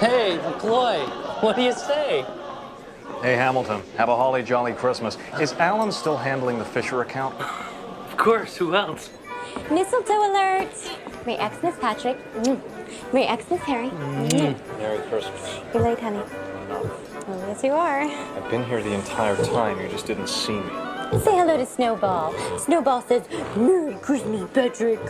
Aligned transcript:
Hey, 0.00 0.38
McCloy, 0.38 1.08
what 1.42 1.56
do 1.56 1.62
you 1.62 1.72
say? 1.72 2.24
Hey, 3.20 3.34
Hamilton, 3.34 3.82
have 3.96 4.08
a 4.08 4.14
holly 4.14 4.44
jolly 4.44 4.72
Christmas. 4.72 5.18
Is 5.40 5.54
Alan 5.54 5.90
still 5.90 6.16
handling 6.16 6.58
the 6.58 6.64
Fisher 6.64 7.00
account? 7.00 7.34
Of 7.40 8.16
course, 8.16 8.56
who 8.56 8.76
else? 8.76 9.10
Mistletoe 9.70 10.30
alert! 10.30 10.68
Merry 11.26 11.50
Xmas, 11.50 11.76
Patrick. 11.80 12.16
Mm. 12.34 13.12
Merry 13.12 13.42
Xmas, 13.42 13.60
Harry. 13.62 13.88
Mm. 13.88 14.78
Merry 14.78 14.98
Christmas. 15.08 15.60
You're 15.74 15.82
late, 15.82 15.98
honey. 15.98 16.22
Oh, 16.70 17.44
yes, 17.48 17.64
you 17.64 17.72
are. 17.72 18.02
I've 18.02 18.50
been 18.50 18.64
here 18.64 18.82
the 18.82 18.94
entire 18.94 19.36
time. 19.46 19.80
You 19.80 19.88
just 19.88 20.06
didn't 20.06 20.28
see 20.28 20.60
me. 20.60 20.87
Say 21.10 21.36
hello 21.36 21.56
to 21.56 21.64
Snowball. 21.64 22.32
Snowball 22.58 23.00
says, 23.00 23.22
Merry 23.56 23.94
Christmas, 23.94 24.48
Patrick. 24.52 25.00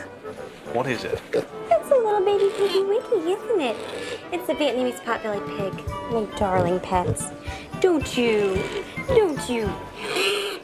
What 0.73 0.87
is 0.87 1.03
it? 1.03 1.21
It's 1.33 1.91
a 1.91 1.95
little 1.95 2.25
baby 2.25 2.51
piggy 2.57 2.85
wiggy, 2.85 3.33
isn't 3.33 3.61
it? 3.61 3.77
It's 4.33 4.49
a 4.49 4.55
Vietnamese 4.55 5.01
potbelly 5.03 5.45
pig. 5.57 5.75
My 6.13 6.39
darling 6.39 6.79
pets. 6.79 7.33
Don't 7.81 8.17
you? 8.17 8.63
Don't 9.09 9.51
you? 9.51 9.69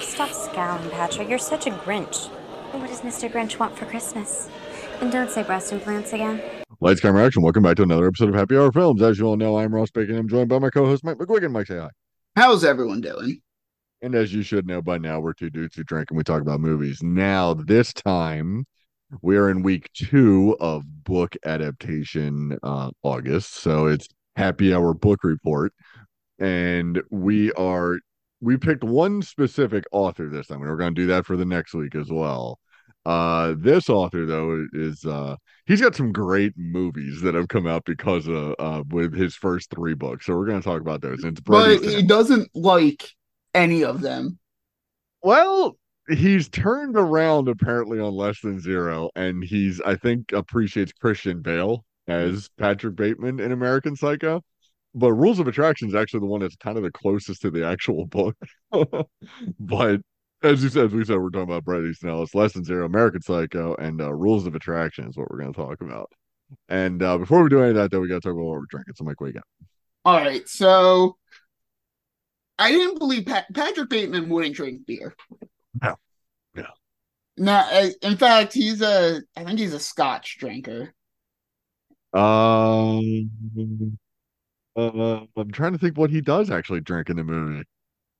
Stop 0.00 0.30
scowling, 0.30 0.90
Patrick. 0.90 1.28
You're 1.28 1.38
such 1.38 1.66
a 1.66 1.70
Grinch. 1.70 2.28
What 2.72 2.88
does 2.88 3.00
Mr. 3.00 3.30
Grinch 3.30 3.58
want 3.58 3.76
for 3.76 3.86
Christmas? 3.86 4.48
And 5.00 5.10
don't 5.10 5.30
say 5.30 5.42
breast 5.42 5.72
implants 5.72 6.12
again. 6.12 6.40
Lights, 6.80 7.00
camera, 7.00 7.26
action. 7.26 7.42
Welcome 7.42 7.64
back 7.64 7.76
to 7.76 7.82
another 7.82 8.06
episode 8.06 8.28
of 8.28 8.36
Happy 8.36 8.56
Hour 8.56 8.70
Films. 8.70 9.02
As 9.02 9.18
you 9.18 9.26
all 9.26 9.36
know, 9.36 9.58
I'm 9.58 9.74
Ross 9.74 9.90
Bacon. 9.90 10.16
I'm 10.16 10.28
joined 10.28 10.48
by 10.48 10.60
my 10.60 10.70
co-host 10.70 11.02
Mike 11.02 11.18
McGuigan. 11.18 11.50
Mike, 11.50 11.66
say 11.66 11.78
hi. 11.78 11.90
How's 12.36 12.64
everyone 12.64 13.00
doing? 13.00 13.42
And 14.02 14.16
as 14.16 14.34
you 14.34 14.42
should 14.42 14.66
know 14.66 14.82
by 14.82 14.98
now, 14.98 15.20
we're 15.20 15.32
two 15.32 15.48
dudes 15.48 15.76
who 15.76 15.84
drink 15.84 16.10
and 16.10 16.16
we 16.16 16.24
talk 16.24 16.42
about 16.42 16.60
movies. 16.60 17.02
Now, 17.04 17.54
this 17.54 17.92
time, 17.92 18.66
we 19.22 19.36
are 19.36 19.48
in 19.48 19.62
week 19.62 19.88
two 19.94 20.56
of 20.58 20.82
book 21.04 21.36
adaptation 21.44 22.58
uh, 22.64 22.90
August. 23.04 23.54
So 23.54 23.86
it's 23.86 24.08
Happy 24.34 24.74
Hour 24.74 24.92
Book 24.92 25.20
Report. 25.22 25.72
And 26.40 27.00
we 27.10 27.52
are, 27.52 28.00
we 28.40 28.56
picked 28.56 28.82
one 28.82 29.22
specific 29.22 29.84
author 29.92 30.28
this 30.28 30.48
time. 30.48 30.62
And 30.62 30.68
we're 30.68 30.76
going 30.76 30.96
to 30.96 31.00
do 31.00 31.06
that 31.06 31.24
for 31.24 31.36
the 31.36 31.44
next 31.44 31.72
week 31.72 31.94
as 31.94 32.10
well. 32.10 32.58
Uh, 33.04 33.54
this 33.58 33.88
author 33.88 34.26
though 34.26 34.64
is 34.72 35.04
uh 35.04 35.34
he's 35.66 35.80
got 35.80 35.92
some 35.92 36.12
great 36.12 36.52
movies 36.56 37.20
that 37.20 37.34
have 37.34 37.48
come 37.48 37.66
out 37.66 37.84
because 37.84 38.28
of 38.28 38.54
uh 38.60 38.84
with 38.90 39.12
his 39.12 39.34
first 39.34 39.70
three 39.70 39.94
books. 39.94 40.26
So 40.26 40.36
we're 40.36 40.46
gonna 40.46 40.62
talk 40.62 40.80
about 40.80 41.02
those. 41.02 41.24
And 41.24 41.32
it's 41.32 41.40
But 41.40 41.82
he 41.82 42.04
doesn't 42.04 42.48
like 42.54 43.10
any 43.54 43.84
of 43.84 44.00
them. 44.00 44.38
Well, 45.22 45.76
he's 46.08 46.48
turned 46.48 46.96
around 46.96 47.48
apparently 47.48 48.00
on 48.00 48.14
less 48.14 48.40
than 48.40 48.60
zero, 48.60 49.10
and 49.14 49.42
he's 49.42 49.80
I 49.80 49.96
think 49.96 50.32
appreciates 50.32 50.92
Christian 50.92 51.42
Bale 51.42 51.84
as 52.08 52.48
Patrick 52.58 52.96
Bateman 52.96 53.40
in 53.40 53.52
American 53.52 53.96
Psycho. 53.96 54.42
But 54.94 55.12
Rules 55.14 55.38
of 55.38 55.48
Attraction 55.48 55.88
is 55.88 55.94
actually 55.94 56.20
the 56.20 56.26
one 56.26 56.40
that's 56.40 56.56
kind 56.56 56.76
of 56.76 56.82
the 56.82 56.90
closest 56.90 57.40
to 57.42 57.50
the 57.50 57.66
actual 57.66 58.06
book. 58.06 58.36
but 59.60 60.00
as 60.42 60.62
you 60.62 60.68
said, 60.68 60.86
as 60.86 60.92
we 60.92 61.04
said, 61.04 61.16
we're 61.18 61.30
talking 61.30 61.44
about 61.44 61.64
Bret 61.64 61.84
Easton 61.84 62.10
Ellis. 62.10 62.28
It's 62.28 62.34
less 62.34 62.52
than 62.52 62.64
zero, 62.64 62.84
American 62.84 63.22
Psycho, 63.22 63.74
and 63.76 64.00
uh, 64.00 64.12
Rules 64.12 64.46
of 64.46 64.54
Attraction 64.54 65.08
is 65.08 65.16
what 65.16 65.30
we're 65.30 65.38
going 65.38 65.52
to 65.52 65.58
talk 65.58 65.80
about. 65.80 66.10
And 66.68 67.02
uh, 67.02 67.16
before 67.16 67.42
we 67.42 67.48
do 67.48 67.60
any 67.60 67.70
of 67.70 67.76
that, 67.76 67.90
though, 67.90 68.00
we 68.00 68.08
got 68.08 68.16
to 68.16 68.20
talk 68.20 68.32
about 68.32 68.44
what 68.44 68.58
we're 68.58 68.66
drinking. 68.68 68.94
So, 68.96 69.04
Mike, 69.04 69.20
what 69.20 69.28
you 69.28 69.34
got? 69.34 69.44
All 70.04 70.16
right, 70.16 70.46
so 70.48 71.16
I 72.62 72.70
didn't 72.70 72.98
believe 72.98 73.26
Pat- 73.26 73.52
Patrick 73.54 73.88
Bateman 73.90 74.28
wouldn't 74.28 74.54
drink 74.54 74.86
beer. 74.86 75.14
No. 75.82 75.96
No. 76.54 76.66
No, 77.36 77.90
in 78.02 78.16
fact, 78.16 78.52
he's 78.52 78.82
a 78.82 79.20
I 79.36 79.44
think 79.44 79.58
he's 79.58 79.72
a 79.74 79.80
Scotch 79.80 80.38
drinker. 80.38 80.92
Um, 82.14 83.98
uh, 84.76 85.20
I'm 85.36 85.50
trying 85.50 85.72
to 85.72 85.78
think 85.78 85.96
what 85.96 86.10
he 86.10 86.20
does 86.20 86.50
actually 86.50 86.80
drink 86.80 87.08
in 87.10 87.16
the 87.16 87.24
movie. 87.24 87.64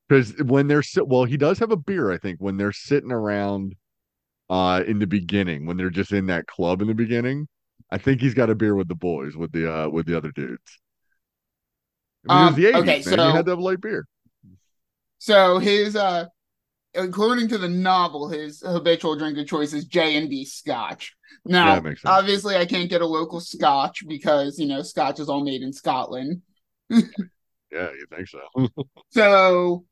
Because 0.09 0.35
when 0.43 0.67
they're 0.67 0.83
sit, 0.83 1.07
well, 1.07 1.25
he 1.25 1.37
does 1.37 1.59
have 1.59 1.71
a 1.73 1.77
beer, 1.77 2.11
I 2.11 2.19
think, 2.19 2.39
when 2.41 2.57
they're 2.57 2.73
sitting 2.73 3.13
around, 3.13 3.75
uh, 4.51 4.83
in 4.87 4.99
the 4.99 5.07
beginning, 5.07 5.67
when 5.67 5.77
they're 5.77 5.91
just 5.91 6.13
in 6.13 6.27
that 6.27 6.47
club 6.47 6.83
in 6.83 6.89
the 6.89 6.95
beginning. 6.95 7.49
I 7.91 7.99
think 7.99 8.21
he's 8.21 8.35
got 8.35 8.49
a 8.51 8.55
beer 8.55 8.75
with 8.75 8.89
the 8.89 8.95
boys, 8.95 9.37
with 9.37 9.53
the 9.53 9.71
uh, 9.73 9.89
with 9.89 10.07
the 10.07 10.17
other 10.17 10.33
dudes. 10.33 10.81
I 12.29 12.35
mean, 12.35 12.43
it 12.43 12.45
was 12.47 12.55
Um, 12.55 12.61
the 12.61 12.67
80s, 12.67 12.77
okay, 12.83 12.87
man. 12.95 13.03
so- 13.03 13.29
You 13.29 13.35
had 13.37 13.45
to 13.47 13.51
have 13.53 13.59
light 13.59 13.81
beer. 13.81 14.07
So 15.23 15.61
his 15.61 15.95
uh 15.95 16.27
according 16.97 17.47
to 17.51 17.59
the 17.59 17.69
novel, 17.69 18.29
his 18.29 18.61
habitual 18.61 19.15
drinking 19.15 19.47
choice 19.47 19.73
is 19.73 19.85
J 19.85 20.17
and 20.17 20.29
B 20.29 20.45
Scotch. 20.45 21.15
Now, 21.45 21.81
sense. 21.81 22.01
obviously, 22.05 22.57
I 22.57 22.67
can't 22.67 22.91
get 22.91 23.03
a 23.03 23.07
local 23.07 23.39
Scotch 23.39 24.03
because 24.09 24.59
you 24.59 24.67
know 24.67 24.83
Scotch 24.83 25.21
is 25.21 25.29
all 25.29 25.45
made 25.45 25.63
in 25.63 25.73
Scotland. 25.73 26.43
Yeah, 27.71 27.89
you 27.93 28.07
think 28.15 28.29
so? 28.29 28.69
So 29.13 29.87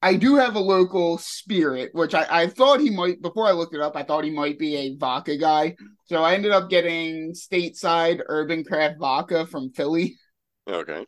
I 0.00 0.14
do 0.14 0.36
have 0.36 0.54
a 0.54 0.60
local 0.60 1.18
spirit, 1.18 1.90
which 1.92 2.14
I, 2.14 2.26
I 2.30 2.46
thought 2.46 2.78
he 2.78 2.90
might 2.90 3.20
before 3.20 3.48
I 3.48 3.52
looked 3.52 3.74
it 3.74 3.80
up, 3.80 3.96
I 3.96 4.04
thought 4.04 4.22
he 4.22 4.30
might 4.30 4.60
be 4.60 4.76
a 4.76 4.94
vodka 4.94 5.36
guy. 5.36 5.74
So 6.04 6.22
I 6.22 6.34
ended 6.34 6.52
up 6.52 6.70
getting 6.70 7.32
stateside 7.32 8.20
urban 8.26 8.62
craft 8.62 8.98
vodka 9.00 9.46
from 9.46 9.72
Philly. 9.72 10.18
okay. 10.68 11.04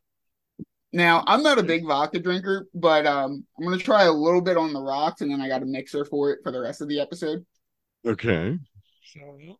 Now 0.92 1.22
I'm 1.26 1.42
not 1.42 1.58
a 1.58 1.62
big 1.62 1.84
vodka 1.86 2.18
drinker, 2.18 2.66
but 2.74 3.06
um 3.06 3.44
I'm 3.58 3.64
gonna 3.64 3.78
try 3.78 4.04
a 4.04 4.12
little 4.12 4.40
bit 4.40 4.56
on 4.56 4.72
the 4.72 4.80
rocks 4.82 5.20
and 5.20 5.30
then 5.30 5.40
I 5.40 5.48
got 5.48 5.62
a 5.62 5.66
mixer 5.66 6.04
for 6.04 6.30
it 6.32 6.40
for 6.42 6.50
the 6.52 6.60
rest 6.60 6.80
of 6.80 6.88
the 6.88 7.00
episode. 7.00 7.44
Okay. 8.04 8.58
So, 9.12 9.58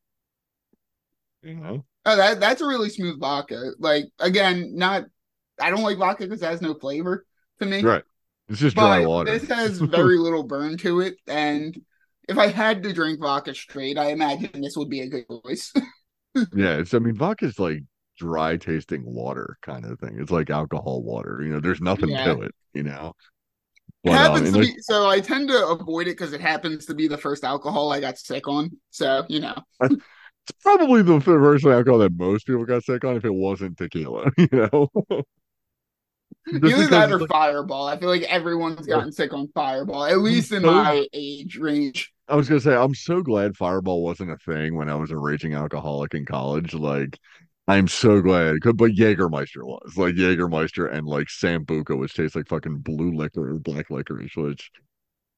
you 1.43 1.55
know, 1.55 1.85
Oh, 2.05 2.17
that 2.17 2.41
that's 2.41 2.61
a 2.63 2.67
really 2.67 2.89
smooth 2.89 3.21
vodka. 3.21 3.73
Like 3.79 4.07
again, 4.19 4.75
not 4.77 5.05
I 5.61 5.71
don't 5.71 5.83
like 5.83 5.99
vodka 5.99 6.25
because 6.25 6.43
it 6.43 6.47
has 6.47 6.63
no 6.63 6.75
flavor 6.75 7.27
to 7.61 7.67
me. 7.67 7.83
right. 7.83 8.05
It's 8.49 8.61
just 8.61 8.77
dry 8.77 9.01
But 9.01 9.09
water. 9.09 9.39
this 9.39 9.49
has 9.49 9.79
very 9.81 10.19
little 10.19 10.43
burn 10.45 10.79
to 10.79 11.01
it, 11.01 11.17
and 11.27 11.79
if 12.29 12.39
I 12.39 12.49
had 12.49 12.83
to 12.85 12.93
drink 12.93 13.21
vodka 13.21 13.55
straight, 13.55 13.99
I 13.99 14.11
imagine 14.11 14.61
this 14.61 14.77
would 14.77 14.89
be 14.91 15.01
a 15.01 15.09
good 15.09 15.27
choice. 15.29 15.73
Yeah, 16.53 16.79
it's 16.79 16.95
I 16.95 16.99
mean 16.99 17.15
vodka's 17.17 17.59
like 17.59 17.83
dry 18.19 18.57
tasting 18.57 19.05
water 19.05 19.57
kind 19.63 19.85
of 19.85 19.99
thing. 20.01 20.19
It's 20.21 20.31
like 20.31 20.51
alcohol 20.51 21.03
water. 21.03 21.41
You 21.43 21.51
know, 21.53 21.61
there's 21.61 21.81
nothing 21.81 22.11
Yeah. 22.11 22.35
to 22.35 22.43
it, 22.43 22.55
you 22.75 22.83
know. 22.83 23.15
But, 24.05 24.11
um, 24.13 24.17
happens 24.17 24.49
and 24.49 24.55
to 24.55 24.61
like- 24.63 24.75
be 24.77 24.81
so 24.83 25.09
I 25.09 25.21
tend 25.21 25.49
to 25.49 25.67
avoid 25.69 26.07
it 26.07 26.17
because 26.19 26.33
it 26.33 26.41
happens 26.41 26.87
to 26.87 26.95
be 26.95 27.09
the 27.09 27.19
first 27.19 27.45
alcohol 27.45 27.93
I 27.93 28.01
got 28.01 28.19
sick 28.19 28.47
on. 28.49 28.71
So 28.91 29.25
you 29.29 29.41
know, 29.41 29.55
it's 29.81 30.03
probably 30.63 31.03
the 31.03 31.21
first 31.21 31.65
alcohol 31.67 31.99
that 32.01 32.13
most 32.17 32.47
people 32.47 32.65
got 32.65 32.85
sick 32.85 33.05
on 33.05 33.17
if 33.17 33.25
it 33.25 33.35
wasn't 33.35 33.77
tequila, 33.79 34.31
you 34.39 34.49
know. 34.53 34.89
Either 36.53 36.87
that 36.89 37.13
or 37.13 37.19
like- 37.21 37.29
Fireball. 37.29 37.87
I 37.89 37.99
feel 37.99 38.09
like 38.09 38.23
everyone's 38.23 38.87
gotten 38.87 39.13
sick 39.13 39.33
on 39.35 39.49
Fireball, 39.55 40.05
at 40.05 40.19
least 40.19 40.53
in 40.53 40.63
so- 40.63 40.73
my 40.73 41.07
age 41.13 41.57
range. 41.59 42.13
I 42.31 42.37
was 42.37 42.47
gonna 42.49 42.61
say 42.61 42.75
I'm 42.77 42.95
so 42.95 43.23
glad 43.23 43.57
Fireball 43.57 44.03
wasn't 44.03 44.31
a 44.33 44.37
thing 44.37 44.75
when 44.77 44.91
I 44.91 44.95
was 44.97 45.11
a 45.11 45.17
raging 45.17 45.55
alcoholic 45.55 46.13
in 46.15 46.27
college. 46.27 46.75
Like 46.75 47.19
I'm 47.69 47.87
so 47.87 48.23
glad, 48.23 48.57
but 48.63 48.93
Jägermeister 48.93 49.63
was 49.63 49.99
like 49.99 50.15
Jägermeister 50.15 50.91
and 50.91 51.07
like 51.07 51.27
Sambuca, 51.27 51.99
which 51.99 52.15
tastes 52.15 52.35
like 52.35 52.49
fucking 52.49 52.79
blue 52.79 53.13
liquor 53.13 53.51
or 53.51 53.59
black 53.59 53.91
licorice. 53.91 54.35
Which 54.37 54.71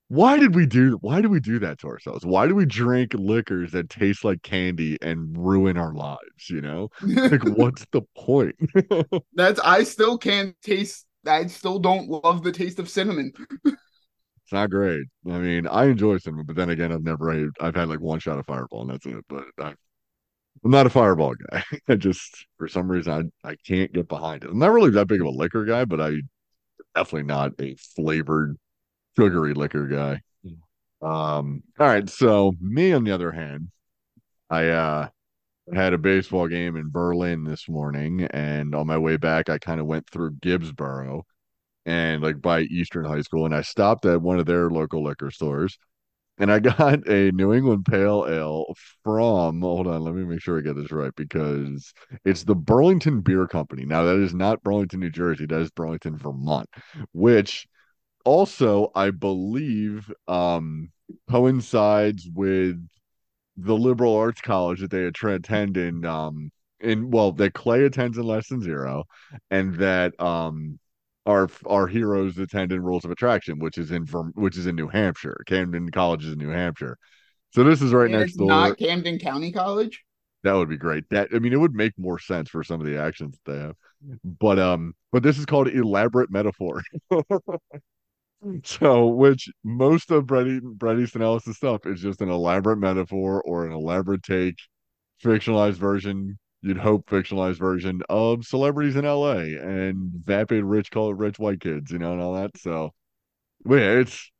why 0.06 0.38
did 0.38 0.54
we 0.54 0.64
do? 0.64 0.96
Why 1.00 1.20
do 1.22 1.28
we 1.28 1.40
do 1.40 1.58
that 1.58 1.80
to 1.80 1.88
ourselves? 1.88 2.24
Why 2.24 2.46
do 2.46 2.54
we 2.54 2.66
drink 2.66 3.14
liquors 3.14 3.72
that 3.72 3.90
taste 3.90 4.24
like 4.24 4.42
candy 4.42 4.96
and 5.02 5.36
ruin 5.36 5.76
our 5.76 5.92
lives? 5.92 6.48
You 6.48 6.60
know, 6.60 6.88
like 7.02 7.42
what's 7.56 7.84
the 7.90 8.02
point? 8.16 8.54
That's 9.34 9.58
I 9.60 9.82
still 9.82 10.16
can't 10.16 10.54
taste. 10.62 11.06
I 11.26 11.48
still 11.48 11.80
don't 11.80 12.08
love 12.08 12.44
the 12.44 12.52
taste 12.52 12.78
of 12.78 12.88
cinnamon. 12.88 13.32
It's 13.64 14.52
not 14.52 14.70
great. 14.70 15.02
I 15.26 15.38
mean, 15.38 15.66
I 15.66 15.86
enjoy 15.86 16.18
cinnamon, 16.18 16.46
but 16.46 16.54
then 16.54 16.70
again, 16.70 16.92
I've 16.92 17.02
never 17.02 17.50
I've 17.60 17.74
had 17.74 17.88
like 17.88 18.00
one 18.00 18.20
shot 18.20 18.38
of 18.38 18.46
Fireball 18.46 18.82
and 18.82 18.90
that's 18.90 19.06
it. 19.06 19.24
But 19.28 19.44
I, 19.60 19.74
I'm 20.64 20.70
not 20.70 20.86
a 20.86 20.90
Fireball 20.90 21.34
guy. 21.50 21.64
I 21.88 21.94
just, 21.96 22.46
for 22.58 22.68
some 22.68 22.90
reason, 22.90 23.32
I, 23.44 23.50
I 23.50 23.56
can't 23.66 23.92
get 23.92 24.08
behind 24.08 24.44
it. 24.44 24.50
I'm 24.50 24.58
not 24.58 24.72
really 24.72 24.90
that 24.90 25.06
big 25.06 25.20
of 25.20 25.26
a 25.26 25.30
liquor 25.30 25.64
guy, 25.64 25.84
but 25.84 26.00
I 26.00 26.16
definitely 26.94 27.24
not 27.26 27.52
a 27.60 27.76
flavored, 27.96 28.56
sugary 29.18 29.54
liquor 29.54 29.86
guy. 29.86 30.22
Um, 31.02 31.62
all 31.78 31.86
right. 31.86 32.08
So 32.08 32.54
me, 32.60 32.92
on 32.92 33.04
the 33.04 33.12
other 33.12 33.32
hand, 33.32 33.70
I 34.50 34.68
uh 34.68 35.08
had 35.74 35.92
a 35.94 35.98
baseball 35.98 36.48
game 36.48 36.76
in 36.76 36.90
Berlin 36.90 37.44
this 37.44 37.68
morning, 37.68 38.22
and 38.32 38.74
on 38.74 38.86
my 38.86 38.98
way 38.98 39.16
back, 39.16 39.48
I 39.50 39.58
kind 39.58 39.80
of 39.80 39.86
went 39.86 40.08
through 40.10 40.32
Gibbsboro 40.42 41.24
and 41.86 42.22
like 42.22 42.40
by 42.42 42.62
Eastern 42.62 43.04
High 43.04 43.22
School, 43.22 43.46
and 43.46 43.54
I 43.54 43.62
stopped 43.62 44.06
at 44.06 44.22
one 44.22 44.40
of 44.40 44.46
their 44.46 44.70
local 44.70 45.04
liquor 45.04 45.30
stores, 45.30 45.78
and 46.40 46.50
I 46.50 46.58
got 46.58 47.06
a 47.08 47.30
New 47.30 47.52
England 47.52 47.84
Pale 47.84 48.26
Ale 48.28 48.74
from. 49.04 49.60
Hold 49.60 49.86
on, 49.86 50.02
let 50.02 50.14
me 50.14 50.24
make 50.24 50.40
sure 50.40 50.58
I 50.58 50.62
get 50.62 50.74
this 50.74 50.90
right 50.90 51.14
because 51.14 51.92
it's 52.24 52.44
the 52.44 52.56
Burlington 52.56 53.20
Beer 53.20 53.46
Company. 53.46 53.84
Now 53.84 54.04
that 54.04 54.16
is 54.16 54.34
not 54.34 54.62
Burlington, 54.62 55.00
New 55.00 55.10
Jersey. 55.10 55.46
That 55.46 55.60
is 55.60 55.70
Burlington, 55.70 56.16
Vermont, 56.16 56.68
which 57.12 57.68
also, 58.24 58.90
I 58.94 59.10
believe, 59.10 60.10
um, 60.26 60.90
coincides 61.30 62.28
with 62.34 62.84
the 63.56 63.76
liberal 63.76 64.16
arts 64.16 64.40
college 64.40 64.80
that 64.80 64.90
they 64.90 65.04
attend 65.04 65.76
in 65.76 66.04
um 66.04 66.50
in 66.80 67.10
well 67.10 67.32
that 67.32 67.52
Clay 67.52 67.84
attends 67.84 68.16
in 68.16 68.24
Less 68.24 68.48
Than 68.48 68.62
Zero, 68.62 69.04
and 69.50 69.74
that 69.76 70.18
um 70.20 70.78
our 71.30 71.48
our 71.66 71.86
heroes 71.86 72.38
attend 72.38 72.72
in 72.72 72.82
Rules 72.82 73.04
of 73.04 73.10
Attraction, 73.10 73.58
which 73.58 73.78
is 73.78 73.90
in 73.90 74.06
which 74.34 74.56
is 74.58 74.66
in 74.66 74.76
New 74.76 74.88
Hampshire. 74.88 75.36
Camden 75.46 75.90
College 75.90 76.24
is 76.26 76.32
in 76.32 76.38
New 76.38 76.50
Hampshire. 76.50 76.98
So 77.52 77.64
this 77.64 77.82
is 77.82 77.92
right 77.92 78.10
And 78.10 78.20
next 78.20 78.36
door. 78.36 78.48
not 78.48 78.78
Camden 78.78 79.18
County 79.18 79.52
College. 79.52 80.02
That 80.42 80.54
would 80.54 80.68
be 80.68 80.76
great. 80.78 81.04
That 81.10 81.28
I 81.34 81.38
mean, 81.38 81.52
it 81.52 81.60
would 81.60 81.74
make 81.74 81.92
more 81.98 82.18
sense 82.18 82.48
for 82.48 82.64
some 82.64 82.80
of 82.80 82.86
the 82.86 82.98
actions 82.98 83.38
that 83.44 83.52
they 83.52 83.58
have. 83.58 83.76
But 84.24 84.58
um, 84.58 84.94
but 85.12 85.22
this 85.22 85.38
is 85.38 85.46
called 85.46 85.68
elaborate 85.68 86.30
metaphor. 86.30 86.82
so, 88.64 89.06
which 89.08 89.50
most 89.64 90.10
of 90.10 90.26
Bret 90.26 90.98
Easton 90.98 91.22
Ellis' 91.22 91.56
stuff 91.56 91.86
is 91.86 92.00
just 92.00 92.22
an 92.22 92.30
elaborate 92.30 92.78
metaphor 92.78 93.42
or 93.42 93.66
an 93.66 93.72
elaborate 93.72 94.22
take, 94.22 94.56
fictionalized 95.22 95.74
version. 95.74 96.38
You'd 96.62 96.78
hope 96.78 97.06
fictionalized 97.08 97.58
version 97.58 98.02
of 98.08 98.44
celebrities 98.44 98.96
in 98.96 99.04
L.A. 99.04 99.56
and 99.56 100.12
vapid 100.12 100.64
rich, 100.64 100.90
call 100.90 101.14
rich 101.14 101.38
white 101.38 101.60
kids, 101.60 101.90
you 101.90 101.98
know, 101.98 102.12
and 102.12 102.20
all 102.20 102.34
that. 102.34 102.56
So, 102.58 102.92
but 103.64 103.76
yeah, 103.76 103.90
it's 104.00 104.30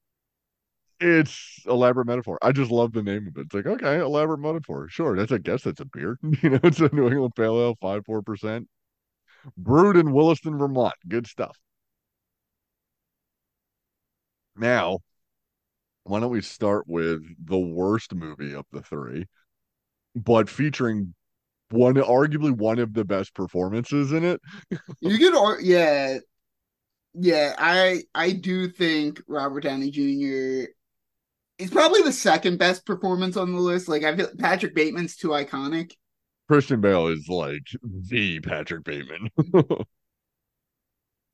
it's 1.00 1.64
elaborate 1.67 2.06
metaphor. 2.06 2.38
I 2.43 2.52
just 2.52 2.70
love 2.70 2.93
the 2.93 3.02
name 3.02 3.26
of 3.26 3.37
it. 3.38 3.46
It's 3.46 3.55
like, 3.55 3.67
okay, 3.67 3.99
elaborate 3.99 4.38
metaphor. 4.38 4.88
Sure, 4.88 5.17
that's 5.17 5.32
I 5.32 5.38
guess 5.38 5.62
that's 5.62 5.81
a 5.81 5.87
beer. 5.87 6.19
you 6.43 6.50
know, 6.50 6.61
it's 6.62 6.81
a 6.81 6.94
New 6.94 7.08
England 7.08 7.34
Pale 7.37 7.58
Ale, 7.61 7.75
five 7.81 8.05
four 8.05 8.22
percent, 8.22 8.69
brewed 9.56 9.96
in 9.96 10.12
Williston, 10.12 10.58
Vermont. 10.58 10.94
Good 11.08 11.26
stuff. 11.26 11.58
Now, 14.56 15.00
why 16.05 16.20
don't 16.20 16.31
we 16.31 16.40
start 16.40 16.87
with 16.88 17.22
the 17.44 17.58
worst 17.58 18.14
movie 18.14 18.55
of 18.55 18.67
the 18.72 18.82
three, 18.82 19.26
but 20.17 20.50
featuring 20.50 21.14
one, 21.70 21.94
arguably 21.94 22.52
one 22.52 22.78
of 22.78 22.94
the 22.94 23.05
best 23.05 23.34
performances 23.34 24.12
in 24.12 24.25
it. 24.25 24.40
You 25.00 25.19
could, 25.19 25.64
yeah, 25.64 26.19
yeah. 27.14 27.55
I 27.58 28.02
I 28.14 28.32
do 28.32 28.69
think 28.69 29.20
Robert 29.26 29.61
Downey 29.61 29.90
Jr. 29.90 30.70
is 31.58 31.70
probably 31.70 32.02
the 32.02 32.12
second 32.12 32.58
best 32.58 32.84
performance 32.84 33.37
on 33.37 33.52
the 33.52 33.61
list. 33.61 33.88
Like 33.88 34.05
I 34.05 34.17
feel 34.17 34.28
Patrick 34.38 34.75
Bateman's 34.75 35.17
too 35.17 35.28
iconic. 35.28 35.93
Christian 36.49 36.81
Bale 36.81 37.06
is 37.08 37.28
like 37.28 37.62
the 37.82 38.40
Patrick 38.40 38.84
Bateman. 38.84 39.31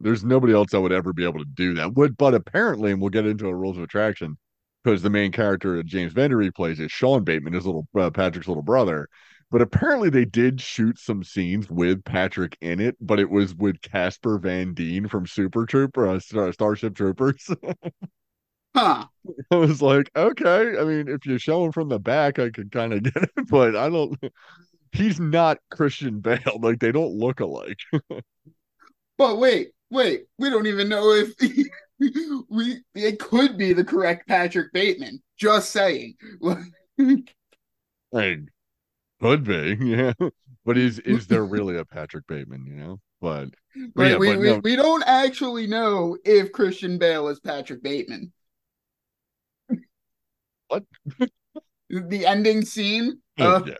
There's 0.01 0.23
nobody 0.23 0.53
else 0.53 0.73
that 0.73 0.81
would 0.83 0.93
ever 0.93 1.15
be 1.15 1.25
able 1.25 1.39
to 1.39 1.51
do 1.55 1.73
that. 1.75 1.95
Would 1.95 2.19
but 2.19 2.35
apparently, 2.35 2.93
and 2.93 3.01
we'll 3.01 3.09
get 3.09 3.25
into 3.25 3.47
a 3.47 3.55
rules 3.55 3.79
of 3.79 3.83
attraction, 3.83 4.37
because 4.85 5.03
the 5.03 5.11
main 5.11 5.33
character 5.33 5.77
that 5.77 5.87
James 5.87 6.13
Van 6.13 6.31
Der 6.31 6.51
plays 6.53 6.79
is 6.79 6.93
Sean 6.93 7.25
Bateman, 7.25 7.55
his 7.55 7.67
little 7.67 7.89
uh, 7.99 8.11
Patrick's 8.11 8.47
little 8.47 8.63
brother. 8.63 9.09
But 9.51 9.63
apparently, 9.63 10.11
they 10.11 10.25
did 10.25 10.61
shoot 10.61 10.99
some 10.99 11.23
scenes 11.23 11.71
with 11.71 12.05
Patrick 12.05 12.57
in 12.61 12.81
it, 12.81 12.97
but 13.01 13.21
it 13.21 13.31
was 13.31 13.55
with 13.55 13.81
Casper 13.81 14.39
Van 14.39 14.75
Dien 14.75 15.07
from 15.07 15.27
Super 15.27 15.67
Trooper, 15.67 16.09
uh, 16.09 16.19
Star- 16.19 16.53
Starship 16.53 16.95
Troopers. 16.95 17.49
Huh. 18.77 19.07
I 19.51 19.57
was 19.57 19.81
like, 19.81 20.11
okay. 20.15 20.79
I 20.79 20.85
mean, 20.85 21.09
if 21.09 21.25
you 21.25 21.39
show 21.39 21.65
him 21.65 21.73
from 21.73 21.89
the 21.89 21.99
back, 21.99 22.39
I 22.39 22.51
could 22.51 22.71
kind 22.71 22.93
of 22.93 23.03
get 23.05 23.17
it, 23.17 23.31
but 23.49 23.75
I 23.75 23.89
don't. 23.89 24.15
He's 24.93 25.19
not 25.19 25.57
Christian 25.71 26.21
Bale. 26.21 26.59
Like 26.61 26.79
they 26.81 26.93
don't 26.93 27.15
look 27.15 27.41
alike. 27.41 27.79
But 29.19 29.39
wait, 29.39 29.71
wait. 29.91 30.25
We 30.39 30.51
don't 30.51 30.67
even 30.67 30.91
know 30.91 31.11
if 31.11 31.33
we 32.51 32.83
it 32.95 33.19
could 33.19 33.57
be 33.57 33.73
the 33.73 33.85
correct 33.85 34.29
Patrick 34.29 34.73
Bateman. 34.75 35.23
Just 35.39 35.71
saying. 35.71 36.15
Like, 38.13 38.41
could 39.21 39.45
be, 39.45 39.77
yeah. 39.81 40.13
But 40.65 40.77
is 40.79 40.99
is 41.01 41.27
there 41.27 41.45
really 41.47 41.77
a 41.77 41.85
Patrick 41.85 42.27
Bateman? 42.27 42.67
You 42.67 42.75
know, 42.77 43.01
but 43.21 43.49
but 43.95 44.03
Like, 44.03 44.11
yeah, 44.13 44.19
we, 44.19 44.29
but 44.31 44.39
we, 44.41 44.47
no, 44.49 44.61
we 44.63 44.77
don't 44.77 45.05
actually 45.07 45.67
know 45.67 46.17
if 46.25 46.53
Christian 46.53 46.99
Bale 46.99 47.29
is 47.29 47.41
Patrick 47.41 47.83
Bateman. 47.83 48.33
What? 50.69 50.85
the 51.91 52.27
ending 52.27 52.65
scene? 52.65 53.21
Uh, 53.39 53.63
yeah, 53.67 53.75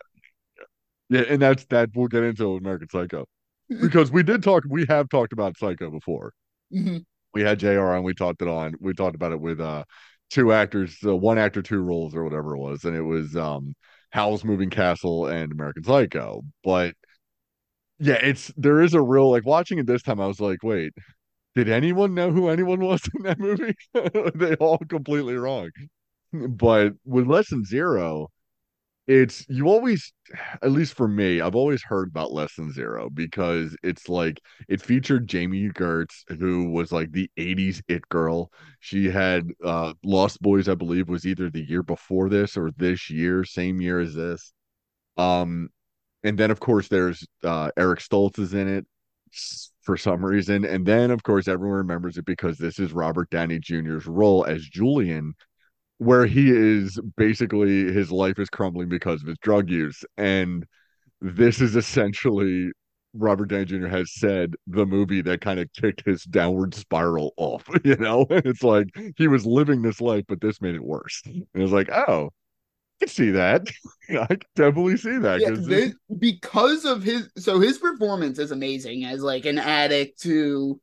yeah, 1.09 1.23
and 1.29 1.41
that's 1.41 1.65
that. 1.65 1.89
We'll 1.95 2.07
get 2.07 2.23
into 2.23 2.55
American 2.55 2.89
Psycho 2.89 3.25
because 3.69 4.11
we 4.11 4.23
did 4.23 4.43
talk. 4.43 4.63
We 4.69 4.85
have 4.89 5.09
talked 5.09 5.33
about 5.33 5.57
Psycho 5.57 5.89
before. 5.89 6.33
mhm. 6.73 7.05
We 7.33 7.41
had 7.41 7.59
Jr. 7.59 7.93
on. 7.93 8.03
We 8.03 8.13
talked 8.13 8.41
it 8.41 8.47
on. 8.47 8.73
We 8.79 8.93
talked 8.93 9.15
about 9.15 9.31
it 9.31 9.39
with 9.39 9.59
uh 9.59 9.83
two 10.29 10.51
actors, 10.51 10.97
uh, 11.05 11.15
one 11.15 11.37
actor, 11.37 11.61
two 11.61 11.81
roles, 11.81 12.15
or 12.15 12.23
whatever 12.23 12.55
it 12.55 12.59
was, 12.59 12.83
and 12.85 12.95
it 12.95 13.01
was 13.01 13.35
um 13.35 13.73
Howl's 14.17 14.43
Moving 14.43 14.71
Castle 14.71 15.27
and 15.27 15.51
American 15.51 15.83
Psycho. 15.83 16.41
But 16.63 16.95
yeah, 17.99 18.15
it's 18.15 18.51
there 18.57 18.81
is 18.81 18.95
a 18.95 19.01
real 19.01 19.29
like 19.29 19.45
watching 19.45 19.77
it 19.77 19.85
this 19.85 20.01
time. 20.01 20.19
I 20.19 20.25
was 20.25 20.39
like, 20.39 20.63
wait, 20.63 20.91
did 21.53 21.69
anyone 21.69 22.15
know 22.15 22.31
who 22.31 22.49
anyone 22.49 22.79
was 22.79 23.01
in 23.15 23.23
that 23.23 23.37
movie? 23.37 23.75
they 24.35 24.55
all 24.55 24.79
completely 24.89 25.35
wrong. 25.35 25.69
But 26.33 26.93
with 27.05 27.27
Less 27.27 27.51
Than 27.51 27.63
Zero, 27.63 28.29
it's 29.07 29.45
you 29.47 29.67
always, 29.67 30.11
at 30.61 30.71
least 30.71 30.93
for 30.95 31.07
me, 31.07 31.39
I've 31.39 31.55
always 31.55 31.81
heard 31.83 32.09
about 32.09 32.33
Less 32.33 32.55
Than 32.55 32.71
Zero 32.73 33.09
because 33.09 33.75
it's 33.83 34.09
like 34.09 34.41
it 34.67 34.81
featured 34.81 35.27
Jami 35.27 35.69
Gertz, 35.69 36.23
who 36.39 36.69
was 36.71 36.91
like 36.91 37.11
the 37.11 37.29
80s 37.37 37.81
it 37.87 38.07
girl. 38.09 38.51
She 38.81 39.05
had 39.05 39.47
uh 39.63 39.93
Lost 40.03 40.41
Boys, 40.41 40.67
I 40.67 40.75
believe, 40.75 41.07
was 41.09 41.25
either 41.25 41.49
the 41.49 41.63
year 41.65 41.83
before 41.83 42.29
this 42.29 42.57
or 42.57 42.71
this 42.77 43.09
year, 43.09 43.45
same 43.45 43.79
year 43.81 43.99
as 43.99 44.13
this. 44.13 44.51
Um, 45.17 45.69
and 46.23 46.37
then 46.37 46.51
of 46.51 46.59
course 46.59 46.87
there's 46.89 47.27
uh 47.43 47.71
Eric 47.77 47.99
Stoltz 48.01 48.39
is 48.39 48.53
in 48.53 48.67
it 48.67 48.87
for 49.81 49.97
some 49.97 50.25
reason, 50.25 50.65
and 50.65 50.85
then 50.85 51.11
of 51.11 51.23
course 51.23 51.47
everyone 51.47 51.77
remembers 51.77 52.17
it 52.17 52.25
because 52.25 52.57
this 52.57 52.79
is 52.79 52.91
Robert 52.93 53.29
Downey 53.29 53.59
Jr.'s 53.59 54.05
role 54.05 54.45
as 54.45 54.63
Julian, 54.63 55.33
where 55.99 56.25
he 56.25 56.51
is 56.51 56.99
basically 57.17 57.91
his 57.91 58.11
life 58.11 58.39
is 58.39 58.49
crumbling 58.49 58.89
because 58.89 59.21
of 59.21 59.27
his 59.27 59.37
drug 59.39 59.69
use, 59.69 60.03
and 60.17 60.65
this 61.21 61.61
is 61.61 61.75
essentially 61.75 62.71
Robert 63.13 63.47
Downey 63.47 63.65
Jr. 63.65 63.87
has 63.87 64.13
said 64.13 64.55
the 64.67 64.85
movie 64.85 65.21
that 65.23 65.41
kind 65.41 65.59
of 65.59 65.71
kicked 65.73 66.03
his 66.05 66.23
downward 66.23 66.75
spiral 66.75 67.33
off. 67.37 67.67
You 67.83 67.95
know, 67.97 68.25
it's 68.29 68.63
like 68.63 68.87
he 69.17 69.27
was 69.27 69.45
living 69.45 69.81
this 69.81 70.01
life, 70.01 70.25
but 70.27 70.41
this 70.41 70.61
made 70.61 70.75
it 70.75 70.83
worse. 70.83 71.21
And 71.25 71.45
it's 71.55 71.71
like, 71.71 71.89
oh, 71.91 72.27
I 72.27 73.05
can 73.05 73.09
see 73.09 73.31
that. 73.31 73.67
I 74.09 74.27
can 74.27 74.39
definitely 74.55 74.97
see 74.97 75.17
that 75.17 75.41
Yeah, 75.41 75.51
this, 75.51 75.93
because 76.19 76.85
of 76.85 77.03
his 77.03 77.29
so 77.37 77.59
his 77.59 77.77
performance 77.77 78.39
is 78.39 78.51
amazing 78.51 79.05
as 79.05 79.21
like 79.21 79.45
an 79.45 79.59
addict 79.59 80.23
who 80.23 80.79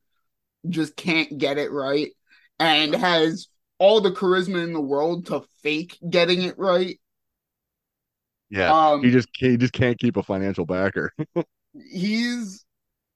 just 0.69 0.95
can't 0.95 1.37
get 1.37 1.57
it 1.57 1.71
right 1.71 2.11
and 2.59 2.95
has 2.95 3.47
all 3.79 4.01
the 4.01 4.11
charisma 4.11 4.63
in 4.63 4.73
the 4.73 4.81
world 4.81 5.27
to 5.27 5.41
fake 5.61 5.97
getting 6.09 6.41
it 6.43 6.57
right. 6.57 6.99
yeah, 8.49 8.75
Um 8.89 9.01
he 9.01 9.11
just 9.11 9.29
he 9.37 9.57
just 9.57 9.73
can't 9.73 9.99
keep 9.99 10.17
a 10.17 10.23
financial 10.23 10.65
backer. 10.65 11.11
he's 11.91 12.65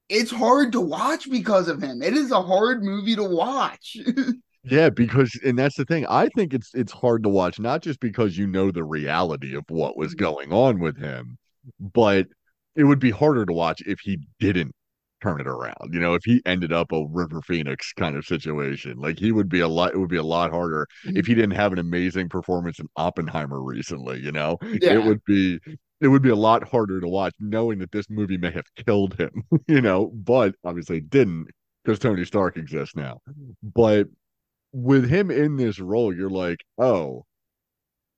it's 0.08 0.30
hard 0.30 0.72
to 0.72 0.80
watch 0.80 1.30
because 1.30 1.68
of 1.68 1.82
him. 1.82 2.02
It 2.02 2.14
is 2.14 2.32
a 2.32 2.42
hard 2.42 2.84
movie 2.84 3.16
to 3.16 3.24
watch. 3.24 3.96
Yeah, 4.62 4.90
because 4.90 5.38
and 5.42 5.58
that's 5.58 5.76
the 5.76 5.86
thing. 5.86 6.06
I 6.06 6.28
think 6.28 6.52
it's 6.52 6.74
it's 6.74 6.92
hard 6.92 7.22
to 7.22 7.28
watch, 7.30 7.58
not 7.58 7.82
just 7.82 7.98
because 8.00 8.36
you 8.36 8.46
know 8.46 8.70
the 8.70 8.84
reality 8.84 9.54
of 9.56 9.64
what 9.68 9.96
was 9.96 10.14
going 10.14 10.52
on 10.52 10.80
with 10.80 10.98
him, 10.98 11.38
but 11.78 12.26
it 12.76 12.84
would 12.84 12.98
be 12.98 13.10
harder 13.10 13.46
to 13.46 13.52
watch 13.52 13.80
if 13.86 14.00
he 14.00 14.18
didn't 14.38 14.74
turn 15.20 15.40
it 15.40 15.46
around. 15.46 15.92
You 15.92 16.00
know, 16.00 16.14
if 16.14 16.22
he 16.24 16.42
ended 16.46 16.72
up 16.72 16.92
a 16.92 17.04
River 17.06 17.42
Phoenix 17.42 17.92
kind 17.92 18.16
of 18.16 18.24
situation, 18.24 18.98
like 18.98 19.18
he 19.18 19.32
would 19.32 19.48
be 19.48 19.60
a 19.60 19.68
lot. 19.68 19.94
It 19.94 19.98
would 19.98 20.10
be 20.10 20.16
a 20.16 20.22
lot 20.22 20.50
harder 20.50 20.86
if 21.04 21.26
he 21.26 21.32
mm-hmm. 21.32 21.40
didn't 21.40 21.56
have 21.56 21.72
an 21.72 21.78
amazing 21.78 22.28
performance 22.28 22.78
in 22.78 22.88
Oppenheimer 22.96 23.62
recently. 23.62 24.20
You 24.20 24.32
know, 24.32 24.58
Yeah. 24.62 24.94
it 24.94 25.04
would 25.04 25.24
be 25.24 25.60
it 26.00 26.08
would 26.08 26.22
be 26.22 26.30
a 26.30 26.36
lot 26.36 26.66
harder 26.68 27.00
to 27.00 27.08
watch, 27.08 27.34
knowing 27.38 27.78
that 27.80 27.92
this 27.92 28.08
movie 28.08 28.38
may 28.38 28.50
have 28.50 28.66
killed 28.74 29.18
him. 29.18 29.44
You 29.68 29.80
know, 29.80 30.06
but 30.08 30.54
obviously 30.64 31.00
didn't 31.00 31.48
because 31.84 31.98
Tony 31.98 32.24
Stark 32.24 32.56
exists 32.56 32.96
now. 32.96 33.20
Mm-hmm. 33.28 33.50
But 33.62 34.08
with 34.72 35.08
him 35.08 35.30
in 35.30 35.56
this 35.56 35.78
role, 35.78 36.14
you're 36.14 36.30
like, 36.30 36.64
oh, 36.78 37.24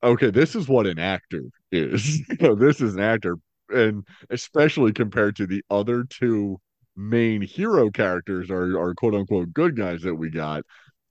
okay, 0.02 0.30
this 0.30 0.54
is 0.54 0.68
what 0.68 0.86
an 0.86 0.98
actor 0.98 1.44
is. 1.70 2.18
you 2.28 2.36
know, 2.40 2.54
this 2.54 2.80
is 2.80 2.94
an 2.94 3.00
actor, 3.00 3.36
and 3.68 4.06
especially 4.30 4.92
compared 4.92 5.36
to 5.36 5.46
the 5.46 5.62
other 5.70 6.04
two 6.04 6.60
main 6.96 7.42
hero 7.42 7.90
characters, 7.90 8.50
our 8.50 8.78
our 8.78 8.94
quote 8.94 9.14
unquote 9.14 9.52
good 9.52 9.76
guys 9.76 10.02
that 10.02 10.14
we 10.14 10.30
got. 10.30 10.64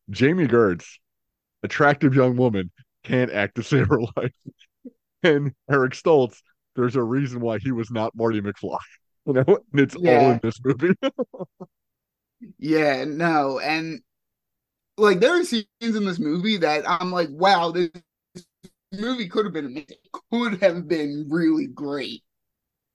Jami 0.10 0.48
Gertz, 0.48 0.86
attractive 1.64 2.14
young 2.14 2.36
woman, 2.36 2.72
can't 3.04 3.32
act 3.32 3.56
to 3.56 3.64
save 3.64 3.88
her 3.88 4.02
life, 4.18 4.34
and 5.24 5.54
Eric 5.70 5.94
Stoltz. 5.94 6.38
There's 6.76 6.96
a 6.96 7.04
reason 7.04 7.42
why 7.42 7.60
he 7.60 7.72
was 7.72 7.92
not 7.92 8.16
Marty 8.16 8.42
McFly. 8.42 8.78
You 9.28 9.34
know, 9.34 9.60
and 9.72 9.80
it's 9.80 9.96
all 9.96 10.32
in 10.32 10.40
this 10.42 10.60
movie. 10.66 10.96
yeah, 12.58 13.04
no, 13.06 13.60
and 13.60 14.02
like 14.98 15.20
there 15.20 15.40
are 15.40 15.44
scenes 15.44 15.68
in 15.80 16.06
this 16.06 16.18
movie 16.18 16.58
that 16.58 16.90
I'm 16.90 17.12
like, 17.12 17.30
wow, 17.30 17.70
this 17.70 17.92
movie 18.92 19.30
could 19.30 19.46
have 19.46 19.54
been 19.54 19.68
amazing, 19.68 19.98
could 20.32 20.60
have 20.64 20.88
been 20.88 21.28
really 21.30 21.68
great. 21.68 22.24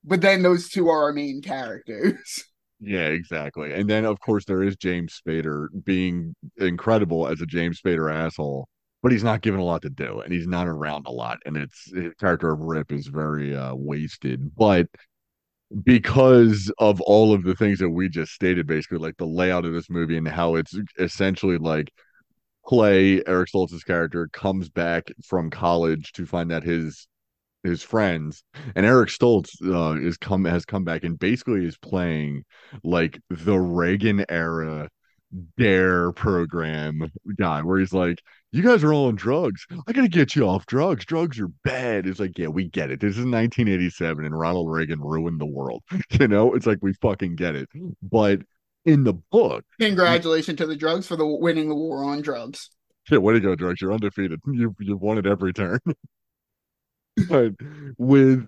But 0.02 0.20
then 0.20 0.42
those 0.42 0.68
two 0.68 0.88
are 0.88 1.04
our 1.04 1.12
main 1.12 1.42
characters. 1.42 2.44
Yeah, 2.80 3.08
exactly. 3.08 3.72
And 3.72 3.88
then 3.88 4.04
of 4.04 4.20
course 4.20 4.44
there 4.44 4.62
is 4.62 4.76
James 4.76 5.18
Spader 5.26 5.68
being 5.84 6.34
incredible 6.58 7.26
as 7.26 7.40
a 7.40 7.46
James 7.46 7.80
Spader 7.80 8.12
asshole, 8.12 8.68
but 9.02 9.12
he's 9.12 9.24
not 9.24 9.40
given 9.40 9.60
a 9.60 9.64
lot 9.64 9.82
to 9.82 9.90
do 9.90 10.20
and 10.20 10.32
he's 10.32 10.46
not 10.46 10.68
around 10.68 11.06
a 11.06 11.10
lot. 11.10 11.38
And 11.46 11.56
it's 11.56 11.90
his 11.94 12.12
character 12.20 12.52
of 12.52 12.60
Rip 12.60 12.92
is 12.92 13.06
very 13.06 13.56
uh 13.56 13.74
wasted. 13.74 14.54
But 14.56 14.88
because 15.84 16.72
of 16.78 17.00
all 17.02 17.32
of 17.34 17.42
the 17.44 17.54
things 17.54 17.78
that 17.80 17.90
we 17.90 18.08
just 18.08 18.32
stated, 18.32 18.66
basically 18.66 18.98
like 18.98 19.16
the 19.16 19.26
layout 19.26 19.64
of 19.64 19.72
this 19.72 19.90
movie 19.90 20.16
and 20.16 20.28
how 20.28 20.54
it's 20.56 20.74
essentially 20.98 21.58
like 21.58 21.92
Clay, 22.66 23.22
Eric 23.26 23.50
Stoltz's 23.50 23.84
character, 23.84 24.28
comes 24.32 24.68
back 24.68 25.10
from 25.24 25.50
college 25.50 26.12
to 26.12 26.26
find 26.26 26.50
that 26.50 26.64
his 26.64 27.08
his 27.66 27.82
friends 27.82 28.44
and 28.74 28.86
Eric 28.86 29.10
Stoltz 29.10 29.50
uh, 29.64 30.00
is 30.00 30.16
come 30.16 30.44
has 30.44 30.64
come 30.64 30.84
back 30.84 31.04
and 31.04 31.18
basically 31.18 31.64
is 31.64 31.78
playing 31.78 32.44
like 32.82 33.20
the 33.30 33.58
Reagan 33.58 34.24
era 34.28 34.88
dare 35.56 36.12
program 36.12 37.10
guy 37.36 37.60
where 37.62 37.78
he's 37.78 37.92
like 37.92 38.20
you 38.52 38.62
guys 38.62 38.82
are 38.84 38.92
all 38.92 39.06
on 39.08 39.16
drugs. 39.16 39.66
I 39.86 39.92
gotta 39.92 40.08
get 40.08 40.34
you 40.34 40.48
off 40.48 40.66
drugs. 40.66 41.04
Drugs 41.04 41.38
are 41.40 41.48
bad. 41.64 42.06
It's 42.06 42.20
like 42.20 42.38
yeah 42.38 42.46
we 42.46 42.68
get 42.68 42.90
it. 42.90 43.00
This 43.00 43.12
is 43.12 43.24
1987 43.24 44.24
and 44.24 44.38
ronald 44.38 44.70
reagan 44.70 45.00
ruined 45.00 45.40
the 45.40 45.46
world. 45.46 45.82
You 46.18 46.28
know? 46.28 46.54
It's 46.54 46.66
like 46.66 46.78
we 46.80 46.94
fucking 46.94 47.36
get 47.36 47.54
it. 47.56 47.68
But 48.02 48.40
in 48.84 49.04
the 49.04 49.14
book 49.32 49.64
Congratulations 49.80 50.58
to 50.58 50.66
the 50.66 50.76
drugs 50.76 51.06
for 51.06 51.16
the 51.16 51.26
winning 51.26 51.68
the 51.68 51.74
war 51.74 52.04
on 52.04 52.22
drugs. 52.22 52.70
yeah 53.10 53.18
way 53.18 53.34
to 53.34 53.40
go 53.40 53.54
drugs. 53.54 53.80
You're 53.80 53.92
undefeated. 53.92 54.40
You 54.46 54.74
you've 54.80 55.02
won 55.02 55.18
at 55.18 55.26
every 55.26 55.52
turn 55.52 55.80
but 57.28 57.52
with 57.98 58.46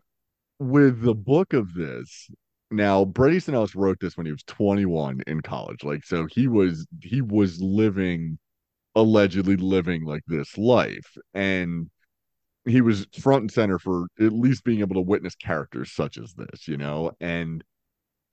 with 0.58 1.02
the 1.02 1.14
book 1.14 1.52
of 1.52 1.74
this 1.74 2.28
now 2.70 3.04
Brady 3.04 3.40
Ellis 3.52 3.74
wrote 3.74 3.98
this 4.00 4.16
when 4.16 4.26
he 4.26 4.32
was 4.32 4.42
21 4.46 5.22
in 5.26 5.40
college 5.40 5.84
like 5.84 6.04
so 6.04 6.26
he 6.26 6.48
was 6.48 6.86
he 7.02 7.22
was 7.22 7.60
living 7.60 8.38
allegedly 8.94 9.56
living 9.56 10.04
like 10.04 10.22
this 10.26 10.58
life 10.58 11.16
and 11.34 11.88
he 12.68 12.80
was 12.80 13.06
front 13.18 13.42
and 13.42 13.50
center 13.50 13.78
for 13.78 14.06
at 14.20 14.32
least 14.32 14.64
being 14.64 14.80
able 14.80 14.94
to 14.94 15.00
witness 15.00 15.34
characters 15.34 15.92
such 15.92 16.18
as 16.18 16.34
this 16.34 16.68
you 16.68 16.76
know? 16.76 17.12
And 17.20 17.64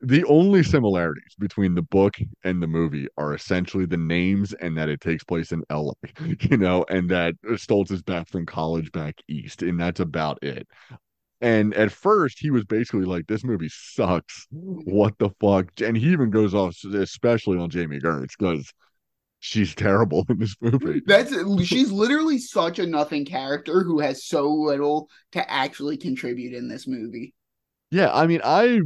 the 0.05 0.24
only 0.25 0.62
similarities 0.62 1.33
between 1.39 1.74
the 1.74 1.81
book 1.81 2.15
and 2.43 2.62
the 2.62 2.67
movie 2.67 3.07
are 3.17 3.33
essentially 3.33 3.85
the 3.85 3.97
names 3.97 4.53
and 4.53 4.77
that 4.77 4.88
it 4.88 5.01
takes 5.01 5.24
place 5.24 5.51
in 5.51 5.63
LA, 5.69 5.93
you 6.41 6.57
know, 6.57 6.85
and 6.89 7.09
that 7.09 7.33
Stoltz 7.43 7.91
is 7.91 8.03
back 8.03 8.29
from 8.29 8.45
college 8.45 8.91
back 8.91 9.15
east, 9.27 9.63
and 9.63 9.79
that's 9.79 10.00
about 10.00 10.43
it. 10.43 10.67
And 11.41 11.74
at 11.74 11.91
first, 11.91 12.39
he 12.39 12.51
was 12.51 12.63
basically 12.65 13.05
like, 13.05 13.27
"This 13.27 13.43
movie 13.43 13.69
sucks. 13.69 14.47
What 14.51 15.17
the 15.17 15.29
fuck?" 15.41 15.69
And 15.81 15.97
he 15.97 16.12
even 16.12 16.29
goes 16.29 16.53
off, 16.53 16.77
especially 16.83 17.57
on 17.57 17.69
Jami 17.69 18.00
Gertz, 18.00 18.38
because 18.38 18.71
she's 19.39 19.75
terrible 19.75 20.25
in 20.29 20.39
this 20.39 20.55
movie. 20.62 21.01
That's 21.05 21.33
she's 21.65 21.91
literally 21.91 22.38
such 22.38 22.79
a 22.79 22.85
nothing 22.85 23.25
character 23.25 23.83
who 23.83 24.00
has 24.00 24.25
so 24.25 24.50
little 24.50 25.09
to 25.31 25.51
actually 25.51 25.97
contribute 25.97 26.53
in 26.53 26.67
this 26.69 26.88
movie. 26.88 27.33
Yeah, 27.91 28.12
I 28.13 28.27
mean, 28.27 28.41
I 28.43 28.81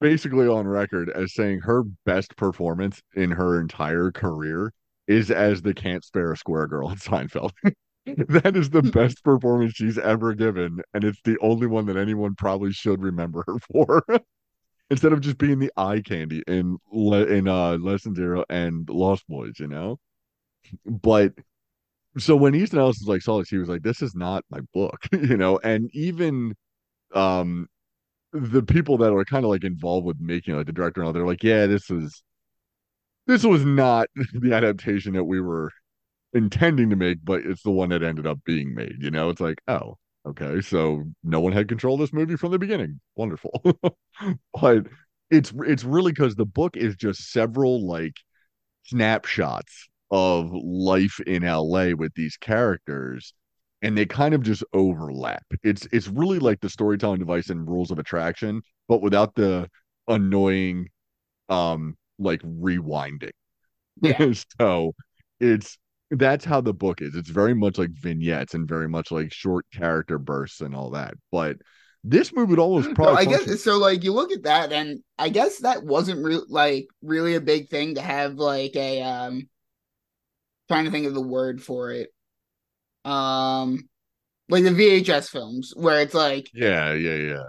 basically 0.00 0.46
on 0.46 0.66
record 0.66 1.10
as 1.10 1.34
saying 1.34 1.60
her 1.60 1.84
best 2.04 2.36
performance 2.36 3.02
in 3.14 3.30
her 3.30 3.60
entire 3.60 4.10
career 4.10 4.72
is 5.06 5.30
as 5.30 5.62
the 5.62 5.74
can't 5.74 6.04
spare 6.04 6.32
a 6.32 6.36
square 6.36 6.66
girl 6.66 6.90
in 6.90 6.96
Seinfeld. 6.96 7.52
that 8.06 8.56
is 8.56 8.70
the 8.70 8.82
best 8.82 9.22
performance 9.24 9.72
she's 9.74 9.98
ever 9.98 10.34
given, 10.34 10.80
and 10.94 11.04
it's 11.04 11.20
the 11.24 11.38
only 11.40 11.66
one 11.66 11.86
that 11.86 11.96
anyone 11.96 12.34
probably 12.34 12.72
should 12.72 13.02
remember 13.02 13.44
her 13.46 13.58
for. 13.72 14.04
Instead 14.88 15.12
of 15.12 15.20
just 15.20 15.36
being 15.38 15.58
the 15.58 15.72
eye 15.76 16.00
candy 16.00 16.44
in 16.46 16.78
le- 16.92 17.26
in 17.26 17.48
uh 17.48 17.76
Less 17.78 18.04
Than 18.04 18.14
Zero 18.14 18.44
and 18.48 18.88
Lost 18.88 19.26
Boys, 19.26 19.58
you 19.58 19.66
know. 19.66 19.98
But 20.84 21.32
so 22.18 22.36
when 22.36 22.54
Easton 22.54 22.78
Ellis 22.78 22.98
was 23.00 23.08
like 23.08 23.22
saw 23.22 23.38
this, 23.38 23.48
he 23.48 23.58
was 23.58 23.68
like, 23.68 23.82
"This 23.82 24.00
is 24.00 24.14
not 24.14 24.44
my 24.48 24.60
book," 24.72 25.08
you 25.12 25.36
know. 25.36 25.58
And 25.64 25.90
even 25.92 26.54
um 27.14 27.68
the 28.32 28.62
people 28.62 28.98
that 28.98 29.12
are 29.12 29.24
kind 29.24 29.44
of 29.44 29.50
like 29.50 29.64
involved 29.64 30.06
with 30.06 30.20
making 30.20 30.56
like 30.56 30.66
the 30.66 30.72
director 30.72 31.00
and 31.00 31.06
all, 31.06 31.12
they're 31.12 31.26
like, 31.26 31.42
yeah, 31.44 31.66
this 31.66 31.90
is 31.90 32.22
this 33.26 33.44
was 33.44 33.64
not 33.64 34.08
the 34.34 34.52
adaptation 34.54 35.14
that 35.14 35.24
we 35.24 35.40
were 35.40 35.70
intending 36.32 36.90
to 36.90 36.96
make, 36.96 37.18
but 37.24 37.42
it's 37.44 37.62
the 37.62 37.70
one 37.70 37.90
that 37.90 38.02
ended 38.02 38.26
up 38.26 38.38
being 38.44 38.74
made. 38.74 38.96
You 39.00 39.10
know, 39.10 39.30
it's 39.30 39.40
like, 39.40 39.60
oh, 39.68 39.96
okay, 40.26 40.60
so 40.60 41.04
no 41.24 41.40
one 41.40 41.52
had 41.52 41.68
control 41.68 41.94
of 41.94 42.00
this 42.00 42.12
movie 42.12 42.36
from 42.36 42.52
the 42.52 42.58
beginning. 42.58 43.00
Wonderful, 43.16 43.62
but 44.60 44.86
it's 45.30 45.52
it's 45.66 45.84
really 45.84 46.12
because 46.12 46.34
the 46.36 46.46
book 46.46 46.76
is 46.76 46.96
just 46.96 47.30
several 47.32 47.86
like 47.86 48.14
snapshots 48.84 49.88
of 50.10 50.50
life 50.52 51.18
in 51.26 51.42
LA 51.42 51.90
with 51.96 52.14
these 52.14 52.36
characters 52.36 53.34
and 53.82 53.96
they 53.96 54.06
kind 54.06 54.34
of 54.34 54.42
just 54.42 54.64
overlap. 54.72 55.44
It's 55.62 55.86
it's 55.92 56.08
really 56.08 56.38
like 56.38 56.60
the 56.60 56.70
storytelling 56.70 57.18
device 57.18 57.50
and 57.50 57.68
rules 57.68 57.90
of 57.90 57.98
attraction, 57.98 58.62
but 58.88 59.02
without 59.02 59.34
the 59.34 59.68
annoying 60.08 60.88
um 61.48 61.96
like 62.18 62.40
rewinding. 62.42 63.30
Yeah. 64.00 64.32
so 64.60 64.94
it's 65.40 65.78
that's 66.10 66.44
how 66.44 66.60
the 66.60 66.74
book 66.74 67.02
is. 67.02 67.14
It's 67.14 67.30
very 67.30 67.54
much 67.54 67.78
like 67.78 67.90
vignettes 67.90 68.54
and 68.54 68.68
very 68.68 68.88
much 68.88 69.10
like 69.10 69.32
short 69.32 69.66
character 69.72 70.18
bursts 70.18 70.60
and 70.60 70.74
all 70.74 70.90
that. 70.90 71.14
But 71.32 71.56
this 72.04 72.32
movie 72.32 72.50
would 72.50 72.58
almost 72.60 72.94
probably 72.94 73.14
I 73.16 73.24
function- 73.24 73.52
guess 73.54 73.62
so. 73.64 73.78
Like 73.78 74.04
you 74.04 74.12
look 74.12 74.30
at 74.30 74.44
that, 74.44 74.72
and 74.72 75.02
I 75.18 75.28
guess 75.28 75.58
that 75.58 75.82
wasn't 75.84 76.24
re- 76.24 76.40
like 76.48 76.86
really 77.02 77.34
a 77.34 77.40
big 77.40 77.68
thing 77.68 77.96
to 77.96 78.00
have 78.00 78.34
like 78.34 78.76
a 78.76 79.02
um. 79.02 79.48
Trying 80.68 80.86
to 80.86 80.90
think 80.90 81.06
of 81.06 81.14
the 81.14 81.22
word 81.22 81.62
for 81.62 81.92
it. 81.92 82.10
Um, 83.06 83.88
like 84.48 84.64
the 84.64 84.70
VHS 84.70 85.30
films 85.30 85.72
where 85.76 86.00
it's 86.00 86.14
like 86.14 86.50
yeah, 86.52 86.92
yeah, 86.92 87.14
yeah. 87.14 87.32
yeah 87.32 87.42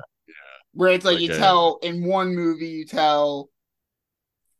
where 0.74 0.92
it's 0.92 1.06
like, 1.06 1.16
Like 1.16 1.24
you 1.24 1.34
a- 1.34 1.38
tell 1.38 1.80
in 1.82 2.06
one 2.06 2.36
movie 2.36 2.70
you 2.70 2.86
tell 2.86 3.50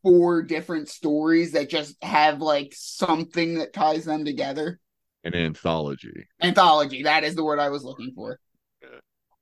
four 0.02 0.42
different 0.42 0.88
stories 0.88 1.52
that 1.52 1.70
just 1.70 1.96
have 2.02 2.40
like 2.40 2.72
something 2.74 3.58
that 3.58 3.72
ties 3.72 4.04
them 4.04 4.24
together. 4.24 4.80
An 5.24 5.34
anthology. 5.34 6.26
Anthology, 6.42 7.04
that 7.04 7.24
is 7.24 7.34
the 7.34 7.44
word 7.44 7.58
I 7.58 7.68
was 7.68 7.84
looking 7.84 8.12
for. 8.14 8.38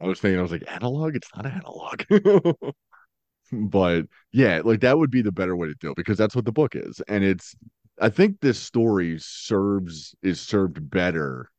I 0.01 0.07
was 0.07 0.21
thinking, 0.21 0.39
I 0.39 0.43
was 0.43 0.53
like, 0.53 0.65
analog? 0.69 1.17
It's 1.17 1.31
not 1.35 1.47
analog. 1.47 2.03
but 3.53 4.07
yeah, 4.33 4.61
like 4.63 4.81
that 4.81 4.99
would 4.99 5.11
be 5.11 5.23
the 5.23 5.33
better 5.33 5.57
way 5.57 5.69
to 5.69 5.75
do 5.81 5.91
it 5.91 5.97
because 5.97 6.19
that's 6.19 6.37
what 6.37 6.45
the 6.45 6.53
book 6.53 6.77
is. 6.77 7.01
And 7.09 7.25
it's, 7.25 7.55
I 8.01 8.09
think 8.09 8.41
this 8.41 8.59
story 8.59 9.17
serves, 9.19 10.15
is 10.23 10.41
served 10.41 10.91
better 10.91 11.51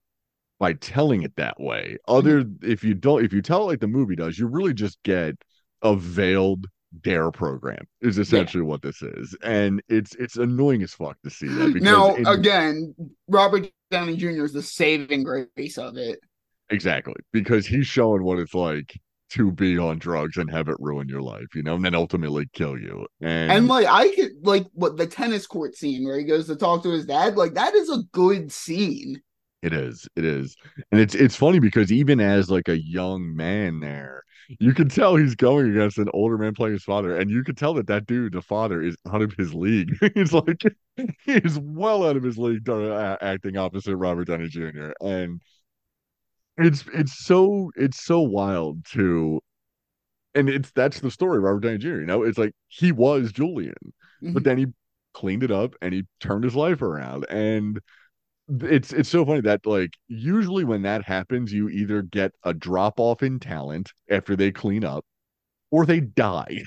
by 0.60 0.74
telling 0.74 1.24
it 1.24 1.36
that 1.36 1.60
way. 1.60 1.98
Other, 2.08 2.44
mm-hmm. 2.44 2.72
if 2.72 2.84
you 2.84 2.94
don't, 2.94 3.24
if 3.24 3.34
you 3.34 3.42
tell 3.42 3.64
it 3.64 3.66
like 3.66 3.80
the 3.80 3.88
movie 3.88 4.16
does, 4.16 4.38
you 4.38 4.48
really 4.48 4.74
just 4.74 5.02
get 5.04 5.36
a 5.82 5.96
veiled 5.96 6.66
dare 7.02 7.32
program 7.32 7.86
is 8.02 8.18
essentially 8.18 8.64
what 8.64 8.82
this 8.82 9.02
is 9.02 9.36
and 9.44 9.82
it's 9.90 10.16
it's 10.16 10.38
annoying 10.38 10.82
as 10.82 10.94
fuck 10.94 11.18
to 11.22 11.30
see 11.30 11.48
that 11.48 11.68
because 11.74 11.82
Now, 11.82 12.16
in- 12.16 12.26
again, 12.26 12.96
Robert 13.28 13.70
Downey 13.92 14.16
Jr. 14.16 14.46
is 14.46 14.54
the 14.54 14.64
saving 14.64 15.24
grace 15.24 15.78
of 15.78 15.98
it. 15.98 16.20
Exactly, 16.70 17.16
because 17.32 17.66
he's 17.66 17.88
showing 17.88 18.24
what 18.24 18.40
it's 18.40 18.54
like 18.54 18.98
to 19.30 19.52
be 19.52 19.78
on 19.78 20.00
drugs 20.00 20.38
and 20.38 20.50
have 20.52 20.70
it 20.70 20.78
ruin 20.80 21.10
your 21.10 21.22
life, 21.22 21.48
you 21.56 21.64
know, 21.64 21.76
and 21.76 21.86
then 21.86 21.96
ultimately 21.96 22.46
kill 22.54 22.78
you. 22.78 23.06
And, 23.22 23.52
And 23.52 23.68
like 23.68 23.88
I 23.88 24.14
could 24.16 24.32
like 24.44 24.66
what 24.74 24.98
the 24.98 25.08
tennis 25.08 25.48
court 25.48 25.76
scene 25.76 26.06
where 26.06 26.18
he 26.18 26.26
goes 26.26 26.48
to 26.48 26.56
talk 26.56 26.84
to 26.84 26.92
his 26.92 27.06
dad, 27.06 27.36
like 27.36 27.54
that 27.56 27.74
is 27.76 27.90
a 27.90 28.04
good 28.12 28.52
scene. 28.52 29.22
it 29.62 29.74
is, 29.74 30.08
it 30.16 30.24
is, 30.24 30.56
and 30.92 31.02
it's 31.02 31.16
it's 31.16 31.36
funny 31.36 31.60
because 31.60 31.92
even 31.92 32.20
as 32.20 32.50
like 32.50 32.68
a 32.70 32.80
young 32.80 33.36
man 33.36 33.80
there, 33.80 34.24
you 34.60 34.74
can 34.74 34.88
tell 34.88 35.16
he's 35.16 35.36
going 35.36 35.72
against 35.72 35.98
an 35.98 36.10
older 36.14 36.38
man 36.38 36.54
playing 36.54 36.74
his 36.74 36.84
father, 36.84 37.18
and 37.18 37.30
you 37.30 37.44
can 37.44 37.56
tell 37.56 37.74
that 37.74 37.88
that 37.88 38.06
dude, 38.06 38.34
the 38.34 38.42
father, 38.42 38.82
is 38.82 38.96
out 39.12 39.22
of 39.22 39.34
his 39.34 39.54
league. 39.54 39.98
he's 40.16 40.32
like 40.34 40.62
he's 41.26 41.60
well 41.60 42.06
out 42.08 42.18
of 42.18 42.24
his 42.24 42.38
league 42.38 42.68
uh, 42.70 43.18
acting 43.22 43.58
opposite 43.58 43.96
Robert 43.98 44.26
Downey 44.28 44.48
Jr. 44.48 44.92
and 45.02 45.42
it's 46.58 46.86
it's 46.94 47.18
so 47.26 47.72
it's 47.76 48.04
so 48.04 48.22
wild 48.22 48.86
to 48.94 49.42
and 50.36 50.50
it's 50.50 50.72
that's 50.72 51.00
the 51.00 51.12
story 51.12 51.38
of 51.38 51.44
Robert 51.44 51.62
Downey 51.62 51.78
Jr. 51.80 52.02
You 52.02 52.06
know, 52.08 52.24
it's 52.24 52.38
like 52.38 52.54
he 52.68 52.92
was 52.92 53.32
Julian, 53.32 53.76
but 54.34 54.42
Mhm. 54.42 54.46
then 54.46 54.58
he 54.58 54.68
cleaned 55.14 55.44
it 55.44 55.52
up 55.52 55.76
and 55.82 55.94
he 55.94 56.06
turned 56.20 56.44
his 56.44 56.56
life 56.56 56.82
around. 56.82 57.26
And 57.30 57.80
it's 58.50 58.94
it's 58.94 59.10
so 59.10 59.26
funny 59.26 59.42
that 59.42 59.66
like 59.66 59.92
usually 60.08 60.64
when 60.66 60.84
that 60.84 61.04
happens, 61.06 61.54
you 61.54 61.70
either 61.70 62.04
get 62.04 62.34
a 62.46 62.54
drop 62.54 63.00
off 63.00 63.24
in 63.24 63.40
talent 63.40 63.92
after 64.10 64.36
they 64.36 64.52
clean 64.52 64.86
up, 64.86 65.06
or 65.72 65.86
they 65.86 66.02
die. 66.02 66.64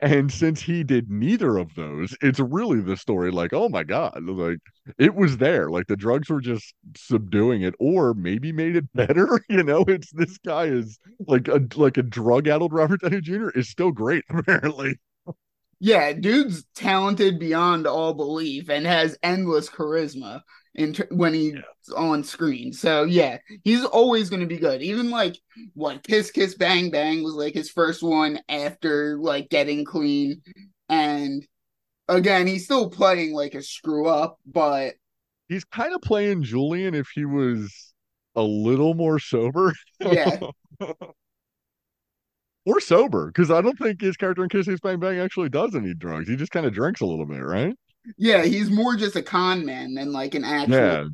And 0.00 0.30
since 0.30 0.60
he 0.60 0.84
did 0.84 1.10
neither 1.10 1.56
of 1.56 1.74
those, 1.74 2.16
it's 2.20 2.38
really 2.40 2.80
the 2.80 2.96
story 2.96 3.30
like, 3.30 3.52
oh 3.52 3.68
my 3.68 3.84
God, 3.84 4.22
like 4.22 4.58
it 4.98 5.14
was 5.14 5.38
there. 5.38 5.70
Like 5.70 5.86
the 5.86 5.96
drugs 5.96 6.28
were 6.28 6.40
just 6.40 6.74
subduing 6.96 7.62
it, 7.62 7.74
or 7.78 8.14
maybe 8.14 8.52
made 8.52 8.76
it 8.76 8.84
better. 8.94 9.40
You 9.48 9.62
know, 9.62 9.84
it's 9.88 10.10
this 10.12 10.38
guy 10.38 10.64
is 10.64 10.98
like 11.26 11.48
a 11.48 11.66
like 11.74 11.96
a 11.96 12.02
drug 12.02 12.48
addled 12.48 12.72
Robert 12.72 13.00
Downey 13.00 13.20
Jr. 13.20 13.50
is 13.50 13.68
still 13.68 13.92
great, 13.92 14.24
apparently. 14.30 14.98
Yeah, 15.78 16.12
dude's 16.14 16.64
talented 16.74 17.38
beyond 17.38 17.86
all 17.86 18.14
belief 18.14 18.70
and 18.70 18.86
has 18.86 19.18
endless 19.22 19.68
charisma 19.68 20.40
in 20.76 20.92
t- 20.92 21.02
when 21.10 21.34
he's 21.34 21.54
Yeah. 21.54 21.94
on 21.96 22.22
screen. 22.24 22.72
So 22.72 23.04
yeah, 23.04 23.38
he's 23.64 23.84
always 23.84 24.30
going 24.30 24.40
to 24.40 24.46
be 24.46 24.58
good. 24.58 24.82
Even 24.82 25.10
like 25.10 25.36
what 25.74 26.02
Kiss 26.04 26.30
Kiss 26.30 26.54
Bang 26.54 26.90
Bang 26.90 27.22
was 27.24 27.34
like 27.34 27.54
his 27.54 27.70
first 27.70 28.02
one 28.02 28.38
after 28.48 29.18
like 29.18 29.48
getting 29.50 29.84
clean, 29.84 30.42
and 30.88 31.46
again 32.08 32.46
he's 32.46 32.64
still 32.66 32.90
playing 32.90 33.32
like 33.34 33.54
a 33.54 33.62
screw 33.62 34.06
up, 34.08 34.38
but 34.46 34.94
He's 35.48 35.64
kind 35.64 35.94
of 35.94 36.02
playing 36.02 36.42
Julian 36.42 36.94
if 36.94 37.08
he 37.14 37.24
was 37.24 37.94
a 38.34 38.42
little 38.42 38.94
more 38.94 39.18
sober. 39.20 39.72
yeah, 40.00 40.38
or 42.66 42.80
sober, 42.80 43.28
because 43.28 43.50
I 43.50 43.60
don't 43.60 43.78
think 43.78 44.00
his 44.00 44.16
character 44.16 44.42
in 44.42 44.48
Kiss 44.48 44.66
Kiss 44.66 44.80
Bang 44.80 44.98
Bang 44.98 45.18
actually 45.18 45.48
does 45.48 45.74
any 45.74 45.94
drugs. 45.94 46.28
He 46.28 46.36
just 46.36 46.50
kind 46.52 46.66
of 46.66 46.72
drinks 46.72 47.00
a 47.00 47.06
little 47.06 47.26
bit, 47.26 47.42
right? 47.42 47.74
Yeah, 48.16 48.44
he's 48.44 48.70
more 48.70 48.96
just 48.96 49.16
a 49.16 49.22
con 49.22 49.64
man 49.64 49.94
than 49.94 50.12
like 50.12 50.34
an 50.34 50.44
actual. 50.44 50.76
Yeah. 50.76 51.04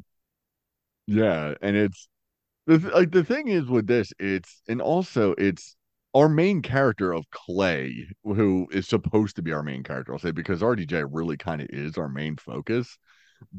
Yeah, 1.06 1.54
and 1.61 1.76
it's 1.76 2.08
the 2.66 2.78
th- 2.78 2.92
like 2.92 3.11
the 3.11 3.25
thing 3.25 3.49
is 3.49 3.66
with 3.66 3.87
this, 3.87 4.12
it's 4.18 4.62
and 4.68 4.80
also 4.80 5.34
it's 5.37 5.76
our 6.14 6.28
main 6.28 6.62
character 6.62 7.12
of 7.12 7.28
Clay, 7.30 8.06
who 8.25 8.68
is 8.70 8.87
supposed 8.87 9.37
to 9.37 9.42
be 9.42 9.52
our 9.52 9.62
main 9.62 9.82
character, 9.82 10.12
I'll 10.12 10.18
say, 10.18 10.30
because 10.30 10.62
RDJ 10.62 11.06
really 11.11 11.37
kind 11.37 11.62
of 11.62 11.68
is 11.70 11.96
our 11.96 12.08
main 12.08 12.37
focus. 12.37 12.99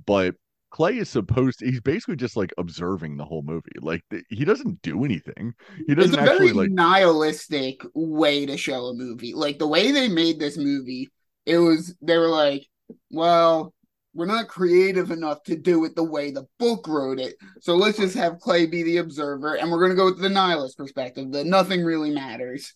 But 0.05 0.35
Clay 0.69 0.97
is 0.97 1.09
supposed 1.09 1.59
to, 1.59 1.65
he's 1.65 1.81
basically 1.81 2.15
just 2.15 2.37
like 2.37 2.53
observing 2.57 3.17
the 3.17 3.25
whole 3.25 3.41
movie. 3.41 3.71
Like 3.79 4.01
th- 4.09 4.23
he 4.29 4.45
doesn't 4.45 4.81
do 4.81 5.03
anything. 5.03 5.53
He 5.87 5.95
doesn't 5.95 6.17
a 6.17 6.21
actually 6.21 6.37
very 6.37 6.53
like 6.53 6.69
nihilistic 6.69 7.81
way 7.93 8.45
to 8.45 8.55
show 8.57 8.85
a 8.85 8.93
movie. 8.93 9.33
Like 9.33 9.59
the 9.59 9.67
way 9.67 9.91
they 9.91 10.07
made 10.07 10.39
this 10.39 10.57
movie, 10.57 11.09
it 11.45 11.57
was 11.57 11.95
they 12.01 12.17
were 12.17 12.27
like, 12.27 12.67
well, 13.11 13.73
we're 14.13 14.25
not 14.25 14.47
creative 14.47 15.09
enough 15.11 15.43
to 15.43 15.55
do 15.55 15.83
it 15.85 15.95
the 15.95 16.03
way 16.03 16.31
the 16.31 16.45
book 16.59 16.87
wrote 16.87 17.19
it. 17.19 17.35
So 17.61 17.75
let's 17.75 17.97
just 17.97 18.15
have 18.15 18.39
Clay 18.39 18.65
be 18.67 18.83
the 18.83 18.97
observer 18.97 19.55
and 19.55 19.71
we're 19.71 19.79
going 19.79 19.91
to 19.91 19.95
go 19.95 20.05
with 20.05 20.19
the 20.21 20.29
nihilist 20.29 20.77
perspective 20.77 21.31
that 21.31 21.45
nothing 21.47 21.83
really 21.83 22.11
matters. 22.11 22.73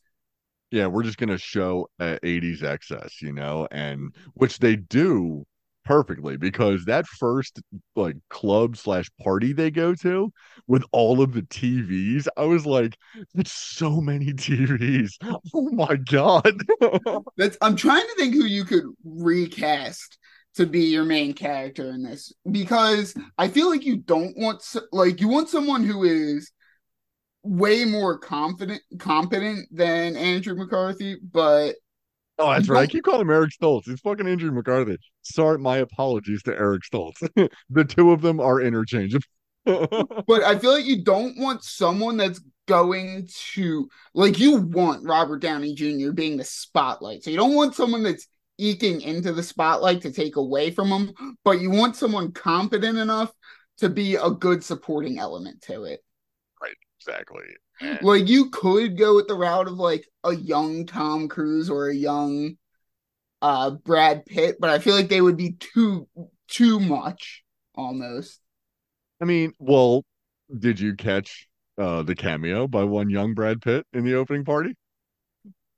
yeah, 0.72 0.88
we're 0.88 1.04
just 1.04 1.18
gonna 1.18 1.38
show 1.38 1.88
uh, 2.00 2.18
80s 2.24 2.64
excess, 2.64 3.22
you 3.22 3.32
know, 3.32 3.68
and 3.72 4.14
which 4.34 4.60
they 4.60 4.76
do 4.76 5.46
perfectly 5.88 6.36
because 6.36 6.84
that 6.84 7.08
first 7.08 7.62
like 7.96 8.17
club 8.29 8.75
slash 8.75 9.10
party 9.24 9.53
they 9.53 9.72
go 9.72 9.96
to 9.96 10.32
with 10.67 10.84
all 10.91 11.22
of 11.22 11.32
the 11.32 11.44
TVs, 11.44 12.27
I 12.36 12.44
was 12.44 12.65
like, 12.65 12.98
it's 13.36 13.53
so 13.53 14.01
many 14.01 14.34
TVs. 14.34 15.12
Oh 15.53 15.70
my 15.72 15.96
god. 15.96 16.60
That's 17.38 17.58
I'm 17.62 17.75
trying 17.75 18.01
to 18.01 18.15
think 18.17 18.34
who 18.34 18.44
you 18.44 18.65
could 18.65 18.84
recast 19.06 20.17
to 20.56 20.65
be 20.65 20.86
your 20.86 21.06
main 21.06 21.34
character 21.34 21.89
in 21.89 22.03
this 22.03 22.34
because 22.51 23.15
I 23.38 23.48
feel 23.48 23.70
like 23.70 23.86
you 23.86 23.98
don't 23.98 24.36
want 24.38 24.63
like 24.91 25.22
you 25.22 25.27
want 25.29 25.50
someone 25.50 25.84
who 25.84 26.03
is 26.03 26.51
way 27.44 27.86
more 27.86 28.17
confident 28.17 28.82
competent 29.00 29.67
than 29.72 30.17
Andrew 30.17 30.56
McCarthy, 30.56 31.17
but 31.32 31.75
oh, 32.39 32.51
that's 32.51 32.70
right. 32.70 32.84
I 32.84 32.88
keep 32.88 33.03
calling 33.03 33.22
him 33.22 33.29
Eric 33.29 33.51
Stoltz. 33.60 33.88
It's 33.88 34.01
fucking 34.01 34.27
Andrew 34.27 34.51
McCarthy. 34.51 34.98
Sorry, 35.24 35.58
my 35.58 35.77
apologies 35.77 36.44
to 36.44 36.56
Eric 36.58 36.84
Stoltz. 36.84 37.17
the 37.70 37.86
two 37.86 38.12
of 38.12 38.22
them 38.22 38.39
are 38.39 38.62
interchangeable. 38.62 39.25
but 39.65 40.44
I 40.44 40.58
feel 40.58 40.72
like 40.72 40.86
you 40.86 41.03
don't 41.03 41.38
want 41.38 41.63
someone 41.63 42.15
that's 42.15 42.39
going 42.67 43.28
to 43.54 43.89
like 44.13 44.39
you 44.39 44.58
want 44.58 45.06
Robert 45.06 45.39
Downey 45.39 45.73
Jr. 45.73 46.12
being 46.12 46.38
the 46.38 46.43
spotlight. 46.43 47.23
So 47.23 47.32
you 47.32 47.38
don't 47.38 47.56
want 47.56 47.76
someone 47.76 48.04
that's 48.04 48.28
eking 48.58 49.02
into 49.02 49.34
the 49.34 49.43
spotlight 49.43 50.02
to 50.02 50.12
take 50.12 50.36
away 50.36 50.71
from 50.71 50.88
him, 50.88 51.36
but 51.43 51.60
you 51.60 51.69
want 51.69 51.95
someone 51.95 52.32
competent 52.32 52.97
enough 52.97 53.32
to 53.80 53.89
be 53.89 54.15
a 54.15 54.30
good 54.30 54.63
supporting 54.63 55.19
element 55.19 55.62
to 55.63 55.84
it. 55.84 56.04
Right, 56.62 56.76
exactly. 57.00 57.43
Like 58.02 58.28
you 58.28 58.50
could 58.50 58.98
go 58.98 59.16
with 59.16 59.28
the 59.28 59.36
route 59.36 59.68
of 59.68 59.74
like 59.74 60.08
a 60.24 60.34
young 60.36 60.86
Tom 60.86 61.28
Cruise 61.28 61.70
or 61.70 61.90
a 61.90 61.96
young 61.96 62.58
uh 63.42 63.72
Brad 63.72 64.26
Pitt, 64.26 64.58
but 64.60 64.70
I 64.70 64.80
feel 64.80 64.96
like 64.96 65.10
they 65.10 65.22
would 65.22 65.38
be 65.38 65.54
too 65.54 66.08
too 66.48 66.80
much 66.80 67.44
almost. 67.76 68.40
I 69.22 69.26
mean, 69.26 69.54
well, 69.60 70.04
did 70.58 70.80
you 70.80 70.96
catch 70.96 71.48
uh 71.78 72.04
the 72.04 72.16
cameo 72.16 72.68
by 72.68 72.84
one 72.84 73.10
young 73.10 73.34
Brad 73.34 73.62
Pitt 73.62 73.86
in 73.94 74.04
the 74.06 74.16
opening 74.16 74.46
party? 74.46 74.76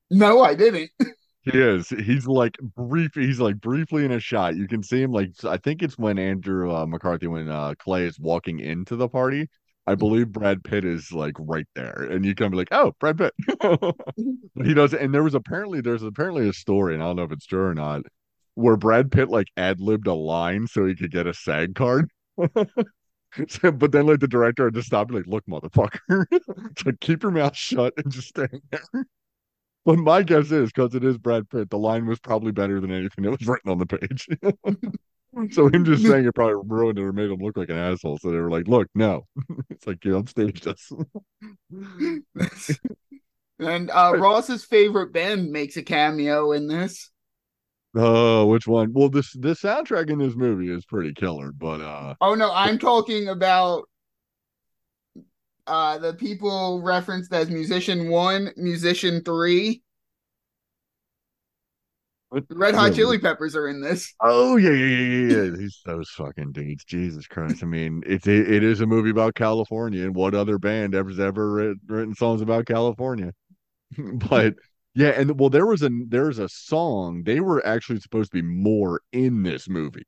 No, 0.09 0.41
I 0.41 0.55
didn't. 0.55 0.91
He 1.41 1.57
is. 1.57 1.89
He's 1.89 2.27
like 2.27 2.57
brief. 2.75 3.11
He's 3.15 3.39
like 3.39 3.59
briefly 3.61 4.03
in 4.03 4.11
a 4.11 4.19
shot. 4.19 4.55
You 4.55 4.67
can 4.67 4.83
see 4.83 5.01
him. 5.01 5.11
Like 5.11 5.31
I 5.45 5.57
think 5.57 5.81
it's 5.81 5.97
when 5.97 6.19
Andrew 6.19 6.73
uh, 6.75 6.85
McCarthy, 6.85 7.27
when 7.27 7.47
uh, 7.47 7.75
Clay 7.79 8.05
is 8.05 8.19
walking 8.19 8.59
into 8.59 8.95
the 8.95 9.07
party. 9.07 9.47
I 9.89 9.93
mm-hmm. 9.93 9.99
believe 9.99 10.31
Brad 10.31 10.63
Pitt 10.63 10.85
is 10.85 11.11
like 11.11 11.33
right 11.39 11.67
there, 11.73 12.07
and 12.11 12.23
you 12.23 12.35
can 12.35 12.51
be 12.51 12.57
like, 12.57 12.67
"Oh, 12.71 12.93
Brad 12.99 13.17
Pitt." 13.17 13.33
But 13.47 13.57
mm-hmm. 13.59 14.63
he 14.63 14.75
does, 14.75 14.93
and 14.93 15.11
there 15.11 15.23
was 15.23 15.33
apparently 15.33 15.81
there's 15.81 16.03
apparently 16.03 16.47
a 16.47 16.53
story, 16.53 16.93
and 16.93 17.01
I 17.01 17.07
don't 17.07 17.15
know 17.15 17.23
if 17.23 17.31
it's 17.31 17.47
true 17.47 17.65
or 17.65 17.73
not, 17.73 18.03
where 18.53 18.77
Brad 18.77 19.11
Pitt 19.11 19.29
like 19.29 19.47
ad 19.57 19.81
libbed 19.81 20.05
a 20.05 20.13
line 20.13 20.67
so 20.67 20.85
he 20.85 20.95
could 20.95 21.11
get 21.11 21.25
a 21.27 21.33
SAG 21.33 21.75
card. 21.75 22.09
So- 23.47 23.71
but 23.71 23.91
then 23.91 24.07
like 24.07 24.21
the 24.21 24.27
director 24.27 24.65
had 24.65 24.73
to 24.73 24.81
stop 24.81 25.09
and 25.09 25.17
like, 25.17 25.27
look, 25.27 25.45
motherfucker, 25.45 26.25
like 26.85 26.99
keep 26.99 27.21
your 27.21 27.31
mouth 27.31 27.55
shut 27.55 27.93
and 27.97 28.11
just 28.11 28.29
stand 28.29 28.59
there. 28.71 29.05
But 29.85 29.99
my 29.99 30.23
guess 30.23 30.51
is 30.51 30.71
because 30.71 30.95
it 30.95 31.03
is 31.03 31.19
Brad 31.19 31.47
Pitt, 31.47 31.69
the 31.69 31.77
line 31.77 32.07
was 32.07 32.19
probably 32.19 32.51
better 32.51 32.81
than 32.81 32.91
anything 32.91 33.23
that 33.25 33.37
was 33.37 33.47
written 33.47 33.69
on 33.69 33.77
the 33.77 33.85
page. 33.85 34.27
So 35.51 35.67
him 35.67 35.85
just 35.85 36.03
saying 36.07 36.25
it 36.25 36.35
probably 36.35 36.61
ruined 36.65 36.97
it 36.97 37.03
or 37.03 37.13
made 37.13 37.29
him 37.29 37.39
look 37.39 37.57
like 37.57 37.69
an 37.69 37.77
asshole. 37.77 38.17
So 38.17 38.31
they 38.31 38.37
were 38.37 38.49
like, 38.51 38.67
look, 38.67 38.87
no. 38.95 39.25
it's 39.69 39.87
like 39.87 40.03
you 40.05 40.13
upstaged 40.13 40.67
us. 40.67 40.91
and 43.59 43.91
uh 43.91 44.13
Ross's 44.17 44.65
favorite 44.65 45.13
band 45.13 45.51
makes 45.51 45.77
a 45.77 45.83
cameo 45.83 46.51
in 46.51 46.67
this. 46.67 47.11
Oh, 47.95 48.45
which 48.45 48.67
one? 48.67 48.93
Well, 48.93 49.09
this 49.09 49.33
the 49.33 49.49
soundtrack 49.49 50.09
in 50.09 50.19
this 50.19 50.35
movie 50.35 50.71
is 50.71 50.85
pretty 50.85 51.13
killer, 51.13 51.51
but 51.51 51.81
uh 51.81 52.15
Oh 52.21 52.35
no, 52.35 52.51
I'm 52.53 52.77
talking 52.77 53.29
about 53.29 53.85
uh 55.67 55.97
the 55.97 56.13
people 56.13 56.81
referenced 56.81 57.33
as 57.33 57.49
musician 57.49 58.09
one, 58.09 58.51
musician 58.57 59.23
three. 59.23 59.81
What- 62.29 62.45
Red 62.49 62.75
Hot 62.75 62.91
yeah, 62.91 62.95
Chili 62.95 63.19
Peppers 63.19 63.55
are 63.55 63.67
in 63.67 63.81
this. 63.81 64.13
Oh 64.21 64.55
yeah, 64.57 64.71
yeah, 64.71 64.85
yeah, 64.85 65.43
yeah. 65.43 65.49
These 65.57 65.81
those 65.85 66.09
fucking 66.09 66.51
dudes. 66.51 66.83
Jesus 66.83 67.27
Christ. 67.27 67.63
I 67.63 67.65
mean, 67.65 68.03
it's 68.05 68.27
it, 68.27 68.51
it 68.51 68.63
is 68.63 68.81
a 68.81 68.85
movie 68.85 69.09
about 69.09 69.35
California, 69.35 70.03
and 70.03 70.15
what 70.15 70.35
other 70.35 70.57
band 70.57 70.95
ever's 70.95 71.19
ever 71.19 71.51
writ- 71.51 71.77
written 71.87 72.15
songs 72.15 72.41
about 72.41 72.65
California? 72.65 73.33
but 74.29 74.55
yeah, 74.95 75.09
and 75.09 75.39
well, 75.39 75.49
there 75.49 75.65
was 75.65 75.81
a 75.81 75.89
there's 76.07 76.39
a 76.39 76.49
song. 76.49 77.23
They 77.25 77.39
were 77.39 77.65
actually 77.65 77.99
supposed 77.99 78.31
to 78.31 78.41
be 78.41 78.47
more 78.47 79.01
in 79.11 79.43
this 79.43 79.69
movie. 79.69 80.05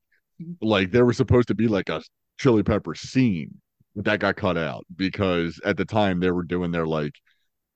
Like 0.61 0.91
there 0.91 1.05
was 1.05 1.17
supposed 1.17 1.47
to 1.49 1.55
be 1.55 1.67
like 1.67 1.89
a 1.89 2.01
Chili 2.39 2.63
Pepper 2.63 2.95
scene, 2.95 3.61
but 3.95 4.05
that 4.05 4.19
got 4.19 4.35
cut 4.35 4.57
out 4.57 4.85
because 4.95 5.59
at 5.63 5.77
the 5.77 5.85
time 5.85 6.19
they 6.19 6.31
were 6.31 6.43
doing 6.43 6.71
their 6.71 6.87
like 6.87 7.13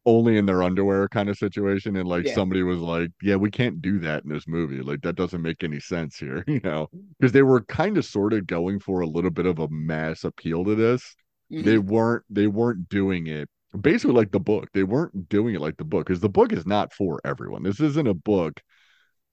only 0.06 0.38
in 0.38 0.46
their 0.46 0.62
underwear 0.64 1.08
kind 1.10 1.30
of 1.30 1.38
situation 1.38 1.96
and 1.96 2.08
like 2.08 2.26
Yeah. 2.26 2.34
somebody 2.34 2.64
was 2.64 2.80
like 2.80 3.12
yeah 3.22 3.36
we 3.36 3.50
can't 3.50 3.82
do 3.82 4.00
that 4.00 4.24
in 4.24 4.30
this 4.30 4.48
movie 4.48 4.82
like 4.82 5.02
that 5.02 5.16
doesn't 5.16 5.42
make 5.42 5.64
any 5.64 5.80
sense 5.80 6.18
here 6.18 6.44
you 6.48 6.62
know 6.64 6.88
because 7.20 7.32
they 7.32 7.44
were 7.44 7.62
kind 7.64 7.98
of 7.98 8.06
sort 8.06 8.34
of 8.34 8.46
going 8.48 8.80
for 8.80 9.02
a 9.02 9.08
little 9.08 9.32
bit 9.32 9.46
of 9.48 9.60
a 9.60 9.68
mass 9.70 10.24
appeal 10.24 10.64
to 10.66 10.76
this 10.76 11.16
Mhm. 11.52 11.64
they 11.64 11.78
weren't 11.78 12.24
they 12.30 12.48
weren't 12.48 12.90
doing 12.90 13.28
it 13.28 13.48
basically 13.82 14.16
like 14.16 14.32
the 14.32 14.40
book 14.40 14.68
they 14.74 14.84
weren't 14.84 15.30
doing 15.30 15.54
it 15.56 15.62
like 15.62 15.78
the 15.78 15.84
book 15.84 16.08
because 16.08 16.20
the 16.20 16.30
book 16.30 16.52
is 16.52 16.66
not 16.66 16.94
for 16.94 17.20
everyone 17.24 17.62
this 17.64 17.80
isn't 17.80 18.08
a 18.08 18.14
book 18.14 18.62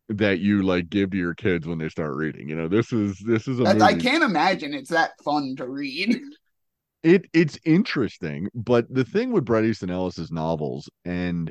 that 0.08 0.40
you 0.40 0.62
like 0.62 0.90
give 0.90 1.10
to 1.10 1.16
your 1.16 1.34
kids 1.34 1.66
when 1.66 1.78
they 1.78 1.88
start 1.88 2.14
reading 2.16 2.48
you 2.48 2.56
know 2.56 2.68
this 2.68 2.92
is 2.92 3.18
this 3.26 3.48
is 3.48 3.60
a 3.60 3.64
I 3.64 3.94
can't 3.94 4.24
imagine 4.24 4.74
it's 4.74 4.90
that 4.90 5.12
fun 5.24 5.56
to 5.56 5.68
read. 5.68 6.20
It 7.02 7.26
it's 7.32 7.58
interesting, 7.64 8.48
but 8.54 8.92
the 8.92 9.04
thing 9.04 9.32
with 9.32 9.44
Bret 9.44 9.64
Easton 9.64 9.90
Ellis's 9.90 10.30
novels, 10.30 10.88
and 11.04 11.50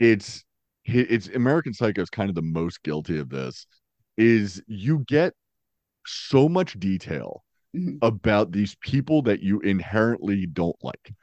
it's 0.00 0.44
it's 0.84 1.28
American 1.28 1.74
Psycho 1.74 2.02
is 2.02 2.10
kind 2.10 2.28
of 2.28 2.34
the 2.34 2.42
most 2.42 2.82
guilty 2.82 3.18
of 3.18 3.28
this, 3.30 3.66
is 4.16 4.62
you 4.66 5.04
get 5.08 5.34
so 6.06 6.48
much 6.48 6.78
detail 6.78 7.44
Mhm. 7.74 7.98
about 8.02 8.52
these 8.52 8.74
people 8.82 9.22
that 9.22 9.40
you 9.42 9.60
inherently 9.60 10.46
don't 10.46 10.76
like. 10.82 11.14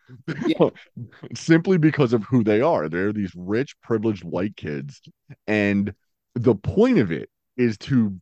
Yeah. 0.45 0.69
Simply 1.35 1.77
because 1.77 2.11
of 2.13 2.23
who 2.23 2.43
they 2.43 2.61
are. 2.61 2.89
They're 2.89 3.13
these 3.13 3.33
rich, 3.35 3.75
privileged 3.81 4.23
white 4.23 4.55
kids. 4.55 4.99
And 5.45 5.93
the 6.33 6.55
point 6.55 6.97
of 6.99 7.11
it 7.11 7.29
is 7.57 7.77
to 7.79 8.19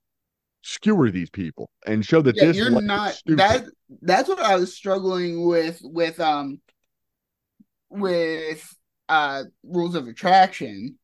skewer 0.61 1.09
these 1.11 1.29
people 1.29 1.69
and 1.85 2.05
show 2.05 2.21
that 2.21 2.35
yeah, 2.35 2.45
this 2.45 2.57
you're 2.57 2.81
not 2.81 3.19
that 3.25 3.65
that's 4.01 4.27
what 4.27 4.39
I 4.39 4.55
was 4.55 4.75
struggling 4.75 5.47
with 5.47 5.79
with 5.83 6.19
um 6.19 6.59
with 7.89 8.75
uh 9.09 9.43
rules 9.63 9.95
of 9.95 10.07
attraction. 10.07 10.97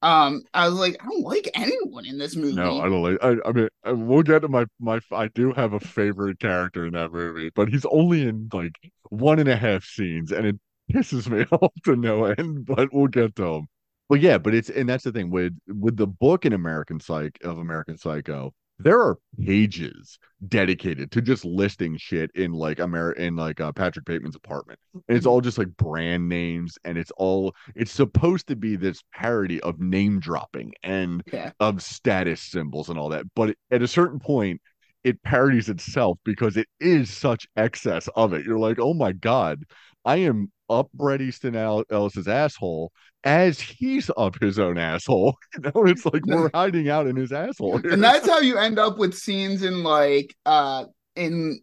Um, 0.00 0.42
I 0.54 0.68
was 0.68 0.78
like, 0.78 0.96
I 1.00 1.06
don't 1.06 1.22
like 1.22 1.50
anyone 1.54 2.06
in 2.06 2.18
this 2.18 2.36
movie. 2.36 2.54
No, 2.54 2.80
I 2.80 2.84
don't 2.84 3.02
like. 3.02 3.18
I, 3.20 3.36
I 3.44 3.52
mean, 3.52 3.68
we'll 4.06 4.22
get 4.22 4.42
to 4.42 4.48
my 4.48 4.66
my. 4.78 5.00
I 5.10 5.28
do 5.28 5.52
have 5.52 5.72
a 5.72 5.80
favorite 5.80 6.38
character 6.38 6.86
in 6.86 6.92
that 6.92 7.12
movie, 7.12 7.50
but 7.54 7.68
he's 7.68 7.84
only 7.86 8.22
in 8.28 8.48
like 8.52 8.78
one 9.10 9.40
and 9.40 9.48
a 9.48 9.56
half 9.56 9.84
scenes, 9.84 10.30
and 10.30 10.46
it 10.46 10.56
pisses 10.92 11.28
me 11.28 11.44
off 11.50 11.72
to 11.84 11.96
no 11.96 12.26
end. 12.26 12.64
But 12.64 12.92
we'll 12.92 13.08
get 13.08 13.34
to 13.36 13.54
him. 13.54 13.66
But 14.08 14.20
yeah, 14.20 14.38
but 14.38 14.54
it's 14.54 14.70
and 14.70 14.88
that's 14.88 15.04
the 15.04 15.12
thing 15.12 15.30
with 15.30 15.56
with 15.66 15.96
the 15.96 16.06
book 16.06 16.46
in 16.46 16.52
American 16.52 17.00
Psych 17.00 17.38
of 17.44 17.58
American 17.58 17.98
Psycho. 17.98 18.52
There 18.80 19.00
are 19.00 19.18
pages 19.44 20.20
dedicated 20.46 21.10
to 21.10 21.20
just 21.20 21.44
listing 21.44 21.96
shit 21.96 22.30
in 22.36 22.52
like 22.52 22.78
Amer 22.78 23.12
in 23.12 23.34
like 23.34 23.60
uh, 23.60 23.72
Patrick 23.72 24.04
Bateman's 24.04 24.36
apartment, 24.36 24.78
and 25.08 25.16
it's 25.16 25.26
all 25.26 25.40
just 25.40 25.58
like 25.58 25.76
brand 25.76 26.28
names, 26.28 26.78
and 26.84 26.96
it's 26.96 27.10
all 27.16 27.54
it's 27.74 27.90
supposed 27.90 28.46
to 28.46 28.56
be 28.56 28.76
this 28.76 29.02
parody 29.12 29.60
of 29.62 29.80
name 29.80 30.20
dropping 30.20 30.72
and 30.84 31.22
Yeah. 31.32 31.50
of 31.60 31.82
status 31.82 32.40
symbols 32.40 32.88
and 32.88 32.98
all 32.98 33.08
that. 33.10 33.24
But 33.34 33.56
at 33.72 33.82
a 33.82 33.88
certain 33.88 34.20
point, 34.20 34.60
it 35.04 35.22
parodies 35.22 35.68
itself 35.68 36.18
because 36.24 36.56
it 36.56 36.68
is 36.80 37.10
such 37.10 37.46
excess 37.56 38.08
of 38.14 38.32
it. 38.32 38.44
You're 38.46 38.58
like, 38.58 38.78
oh 38.78 38.94
my 38.94 39.12
God, 39.12 39.64
I 40.04 40.16
am 40.18 40.50
up 40.70 40.88
Bret 40.92 41.20
Easton 41.20 41.56
Ellis's 41.56 42.28
asshole 42.28 42.92
as 43.24 43.60
he's 43.60 44.10
up 44.16 44.40
his 44.40 44.58
own 44.58 44.78
asshole. 44.78 45.36
You 45.54 45.70
know, 45.74 45.86
it's 45.86 46.04
like 46.06 46.24
we're 46.26 46.50
hiding 46.54 46.88
out 46.88 47.06
in 47.06 47.16
his 47.16 47.32
asshole. 47.32 47.78
here. 47.78 47.90
and 47.92 48.02
that's 48.02 48.28
how 48.28 48.40
you 48.40 48.56
end 48.58 48.78
up 48.78 48.98
with 48.98 49.14
scenes 49.14 49.62
in 49.62 49.82
like 49.82 50.34
uh 50.46 50.84
in 51.16 51.60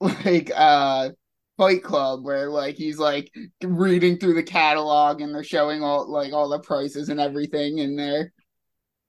like 0.00 0.50
uh 0.54 1.10
Fight 1.56 1.82
Club 1.82 2.24
where 2.24 2.50
like 2.50 2.76
he's 2.76 2.98
like 2.98 3.32
reading 3.62 4.18
through 4.18 4.34
the 4.34 4.42
catalog 4.42 5.20
and 5.22 5.34
they're 5.34 5.42
showing 5.42 5.82
all 5.82 6.10
like 6.10 6.32
all 6.32 6.48
the 6.48 6.60
prices 6.60 7.08
and 7.08 7.18
everything 7.20 7.78
in 7.78 7.96
there. 7.96 8.32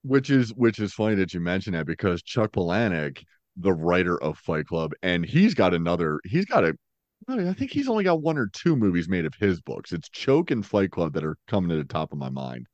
which 0.04 0.30
is 0.30 0.54
which 0.54 0.80
is 0.80 0.93
funny 0.93 1.15
that 1.15 1.34
you 1.34 1.39
mention 1.41 1.73
that 1.73 1.86
because 1.86 2.21
Chuck 2.23 2.52
Palahniuk, 2.54 3.21
the 3.58 3.73
writer 3.73 4.21
of 4.21 4.38
Fight 4.38 4.65
Club, 4.67 4.93
and 5.02 5.26
he's 5.26 5.54
got 5.54 5.73
another. 5.73 6.19
He's 6.26 6.45
got 6.45 6.63
a. 6.63 6.78
I 7.27 7.53
think 7.53 7.71
he's 7.71 7.89
only 7.89 8.03
got 8.03 8.21
one 8.21 8.38
or 8.38 8.47
two 8.47 8.75
movies 8.75 9.10
made 9.10 9.25
of 9.25 9.34
his 9.36 9.62
books. 9.62 9.91
It's 9.91 10.10
Choke 10.10 10.51
and 10.51 10.65
Fight 10.65 10.91
Club 10.91 11.13
that 11.13 11.23
are 11.23 11.38
coming 11.47 11.69
to 11.69 11.77
the 11.77 11.84
top 11.84 12.12
of 12.12 12.17
my 12.17 12.30
mind, 12.30 12.67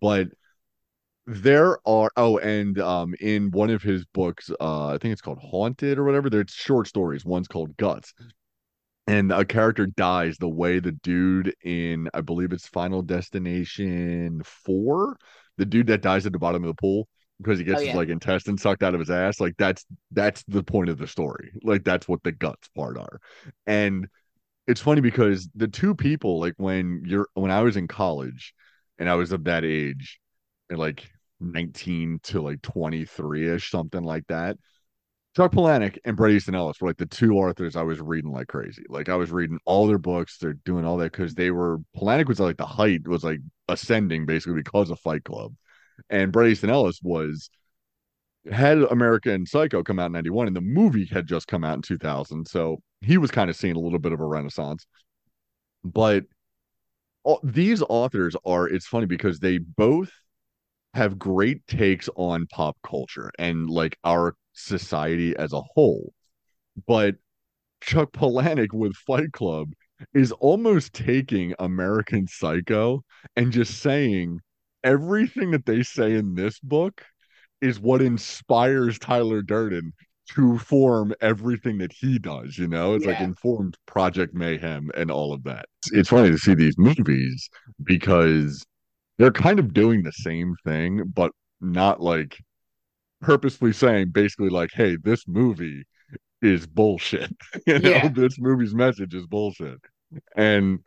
but 0.00 0.28
there 1.26 1.78
are 1.86 2.10
oh 2.16 2.38
and 2.38 2.80
um 2.80 3.14
in 3.20 3.50
one 3.52 3.70
of 3.70 3.80
his 3.80 4.04
books 4.06 4.50
uh 4.60 4.88
i 4.88 4.98
think 4.98 5.12
it's 5.12 5.20
called 5.20 5.38
haunted 5.38 5.96
or 5.96 6.04
whatever 6.04 6.28
there's 6.28 6.50
short 6.50 6.88
stories. 6.88 7.24
One's 7.24 7.48
called 7.48 7.76
guts. 7.76 8.12
And 9.08 9.32
a 9.32 9.44
character 9.44 9.86
dies 9.86 10.36
the 10.38 10.48
way 10.48 10.78
the 10.78 10.92
dude 10.92 11.54
in 11.64 12.08
i 12.14 12.20
believe 12.20 12.52
it's 12.52 12.66
final 12.68 13.02
destination 13.02 14.42
4 14.44 15.16
the 15.58 15.66
dude 15.66 15.88
that 15.88 16.02
dies 16.02 16.26
at 16.26 16.32
the 16.32 16.38
bottom 16.38 16.64
of 16.64 16.68
the 16.68 16.80
pool 16.80 17.08
because 17.42 17.58
he 17.58 17.64
gets 17.64 17.80
Oh, 17.80 17.84
his 17.84 17.94
like 17.94 18.08
intestine 18.08 18.58
sucked 18.58 18.82
out 18.82 18.94
of 18.94 19.00
his 19.00 19.10
ass 19.10 19.40
like 19.40 19.54
that's 19.58 19.84
that's 20.12 20.42
the 20.48 20.62
point 20.62 20.88
of 20.88 20.98
the 20.98 21.06
story 21.06 21.52
like 21.62 21.84
that's 21.84 22.08
what 22.08 22.22
the 22.22 22.32
guts 22.32 22.68
part 22.76 22.96
are 22.98 23.20
and 23.66 24.06
it's 24.66 24.80
funny 24.80 25.00
because 25.00 25.48
the 25.54 25.68
two 25.68 25.94
people 25.94 26.40
like 26.40 26.54
when 26.58 27.02
you're 27.06 27.28
when 27.34 27.50
i 27.50 27.62
was 27.62 27.76
in 27.76 27.88
college 27.88 28.54
and 28.98 29.08
i 29.10 29.14
was 29.14 29.32
of 29.32 29.44
that 29.44 29.64
age 29.64 30.20
and 30.70 30.78
like 30.78 31.10
19 31.40 32.20
to 32.24 32.40
like 32.42 32.62
23ish 32.62 33.70
something 33.70 34.02
like 34.04 34.26
that 34.28 34.56
Chuck 35.36 35.52
Palahniuk 35.52 35.96
and 36.04 36.16
Bret 36.16 36.32
Easton 36.32 36.54
Ellis 36.54 36.76
were 36.80 36.88
like 36.88 36.98
the 36.98 37.06
two 37.06 37.34
authors 37.38 37.74
I 37.74 37.82
was 37.82 38.00
reading 38.00 38.32
like 38.32 38.48
crazy. 38.48 38.84
Like 38.88 39.08
I 39.08 39.16
was 39.16 39.32
reading 39.32 39.58
all 39.64 39.86
their 39.86 39.98
books. 39.98 40.36
They're 40.38 40.52
doing 40.52 40.84
all 40.84 40.98
that 40.98 41.12
because 41.12 41.34
they 41.34 41.50
were 41.50 41.78
Palahniuk 41.96 42.28
was 42.28 42.40
like 42.40 42.58
the 42.58 42.66
height 42.66 43.08
was 43.08 43.24
like 43.24 43.40
ascending 43.68 44.26
basically 44.26 44.56
because 44.62 44.90
of 44.90 45.00
Fight 45.00 45.24
Club, 45.24 45.54
and 46.10 46.34
Easton 46.36 46.70
Ellis 46.70 47.00
was 47.02 47.50
had 48.50 48.78
American 48.78 49.46
Psycho 49.46 49.82
come 49.82 49.98
out 49.98 50.06
in 50.06 50.12
'91, 50.12 50.48
and 50.48 50.56
the 50.56 50.60
movie 50.60 51.06
had 51.06 51.26
just 51.26 51.46
come 51.46 51.64
out 51.64 51.76
in 51.76 51.82
2000. 51.82 52.46
So 52.46 52.78
he 53.00 53.18
was 53.18 53.30
kind 53.30 53.50
of 53.50 53.56
seeing 53.56 53.76
a 53.76 53.80
little 53.80 53.98
bit 53.98 54.12
of 54.12 54.20
a 54.20 54.26
renaissance. 54.26 54.86
But 55.84 56.24
all, 57.24 57.40
these 57.42 57.82
authors 57.88 58.36
are. 58.44 58.68
It's 58.68 58.86
funny 58.86 59.06
because 59.06 59.38
they 59.38 59.58
both 59.58 60.10
have 60.94 61.18
great 61.18 61.66
takes 61.66 62.08
on 62.16 62.46
pop 62.48 62.76
culture 62.84 63.30
and 63.38 63.70
like 63.70 63.96
our 64.04 64.34
society 64.52 65.36
as 65.36 65.52
a 65.52 65.62
whole. 65.74 66.12
But 66.86 67.16
Chuck 67.82 68.12
Palahniuk 68.12 68.72
with 68.72 68.94
Fight 68.94 69.32
Club 69.32 69.72
is 70.14 70.32
almost 70.32 70.92
taking 70.92 71.54
American 71.58 72.26
Psycho 72.26 73.02
and 73.36 73.52
just 73.52 73.80
saying 73.80 74.40
everything 74.84 75.50
that 75.52 75.66
they 75.66 75.82
say 75.82 76.14
in 76.14 76.34
this 76.34 76.58
book 76.60 77.04
is 77.60 77.78
what 77.80 78.02
inspires 78.02 78.98
Tyler 78.98 79.42
Durden 79.42 79.92
to 80.34 80.58
form 80.58 81.14
everything 81.20 81.78
that 81.78 81.92
he 81.92 82.18
does, 82.18 82.56
you 82.58 82.66
know? 82.68 82.94
It's 82.94 83.06
like 83.06 83.20
informed 83.20 83.76
Project 83.86 84.34
Mayhem 84.34 84.90
and 84.94 85.10
all 85.10 85.32
of 85.32 85.44
that. 85.44 85.66
It's 85.92 86.08
funny 86.08 86.30
to 86.30 86.38
see 86.38 86.54
these 86.54 86.76
movies 86.78 87.48
because 87.84 88.64
they're 89.18 89.32
kind 89.32 89.58
of 89.58 89.74
doing 89.74 90.02
the 90.02 90.12
same 90.12 90.54
thing, 90.64 91.02
but 91.14 91.32
not 91.60 92.00
like 92.00 92.38
purposely 93.20 93.72
saying 93.72 94.10
basically 94.10 94.48
like, 94.48 94.70
hey, 94.72 94.96
this 95.02 95.26
movie 95.28 95.84
is 96.40 96.66
bullshit. 96.66 97.32
you 97.66 97.78
know, 97.78 97.90
Yeah. 97.90 98.08
this 98.08 98.38
movie's 98.38 98.74
message 98.74 99.14
is 99.14 99.26
bullshit. 99.26 99.78
And 100.36 100.80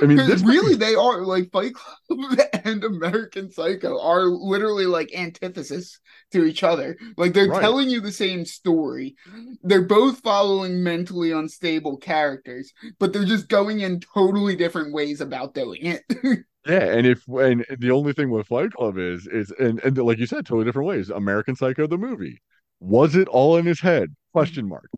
I 0.00 0.06
mean, 0.06 0.26
this 0.26 0.42
really, 0.42 0.74
they 0.74 0.94
are 0.94 1.24
like 1.24 1.50
Fight 1.52 1.72
Club 1.74 2.38
and 2.64 2.84
American 2.84 3.50
Psycho 3.50 4.00
are 4.00 4.24
literally 4.24 4.86
like 4.86 5.14
antithesis 5.14 5.98
to 6.32 6.44
each 6.44 6.62
other. 6.62 6.96
Like 7.16 7.32
they're 7.32 7.48
Right. 7.48 7.60
telling 7.60 7.88
you 7.90 8.00
the 8.00 8.12
same 8.12 8.44
story. 8.44 9.16
They're 9.62 9.82
both 9.82 10.20
following 10.20 10.82
mentally 10.82 11.32
unstable 11.32 11.96
characters, 11.96 12.72
but 12.98 13.12
they're 13.12 13.24
just 13.24 13.48
going 13.48 13.80
in 13.80 14.00
totally 14.00 14.56
different 14.56 14.92
ways 14.92 15.20
about 15.20 15.54
doing 15.54 15.80
it. 15.84 16.04
Yeah, 16.66 16.84
and 16.84 17.06
if 17.06 17.26
and 17.28 17.64
the 17.78 17.90
only 17.90 18.12
thing 18.12 18.30
with 18.30 18.46
Fight 18.48 18.72
Club 18.72 18.98
is 18.98 19.26
is 19.26 19.50
and, 19.58 19.80
and 19.84 19.96
like 19.98 20.18
you 20.18 20.26
said, 20.26 20.44
totally 20.44 20.64
different 20.66 20.88
ways. 20.88 21.08
American 21.10 21.56
Psycho 21.56 21.86
the 21.86 21.96
movie. 21.98 22.42
Was 22.80 23.16
it 23.16 23.28
all 23.28 23.56
in 23.56 23.64
his 23.66 23.80
head? 23.80 24.14
Question 24.32 24.68
mark. 24.68 24.90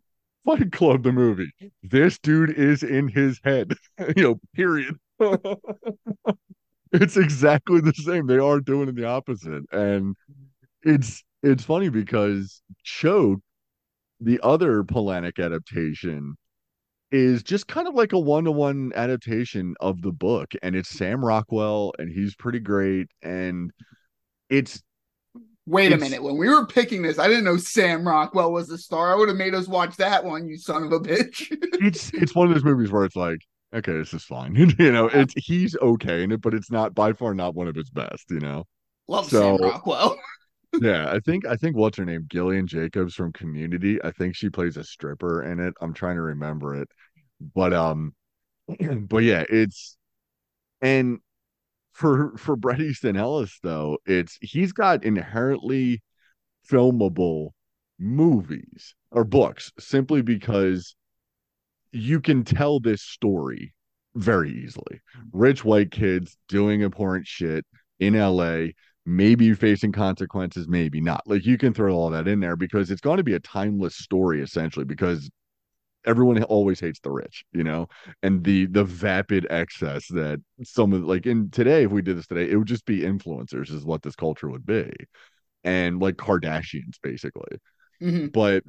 Fight 0.44 0.72
Club 0.72 1.02
the 1.02 1.12
movie. 1.12 1.50
This 1.82 2.18
dude 2.18 2.50
is 2.50 2.82
in 2.82 3.08
his 3.08 3.40
head. 3.44 3.74
you 4.16 4.22
know, 4.22 4.40
period. 4.54 4.96
it's 6.92 7.16
exactly 7.16 7.80
the 7.80 7.94
same. 7.94 8.26
They 8.26 8.38
are 8.38 8.60
doing 8.60 8.94
the 8.94 9.04
opposite. 9.04 9.64
And 9.72 10.16
it's 10.82 11.22
it's 11.42 11.64
funny 11.64 11.88
because 11.88 12.62
Choke, 12.84 13.40
the 14.20 14.40
other 14.42 14.82
Palahniuk 14.82 15.42
adaptation, 15.42 16.36
is 17.10 17.42
just 17.42 17.66
kind 17.66 17.88
of 17.88 17.94
like 17.94 18.12
a 18.12 18.18
one-to-one 18.18 18.92
adaptation 18.94 19.74
of 19.80 20.00
the 20.02 20.12
book 20.12 20.52
and 20.62 20.76
it's 20.76 20.88
Sam 20.88 21.24
Rockwell 21.24 21.92
and 21.98 22.10
he's 22.10 22.36
pretty 22.36 22.60
great 22.60 23.08
and 23.22 23.72
it's 24.48 24.80
Wait 25.66 25.92
a 25.92 25.96
minute. 25.96 26.22
When 26.22 26.36
we 26.36 26.48
were 26.48 26.66
picking 26.66 27.02
this, 27.02 27.18
I 27.18 27.28
didn't 27.28 27.44
know 27.44 27.56
Sam 27.56 28.06
Rockwell 28.06 28.52
was 28.52 28.68
the 28.68 28.78
star. 28.78 29.12
I 29.12 29.16
would 29.16 29.28
have 29.28 29.36
made 29.38 29.54
us 29.54 29.68
watch 29.68 29.96
that 29.96 30.24
one, 30.24 30.48
you 30.48 30.56
son 30.56 30.82
of 30.84 30.92
a 30.92 30.98
bitch. 30.98 31.46
it's 31.80 32.12
it's 32.12 32.34
one 32.34 32.48
of 32.48 32.54
those 32.54 32.64
movies 32.64 32.90
where 32.90 33.04
it's 33.04 33.16
like 33.16 33.40
okay 33.74 33.92
this 33.92 34.12
is 34.12 34.24
fine 34.24 34.54
you 34.78 34.90
know 34.90 35.06
it's 35.06 35.32
he's 35.36 35.76
okay 35.76 36.22
in 36.24 36.32
it 36.32 36.40
but 36.40 36.54
it's 36.54 36.70
not 36.70 36.92
by 36.94 37.12
far 37.12 37.34
not 37.34 37.54
one 37.54 37.68
of 37.68 37.76
his 37.76 37.90
best 37.90 38.24
you 38.30 38.40
know 38.40 38.64
Love 39.08 39.28
So- 39.28 39.56
Sam 39.58 39.64
Rockwell. 39.68 40.18
yeah 40.80 41.10
I 41.10 41.20
think 41.20 41.46
I 41.46 41.56
think 41.56 41.76
what's 41.76 41.98
her 41.98 42.04
name 42.04 42.26
Gillian 42.28 42.66
Jacobs 42.66 43.14
from 43.14 43.32
Community 43.32 43.98
I 44.02 44.10
think 44.10 44.34
she 44.34 44.50
plays 44.50 44.76
a 44.76 44.84
stripper 44.84 45.44
in 45.44 45.60
it 45.60 45.74
I'm 45.80 45.94
trying 45.94 46.16
to 46.16 46.22
remember 46.22 46.74
it 46.82 46.88
but 47.54 47.72
um 47.72 48.12
but 49.08 49.18
yeah 49.18 49.44
it's 49.48 49.96
and 50.82 51.18
for 51.92 52.36
for 52.36 52.56
Bret 52.56 52.80
Easton 52.80 53.16
Ellis 53.16 53.58
though 53.62 53.98
it's 54.06 54.38
he's 54.40 54.72
got 54.72 55.04
inherently 55.04 56.02
filmable 56.68 57.50
movies 57.98 58.94
or 59.10 59.24
books 59.24 59.72
simply 59.78 60.22
because 60.22 60.94
you 61.92 62.20
can 62.20 62.44
tell 62.44 62.80
this 62.80 63.02
story 63.02 63.74
very 64.14 64.50
easily 64.50 65.00
rich 65.32 65.64
white 65.64 65.90
kids 65.90 66.36
doing 66.48 66.82
abhorrent 66.82 67.26
shit 67.26 67.64
in 67.98 68.14
LA 68.14 68.68
maybe 69.06 69.54
facing 69.54 69.92
consequences, 69.92 70.68
maybe 70.68 71.00
not. 71.00 71.22
Like 71.26 71.44
you 71.44 71.58
can 71.58 71.72
throw 71.72 71.94
all 71.94 72.10
that 72.10 72.28
in 72.28 72.40
there 72.40 72.56
because 72.56 72.90
it's 72.90 73.00
going 73.00 73.16
to 73.16 73.24
be 73.24 73.34
a 73.34 73.40
timeless 73.40 73.96
story 73.96 74.40
essentially 74.42 74.84
because 74.84 75.30
everyone 76.06 76.42
always 76.44 76.80
hates 76.80 77.00
the 77.00 77.10
rich, 77.10 77.44
you 77.52 77.64
know, 77.64 77.88
and 78.22 78.44
the 78.44 78.66
the 78.66 78.84
vapid 78.84 79.46
excess 79.50 80.06
that 80.08 80.40
some 80.62 80.92
of 80.92 81.04
like 81.04 81.26
in 81.26 81.50
today, 81.50 81.84
if 81.84 81.90
we 81.90 82.02
did 82.02 82.16
this 82.18 82.26
today, 82.26 82.50
it 82.50 82.56
would 82.56 82.68
just 82.68 82.86
be 82.86 83.00
influencers 83.00 83.70
is 83.70 83.84
what 83.84 84.02
this 84.02 84.16
culture 84.16 84.48
would 84.48 84.66
be, 84.66 84.90
and 85.64 86.00
like 86.00 86.16
Kardashians 86.16 86.96
basically. 87.02 87.58
Mhm. 88.02 88.32
But 88.32 88.64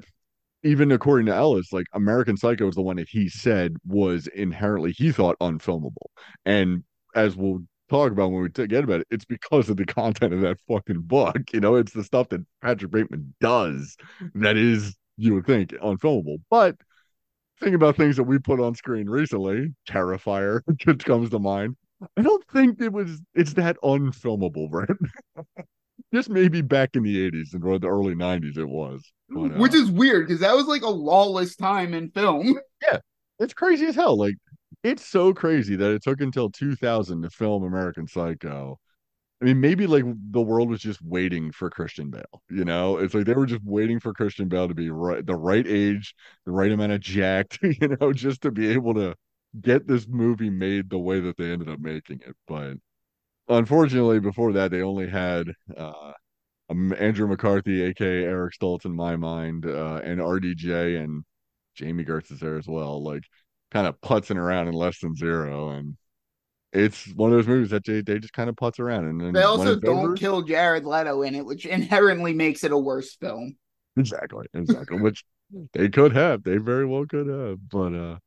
even 0.64 0.92
according 0.92 1.26
to 1.28 1.36
Ellis, 1.36 1.74
like 1.74 1.88
American 1.94 2.38
Psycho 2.38 2.68
is 2.68 2.76
the 2.76 2.82
one 2.82 2.98
that 2.98 3.10
he 3.10 3.30
said 3.30 3.76
was 3.86 4.28
inherently 4.28 4.92
he 4.92 5.12
thought 5.12 5.38
unfilmable, 5.40 6.10
and 6.46 6.84
as 7.16 7.36
we'll 7.36 7.64
talk 7.90 8.12
about 8.12 8.32
when 8.32 8.42
we 8.44 8.50
get 8.68 8.84
about 8.84 9.02
it, 9.02 9.08
it's 9.12 9.26
because 9.26 9.70
of 9.70 9.78
the 9.78 9.86
content 9.86 10.34
of 10.34 10.42
that 10.42 10.58
fucking 10.68 11.02
book. 11.02 11.38
You 11.54 11.60
know, 11.60 11.76
it's 11.76 11.94
the 11.94 12.04
stuff 12.04 12.30
that 12.30 12.46
Patrick 12.62 12.92
Bateman 12.92 13.34
does 13.42 13.98
that 14.36 14.56
is 14.58 14.96
you 15.18 15.34
would 15.36 15.46
think 15.46 15.72
unfilmable, 15.72 16.38
but 16.50 16.76
think 17.62 17.76
about 17.76 17.96
things 17.96 18.18
that 18.18 18.24
we 18.24 18.40
put 18.40 18.60
on 18.60 18.76
screen 18.76 19.10
recently. 19.10 19.74
Terrifier 19.90 20.62
just 20.78 21.06
comes 21.06 21.30
to 21.30 21.40
mind. 21.40 21.76
I 22.18 22.22
don't 22.22 22.44
think 22.52 22.82
it 22.82 22.92
was 22.92 23.22
it's 23.34 23.54
that 23.54 23.78
unfilmable, 23.84 24.68
right? 24.72 24.90
Just 26.14 26.30
maybe 26.30 26.62
back 26.62 26.90
in 26.96 27.04
the 27.04 27.32
80s 27.32 27.54
and 27.54 27.64
or 27.64 27.80
the 27.80 27.88
early 27.88 28.16
90s 28.16 28.58
it 28.58 28.68
was. 28.68 29.02
But, 29.30 29.40
uh, 29.40 29.60
Which 29.60 29.74
is 29.74 29.90
weird 29.90 30.28
because 30.28 30.42
that 30.42 30.56
was 30.56 30.66
like 30.66 30.82
a 30.82 30.90
lawless 30.90 31.56
time 31.56 31.94
in 31.94 32.10
film. 32.10 32.60
Yeah. 32.82 32.98
It's 33.38 33.54
crazy 33.54 33.86
as 33.86 33.96
hell. 33.96 34.18
Like 34.18 34.34
it's 34.84 35.06
so 35.06 35.34
crazy 35.36 35.76
that 35.76 35.92
it 35.92 36.02
took 36.02 36.20
until 36.20 36.50
2000 36.50 37.22
to 37.22 37.30
film 37.30 37.64
American 37.64 38.08
Psycho. 38.08 38.80
I 39.42 39.46
mean, 39.46 39.60
maybe 39.60 39.88
like 39.88 40.04
the 40.32 40.42
world 40.42 40.70
was 40.70 40.82
just 40.82 41.02
waiting 41.02 41.52
for 41.52 41.70
Christian 41.72 42.12
Bale. 42.12 42.44
You 42.50 42.64
know, 42.64 42.98
it's 42.98 43.16
like 43.16 43.26
they 43.26 43.34
were 43.34 43.48
just 43.48 43.64
waiting 43.64 44.00
for 44.00 44.14
Christian 44.14 44.48
Bale 44.48 44.68
to 44.68 44.76
be 44.76 44.92
right, 44.92 45.26
the 45.26 45.36
right 45.36 45.66
age, 45.68 46.14
the 46.46 46.52
right 46.52 46.72
amount 46.72 46.92
of 46.92 47.00
jacked. 47.02 47.60
You 47.82 47.98
know, 48.00 48.14
just 48.14 48.42
to 48.44 48.52
be 48.52 48.70
able 48.72 48.94
to 48.96 49.16
get 49.60 49.88
this 49.88 50.08
movie 50.08 50.50
made 50.52 50.90
the 50.90 51.00
way 51.00 51.20
that 51.22 51.38
they 51.38 51.52
ended 51.52 51.70
up 51.70 51.80
making 51.80 52.22
it. 52.26 52.36
But 52.48 52.76
unfortunately, 53.48 54.20
before 54.20 54.54
that, 54.54 54.72
they 54.72 54.82
only 54.84 55.10
had 55.10 55.48
uh, 55.76 56.14
um, 56.70 56.94
Andrew 57.00 57.28
McCarthy, 57.28 57.82
aka 57.84 58.24
Eric 58.26 58.54
Stoltz, 58.54 58.86
in 58.86 58.96
my 58.96 59.16
mind, 59.16 59.66
uh, 59.66 60.02
and 60.04 60.22
RDJ 60.22 61.04
and 61.04 61.24
Jami 61.76 62.06
Gertz 62.06 62.32
is 62.32 62.40
there 62.40 62.58
as 62.58 62.68
well. 62.68 63.04
Like, 63.04 63.24
kind 63.72 63.88
of 63.88 64.00
putzing 64.02 64.38
around 64.38 64.68
in 64.68 64.74
less 64.74 65.00
than 65.00 65.16
zero, 65.16 65.72
and 65.72 65.98
it's 66.74 67.06
one 67.16 67.32
of 67.32 67.38
those 67.38 67.48
movies 67.48 67.70
that 67.72 67.84
they, 67.86 68.02
they 68.02 68.20
just 68.20 68.34
kind 68.34 68.50
of 68.50 68.56
putz 68.56 68.80
around. 68.80 69.06
And 69.06 69.20
then 69.20 69.34
They 69.34 69.44
also 69.44 69.76
don't 69.80 70.06
over- 70.06 70.14
kill 70.16 70.42
Jared 70.42 70.86
Leto 70.86 71.22
in 71.24 71.36
it, 71.36 71.46
which 71.46 71.66
inherently 71.78 72.34
makes 72.34 72.64
it 72.64 72.72
a 72.72 72.78
worse 72.78 73.16
film. 73.16 73.56
Exactly, 73.98 74.46
exactly. 74.54 75.00
Which 75.02 75.24
they 75.74 75.90
could 75.90 76.14
have, 76.16 76.44
they 76.44 76.58
very 76.58 76.86
well 76.86 77.06
could 77.06 77.28
have. 77.28 77.58
But 77.70 77.94
uh, 77.94 78.18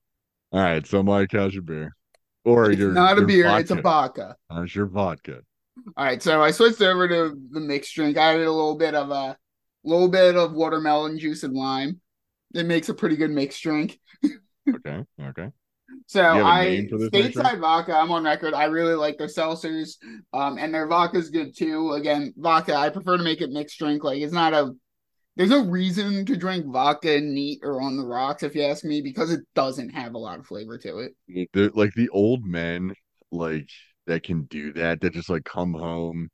all 0.53 0.61
right. 0.61 0.87
So 0.87 1.03
Mike, 1.03 1.31
how's 1.33 1.55
your 1.55 1.63
beer? 1.63 1.97
Or 2.45 2.71
It's 2.71 2.79
your 2.79 2.93
not 2.93 3.17
a 3.17 3.21
your 3.21 3.27
beer, 3.27 3.47
it's 3.59 3.71
a 3.71 3.77
vodka. 3.77 3.83
vodka. 3.83 4.37
How's 4.51 4.75
your 4.75 4.87
vodka? 4.87 5.41
All 5.97 6.05
right, 6.05 6.23
so 6.23 6.41
I 6.43 6.51
switched 6.53 6.83
over 6.83 7.09
to 7.09 7.37
the 7.51 7.59
mixed 7.61 7.95
drink. 7.95 8.17
I 8.19 8.35
added 8.35 8.47
a 8.47 8.53
little 8.53 8.77
bit 8.77 8.95
of 8.95 9.11
a 9.11 9.37
little 9.83 10.09
bit 10.09 10.37
of 10.37 10.53
watermelon 10.53 11.19
juice 11.19 11.43
and 11.43 11.55
lime. 11.55 12.01
It 12.55 12.67
makes 12.67 12.91
a 12.91 12.95
pretty 12.95 13.17
good 13.17 13.31
mixed 13.31 13.63
drink. 13.63 13.99
Okay, 14.69 15.05
okay. 15.21 15.49
So 16.07 16.21
you 16.21 16.27
have 16.27 16.47
a 16.47 16.49
I 16.49 16.65
name 16.65 16.89
for 16.89 16.99
this 16.99 17.11
mixed 17.13 17.39
stateside 17.39 17.61
vodka. 17.61 17.97
I'm 17.97 18.11
on 18.11 18.25
record. 18.25 18.55
I 18.55 18.65
really 18.65 18.95
like 18.95 19.19
their 19.19 19.27
seltzers, 19.27 19.97
um, 20.33 20.59
and 20.59 20.73
their 20.73 20.87
vodka's 20.87 21.31
good 21.31 21.57
too. 21.57 21.93
Again, 21.93 22.33
vodka. 22.37 22.75
I 22.75 22.91
prefer 22.91 23.17
to 23.17 23.23
make 23.23 23.41
it 23.41 23.51
mixed 23.51 23.79
drink. 23.79 24.05
Like 24.05 24.21
it's 24.21 24.33
not 24.33 24.53
a. 24.55 24.73
There's 25.37 25.51
no 25.51 25.65
reason 25.65 26.25
to 26.27 26.37
drink 26.37 26.67
vodka 26.67 27.21
neat 27.21 27.59
or 27.63 27.83
on 27.83 27.97
the 27.97 28.05
rocks, 28.05 28.45
if 28.45 28.55
you 28.55 28.63
ask 28.63 28.85
me, 28.85 29.01
because 29.01 29.33
it 29.33 29.41
doesn't 29.55 29.91
have 29.91 30.15
a 30.15 30.19
lot 30.19 30.39
of 30.39 30.47
flavor 30.47 30.79
to 30.79 30.99
it. 30.99 31.49
They're 31.53 31.71
like 31.71 31.93
the 31.95 32.09
old 32.11 32.45
men, 32.45 32.95
like 33.33 33.69
that 34.07 34.23
can 34.23 34.45
do 34.45 34.73
that. 34.75 35.01
That 35.01 35.15
just 35.15 35.31
like 35.31 35.45
come 35.45 35.73
home, 35.73 36.31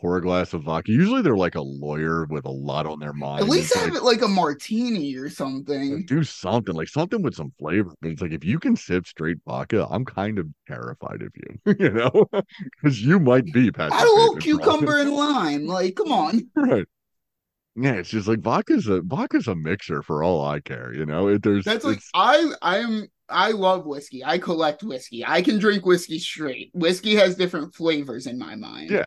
pour 0.00 0.16
a 0.16 0.22
glass 0.22 0.54
of 0.54 0.62
vodka. 0.62 0.90
Usually 0.90 1.20
they're 1.20 1.36
like 1.36 1.54
a 1.54 1.60
lawyer 1.60 2.24
with 2.26 2.46
a 2.46 2.50
lot 2.50 2.86
on 2.86 2.98
their 2.98 3.12
mind. 3.12 3.42
At 3.42 3.48
least 3.48 3.72
It's 3.72 3.80
have 3.80 3.90
like, 3.90 3.98
it 3.98 4.04
like 4.04 4.22
a 4.22 4.28
martini 4.28 5.14
or 5.16 5.28
something. 5.28 6.06
do 6.06 6.24
something 6.24 6.74
like 6.74 6.88
something 6.88 7.22
with 7.22 7.34
some 7.34 7.52
flavor. 7.58 7.92
But 8.00 8.12
it's 8.12 8.22
like 8.22 8.32
if 8.32 8.44
you 8.44 8.58
can 8.58 8.76
sip 8.76 9.06
straight 9.06 9.38
vodka, 9.46 9.86
I'm 9.90 10.04
kind 10.04 10.38
of 10.38 10.46
terrified 10.66 11.22
of 11.22 11.32
you, 11.36 11.74
you 11.78 11.90
know, 11.90 12.26
because 12.82 13.02
you 13.02 13.20
might 13.20 13.52
be 13.52 13.70
Patrick. 13.70 14.00
Add 14.00 14.06
a 14.06 14.10
little 14.10 14.36
Bateman 14.36 14.58
for 14.58 14.70
all 14.70 14.78
cucumber 14.78 14.98
and 14.98 15.12
lime. 15.12 15.66
Like, 15.66 15.96
come 15.96 16.12
on. 16.12 16.50
right. 16.56 16.86
Yeah, 17.76 17.92
it's 17.94 18.10
just 18.10 18.26
like 18.26 18.40
vodka's 18.40 18.88
a 18.88 19.00
vodka's 19.02 19.46
a 19.48 19.54
mixer 19.54 20.02
for 20.02 20.22
all 20.22 20.44
I 20.44 20.60
care, 20.60 20.92
you 20.92 21.06
know. 21.06 21.28
It, 21.28 21.42
there's 21.42 21.64
That's 21.64 21.84
like 21.84 22.00
I 22.14 22.52
I'm 22.62 23.06
I 23.28 23.52
love 23.52 23.86
whiskey. 23.86 24.24
I 24.24 24.38
collect 24.38 24.82
whiskey. 24.82 25.24
I 25.24 25.40
can 25.40 25.58
drink 25.58 25.86
whiskey 25.86 26.18
straight. 26.18 26.70
Whiskey 26.74 27.14
has 27.14 27.36
different 27.36 27.74
flavors 27.74 28.26
in 28.26 28.38
my 28.38 28.56
mind. 28.56 28.90
Yeah. 28.90 29.04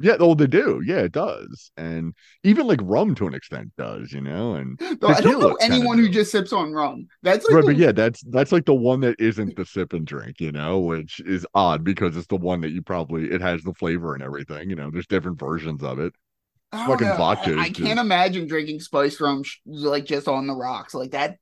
Yeah, 0.00 0.16
oh 0.18 0.34
they 0.34 0.46
do, 0.46 0.82
yeah, 0.84 0.98
it 1.00 1.12
does, 1.12 1.70
and 1.76 2.14
even 2.42 2.66
like 2.66 2.80
rum 2.82 3.14
to 3.14 3.26
an 3.26 3.34
extent 3.34 3.72
does, 3.78 4.12
you 4.12 4.20
know, 4.20 4.54
and 4.54 4.78
Though 5.00 5.08
I 5.08 5.20
don't 5.20 5.40
know 5.40 5.56
anyone 5.60 5.98
who 5.98 6.08
just 6.08 6.32
sips 6.32 6.52
on 6.52 6.72
rum. 6.72 7.06
That's 7.22 7.44
like 7.46 7.54
right, 7.54 7.60
the- 7.62 7.66
but 7.72 7.76
yeah, 7.76 7.92
that's 7.92 8.22
that's 8.30 8.50
like 8.52 8.64
the 8.64 8.74
one 8.74 9.00
that 9.00 9.16
isn't 9.20 9.56
the 9.56 9.64
sip 9.64 9.92
and 9.92 10.06
drink, 10.06 10.40
you 10.40 10.52
know, 10.52 10.80
which 10.80 11.20
is 11.20 11.46
odd 11.54 11.84
because 11.84 12.16
it's 12.16 12.26
the 12.26 12.36
one 12.36 12.60
that 12.62 12.70
you 12.72 12.82
probably 12.82 13.30
it 13.30 13.40
has 13.40 13.62
the 13.62 13.74
flavor 13.74 14.14
and 14.14 14.22
everything, 14.22 14.68
you 14.68 14.76
know. 14.76 14.90
There's 14.90 15.06
different 15.06 15.38
versions 15.38 15.82
of 15.82 15.98
it. 16.00 16.12
Oh, 16.72 16.78
I 16.82 16.86
fucking 16.88 17.06
know. 17.08 17.16
vodka 17.16 17.50
I, 17.52 17.60
I 17.60 17.64
can't 17.66 17.76
just- 17.76 18.00
imagine 18.00 18.48
drinking 18.48 18.80
spiced 18.80 19.20
rum 19.20 19.44
sh- 19.44 19.58
like 19.64 20.06
just 20.06 20.26
on 20.26 20.46
the 20.48 20.54
rocks 20.56 20.92
like 20.94 21.12
that. 21.12 21.38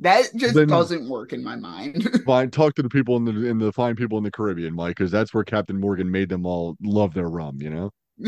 That 0.00 0.34
just 0.34 0.54
Then- 0.54 0.68
doesn't 0.68 1.08
work 1.08 1.32
in 1.32 1.42
my 1.42 1.56
mind. 1.56 2.02
Fine, 2.26 2.50
talk 2.50 2.74
to 2.74 2.82
the 2.82 2.88
people 2.88 3.16
in 3.16 3.24
the 3.24 3.46
in 3.46 3.58
the 3.58 3.72
fine 3.72 3.94
people 3.94 4.18
in 4.18 4.24
the 4.24 4.30
Caribbean, 4.30 4.74
Mike, 4.74 4.96
because 4.96 5.10
that's 5.10 5.32
where 5.32 5.44
Captain 5.44 5.78
Morgan 5.78 6.10
made 6.10 6.28
them 6.28 6.44
all 6.46 6.76
love 6.82 7.14
their 7.14 7.28
rum, 7.28 7.58
you 7.60 7.70
know. 7.70 7.90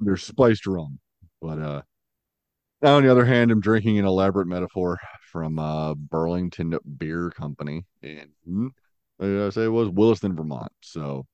They're 0.00 0.16
spiced 0.16 0.66
rum. 0.66 0.98
But 1.40 1.58
uh 1.60 1.82
now 2.82 2.96
on 2.96 3.02
the 3.04 3.10
other 3.10 3.24
hand, 3.24 3.50
I'm 3.50 3.60
drinking 3.60 3.98
an 3.98 4.04
elaborate 4.04 4.46
metaphor 4.46 4.98
from 5.32 5.58
uh 5.58 5.94
Burlington 5.94 6.78
Beer 6.98 7.30
Company 7.30 7.84
and 8.02 8.28
hmm, 8.44 8.68
I 9.20 9.48
say 9.50 9.64
it 9.64 9.68
was 9.68 9.88
Williston, 9.88 10.36
Vermont. 10.36 10.72
So 10.82 11.24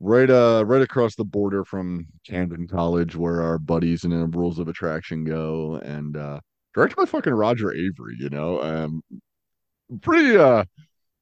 right 0.00 0.28
uh 0.30 0.64
right 0.66 0.82
across 0.82 1.16
the 1.16 1.24
border 1.24 1.64
from 1.64 2.06
Camden 2.26 2.68
College 2.68 3.16
where 3.16 3.40
our 3.42 3.58
buddies 3.58 4.04
and 4.04 4.34
rules 4.34 4.58
of 4.58 4.68
attraction 4.68 5.24
go 5.24 5.76
and 5.82 6.16
uh 6.16 6.40
directed 6.74 6.96
by 6.96 7.04
fucking 7.04 7.32
Roger 7.34 7.68
Avary, 7.68 8.14
you 8.18 8.30
know. 8.30 8.62
Um 8.62 9.02
pretty 10.02 10.36
uh 10.36 10.64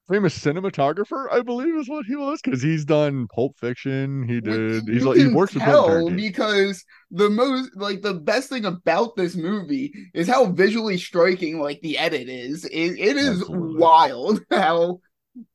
famous 0.08 0.38
cinematographer, 0.38 1.26
I 1.32 1.42
believe 1.42 1.74
is 1.76 1.88
what 1.88 2.06
he 2.06 2.16
was, 2.16 2.40
because 2.42 2.62
he's 2.62 2.84
done 2.84 3.26
Pulp 3.34 3.56
Fiction. 3.58 4.26
He 4.28 4.40
did. 4.40 4.88
He's 4.88 5.04
like 5.04 5.16
he 5.16 5.26
works 5.26 5.54
with 5.54 5.64
tell 5.64 5.88
Tarantino. 5.88 6.16
because 6.16 6.84
the 7.10 7.28
most 7.30 7.70
like 7.76 8.02
the 8.02 8.14
best 8.14 8.48
thing 8.48 8.64
about 8.64 9.16
this 9.16 9.36
movie 9.36 9.92
is 10.14 10.28
how 10.28 10.46
visually 10.46 10.98
striking 10.98 11.60
like 11.60 11.80
the 11.80 11.98
edit 11.98 12.28
is. 12.28 12.64
It, 12.66 12.98
it 12.98 13.16
is 13.16 13.40
Absolutely. 13.40 13.80
wild 13.80 14.40
how 14.50 15.00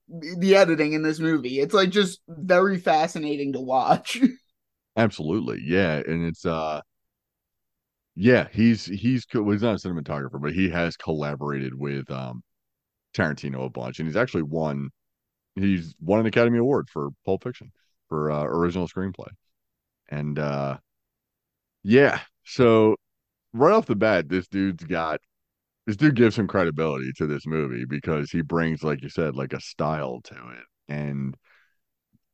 the 0.10 0.56
editing 0.56 0.94
in 0.94 1.04
this 1.04 1.20
movie. 1.20 1.60
It's 1.60 1.74
like 1.74 1.90
just 1.90 2.20
very 2.28 2.78
fascinating 2.78 3.54
to 3.54 3.62
watch. 3.62 4.20
Absolutely, 4.98 5.62
yeah, 5.66 6.02
and 6.06 6.26
it's 6.26 6.46
uh, 6.46 6.82
yeah, 8.16 8.48
he's 8.52 8.86
he's 8.86 9.26
well, 9.34 9.52
he's 9.52 9.62
not 9.62 9.84
a 9.84 9.88
cinematographer, 9.88 10.42
but 10.42 10.54
he 10.54 10.70
has 10.70 10.98
collaborated 10.98 11.74
with 11.74 12.10
um 12.12 12.44
Tarantino 13.16 13.66
a 13.66 13.70
bunch, 13.70 14.00
and 14.00 14.08
he's 14.08 14.18
actually 14.18 14.44
won. 14.44 14.90
He's 15.56 15.96
won 16.02 16.22
an 16.22 16.28
Academy 16.28 16.60
Award 16.60 16.90
for 16.90 17.10
Pulp 17.26 17.44
Fiction 17.44 17.72
for 18.10 18.32
uh, 18.32 18.44
original 18.44 18.88
screenplay, 18.88 19.30
and 20.10 20.40
uh, 20.40 20.78
yeah, 21.84 22.20
so 22.44 22.96
right 23.54 23.74
off 23.74 23.88
the 23.88 23.96
bat, 23.96 24.30
this 24.30 24.48
dude's 24.48 24.84
got 24.84 25.22
this 25.88 25.98
dude 25.98 26.16
gives 26.16 26.36
some 26.36 26.48
credibility 26.48 27.12
to 27.18 27.28
this 27.28 27.48
movie 27.48 27.86
because 27.86 28.32
he 28.32 28.42
brings, 28.42 28.84
like 28.84 29.02
you 29.04 29.10
said, 29.10 29.36
like 29.36 29.54
a 29.54 29.62
style 29.62 30.22
to 30.26 30.36
it, 30.36 30.66
and 30.94 31.36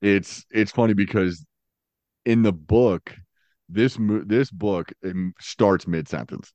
it's 0.02 0.46
it's 0.52 0.72
funny 0.72 0.94
because 0.94 1.46
in 2.26 2.44
the 2.44 2.54
book, 2.54 3.16
this 3.70 4.00
mo- 4.00 4.24
this 4.26 4.52
book 4.52 4.92
um, 5.06 5.34
starts 5.40 5.88
mid 5.88 6.08
sentence, 6.08 6.52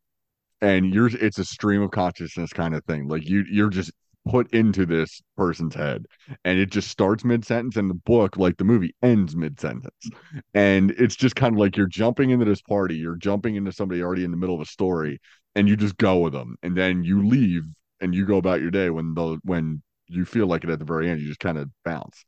and 0.61 0.95
you're 0.95 1.09
it's 1.09 1.39
a 1.39 1.45
stream 1.45 1.83
of 1.83 1.91
consciousness 1.91 2.53
kind 2.53 2.75
of 2.75 2.85
thing. 2.85 3.09
Like 3.09 3.29
you 3.29 3.45
you're 3.51 3.71
just 3.71 3.93
put 4.29 4.53
into 4.53 4.87
this 4.87 5.21
person's 5.37 5.75
head, 5.75 6.07
and 6.45 6.59
it 6.59 6.71
just 6.71 6.89
starts 6.89 7.25
mid 7.25 7.45
sentence, 7.45 7.77
and 7.77 7.91
the 7.91 7.95
book, 7.95 8.37
like 8.37 8.57
the 8.57 8.65
movie, 8.65 8.95
ends 9.03 9.37
mid 9.37 9.61
sentence, 9.61 10.09
and 10.55 10.93
it's 10.93 11.17
just 11.17 11.37
kind 11.37 11.55
of 11.55 11.59
like 11.59 11.77
you're 11.77 11.87
jumping 11.87 12.31
into 12.31 12.45
this 12.45 12.63
party, 12.63 12.97
you're 12.97 13.17
jumping 13.17 13.57
into 13.57 13.73
somebody 13.73 14.03
already 14.03 14.25
in 14.25 14.31
the 14.31 14.37
middle 14.37 14.55
of 14.55 14.61
a 14.61 14.67
story, 14.67 15.21
and 15.55 15.69
you 15.69 15.77
just 15.77 15.97
go 15.97 16.19
with 16.19 16.33
them, 16.33 16.57
and 16.63 16.77
then 16.77 17.05
you 17.05 17.27
leave 17.27 17.65
and 18.01 18.15
you 18.15 18.27
go 18.27 18.37
about 18.37 18.61
your 18.61 18.71
day 18.71 18.91
when 18.91 19.15
the 19.15 19.39
when 19.45 19.83
you 20.09 20.25
feel 20.25 20.47
like 20.47 20.65
it 20.65 20.71
at 20.71 20.79
the 20.79 20.85
very 20.85 21.09
end, 21.09 21.21
you 21.21 21.29
just 21.29 21.41
kind 21.41 21.57
of 21.57 21.71
bounce. 21.85 22.25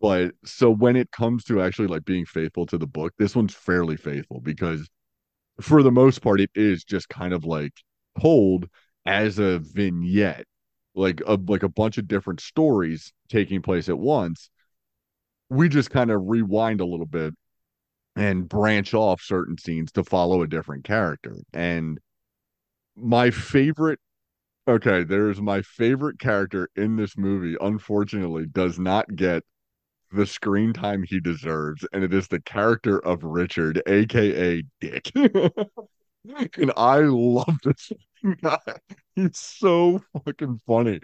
But 0.00 0.32
so 0.44 0.70
when 0.70 0.96
it 0.96 1.10
comes 1.10 1.44
to 1.44 1.62
actually 1.62 1.88
like 1.88 2.04
being 2.04 2.26
faithful 2.26 2.66
to 2.66 2.78
the 2.78 2.86
book, 2.86 3.12
this 3.18 3.36
one's 3.36 3.54
fairly 3.54 3.96
faithful 3.96 4.40
because 4.40 4.88
for 5.60 5.82
the 5.82 5.92
most 5.92 6.22
part, 6.22 6.40
it 6.40 6.50
is 6.54 6.84
just 6.84 7.08
kind 7.08 7.32
of 7.32 7.44
like 7.44 7.72
told 8.20 8.68
as 9.06 9.38
a 9.38 9.60
vignette, 9.60 10.46
like 10.94 11.20
a 11.26 11.38
like 11.46 11.62
a 11.62 11.68
bunch 11.68 11.98
of 11.98 12.08
different 12.08 12.40
stories 12.40 13.12
taking 13.28 13.62
place 13.62 13.88
at 13.88 13.98
once. 13.98 14.50
We 15.50 15.68
just 15.68 15.90
kind 15.90 16.10
of 16.10 16.22
rewind 16.24 16.80
a 16.80 16.86
little 16.86 17.06
bit 17.06 17.34
and 18.16 18.48
branch 18.48 18.94
off 18.94 19.20
certain 19.22 19.58
scenes 19.58 19.92
to 19.92 20.04
follow 20.04 20.42
a 20.42 20.48
different 20.48 20.84
character. 20.84 21.36
And 21.52 21.98
my 22.96 23.30
favorite 23.30 24.00
okay, 24.68 25.04
there's 25.04 25.40
my 25.40 25.62
favorite 25.62 26.18
character 26.18 26.70
in 26.76 26.96
this 26.96 27.16
movie, 27.18 27.56
unfortunately, 27.60 28.46
does 28.46 28.78
not 28.78 29.14
get 29.16 29.44
the 30.12 30.26
screen 30.26 30.72
time 30.72 31.02
he 31.02 31.20
deserves, 31.20 31.86
and 31.92 32.04
it 32.04 32.14
is 32.14 32.28
the 32.28 32.40
character 32.40 32.98
of 33.04 33.22
Richard, 33.22 33.82
aka 33.86 34.62
Dick. 34.80 35.10
and 35.14 36.72
I 36.76 36.98
love 36.98 37.56
this 37.64 37.92
guy. 38.42 38.58
He's 39.14 39.38
so 39.38 40.02
fucking 40.24 40.60
funny. 40.66 41.00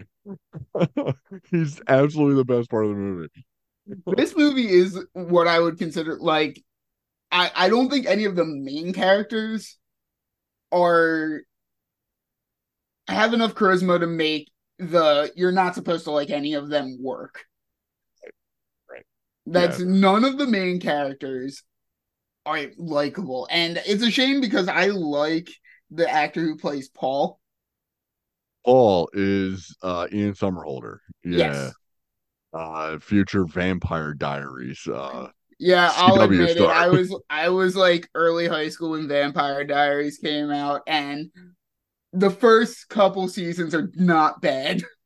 He's 1.50 1.80
absolutely 1.88 2.36
the 2.36 2.44
best 2.44 2.70
part 2.70 2.84
of 2.84 2.90
the 2.90 2.96
movie. 2.96 3.28
This 4.16 4.36
movie 4.36 4.68
is 4.68 5.04
what 5.12 5.48
I 5.48 5.58
would 5.58 5.78
consider 5.78 6.16
like 6.18 6.62
I, 7.32 7.50
I 7.54 7.68
don't 7.68 7.90
think 7.90 8.06
any 8.06 8.24
of 8.24 8.36
the 8.36 8.44
main 8.44 8.92
characters 8.92 9.78
are 10.72 11.42
have 13.08 13.34
enough 13.34 13.54
charisma 13.54 14.00
to 14.00 14.06
make 14.06 14.50
the 14.78 15.32
you're 15.36 15.52
not 15.52 15.74
supposed 15.74 16.04
to 16.04 16.10
like 16.10 16.30
any 16.30 16.54
of 16.54 16.68
them 16.68 16.98
work. 17.00 17.44
That's 19.52 19.78
Yeah. 19.78 19.84
none 19.86 20.24
of 20.24 20.38
the 20.38 20.46
main 20.46 20.80
characters 20.80 21.62
are 22.46 22.60
likable. 22.78 23.48
And 23.50 23.82
it's 23.86 24.02
a 24.02 24.10
shame 24.10 24.40
because 24.40 24.68
I 24.68 24.86
like 24.88 25.50
the 25.90 26.08
actor 26.10 26.40
who 26.42 26.56
plays 26.56 26.88
Paul. 26.88 27.40
Paul 28.64 29.08
is 29.12 29.76
uh 29.82 30.06
Ian 30.12 30.34
Somerhalder. 30.34 30.98
Yeah. 31.24 31.38
Yes. 31.38 31.74
Uh 32.52 32.98
future 32.98 33.44
vampire 33.46 34.14
diaries. 34.14 34.86
Uh 34.86 35.28
Yeah, 35.58 35.92
I'll 35.96 36.16
CW 36.16 36.42
admit 36.42 36.56
it. 36.56 36.62
I 36.62 36.88
was 36.88 37.14
I 37.28 37.48
was 37.50 37.76
like 37.76 38.08
early 38.14 38.48
high 38.48 38.68
school 38.70 38.92
when 38.92 39.08
Vampire 39.08 39.64
Diaries 39.64 40.18
came 40.18 40.50
out, 40.50 40.82
and 40.86 41.30
the 42.12 42.30
first 42.30 42.88
couple 42.88 43.28
seasons 43.28 43.74
are 43.74 43.90
not 43.94 44.40
bad. 44.42 44.82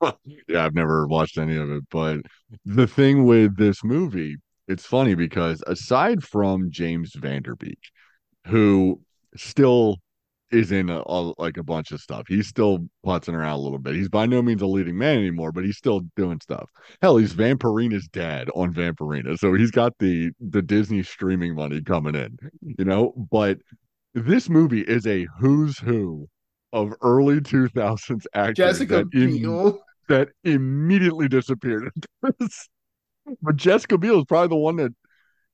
yeah, 0.48 0.64
I've 0.64 0.74
never 0.74 1.06
watched 1.06 1.38
any 1.38 1.56
of 1.56 1.70
it, 1.70 1.84
but 1.90 2.20
the 2.64 2.86
thing 2.86 3.24
with 3.24 3.56
this 3.56 3.82
movie, 3.82 4.36
it's 4.68 4.86
funny 4.86 5.14
because 5.14 5.62
aside 5.66 6.22
from 6.22 6.70
James 6.70 7.12
Van 7.16 7.42
Der 7.42 7.56
Beek, 7.56 7.78
who 8.46 9.00
still 9.36 9.96
is 10.50 10.72
in 10.72 10.88
a, 10.90 11.02
a- 11.06 11.34
like 11.38 11.56
a 11.58 11.62
bunch 11.62 11.92
of 11.92 12.00
stuff, 12.00 12.24
he's 12.28 12.48
still 12.48 12.86
putzing 13.04 13.34
around 13.34 13.58
a 13.58 13.62
little 13.62 13.78
bit. 13.78 13.94
He's 13.94 14.08
by 14.08 14.26
no 14.26 14.40
means 14.42 14.62
a 14.62 14.66
leading 14.66 14.96
man 14.96 15.18
anymore, 15.18 15.52
but 15.52 15.64
he's 15.64 15.76
still 15.76 16.00
doing 16.16 16.40
stuff. 16.40 16.70
Hell, 17.02 17.16
he's 17.18 17.34
Vampirina's 17.34 18.08
dad 18.08 18.50
on 18.54 18.72
Vampirina, 18.74 19.38
so 19.38 19.54
he's 19.54 19.70
got 19.70 19.92
the 19.98 20.30
the 20.40 20.62
Disney 20.62 21.02
streaming 21.02 21.54
money 21.54 21.82
coming 21.82 22.14
in, 22.14 22.38
you 22.78 22.84
know. 22.84 23.12
But 23.30 23.58
this 24.14 24.48
movie 24.48 24.82
is 24.82 25.06
a 25.06 25.26
who's 25.38 25.78
who 25.78 26.28
of 26.72 26.92
early 27.02 27.40
2000s 27.40 28.26
actors 28.34 28.56
Jessica 28.56 29.04
Biel. 29.04 29.80
That 30.08 30.28
immediately 30.44 31.28
disappeared. 31.28 31.90
but 32.22 33.56
Jessica 33.56 33.98
Biel 33.98 34.18
is 34.18 34.24
probably 34.24 34.48
the 34.48 34.56
one 34.56 34.76
that 34.76 34.92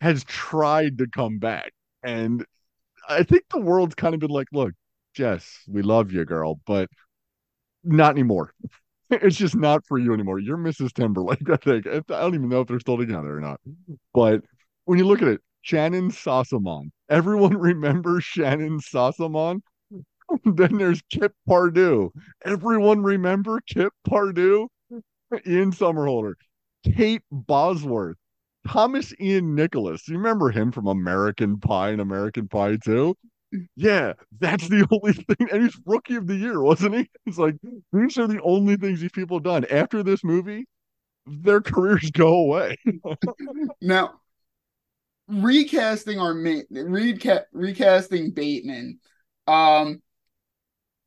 has 0.01 0.25
tried 0.25 0.99
to 0.99 1.07
come 1.07 1.39
back. 1.39 1.73
And 2.03 2.45
I 3.09 3.23
think 3.23 3.45
the 3.51 3.61
world's 3.61 3.95
kind 3.95 4.15
of 4.15 4.21
been 4.21 4.31
like, 4.31 4.49
look, 4.53 4.73
Jess, 5.15 5.61
we 5.69 5.83
love 5.83 6.13
you, 6.13 6.25
girl, 6.25 6.61
but 6.67 6.89
not 7.83 8.13
anymore. 8.13 8.53
It's 9.11 9.37
just 9.37 9.55
not 9.55 9.85
for 9.87 9.99
you 9.99 10.15
anymore. 10.15 10.41
You're 10.41 10.57
Mrs. 10.57 10.93
Timberlake, 10.93 11.49
I 11.53 11.57
think. 11.57 11.87
I 11.87 12.01
don't 12.09 12.35
even 12.35 12.49
know 12.49 12.63
if 12.63 12.69
they're 12.69 12.81
still 12.81 12.97
together 12.97 13.37
or 13.37 13.41
not. 13.41 13.61
But 14.15 14.43
when 14.87 14.99
you 14.99 15.05
look 15.05 15.21
at 15.21 15.29
it, 15.29 15.41
Shannon 15.61 16.11
Sossamon. 16.11 16.91
Everyone 17.09 17.57
remembers 17.57 18.25
Shannon 18.25 18.81
Sossamon. 18.81 19.61
then 20.45 20.77
there's 20.79 21.03
Kip 21.11 21.35
Pardue. 21.47 22.11
Everyone 22.45 23.03
remember 23.03 23.61
Kip 23.67 23.93
Pardue? 24.07 24.69
Ian 25.47 25.73
Somerhalder, 25.73 26.35
Kate 26.85 27.23
Bosworth, 27.33 28.17
Thomas 28.69 29.13
Ian 29.21 29.55
Nicholas. 29.55 30.07
You 30.07 30.17
remember 30.17 30.51
him 30.51 30.71
from 30.71 30.87
American 30.87 31.59
Pie 31.59 31.91
and 31.91 32.01
American 32.01 32.49
Pie 32.49 32.77
2? 32.85 33.17
Yeah, 33.77 34.13
that's 34.41 34.69
the 34.69 34.87
only 34.91 35.13
thing. 35.13 35.49
And 35.51 35.63
he's 35.63 35.77
rookie 35.87 36.17
of 36.17 36.27
the 36.27 36.37
year, 36.37 36.61
wasn't 36.61 36.95
he? 36.95 37.09
It's 37.27 37.39
like 37.39 37.57
these 37.93 38.19
are 38.19 38.27
the 38.27 38.41
only 38.43 38.77
things 38.77 39.01
these 39.01 39.13
people 39.13 39.39
have 39.39 39.45
done. 39.45 39.65
After 39.71 40.03
this 40.03 40.23
movie, 40.23 40.67
their 41.27 41.61
careers 41.61 42.11
go 42.11 42.35
away. 42.35 42.77
Now, 43.81 44.21
recasting 45.29 46.19
our 46.19 46.35
main 46.35 46.65
reca- 46.71 47.45
recasting 47.53 48.31
Bateman. 48.31 48.99
Um, 49.47 50.03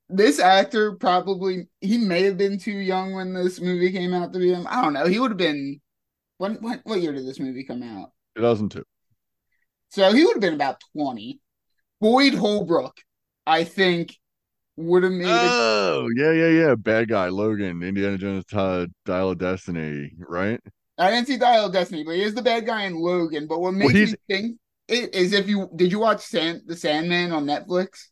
this 0.09 0.39
actor 0.39 0.93
probably 0.95 1.67
he 1.81 1.97
may 1.97 2.23
have 2.23 2.37
been 2.37 2.57
too 2.57 2.71
young 2.71 3.13
when 3.13 3.33
this 3.33 3.59
movie 3.59 3.91
came 3.91 4.13
out 4.13 4.33
to 4.33 4.39
be 4.39 4.53
him. 4.53 4.65
I 4.69 4.81
don't 4.81 4.93
know. 4.93 5.05
He 5.05 5.19
would 5.19 5.31
have 5.31 5.37
been 5.37 5.81
when 6.37 6.55
what 6.55 6.81
what 6.83 7.01
year 7.01 7.13
did 7.13 7.25
this 7.27 7.39
movie 7.39 7.63
come 7.63 7.83
out? 7.83 8.11
2002. 8.35 8.83
So 9.89 10.11
he 10.13 10.23
would 10.25 10.35
have 10.35 10.41
been 10.41 10.53
about 10.53 10.81
twenty. 10.93 11.39
Boyd 11.99 12.35
Holbrook, 12.35 12.95
I 13.47 13.63
think, 13.63 14.15
would 14.75 15.01
have 15.03 15.11
made 15.11 15.25
it. 15.25 15.31
Oh, 15.33 16.07
yeah, 16.15 16.31
yeah, 16.31 16.47
yeah. 16.49 16.75
Bad 16.75 17.09
guy, 17.09 17.29
Logan, 17.29 17.81
Indiana 17.81 18.17
Jones, 18.19 18.45
uh, 18.53 18.85
Dial 19.03 19.31
of 19.31 19.39
Destiny, 19.39 20.11
right? 20.19 20.59
I 20.99 21.09
didn't 21.09 21.25
see 21.27 21.37
Dial 21.37 21.65
of 21.65 21.73
Destiny, 21.73 22.03
but 22.03 22.15
he 22.15 22.21
is 22.21 22.35
the 22.35 22.43
bad 22.43 22.65
guy 22.67 22.83
in 22.83 22.95
Logan. 22.95 23.47
But 23.47 23.61
what 23.61 23.73
makes 23.73 23.93
he's- 23.93 24.11
me 24.11 24.17
think 24.29 24.57
it 24.87 25.13
is 25.15 25.33
if 25.33 25.47
you 25.49 25.69
did 25.75 25.91
you 25.91 25.99
watch 25.99 26.21
Sand 26.21 26.61
the 26.65 26.75
Sandman 26.75 27.31
on 27.31 27.45
Netflix? 27.45 28.07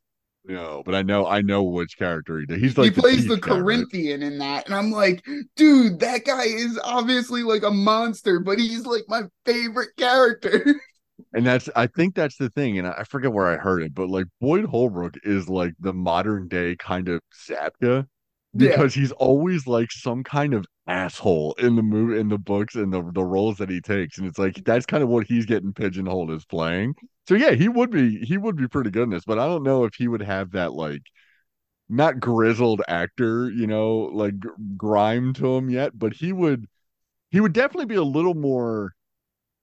No, 0.47 0.83
but 0.85 0.93
I 0.93 1.01
know, 1.01 1.25
I 1.25 1.41
know 1.41 1.63
which 1.63 1.97
character 1.97 2.39
he 2.39 2.45
did. 2.45 2.59
He's 2.59 2.77
like 2.77 2.93
he 2.93 3.01
plays 3.01 3.25
the. 3.27 3.39
Corinthian 3.39 4.21
in 4.21 4.37
that, 4.37 4.67
and 4.67 4.75
I'm 4.75 4.91
like, 4.91 5.25
dude, 5.55 5.99
that 6.01 6.23
guy 6.23 6.43
is 6.43 6.79
obviously 6.83 7.41
like 7.41 7.63
a 7.63 7.71
monster, 7.71 8.39
but 8.39 8.59
he's 8.59 8.85
like 8.85 9.05
my 9.07 9.23
favorite 9.45 9.95
character. 9.97 10.75
And 11.33 11.45
that's 11.45 11.69
I 11.75 11.87
think 11.87 12.13
that's 12.15 12.37
the 12.37 12.49
thing, 12.49 12.77
and 12.77 12.87
I 12.87 13.03
forget 13.03 13.31
where 13.31 13.47
I 13.47 13.55
heard 13.57 13.83
it, 13.83 13.93
but 13.93 14.09
like 14.09 14.25
Boyd 14.41 14.65
Holbrook 14.65 15.15
is 15.23 15.47
like 15.49 15.73
the 15.79 15.93
modern 15.93 16.47
day 16.47 16.75
kind 16.77 17.07
of 17.09 17.21
Zapka 17.49 18.05
Yeah. 18.53 18.69
because 18.71 18.93
he's 18.93 19.11
always 19.13 19.65
like 19.67 19.91
some 19.91 20.23
kind 20.23 20.53
of 20.53 20.65
asshole 20.87 21.55
in 21.57 21.75
the 21.75 21.81
movie 21.81 22.19
in 22.19 22.29
the 22.29 22.37
books 22.37 22.75
and 22.75 22.93
the 22.93 23.01
the 23.13 23.23
roles 23.23 23.57
that 23.57 23.69
he 23.69 23.81
takes. 23.81 24.17
And 24.17 24.27
it's 24.27 24.37
like 24.39 24.63
that's 24.63 24.85
kind 24.85 25.03
of 25.03 25.09
what 25.09 25.27
he's 25.27 25.45
getting 25.45 25.73
pigeonholed 25.73 26.31
as 26.31 26.45
playing. 26.45 26.95
So 27.27 27.35
yeah, 27.35 27.51
he 27.51 27.67
would 27.67 27.91
be 27.91 28.19
he 28.19 28.37
would 28.37 28.55
be 28.55 28.67
pretty 28.67 28.91
good 28.91 29.03
in 29.03 29.09
this, 29.09 29.25
but 29.25 29.39
I 29.39 29.45
don't 29.45 29.63
know 29.63 29.85
if 29.85 29.95
he 29.95 30.07
would 30.07 30.21
have 30.21 30.51
that 30.51 30.73
like 30.73 31.01
not 31.89 32.19
grizzled 32.19 32.81
actor, 32.87 33.49
you 33.49 33.67
know, 33.67 34.09
like 34.13 34.35
grime 34.77 35.33
to 35.35 35.55
him 35.55 35.69
yet, 35.69 35.97
but 35.97 36.13
he 36.13 36.33
would 36.33 36.67
he 37.29 37.39
would 37.39 37.53
definitely 37.53 37.85
be 37.85 37.95
a 37.95 38.03
little 38.03 38.35
more 38.35 38.93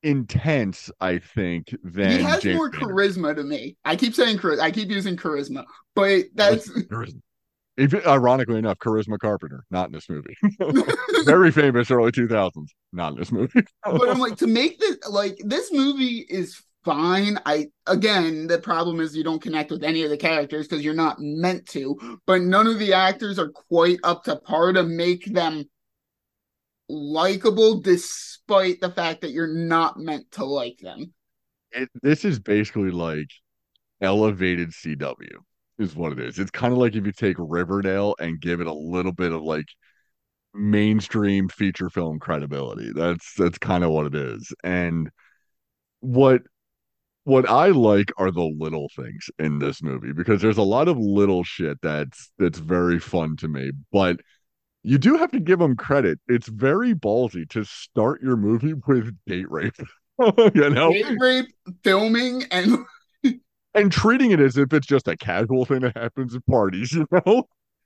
intense, 0.02 0.90
I 1.00 1.18
think, 1.18 1.74
than 1.82 2.10
he 2.10 2.22
has 2.22 2.42
James 2.42 2.56
more 2.56 2.70
charisma 2.70 3.34
to 3.36 3.42
me. 3.42 3.76
I 3.84 3.96
keep 3.96 4.14
saying 4.14 4.38
charisma. 4.38 4.60
I 4.60 4.70
keep 4.70 4.90
using 4.90 5.16
charisma, 5.16 5.64
but 5.94 6.24
that's 6.34 6.68
Charisma. 6.68 7.20
If, 7.76 7.94
ironically 8.06 8.58
enough, 8.58 8.78
Charisma 8.78 9.18
Carpenter, 9.18 9.64
not 9.70 9.86
in 9.86 9.92
this 9.92 10.08
movie. 10.08 10.36
Very 11.24 11.50
famous 11.50 11.90
early 11.90 12.12
2000s, 12.12 12.68
not 12.92 13.12
in 13.12 13.18
this 13.18 13.32
movie. 13.32 13.62
but 13.84 14.08
I'm 14.08 14.18
like 14.18 14.36
to 14.38 14.46
make 14.46 14.78
this 14.78 14.96
like 15.08 15.38
this 15.44 15.72
movie 15.72 16.26
is 16.28 16.62
fine. 16.84 17.38
I 17.46 17.68
again 17.86 18.46
the 18.46 18.58
problem 18.58 19.00
is 19.00 19.16
you 19.16 19.24
don't 19.24 19.40
connect 19.40 19.70
with 19.70 19.84
any 19.84 20.02
of 20.02 20.10
the 20.10 20.16
characters 20.16 20.68
because 20.68 20.84
you're 20.84 20.94
not 20.94 21.16
meant 21.18 21.66
to, 21.68 22.18
but 22.26 22.42
none 22.42 22.66
of 22.66 22.78
the 22.78 22.92
actors 22.92 23.38
are 23.38 23.48
quite 23.48 23.98
up 24.02 24.24
to 24.24 24.36
par 24.36 24.72
to 24.74 24.82
make 24.82 25.24
them 25.32 25.64
likable 26.88 27.80
despite 27.80 28.80
the 28.80 28.90
fact 28.90 29.22
that 29.22 29.30
you're 29.30 29.46
not 29.46 29.98
meant 29.98 30.30
to 30.32 30.44
like 30.44 30.78
them. 30.78 31.14
it, 31.70 31.88
this 32.02 32.24
is 32.24 32.38
basically 32.38 32.90
like 32.90 33.30
elevated 34.02 34.70
CW, 34.70 35.36
is 35.82 35.96
what 35.96 36.12
it 36.12 36.20
is. 36.20 36.38
It's 36.38 36.50
kind 36.50 36.72
of 36.72 36.78
like 36.78 36.94
if 36.94 37.04
you 37.04 37.12
take 37.12 37.36
Riverdale 37.38 38.14
and 38.18 38.40
give 38.40 38.60
it 38.60 38.66
a 38.66 38.72
little 38.72 39.12
bit 39.12 39.32
of 39.32 39.42
like 39.42 39.66
mainstream 40.54 41.48
feature 41.48 41.90
film 41.90 42.18
credibility. 42.18 42.90
That's 42.94 43.34
that's 43.34 43.58
kind 43.58 43.84
of 43.84 43.90
what 43.90 44.06
it 44.06 44.14
is. 44.14 44.52
And 44.64 45.10
what 46.00 46.42
what 47.24 47.48
I 47.48 47.68
like 47.68 48.10
are 48.18 48.30
the 48.30 48.42
little 48.42 48.88
things 48.96 49.30
in 49.38 49.58
this 49.58 49.82
movie 49.82 50.12
because 50.12 50.42
there's 50.42 50.58
a 50.58 50.62
lot 50.62 50.88
of 50.88 50.98
little 50.98 51.44
shit 51.44 51.78
that's 51.82 52.32
that's 52.38 52.58
very 52.58 52.98
fun 52.98 53.36
to 53.36 53.48
me. 53.48 53.72
But 53.92 54.20
you 54.82 54.98
do 54.98 55.16
have 55.16 55.30
to 55.30 55.40
give 55.40 55.60
them 55.60 55.76
credit. 55.76 56.18
It's 56.26 56.48
very 56.48 56.94
ballsy 56.94 57.48
to 57.50 57.64
start 57.64 58.22
your 58.22 58.36
movie 58.36 58.74
with 58.74 59.16
date 59.26 59.50
rape. 59.50 59.76
you 60.54 60.70
know, 60.70 60.92
Date 60.92 61.18
rape, 61.18 61.46
filming, 61.84 62.44
and 62.50 62.78
and 63.74 63.90
treating 63.92 64.30
it 64.32 64.40
as 64.40 64.56
if 64.56 64.72
it's 64.72 64.86
just 64.86 65.08
a 65.08 65.16
casual 65.16 65.64
thing 65.64 65.80
that 65.80 65.96
happens 65.96 66.34
at 66.34 66.46
parties, 66.46 66.92
you 66.92 67.06
know? 67.12 67.44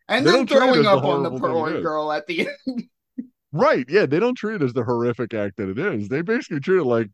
and 0.08 0.26
They 0.26 0.30
then 0.30 0.46
don't 0.46 0.48
treat 0.48 0.70
it 0.70 0.74
throwing 0.74 0.80
as 0.80 0.90
the 0.90 0.96
up 0.96 1.04
on 1.04 1.22
the 1.22 1.30
horrible 1.30 1.40
thing 1.40 1.54
it 1.54 1.62
porn 1.62 1.80
girl 1.80 2.12
at 2.12 2.26
the 2.26 2.48
end. 2.66 2.88
Right. 3.52 3.86
Yeah. 3.88 4.06
They 4.06 4.20
don't 4.20 4.34
treat 4.36 4.56
it 4.56 4.62
as 4.62 4.72
the 4.72 4.84
horrific 4.84 5.32
act 5.34 5.56
that 5.56 5.68
it 5.68 5.78
is. 5.78 6.08
They 6.08 6.22
basically 6.22 6.60
treat 6.60 6.80
it 6.80 6.84
like 6.84 7.08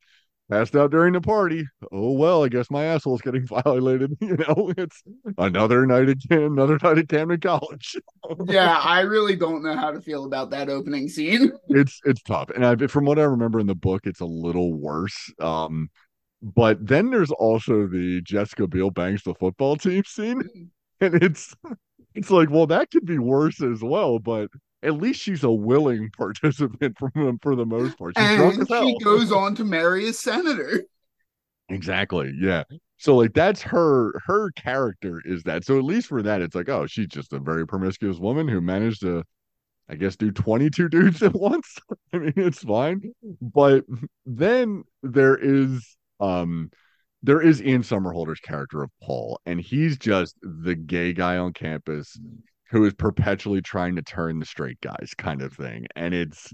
passed 0.50 0.74
out 0.76 0.90
during 0.90 1.12
the 1.12 1.20
party. 1.20 1.64
Oh, 1.92 2.12
well, 2.12 2.44
I 2.44 2.48
guess 2.48 2.70
my 2.70 2.84
asshole's 2.84 3.22
getting 3.22 3.46
violated. 3.64 4.16
You 4.20 4.36
know, 4.36 4.72
it's 4.76 5.02
another 5.38 5.86
night 5.86 6.08
again, 6.08 6.42
another 6.42 6.78
night 6.82 6.98
at 6.98 7.08
Camden 7.08 7.40
College. 7.40 7.96
yeah, 8.46 8.78
I 8.78 9.00
really 9.00 9.36
don't 9.36 9.62
know 9.62 9.76
how 9.76 9.90
to 9.92 10.00
feel 10.00 10.24
about 10.24 10.50
that 10.50 10.68
opening 10.68 11.08
scene. 11.08 11.52
it's 11.68 12.00
it's 12.04 12.22
tough 12.22 12.50
and 12.50 12.64
I, 12.66 12.76
from 12.88 13.04
what 13.04 13.18
i 13.18 13.22
remember 13.22 13.60
in 13.60 13.66
the 13.66 13.74
book 13.74 14.02
it's 14.06 14.20
a 14.20 14.26
little 14.26 14.72
worse 14.74 15.32
um 15.40 15.90
but 16.42 16.84
then 16.84 17.10
there's 17.10 17.30
also 17.30 17.86
the 17.86 18.20
jessica 18.22 18.66
biel 18.66 18.90
bangs 18.90 19.22
the 19.22 19.34
football 19.34 19.76
team 19.76 20.02
scene. 20.04 20.42
Mm-hmm. 20.42 20.64
And 21.02 21.20
it's 21.20 21.52
it's 22.14 22.30
like 22.30 22.48
well 22.48 22.68
that 22.68 22.92
could 22.92 23.04
be 23.04 23.18
worse 23.18 23.60
as 23.60 23.82
well 23.82 24.20
but 24.20 24.50
at 24.84 24.94
least 24.94 25.20
she's 25.20 25.42
a 25.42 25.50
willing 25.50 26.10
participant 26.16 26.96
from 26.96 27.40
for 27.40 27.56
the 27.56 27.66
most 27.66 27.98
part. 27.98 28.14
She's 28.16 28.24
and 28.24 28.68
she 28.68 28.98
goes 28.98 29.32
on 29.32 29.56
to 29.56 29.64
marry 29.64 30.08
a 30.08 30.12
senator. 30.12 30.84
exactly 31.68 32.32
yeah. 32.40 32.62
So 32.98 33.16
like 33.16 33.34
that's 33.34 33.62
her 33.62 34.12
her 34.26 34.52
character 34.52 35.20
is 35.24 35.42
that. 35.42 35.64
So 35.64 35.76
at 35.76 35.82
least 35.82 36.06
for 36.06 36.22
that 36.22 36.40
it's 36.40 36.54
like 36.54 36.68
oh 36.68 36.86
she's 36.86 37.08
just 37.08 37.32
a 37.32 37.40
very 37.40 37.66
promiscuous 37.66 38.18
woman 38.18 38.46
who 38.46 38.60
managed 38.60 39.00
to 39.00 39.24
I 39.88 39.96
guess 39.96 40.14
do 40.14 40.30
22 40.30 40.88
dudes 40.88 41.20
at 41.24 41.34
once. 41.34 41.78
I 42.12 42.18
mean, 42.18 42.32
it's 42.36 42.62
fine. 42.62 43.00
Mm-hmm. 43.00 43.48
But 43.52 43.84
then 44.24 44.84
there 45.02 45.36
is 45.36 45.96
um 46.22 46.70
there 47.22 47.40
is 47.40 47.62
Ian 47.62 47.82
Somerhalder's 47.82 48.40
character 48.40 48.82
of 48.82 48.90
Paul, 49.02 49.40
and 49.46 49.60
he's 49.60 49.96
just 49.96 50.36
the 50.42 50.74
gay 50.74 51.12
guy 51.12 51.36
on 51.36 51.52
campus 51.52 52.18
who 52.70 52.84
is 52.84 52.94
perpetually 52.94 53.62
trying 53.62 53.94
to 53.96 54.02
turn 54.02 54.38
the 54.38 54.46
straight 54.46 54.80
guys 54.80 55.12
kind 55.16 55.42
of 55.42 55.52
thing. 55.52 55.86
And 55.94 56.14
it's 56.14 56.52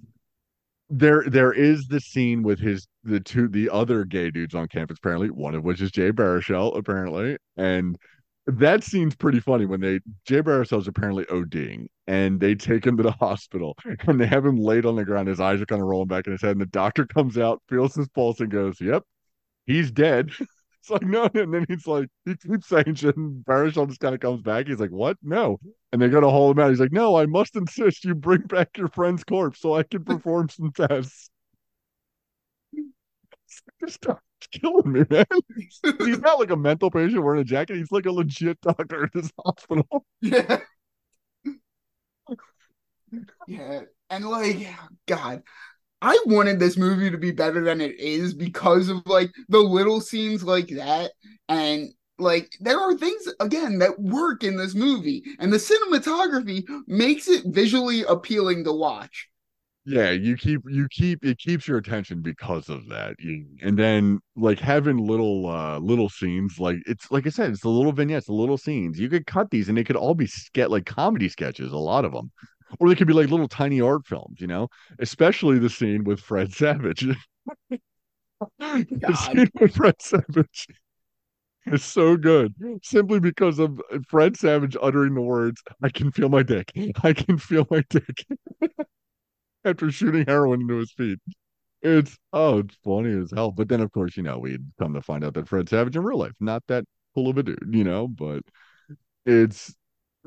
there 0.90 1.24
there 1.26 1.52
is 1.52 1.86
the 1.88 2.00
scene 2.00 2.42
with 2.42 2.58
his 2.58 2.86
the 3.04 3.20
two 3.20 3.48
the 3.48 3.70
other 3.70 4.04
gay 4.04 4.30
dudes 4.30 4.54
on 4.54 4.68
campus, 4.68 4.98
apparently, 4.98 5.30
one 5.30 5.54
of 5.54 5.64
which 5.64 5.80
is 5.80 5.90
Jay 5.90 6.10
Baruchel, 6.12 6.76
apparently. 6.76 7.36
And 7.56 7.96
that 8.46 8.82
scene's 8.82 9.14
pretty 9.14 9.40
funny 9.40 9.66
when 9.66 9.80
they 9.80 10.00
Jay 10.26 10.40
Baruchel's 10.42 10.88
apparently 10.88 11.24
ODing 11.26 11.86
and 12.06 12.40
they 12.40 12.54
take 12.54 12.86
him 12.86 12.96
to 12.96 13.02
the 13.02 13.12
hospital 13.12 13.76
and 14.06 14.20
they 14.20 14.26
have 14.26 14.44
him 14.44 14.56
laid 14.56 14.86
on 14.86 14.96
the 14.96 15.04
ground. 15.04 15.28
His 15.28 15.40
eyes 15.40 15.60
are 15.60 15.66
kind 15.66 15.82
of 15.82 15.88
rolling 15.88 16.08
back 16.08 16.26
in 16.26 16.32
his 16.32 16.42
head, 16.42 16.52
and 16.52 16.60
the 16.60 16.66
doctor 16.66 17.06
comes 17.06 17.38
out, 17.38 17.62
feels 17.68 17.94
his 17.94 18.08
pulse, 18.08 18.40
and 18.40 18.50
goes, 18.50 18.80
Yep, 18.80 19.04
he's 19.68 19.90
dead. 19.92 20.30
It's 20.80 20.90
like, 20.90 21.02
no, 21.02 21.28
and 21.34 21.52
then 21.52 21.66
he's 21.68 21.86
like, 21.88 22.08
he 22.24 22.36
keeps 22.36 22.68
saying 22.68 22.94
shit, 22.94 23.16
and 23.16 23.44
Baruchel 23.44 23.88
just 23.88 24.00
kind 24.00 24.14
of 24.14 24.20
comes 24.20 24.40
back. 24.42 24.68
He's 24.68 24.78
like, 24.80 24.90
What? 24.90 25.18
No. 25.22 25.58
And 25.92 26.00
they 26.00 26.08
go 26.08 26.20
to 26.20 26.30
haul 26.30 26.52
him 26.52 26.60
out. 26.60 26.70
He's 26.70 26.80
like, 26.80 26.92
No, 26.92 27.16
I 27.16 27.26
must 27.26 27.56
insist 27.56 28.04
you 28.04 28.14
bring 28.14 28.42
back 28.42 28.78
your 28.78 28.88
friend's 28.88 29.24
corpse 29.24 29.60
so 29.60 29.74
I 29.74 29.82
can 29.82 30.04
perform 30.04 30.48
some 30.48 30.72
tests. 30.72 31.30
This 33.80 33.98
doctor's 33.98 34.48
killing 34.52 34.92
me, 34.92 35.04
man. 35.10 35.24
He's 35.98 36.20
not 36.20 36.38
like 36.38 36.50
a 36.50 36.56
mental 36.56 36.90
patient 36.90 37.22
wearing 37.22 37.40
a 37.40 37.44
jacket. 37.44 37.76
He's 37.76 37.92
like 37.92 38.06
a 38.06 38.12
legit 38.12 38.60
doctor 38.60 39.04
at 39.04 39.12
this 39.12 39.30
hospital. 39.44 40.04
Yeah. 40.20 40.60
yeah. 43.46 43.80
And 44.10 44.24
like, 44.24 44.68
God, 45.06 45.42
I 46.00 46.18
wanted 46.26 46.60
this 46.60 46.76
movie 46.76 47.10
to 47.10 47.18
be 47.18 47.32
better 47.32 47.62
than 47.62 47.80
it 47.80 47.98
is 47.98 48.34
because 48.34 48.88
of 48.88 49.04
like 49.06 49.30
the 49.48 49.58
little 49.58 50.00
scenes 50.00 50.44
like 50.44 50.68
that. 50.68 51.12
And 51.48 51.88
like, 52.18 52.52
there 52.60 52.78
are 52.78 52.96
things, 52.96 53.28
again, 53.40 53.78
that 53.78 54.00
work 54.00 54.44
in 54.44 54.56
this 54.56 54.74
movie. 54.74 55.24
And 55.38 55.52
the 55.52 55.56
cinematography 55.56 56.64
makes 56.86 57.28
it 57.28 57.44
visually 57.46 58.02
appealing 58.02 58.64
to 58.64 58.72
watch. 58.72 59.28
Yeah, 59.84 60.10
you 60.10 60.36
keep 60.36 60.60
you 60.66 60.86
keep 60.90 61.24
it 61.24 61.38
keeps 61.38 61.66
your 61.66 61.78
attention 61.78 62.20
because 62.20 62.68
of 62.68 62.86
that. 62.90 63.16
And 63.62 63.78
then 63.78 64.20
like 64.36 64.58
having 64.58 64.98
little 64.98 65.46
uh 65.46 65.78
little 65.78 66.10
scenes 66.10 66.58
like 66.58 66.76
it's 66.84 67.10
like 67.10 67.26
I 67.26 67.30
said, 67.30 67.50
it's 67.52 67.62
the 67.62 67.70
little 67.70 67.92
vignettes, 67.92 68.26
the 68.26 68.34
little 68.34 68.58
scenes. 68.58 69.00
You 69.00 69.08
could 69.08 69.26
cut 69.26 69.50
these 69.50 69.70
and 69.70 69.78
they 69.78 69.84
could 69.84 69.96
all 69.96 70.14
be 70.14 70.26
ske- 70.26 70.68
like 70.68 70.84
comedy 70.84 71.30
sketches, 71.30 71.72
a 71.72 71.78
lot 71.78 72.04
of 72.04 72.12
them. 72.12 72.30
Or 72.78 72.88
they 72.88 72.94
could 72.94 73.06
be 73.06 73.14
like 73.14 73.30
little 73.30 73.48
tiny 73.48 73.80
art 73.80 74.06
films, 74.06 74.40
you 74.40 74.46
know, 74.46 74.68
especially 74.98 75.58
the 75.58 75.70
scene 75.70 76.04
with 76.04 76.20
Fred 76.20 76.52
Savage. 76.52 77.06
the 78.58 79.16
scene 79.16 79.50
with 79.60 79.74
Fred 79.74 80.00
Savage 80.00 80.66
is 81.66 81.84
so 81.84 82.16
good 82.16 82.54
simply 82.82 83.20
because 83.20 83.58
of 83.58 83.80
uh, 83.92 83.98
Fred 84.08 84.36
Savage 84.36 84.76
uttering 84.80 85.14
the 85.14 85.20
words, 85.22 85.62
I 85.82 85.88
can 85.88 86.10
feel 86.12 86.28
my 86.28 86.42
dick. 86.42 86.72
I 87.02 87.12
can 87.12 87.38
feel 87.38 87.66
my 87.70 87.84
dick 87.90 88.26
after 89.64 89.90
shooting 89.90 90.24
heroin 90.26 90.62
into 90.62 90.76
his 90.76 90.92
feet. 90.92 91.18
It's 91.82 92.16
oh, 92.32 92.58
it's 92.58 92.76
funny 92.84 93.22
as 93.22 93.30
hell. 93.34 93.52
But 93.52 93.68
then 93.68 93.80
of 93.80 93.92
course, 93.92 94.16
you 94.16 94.22
know, 94.22 94.38
we'd 94.38 94.64
come 94.78 94.94
to 94.94 95.02
find 95.02 95.24
out 95.24 95.34
that 95.34 95.48
Fred 95.48 95.68
Savage 95.68 95.96
in 95.96 96.02
real 96.02 96.18
life, 96.18 96.32
not 96.40 96.62
that 96.68 96.84
cool 97.14 97.30
of 97.30 97.38
a 97.38 97.42
dude, 97.42 97.70
you 97.70 97.84
know, 97.84 98.08
but 98.08 98.42
it's 99.26 99.74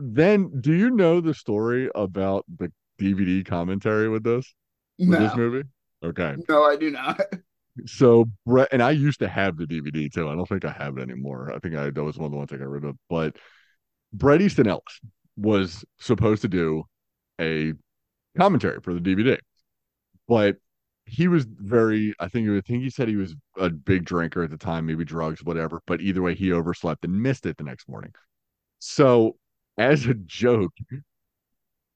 then 0.01 0.61
do 0.61 0.73
you 0.73 0.89
know 0.89 1.21
the 1.21 1.33
story 1.33 1.89
about 1.95 2.45
the 2.57 2.71
DVD 2.99 3.45
commentary 3.45 4.09
with 4.09 4.23
this? 4.23 4.53
With 4.99 5.19
this 5.19 5.35
movie? 5.35 5.67
Okay. 6.03 6.35
no, 6.49 6.63
I 6.63 6.75
do 6.75 6.91
not. 6.91 7.21
So 7.85 8.25
Brett 8.45 8.67
and 8.73 8.83
I 8.83 8.91
used 8.91 9.19
to 9.19 9.29
have 9.29 9.55
the 9.55 9.65
DVD 9.65 10.11
too. 10.11 10.27
I 10.27 10.35
don't 10.35 10.47
think 10.47 10.65
I 10.65 10.71
have 10.71 10.97
it 10.97 11.01
anymore. 11.01 11.53
I 11.55 11.59
think 11.59 11.73
I 11.73 11.89
that 11.89 12.03
was 12.03 12.17
one 12.17 12.25
of 12.25 12.31
the 12.31 12.37
ones 12.37 12.51
I 12.51 12.57
got 12.57 12.67
rid 12.67 12.83
of. 12.83 12.97
But 13.09 13.37
Bret 14.11 14.41
Easton 14.41 14.67
Ellis 14.67 14.99
was 15.37 15.85
supposed 15.97 16.41
to 16.41 16.49
do 16.49 16.83
a 17.39 17.71
commentary 18.37 18.81
for 18.81 18.93
the 18.93 18.99
DVD, 18.99 19.39
but 20.27 20.57
he 21.05 21.29
was 21.29 21.45
very. 21.49 22.13
I 22.19 22.27
think 22.27 22.49
I 22.49 22.59
think 22.59 22.83
he 22.83 22.89
said 22.89 23.07
he 23.07 23.15
was 23.15 23.35
a 23.57 23.69
big 23.69 24.03
drinker 24.03 24.43
at 24.43 24.49
the 24.49 24.57
time, 24.57 24.85
maybe 24.85 25.05
drugs, 25.05 25.41
whatever. 25.41 25.81
But 25.87 26.01
either 26.01 26.21
way, 26.21 26.35
he 26.35 26.51
overslept 26.51 27.05
and 27.05 27.23
missed 27.23 27.45
it 27.45 27.55
the 27.55 27.63
next 27.63 27.87
morning. 27.87 28.11
So 28.79 29.37
as 29.81 30.05
a 30.05 30.13
joke, 30.13 30.73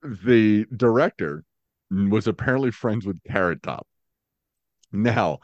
the 0.02 0.66
director 0.76 1.44
was 1.92 2.28
apparently 2.28 2.72
friends 2.72 3.06
with 3.06 3.22
Carrot 3.24 3.62
Top. 3.62 3.86
Now, 4.92 5.38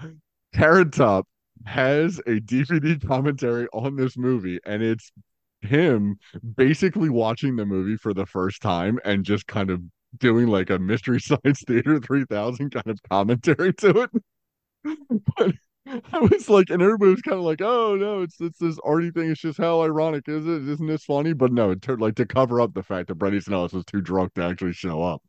Carrot 0.54 0.92
Top 0.92 1.28
has 1.66 2.18
a 2.20 2.40
DVD 2.40 3.06
commentary 3.06 3.68
on 3.74 3.96
this 3.96 4.18
movie, 4.18 4.60
and 4.66 4.82
it's 4.82 5.12
him 5.62 6.18
basically 6.56 7.10
watching 7.10 7.56
the 7.56 7.66
movie 7.66 7.96
for 7.96 8.12
the 8.12 8.26
first 8.26 8.64
time 8.64 8.98
and 9.06 9.24
just 9.24 9.46
kind 9.46 9.70
of 9.70 9.80
doing 10.18 10.48
like 10.48 10.72
a 10.72 10.80
Mystery 10.80 11.20
Science 11.22 11.64
Theater 11.68 12.00
3000 12.00 12.72
kind 12.72 12.88
of 12.88 13.00
commentary 13.08 13.72
to 13.74 14.08
it. 14.08 14.10
but 15.38 15.54
I 16.14 16.20
was 16.20 16.50
like, 16.50 16.70
and 16.70 16.82
everybody 16.82 17.12
was 17.12 17.22
kind 17.22 17.38
of 17.38 17.44
like, 17.44 17.62
"Oh 17.62 17.96
no, 17.96 18.22
it's 18.22 18.40
it's 18.40 18.60
this 18.60 18.78
arty 18.84 19.12
thing. 19.12 19.32
It's 19.32 19.42
just 19.42 19.58
how 19.58 19.82
ironic 19.82 20.28
is 20.28 20.46
it? 20.46 20.68
Isn't 20.68 20.88
this 20.88 21.04
funny?" 21.06 21.34
But 21.34 21.52
no, 21.52 21.72
it 21.72 21.82
turned 21.82 22.02
like 22.02 22.16
to 22.16 22.26
cover 22.26 22.62
up 22.62 22.74
the 22.74 22.84
fact 22.84 23.08
that 23.08 23.16
Bret 23.16 23.34
Easton 23.34 23.54
Ellis 23.54 23.74
was 23.74 23.86
too 23.86 24.02
drunk 24.02 24.34
to 24.36 24.44
actually 24.44 24.74
show 24.74 25.02
up. 25.02 25.24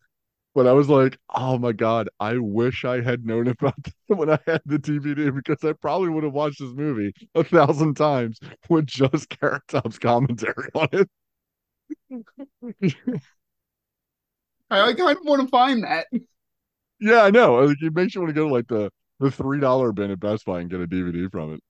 But 0.55 0.67
I 0.67 0.73
was 0.73 0.89
like, 0.89 1.19
"Oh 1.35 1.59
my 1.59 1.73
god, 1.73 2.09
I 2.21 2.39
wish 2.39 2.85
I 2.85 3.03
had 3.03 3.27
known 3.27 3.49
about 3.49 3.83
this 3.85 3.95
when 4.09 4.31
I 4.31 4.39
had 4.47 4.63
the 4.67 4.79
DVD 4.79 5.31
because 5.31 5.65
I 5.65 5.73
probably 5.75 6.11
would 6.11 6.25
have 6.25 6.35
watched 6.35 6.61
this 6.61 6.73
movie 6.75 7.15
a 7.35 7.45
thousand 7.45 7.97
times 7.97 8.41
with 8.71 8.87
just 8.87 9.31
Carrot 9.31 9.63
Top's 9.69 9.99
commentary 9.99 10.69
on 10.75 10.89
it." 10.93 11.11
I, 14.71 14.81
I 14.89 14.95
kind 14.95 15.17
of 15.17 15.25
want 15.25 15.43
to 15.43 15.49
find 15.49 15.85
that. 15.85 16.07
yeah, 17.01 17.23
I 17.23 17.31
know. 17.31 17.57
Like, 17.57 17.77
it 17.83 17.95
makes 17.95 18.15
you 18.15 18.21
want 18.21 18.31
to 18.31 18.35
go 18.41 18.49
to 18.49 18.55
like 18.55 18.69
the 18.69 18.91
the 19.23 19.31
three 19.31 19.61
dollar 19.61 19.93
bin 19.93 20.11
at 20.11 20.21
Best 20.21 20.45
Buy 20.45 20.61
and 20.61 20.69
get 20.69 20.81
a 20.81 20.87
DVD 20.87 21.31
from 21.31 21.55
it. 21.55 21.61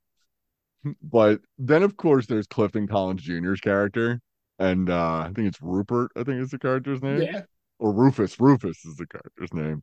But 1.02 1.40
then, 1.58 1.82
of 1.82 1.96
course, 1.96 2.26
there's 2.26 2.46
Clifton 2.46 2.88
Collins 2.88 3.22
Jr.'s 3.22 3.60
character, 3.60 4.20
and 4.58 4.90
uh, 4.90 5.18
I 5.18 5.30
think 5.34 5.46
it's 5.48 5.60
Rupert. 5.62 6.10
I 6.16 6.24
think 6.24 6.40
is 6.40 6.50
the 6.50 6.58
character's 6.58 7.02
name, 7.02 7.22
Yeah. 7.22 7.42
or 7.78 7.92
Rufus. 7.92 8.40
Rufus 8.40 8.84
is 8.84 8.96
the 8.96 9.06
character's 9.06 9.52
name, 9.52 9.82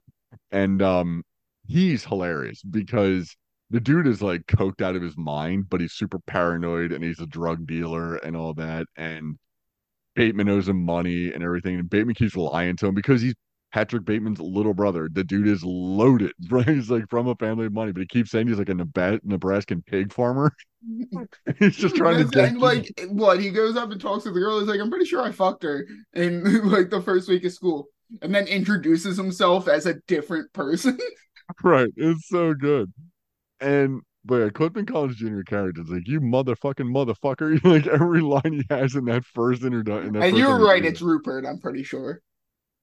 and 0.51 0.81
um, 0.81 1.23
he's 1.67 2.03
hilarious 2.03 2.61
because 2.63 3.33
the 3.69 3.79
dude 3.79 4.07
is 4.07 4.21
like 4.21 4.41
coked 4.47 4.81
out 4.81 4.95
of 4.95 5.01
his 5.03 5.15
mind, 5.15 5.69
but 5.69 5.79
he's 5.79 5.93
super 5.93 6.19
paranoid 6.25 6.91
and 6.91 7.03
he's 7.03 7.19
a 7.19 7.27
drug 7.27 7.67
dealer 7.67 8.15
and 8.17 8.35
all 8.35 8.55
that. 8.55 8.87
And 8.97 9.37
Bateman 10.15 10.49
owes 10.49 10.67
him 10.67 10.83
money 10.83 11.31
and 11.31 11.43
everything, 11.43 11.75
and 11.75 11.89
Bateman 11.89 12.15
keeps 12.15 12.35
lying 12.35 12.75
to 12.77 12.87
him 12.87 12.95
because 12.95 13.21
he's 13.21 13.35
Patrick 13.71 14.05
Bateman's 14.05 14.39
little 14.39 14.73
brother. 14.73 15.09
The 15.11 15.23
dude 15.23 15.47
is 15.47 15.63
loaded, 15.63 16.31
right? 16.49 16.67
He's 16.67 16.89
like 16.89 17.09
from 17.09 17.27
a 17.27 17.35
family 17.35 17.67
of 17.67 17.73
money, 17.73 17.91
but 17.91 18.01
he 18.01 18.07
keeps 18.07 18.31
saying 18.31 18.47
he's 18.47 18.57
like 18.57 18.69
a 18.69 18.73
Neb- 18.73 19.23
Nebraskan 19.23 19.83
pig 19.85 20.11
farmer. 20.13 20.51
he's 21.59 21.75
just 21.75 21.95
trying 21.95 22.29
to 22.29 22.41
And 22.41 22.59
like 22.59 22.89
what 23.09 23.39
he 23.39 23.49
goes 23.49 23.75
up 23.75 23.91
and 23.91 24.01
talks 24.01 24.23
to 24.23 24.31
the 24.31 24.39
girl. 24.39 24.59
He's 24.59 24.69
like, 24.69 24.79
I'm 24.79 24.89
pretty 24.89 25.05
sure 25.05 25.21
I 25.21 25.31
fucked 25.31 25.63
her 25.63 25.85
in 26.13 26.43
like 26.71 26.89
the 26.89 27.01
first 27.01 27.29
week 27.29 27.45
of 27.45 27.53
school. 27.53 27.87
and 28.21 28.33
then 28.33 28.47
introduces 28.47 29.17
himself 29.17 29.67
as 29.67 29.85
a 29.85 29.95
different 30.07 30.51
person. 30.53 30.97
right. 31.63 31.89
It's 31.95 32.27
so 32.27 32.53
good. 32.53 32.91
And 33.59 34.01
but 34.25 34.35
yeah, 34.35 34.49
Clifton 34.49 34.85
Collins 34.85 35.15
Jr. 35.15 35.41
character 35.41 35.81
is 35.81 35.89
like, 35.89 36.07
you 36.07 36.21
motherfucking 36.21 36.91
motherfucker. 36.91 37.63
like 37.63 37.87
every 37.87 38.21
line 38.21 38.53
he 38.53 38.63
has 38.69 38.95
in 38.95 39.05
that 39.05 39.25
first 39.25 39.63
introduction. 39.63 40.15
And 40.15 40.37
you're 40.37 40.59
right, 40.63 40.83
it's 40.83 41.01
Rupert, 41.01 41.45
I'm 41.45 41.59
pretty 41.59 41.83
sure. 41.83 42.21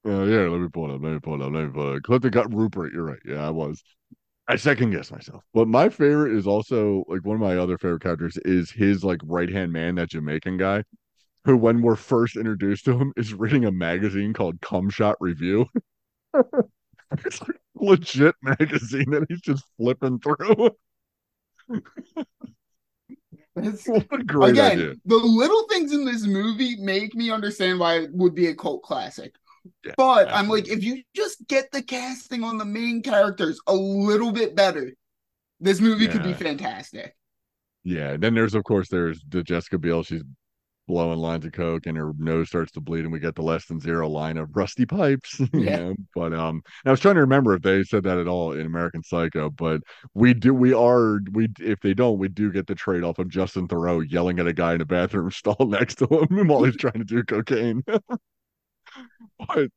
Uh, 0.07 0.23
yeah, 0.25 0.43
let 0.49 0.61
me 0.61 0.69
pull 0.69 0.91
it 0.91 0.95
up. 0.95 1.03
Let 1.03 1.13
me 1.15 1.19
pull 1.19 1.35
it 1.35 1.45
up. 1.45 1.53
Let 1.53 1.65
me 1.65 1.71
pull 1.71 1.93
it 1.93 1.97
up. 1.97 2.03
Clifton 2.05 2.31
got 2.31 2.55
Rupert. 2.55 2.93
You're 2.93 3.05
right. 3.05 3.19
Yeah, 3.25 3.47
I 3.47 3.51
was. 3.51 3.83
I 4.49 4.55
second 4.55 4.91
guess 4.91 5.11
myself. 5.11 5.43
But 5.53 5.67
my 5.67 5.89
favorite 5.89 6.37
is 6.37 6.47
also 6.47 7.05
like 7.09 7.25
one 7.25 7.35
of 7.35 7.43
my 7.43 7.57
other 7.57 7.77
favorite 7.77 8.03
characters 8.03 8.39
is 8.45 8.71
his 8.71 9.03
like 9.03 9.21
right 9.25 9.51
hand 9.51 9.73
man, 9.73 9.97
that 9.97 10.11
Jamaican 10.11 10.59
guy, 10.59 10.85
who 11.45 11.57
when 11.57 11.83
we're 11.83 11.97
first 11.97 12.37
introduced 12.37 12.85
to 12.85 12.97
him 12.97 13.13
is 13.17 13.35
reading 13.35 13.65
a 13.65 13.73
magazine 13.73 14.33
called 14.33 14.61
Cum 14.61 14.89
Shot 14.89 15.17
Review. 15.19 15.67
it's 17.25 17.41
like 17.41 17.59
legit 17.75 18.37
magazine 18.43 19.11
that 19.11 19.27
he's 19.29 19.41
just 19.41 19.65
flipping 19.77 20.21
through. 20.21 20.71
What 23.55 24.21
a 24.21 24.23
great 24.23 24.51
again, 24.51 24.73
idea. 24.73 24.95
the 25.07 25.17
little 25.17 25.67
things 25.69 25.91
in 25.91 26.05
this 26.05 26.27
movie 26.27 26.77
make 26.77 27.15
me 27.15 27.31
understand 27.31 27.81
why 27.81 28.01
it 28.01 28.13
would 28.13 28.35
be 28.35 28.49
a 28.49 28.55
cult 28.55 28.83
classic. 28.83 29.35
Yeah, 29.85 29.93
but 29.97 30.29
I'm 30.31 30.49
like, 30.49 30.69
if 30.69 30.83
you 30.83 31.03
just 31.15 31.47
get 31.49 31.71
the 31.73 31.83
casting 31.83 32.45
on 32.45 32.59
the 32.59 32.65
main 32.65 33.03
characters 33.03 33.61
a 33.67 33.75
little 33.75 34.33
bit 34.33 34.55
better, 34.55 34.93
this 35.61 35.81
movie 35.81 36.09
could 36.09 36.23
be 36.23 36.35
fantastic. 36.35 37.15
Yeah. 37.85 38.17
Then 38.17 38.35
there's 38.35 38.55
of 38.55 38.65
course 38.65 38.89
there's 38.89 39.23
the 39.29 39.43
Jessica 39.43 39.79
Biel. 39.79 40.03
She's 40.03 40.23
blowing 40.89 41.19
lines 41.19 41.45
of 41.45 41.51
coke 41.51 41.87
and 41.87 41.99
her 41.99 42.13
nose 42.17 42.47
starts 42.49 42.71
to 42.73 42.81
bleed, 42.81 43.01
and 43.01 43.13
we 43.13 43.19
get 43.19 43.35
the 43.35 43.43
less 43.43 43.67
than 43.67 43.81
zero 43.81 44.09
line 44.09 44.37
of 44.39 44.55
rusty 44.55 44.87
pipes. 44.87 45.39
you 45.41 45.49
Yeah. 45.53 45.77
know? 45.79 45.97
But 46.15 46.33
um, 46.33 46.63
I 46.85 46.91
was 46.91 47.01
trying 47.01 47.17
to 47.17 47.23
remember 47.23 47.55
if 47.55 47.63
they 47.63 47.83
said 47.83 48.05
that 48.05 48.19
at 48.19 48.29
all 48.29 48.53
in 48.53 48.67
American 48.67 49.03
Psycho, 49.03 49.51
but 49.51 49.81
we 50.15 50.35
do. 50.35 50.55
We 50.55 50.73
are 50.75 51.21
we 51.33 51.49
if 51.61 51.81
they 51.81 51.95
don't, 51.95 52.19
we 52.19 52.29
do 52.29 52.53
get 52.53 52.67
the 52.67 52.75
trade 52.75 53.03
off 53.03 53.19
of 53.19 53.29
Justin 53.29 53.67
Theroux 53.69 54.09
yelling 54.09 54.39
at 54.39 54.47
a 54.47 54.53
guy 54.53 54.75
in 54.75 54.81
a 54.81 54.85
bathroom 54.87 55.31
stall 55.33 55.67
next 55.67 55.97
to 55.97 56.07
him 56.07 56.47
while 56.49 56.65
he's 56.65 56.77
trying 56.77 56.99
to 56.99 57.05
do 57.05 57.23
cocaine. 57.25 57.83
But 59.39 59.71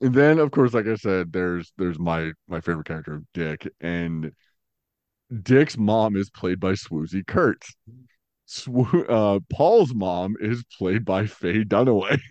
and 0.00 0.14
then 0.14 0.38
of 0.38 0.50
course, 0.50 0.74
like 0.74 0.86
I 0.86 0.96
said, 0.96 1.32
there's 1.32 1.72
there's 1.78 1.98
my 1.98 2.32
my 2.48 2.60
favorite 2.60 2.86
character, 2.86 3.22
Dick, 3.34 3.68
and 3.80 4.32
Dick's 5.42 5.78
mom 5.78 6.16
is 6.16 6.30
played 6.30 6.60
by 6.60 6.72
Swoosie 6.72 7.26
Kurtz. 7.26 7.74
Swo- 8.46 9.06
uh, 9.08 9.40
Paul's 9.52 9.94
mom 9.94 10.36
is 10.40 10.64
played 10.78 11.04
by 11.04 11.26
Faye 11.26 11.64
Dunaway. 11.64 12.20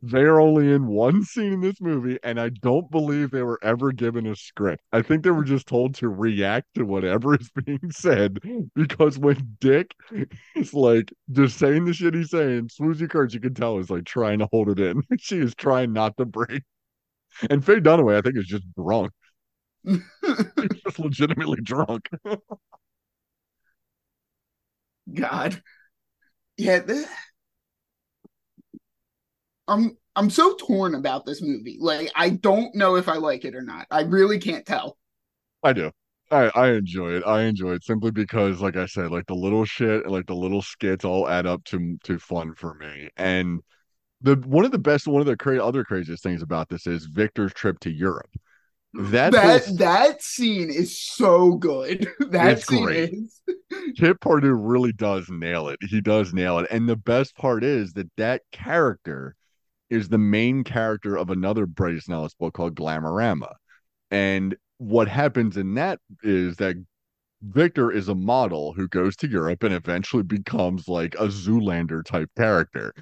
they 0.00 0.22
are 0.22 0.40
only 0.40 0.72
in 0.72 0.86
one 0.86 1.22
scene 1.22 1.52
in 1.52 1.60
this 1.60 1.80
movie, 1.80 2.18
and 2.22 2.40
I 2.40 2.48
don't 2.48 2.90
believe 2.90 3.30
they 3.30 3.42
were 3.42 3.58
ever 3.62 3.92
given 3.92 4.26
a 4.26 4.34
script. 4.34 4.82
I 4.92 5.02
think 5.02 5.22
they 5.22 5.30
were 5.30 5.44
just 5.44 5.66
told 5.66 5.94
to 5.96 6.08
react 6.08 6.68
to 6.74 6.84
whatever 6.84 7.34
is 7.34 7.50
being 7.64 7.90
said. 7.90 8.38
Because 8.74 9.18
when 9.18 9.56
Dick 9.60 9.94
is 10.54 10.72
like 10.72 11.12
just 11.30 11.58
saying 11.58 11.84
the 11.84 11.92
shit 11.92 12.14
he's 12.14 12.30
saying, 12.30 12.68
Swoosie 12.68 13.10
Kurtz, 13.10 13.34
you 13.34 13.40
can 13.40 13.54
tell, 13.54 13.78
is 13.78 13.90
like 13.90 14.04
trying 14.04 14.38
to 14.38 14.48
hold 14.50 14.70
it 14.70 14.80
in. 14.80 15.02
she 15.18 15.38
is 15.38 15.54
trying 15.54 15.92
not 15.92 16.16
to 16.16 16.24
break. 16.24 16.62
And 17.50 17.64
Faye 17.64 17.80
Dunaway, 17.80 18.16
I 18.16 18.22
think, 18.22 18.38
is 18.38 18.46
just 18.46 18.64
drunk. 18.74 19.12
She's 19.86 20.00
just 20.84 20.98
legitimately 20.98 21.60
drunk. 21.62 22.08
God. 25.12 25.60
Yeah, 26.56 26.78
this... 26.78 27.08
I'm 29.68 29.96
I'm 30.16 30.30
so 30.30 30.54
torn 30.56 30.94
about 30.94 31.24
this 31.26 31.40
movie. 31.42 31.78
Like 31.80 32.10
I 32.14 32.30
don't 32.30 32.74
know 32.74 32.96
if 32.96 33.08
I 33.08 33.14
like 33.14 33.44
it 33.44 33.54
or 33.54 33.62
not. 33.62 33.86
I 33.90 34.02
really 34.02 34.38
can't 34.38 34.66
tell. 34.66 34.98
I 35.62 35.72
do. 35.72 35.90
I, 36.30 36.50
I 36.54 36.72
enjoy 36.72 37.12
it. 37.12 37.24
I 37.26 37.42
enjoy 37.42 37.72
it 37.72 37.84
simply 37.84 38.10
because, 38.10 38.60
like 38.62 38.76
I 38.76 38.86
said, 38.86 39.10
like 39.10 39.26
the 39.26 39.34
little 39.34 39.64
shit 39.66 40.04
and 40.04 40.10
like 40.12 40.26
the 40.26 40.34
little 40.34 40.62
skits 40.62 41.04
all 41.04 41.28
add 41.28 41.46
up 41.46 41.62
to 41.64 41.98
to 42.04 42.18
fun 42.18 42.54
for 42.54 42.74
me. 42.74 43.10
And 43.16 43.60
the 44.22 44.36
one 44.36 44.64
of 44.64 44.70
the 44.72 44.78
best, 44.78 45.06
one 45.06 45.20
of 45.20 45.26
the 45.26 45.36
cra- 45.36 45.64
other 45.64 45.84
craziest 45.84 46.22
things 46.22 46.42
about 46.42 46.68
this 46.68 46.86
is 46.86 47.04
Victor's 47.06 47.52
trip 47.52 47.78
to 47.80 47.90
Europe. 47.90 48.30
That, 48.94 49.32
that 49.32 49.64
whole- 49.64 49.76
that 49.78 50.22
scene 50.22 50.70
is 50.70 50.98
so 51.00 51.52
good. 51.54 52.06
That 52.30 52.62
scene 52.62 52.84
great. 52.84 53.12
is. 53.14 53.40
Kip 53.98 54.20
Pardue 54.20 54.52
really 54.54 54.92
does 54.92 55.28
nail 55.30 55.68
it. 55.68 55.78
He 55.82 56.00
does 56.00 56.32
nail 56.34 56.58
it. 56.58 56.66
And 56.70 56.88
the 56.88 56.96
best 56.96 57.34
part 57.36 57.64
is 57.64 57.92
that 57.94 58.10
that 58.16 58.42
character 58.52 59.34
is 59.92 60.08
the 60.08 60.18
main 60.18 60.64
character 60.64 61.16
of 61.16 61.28
another 61.28 61.66
Bret 61.66 61.94
Easton 61.94 62.14
Ellis 62.14 62.34
book 62.34 62.54
called 62.54 62.74
Glamorama. 62.74 63.52
And 64.10 64.56
what 64.78 65.06
happens 65.06 65.58
in 65.58 65.74
that 65.74 66.00
is 66.22 66.56
that 66.56 66.76
Victor 67.42 67.90
is 67.90 68.08
a 68.08 68.14
model 68.14 68.72
who 68.72 68.88
goes 68.88 69.16
to 69.16 69.28
Europe 69.28 69.64
and 69.64 69.74
eventually 69.74 70.22
becomes 70.22 70.88
like 70.88 71.14
a 71.16 71.26
Zoolander 71.26 72.02
type 72.04 72.30
character. 72.36 72.94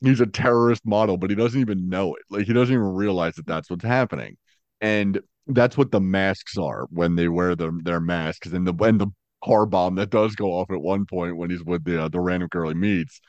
He's 0.00 0.20
a 0.20 0.26
terrorist 0.26 0.86
model, 0.86 1.18
but 1.18 1.30
he 1.30 1.36
doesn't 1.36 1.60
even 1.60 1.88
know 1.88 2.14
it. 2.14 2.22
Like 2.30 2.46
he 2.46 2.52
doesn't 2.52 2.74
even 2.74 2.94
realize 2.94 3.34
that 3.34 3.46
that's 3.46 3.68
what's 3.68 3.84
happening. 3.84 4.36
And 4.80 5.20
that's 5.48 5.76
what 5.76 5.90
the 5.90 6.00
masks 6.00 6.56
are 6.56 6.86
when 6.90 7.16
they 7.16 7.28
wear 7.28 7.56
them 7.56 7.80
their 7.82 8.00
masks 8.00 8.48
and 8.48 8.66
the 8.66 8.74
and 8.84 9.00
the 9.00 9.08
car 9.44 9.66
bomb 9.66 9.96
that 9.96 10.10
does 10.10 10.34
go 10.34 10.52
off 10.52 10.70
at 10.70 10.80
one 10.80 11.04
point 11.04 11.36
when 11.36 11.50
he's 11.50 11.64
with 11.64 11.84
the 11.84 12.04
uh, 12.04 12.08
the 12.08 12.20
random 12.20 12.48
girl 12.48 12.68
he 12.68 12.74
meets. 12.74 13.20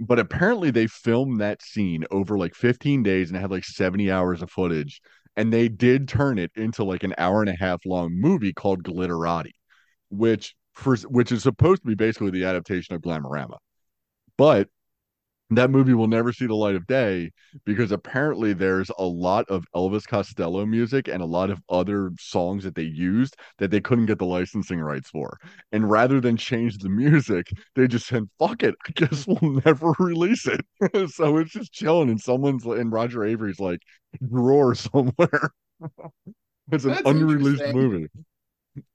But 0.00 0.18
apparently 0.18 0.70
they 0.70 0.86
filmed 0.86 1.40
that 1.40 1.62
scene 1.62 2.04
over 2.10 2.38
like 2.38 2.54
15 2.54 3.02
days 3.02 3.30
and 3.30 3.38
had 3.38 3.50
like 3.50 3.64
70 3.64 4.10
hours 4.10 4.42
of 4.42 4.50
footage. 4.50 5.00
And 5.36 5.52
they 5.52 5.68
did 5.68 6.08
turn 6.08 6.38
it 6.38 6.50
into 6.56 6.84
like 6.84 7.04
an 7.04 7.14
hour 7.18 7.40
and 7.40 7.50
a 7.50 7.56
half 7.56 7.80
long 7.86 8.12
movie 8.12 8.52
called 8.52 8.82
Glitterati, 8.82 9.52
which 10.10 10.54
for 10.72 10.96
which 10.96 11.32
is 11.32 11.42
supposed 11.42 11.82
to 11.82 11.88
be 11.88 11.94
basically 11.94 12.30
the 12.30 12.44
adaptation 12.44 12.94
of 12.94 13.02
Glamorama. 13.02 13.56
But 14.36 14.68
that 15.50 15.70
movie 15.70 15.94
will 15.94 16.08
never 16.08 16.32
see 16.32 16.46
the 16.46 16.54
light 16.54 16.74
of 16.74 16.86
day 16.86 17.30
because 17.64 17.90
apparently 17.90 18.52
there's 18.52 18.90
a 18.98 19.04
lot 19.04 19.46
of 19.48 19.64
Elvis 19.74 20.06
Costello 20.06 20.66
music 20.66 21.08
and 21.08 21.22
a 21.22 21.26
lot 21.26 21.50
of 21.50 21.60
other 21.70 22.10
songs 22.18 22.64
that 22.64 22.74
they 22.74 22.82
used 22.82 23.36
that 23.58 23.70
they 23.70 23.80
couldn't 23.80 24.06
get 24.06 24.18
the 24.18 24.26
licensing 24.26 24.80
rights 24.80 25.08
for. 25.08 25.38
And 25.72 25.90
rather 25.90 26.20
than 26.20 26.36
change 26.36 26.78
the 26.78 26.90
music, 26.90 27.48
they 27.74 27.88
just 27.88 28.06
said, 28.06 28.28
fuck 28.38 28.62
it, 28.62 28.74
I 28.86 28.92
guess 28.94 29.26
we'll 29.26 29.60
never 29.64 29.92
release 29.98 30.46
it. 30.46 30.60
so 31.10 31.38
it's 31.38 31.52
just 31.52 31.72
chilling 31.72 32.10
in 32.10 32.18
someone's 32.18 32.64
in 32.66 32.90
Roger 32.90 33.24
Avary's 33.24 33.60
like 33.60 33.80
drawer 34.28 34.74
somewhere. 34.74 35.50
it's 36.72 36.84
an 36.84 36.90
That's 36.90 37.02
unreleased 37.06 37.74
movie. 37.74 38.08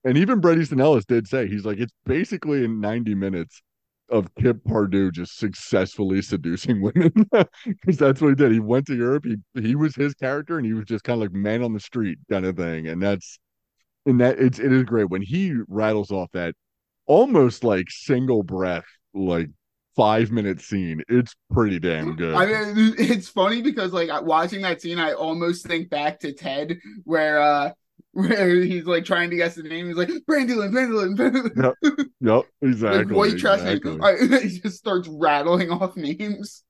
And 0.06 0.18
even 0.18 0.40
Bret 0.40 0.60
Easton 0.60 0.80
Ellis 0.80 1.06
did 1.06 1.28
say 1.28 1.48
he's 1.48 1.66
like, 1.66 1.80
it's 1.80 1.94
basically 2.06 2.64
in 2.64 2.80
90 2.80 3.16
minutes 3.16 3.62
of 4.10 4.34
Kip 4.36 4.64
Pardue 4.66 5.12
just 5.12 5.38
successfully 5.38 6.22
seducing 6.22 6.82
women 6.94 7.12
because 7.66 7.98
that's 7.98 8.22
what 8.22 8.30
he 8.30 8.36
did. 8.36 8.52
He 8.52 8.60
went 8.60 8.88
to 8.88 8.96
Europe. 8.96 9.26
He 9.26 9.62
he 9.62 9.76
was 9.76 9.96
his 9.96 10.14
character, 10.14 10.58
and 10.58 10.66
he 10.66 10.74
was 10.74 10.86
just 10.86 11.04
kind 11.04 11.18
of 11.18 11.22
like 11.22 11.34
man 11.34 11.64
on 11.64 11.74
the 11.74 11.80
street 11.80 12.20
kind 12.30 12.46
of 12.46 12.58
thing. 12.58 12.88
And 12.88 13.02
that's 13.02 13.40
and 14.06 14.20
that 14.22 14.40
it's 14.40 14.60
it 14.60 14.72
is 14.72 14.84
great 14.84 15.10
when 15.10 15.22
he 15.22 15.56
rattles 15.68 16.12
off 16.12 16.30
that 16.34 16.56
almost 17.06 17.64
like 17.64 17.90
single 17.90 18.44
breath 18.44 18.86
like 19.14 19.50
five 19.96 20.32
minute 20.32 20.62
scene. 20.62 21.02
It's 21.08 21.36
pretty 21.52 21.80
damn 21.80 22.16
good. 22.18 22.36
I 22.36 22.46
mean, 22.46 22.96
it's 22.98 23.30
funny 23.30 23.62
because 23.62 23.94
like 23.94 24.10
watching 24.24 24.62
that 24.64 24.82
scene, 24.82 25.00
I 25.00 25.14
almost 25.14 25.66
think 25.66 25.90
back 25.90 26.20
to 26.20 26.34
Ted, 26.34 26.78
where 27.04 27.42
uh, 27.42 27.72
he's 28.16 28.86
like 28.86 29.06
trying 29.06 29.30
to 29.32 29.36
guess 29.36 29.56
the 29.56 29.64
name. 29.64 29.88
He's 29.88 29.96
like 29.96 30.10
Brandolin, 30.30 30.72
Brandolin, 30.72 31.16
Brandolin. 31.16 31.76
yep, 31.82 31.94
yep 32.20 32.46
exactly. 32.62 33.06
like 33.06 33.16
white 33.16 33.38
trash 33.38 33.62
name. 33.64 33.78
exactly. 33.78 34.00
I- 34.02 34.40
he 34.42 34.60
just 34.60 34.78
starts 34.78 35.08
rattling 35.08 35.72
off 35.72 35.96
names. 35.98 36.64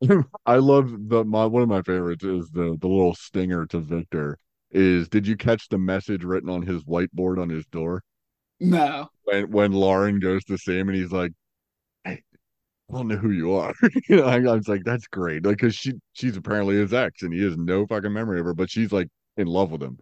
I 0.46 0.56
love 0.56 0.92
the 1.08 1.24
my 1.24 1.46
one 1.46 1.62
of 1.62 1.68
my 1.68 1.82
favorites 1.82 2.24
is 2.24 2.50
the 2.50 2.76
the 2.80 2.86
little 2.88 3.14
stinger 3.14 3.66
to 3.66 3.80
Victor 3.80 4.38
is 4.70 5.08
did 5.08 5.26
you 5.26 5.36
catch 5.36 5.68
the 5.68 5.78
message 5.78 6.22
written 6.22 6.50
on 6.50 6.62
his 6.62 6.84
whiteboard 6.84 7.40
on 7.40 7.48
his 7.48 7.66
door 7.66 8.02
No, 8.60 9.08
when 9.24 9.50
when 9.50 9.72
Lauren 9.72 10.20
goes 10.20 10.44
to 10.44 10.56
him 10.66 10.88
and 10.88 10.96
he's 10.96 11.10
like 11.10 11.32
hey 12.04 12.22
I 12.90 12.94
don't 12.94 13.08
know 13.08 13.16
who 13.16 13.30
you 13.30 13.52
are 13.54 13.74
you 14.08 14.16
know 14.16 14.24
I, 14.26 14.36
I 14.36 14.54
was 14.54 14.68
like 14.68 14.84
that's 14.84 15.06
great 15.08 15.44
like 15.44 15.56
because 15.58 15.74
she 15.74 15.94
she's 16.12 16.36
apparently 16.36 16.76
his 16.76 16.92
ex 16.94 17.22
and 17.22 17.32
he 17.34 17.42
has 17.42 17.56
no 17.56 17.86
fucking 17.86 18.12
memory 18.12 18.40
of 18.40 18.46
her 18.46 18.54
but 18.54 18.70
she's 18.70 18.92
like 18.92 19.08
in 19.36 19.46
love 19.48 19.70
with 19.72 19.82
him 19.82 19.98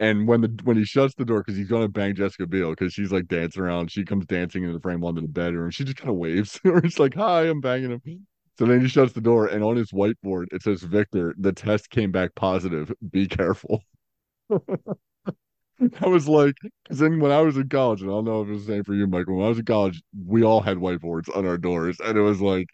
and 0.00 0.26
when 0.26 0.40
the 0.40 0.60
when 0.64 0.76
he 0.76 0.84
shuts 0.84 1.14
the 1.14 1.24
door 1.24 1.44
because 1.44 1.56
he's 1.56 1.68
gonna 1.68 1.88
bang 1.88 2.16
Jessica 2.16 2.46
Biel 2.46 2.70
because 2.70 2.92
she's 2.92 3.12
like 3.12 3.28
dancing 3.28 3.62
around 3.62 3.92
she 3.92 4.04
comes 4.04 4.26
dancing 4.26 4.64
in 4.64 4.72
the 4.72 4.80
frame 4.80 5.04
onto 5.04 5.20
the 5.20 5.28
bedroom 5.28 5.70
she 5.70 5.84
just 5.84 5.98
kind 5.98 6.10
of 6.10 6.16
waves 6.16 6.58
or 6.64 6.78
it's 6.78 6.98
like 6.98 7.14
hi 7.14 7.42
I'm 7.42 7.60
banging 7.60 7.92
him 7.92 8.26
so 8.60 8.66
then 8.66 8.82
he 8.82 8.88
shuts 8.88 9.14
the 9.14 9.22
door, 9.22 9.46
and 9.46 9.64
on 9.64 9.76
his 9.76 9.90
whiteboard 9.90 10.48
it 10.52 10.60
says, 10.62 10.82
"Victor, 10.82 11.34
the 11.38 11.50
test 11.50 11.88
came 11.88 12.12
back 12.12 12.34
positive. 12.34 12.92
Be 13.10 13.26
careful." 13.26 13.82
I 14.50 16.06
was 16.06 16.28
like, 16.28 16.56
because 16.82 16.98
then 16.98 17.20
when 17.20 17.32
I 17.32 17.40
was 17.40 17.56
in 17.56 17.70
college, 17.70 18.02
and 18.02 18.10
I 18.10 18.12
don't 18.12 18.26
know 18.26 18.42
if 18.42 18.48
it 18.48 18.52
was 18.52 18.66
the 18.66 18.74
same 18.74 18.84
for 18.84 18.92
you, 18.92 19.06
Michael. 19.06 19.36
When 19.36 19.46
I 19.46 19.48
was 19.48 19.58
in 19.58 19.64
college, 19.64 20.02
we 20.26 20.44
all 20.44 20.60
had 20.60 20.76
whiteboards 20.76 21.34
on 21.34 21.46
our 21.46 21.56
doors, 21.56 22.00
and 22.04 22.18
it 22.18 22.20
was 22.20 22.42
like, 22.42 22.66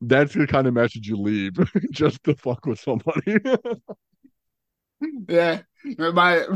that's 0.00 0.32
the 0.32 0.46
kind 0.46 0.66
of 0.66 0.72
message 0.72 1.06
you 1.08 1.16
leave 1.16 1.52
just 1.90 2.24
to 2.24 2.34
fuck 2.36 2.64
with 2.64 2.80
somebody. 2.80 3.36
yeah, 5.28 5.60
my 5.98 6.46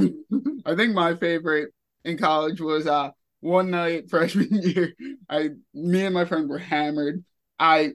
I 0.66 0.74
think 0.74 0.94
my 0.94 1.14
favorite 1.14 1.72
in 2.04 2.16
college 2.18 2.60
was 2.60 2.86
uh 2.86 3.10
one 3.40 3.70
night 3.70 4.10
freshman 4.10 4.62
year. 4.62 4.94
I 5.28 5.50
me 5.74 6.04
and 6.04 6.14
my 6.14 6.24
friend 6.24 6.48
were 6.48 6.58
hammered. 6.58 7.24
I 7.58 7.92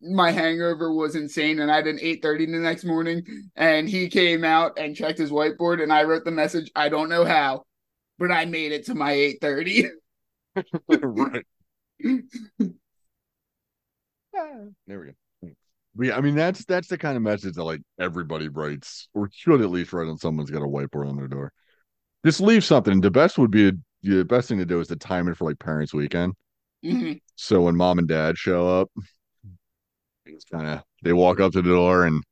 my 0.00 0.30
hangover 0.32 0.92
was 0.92 1.14
insane 1.14 1.60
and 1.60 1.70
I 1.70 1.76
had 1.76 1.86
an 1.86 1.98
8:30 2.00 2.46
the 2.46 2.58
next 2.58 2.84
morning 2.84 3.24
and 3.56 3.88
he 3.88 4.08
came 4.08 4.44
out 4.44 4.78
and 4.78 4.96
checked 4.96 5.18
his 5.18 5.30
whiteboard 5.30 5.82
and 5.82 5.92
I 5.92 6.02
wrote 6.04 6.24
the 6.24 6.32
message 6.32 6.70
I 6.74 6.88
don't 6.88 7.08
know 7.08 7.24
how 7.24 7.64
but 8.18 8.32
I 8.32 8.44
made 8.46 8.72
it 8.72 8.86
to 8.86 8.94
my 8.94 9.12
8:30 9.12 9.86
right. 10.88 11.46
There 14.86 14.98
we 15.00 15.06
go. 15.06 15.12
But 15.94 16.06
yeah, 16.08 16.16
I 16.16 16.20
mean 16.20 16.34
that's 16.34 16.64
that's 16.64 16.88
the 16.88 16.98
kind 16.98 17.16
of 17.16 17.22
message 17.22 17.54
that 17.54 17.64
like 17.64 17.82
everybody 18.00 18.48
writes 18.48 19.08
or 19.14 19.28
should 19.32 19.60
at 19.60 19.70
least 19.70 19.92
write 19.92 20.08
on 20.08 20.18
someone's 20.18 20.50
got 20.50 20.62
a 20.62 20.66
whiteboard 20.66 21.08
on 21.08 21.16
their 21.16 21.28
door. 21.28 21.52
Just 22.24 22.40
leave 22.40 22.64
something. 22.64 23.00
The 23.00 23.10
best 23.10 23.38
would 23.38 23.50
be 23.50 23.72
the 24.02 24.24
best 24.24 24.48
thing 24.48 24.58
to 24.58 24.66
do 24.66 24.80
is 24.80 24.88
to 24.88 24.96
time 24.96 25.28
it 25.28 25.36
for 25.36 25.48
like 25.48 25.58
parents' 25.58 25.94
weekend. 25.94 26.34
Mhm. 26.84 27.20
So 27.36 27.62
when 27.62 27.76
mom 27.76 27.98
and 27.98 28.08
dad 28.08 28.38
show 28.38 28.68
up, 28.68 28.90
it's 30.26 30.44
kind 30.44 30.66
of 30.66 30.82
they 31.02 31.12
walk 31.12 31.40
up 31.40 31.52
to 31.52 31.62
the 31.62 31.68
door 31.68 32.06
and 32.06 32.22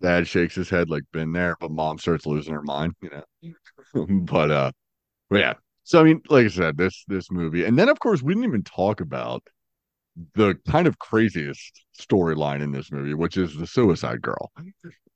dad 0.00 0.26
shakes 0.26 0.54
his 0.54 0.70
head 0.70 0.88
like 0.88 1.02
been 1.12 1.32
there, 1.32 1.56
but 1.60 1.70
mom 1.70 1.98
starts 1.98 2.26
losing 2.26 2.54
her 2.54 2.62
mind, 2.62 2.94
you 3.02 3.10
know. 3.10 4.06
but 4.24 4.50
uh 4.50 4.72
but 5.30 5.40
yeah. 5.40 5.54
So 5.84 6.00
I 6.00 6.04
mean, 6.04 6.22
like 6.30 6.46
I 6.46 6.50
said, 6.50 6.78
this 6.78 7.04
this 7.08 7.30
movie, 7.30 7.64
and 7.64 7.78
then 7.78 7.88
of 7.88 8.00
course 8.00 8.22
we 8.22 8.34
didn't 8.34 8.48
even 8.48 8.64
talk 8.64 9.00
about 9.00 9.42
the 10.34 10.56
kind 10.68 10.86
of 10.86 10.98
craziest 10.98 11.84
storyline 11.98 12.62
in 12.62 12.72
this 12.72 12.90
movie, 12.92 13.14
which 13.14 13.36
is 13.36 13.56
the 13.56 13.66
suicide 13.66 14.20
girl. 14.22 14.50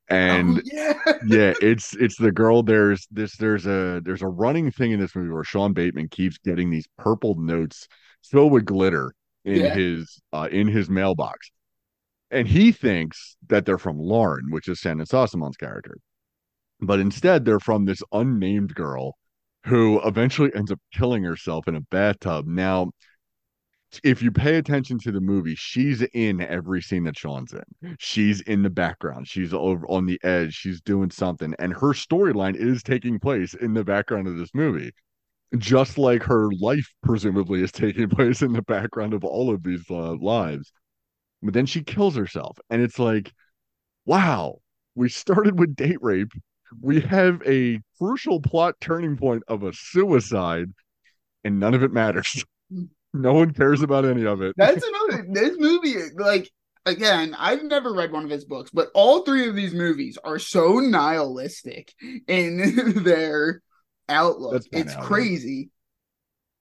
And 0.08 0.58
Oh, 0.58 0.62
yeah 0.64 0.94
yeah, 1.26 1.54
it's 1.62 1.94
it's 1.96 2.16
the 2.18 2.32
girl. 2.32 2.62
There's 2.62 3.06
this 3.10 3.36
there's 3.36 3.66
a 3.66 4.00
there's 4.04 4.22
a 4.22 4.28
running 4.28 4.70
thing 4.70 4.92
in 4.92 5.00
this 5.00 5.16
movie 5.16 5.30
where 5.30 5.44
Sean 5.44 5.72
Bateman 5.72 6.08
keeps 6.08 6.38
getting 6.38 6.70
these 6.70 6.86
purple 6.98 7.34
notes 7.36 7.88
filled 8.22 8.52
with 8.52 8.64
glitter 8.66 9.14
in 9.44 9.64
Yeah. 9.64 9.74
his 9.74 10.20
uh 10.32 10.48
in 10.50 10.68
his 10.68 10.90
mailbox. 10.90 11.50
And 12.30 12.48
he 12.48 12.72
thinks 12.72 13.36
that 13.48 13.64
they're 13.66 13.78
from 13.78 13.98
Lauren, 13.98 14.50
which 14.50 14.68
is 14.68 14.78
Shannon 14.78 15.06
Sossamon's 15.06 15.56
character. 15.56 15.96
But 16.80 17.00
instead 17.00 17.44
they're 17.44 17.60
from 17.60 17.84
this 17.84 18.02
unnamed 18.12 18.74
girl 18.74 19.16
who 19.66 20.00
eventually 20.06 20.54
ends 20.54 20.70
up 20.70 20.80
killing 20.92 21.24
herself 21.24 21.66
in 21.68 21.74
a 21.74 21.80
bathtub. 21.80 22.46
Now, 22.46 22.90
if 24.02 24.22
you 24.22 24.30
pay 24.30 24.56
attention 24.56 24.98
to 25.00 25.12
the 25.12 25.20
movie, 25.20 25.54
she's 25.54 26.02
in 26.02 26.40
every 26.40 26.82
scene 26.82 27.04
that 27.04 27.18
Sean's 27.18 27.52
in. 27.52 27.96
She's 27.98 28.40
in 28.42 28.62
the 28.62 28.70
background. 28.70 29.28
She's 29.28 29.52
over 29.54 29.86
on 29.88 30.06
the 30.06 30.18
edge. 30.22 30.54
She's 30.54 30.80
doing 30.80 31.10
something. 31.10 31.54
And 31.58 31.72
her 31.72 31.92
storyline 31.92 32.56
is 32.56 32.82
taking 32.82 33.18
place 33.18 33.54
in 33.54 33.74
the 33.74 33.84
background 33.84 34.26
of 34.26 34.36
this 34.36 34.54
movie. 34.54 34.92
Just 35.58 35.98
like 35.98 36.22
her 36.24 36.50
life 36.60 36.88
presumably 37.02 37.62
is 37.62 37.70
taking 37.70 38.08
place 38.10 38.42
in 38.42 38.52
the 38.52 38.62
background 38.62 39.14
of 39.14 39.24
all 39.24 39.52
of 39.52 39.62
these 39.62 39.84
uh, 39.90 40.14
lives. 40.14 40.72
But 41.42 41.54
then 41.54 41.66
she 41.66 41.82
kills 41.82 42.16
herself. 42.16 42.58
And 42.70 42.82
it's 42.82 42.98
like, 42.98 43.32
wow, 44.06 44.56
we 44.94 45.08
started 45.08 45.58
with 45.58 45.76
date 45.76 45.98
rape. 46.00 46.32
We 46.80 47.00
have 47.02 47.40
a 47.46 47.80
crucial 47.98 48.40
plot 48.40 48.74
turning 48.80 49.16
point 49.16 49.42
of 49.46 49.62
a 49.62 49.72
suicide, 49.72 50.72
and 51.44 51.60
none 51.60 51.74
of 51.74 51.82
it 51.82 51.92
matters. 51.92 52.44
No 53.14 53.32
one 53.32 53.52
cares 53.52 53.80
about 53.82 54.04
any 54.04 54.26
of 54.26 54.42
it. 54.42 54.54
That's 54.56 54.84
another. 54.84 55.26
This 55.30 55.56
movie, 55.58 55.94
like 56.16 56.50
again, 56.84 57.34
I've 57.38 57.62
never 57.62 57.94
read 57.94 58.12
one 58.12 58.24
of 58.24 58.30
his 58.30 58.44
books, 58.44 58.70
but 58.72 58.88
all 58.94 59.22
three 59.22 59.48
of 59.48 59.54
these 59.54 59.72
movies 59.72 60.18
are 60.22 60.38
so 60.38 60.80
nihilistic 60.80 61.92
in 62.26 63.02
their 63.04 63.62
outlook. 64.08 64.56
It's 64.56 64.68
kinda 64.68 64.92
how 64.92 65.00
it 65.00 65.04
is. 65.04 65.06
crazy. 65.06 65.70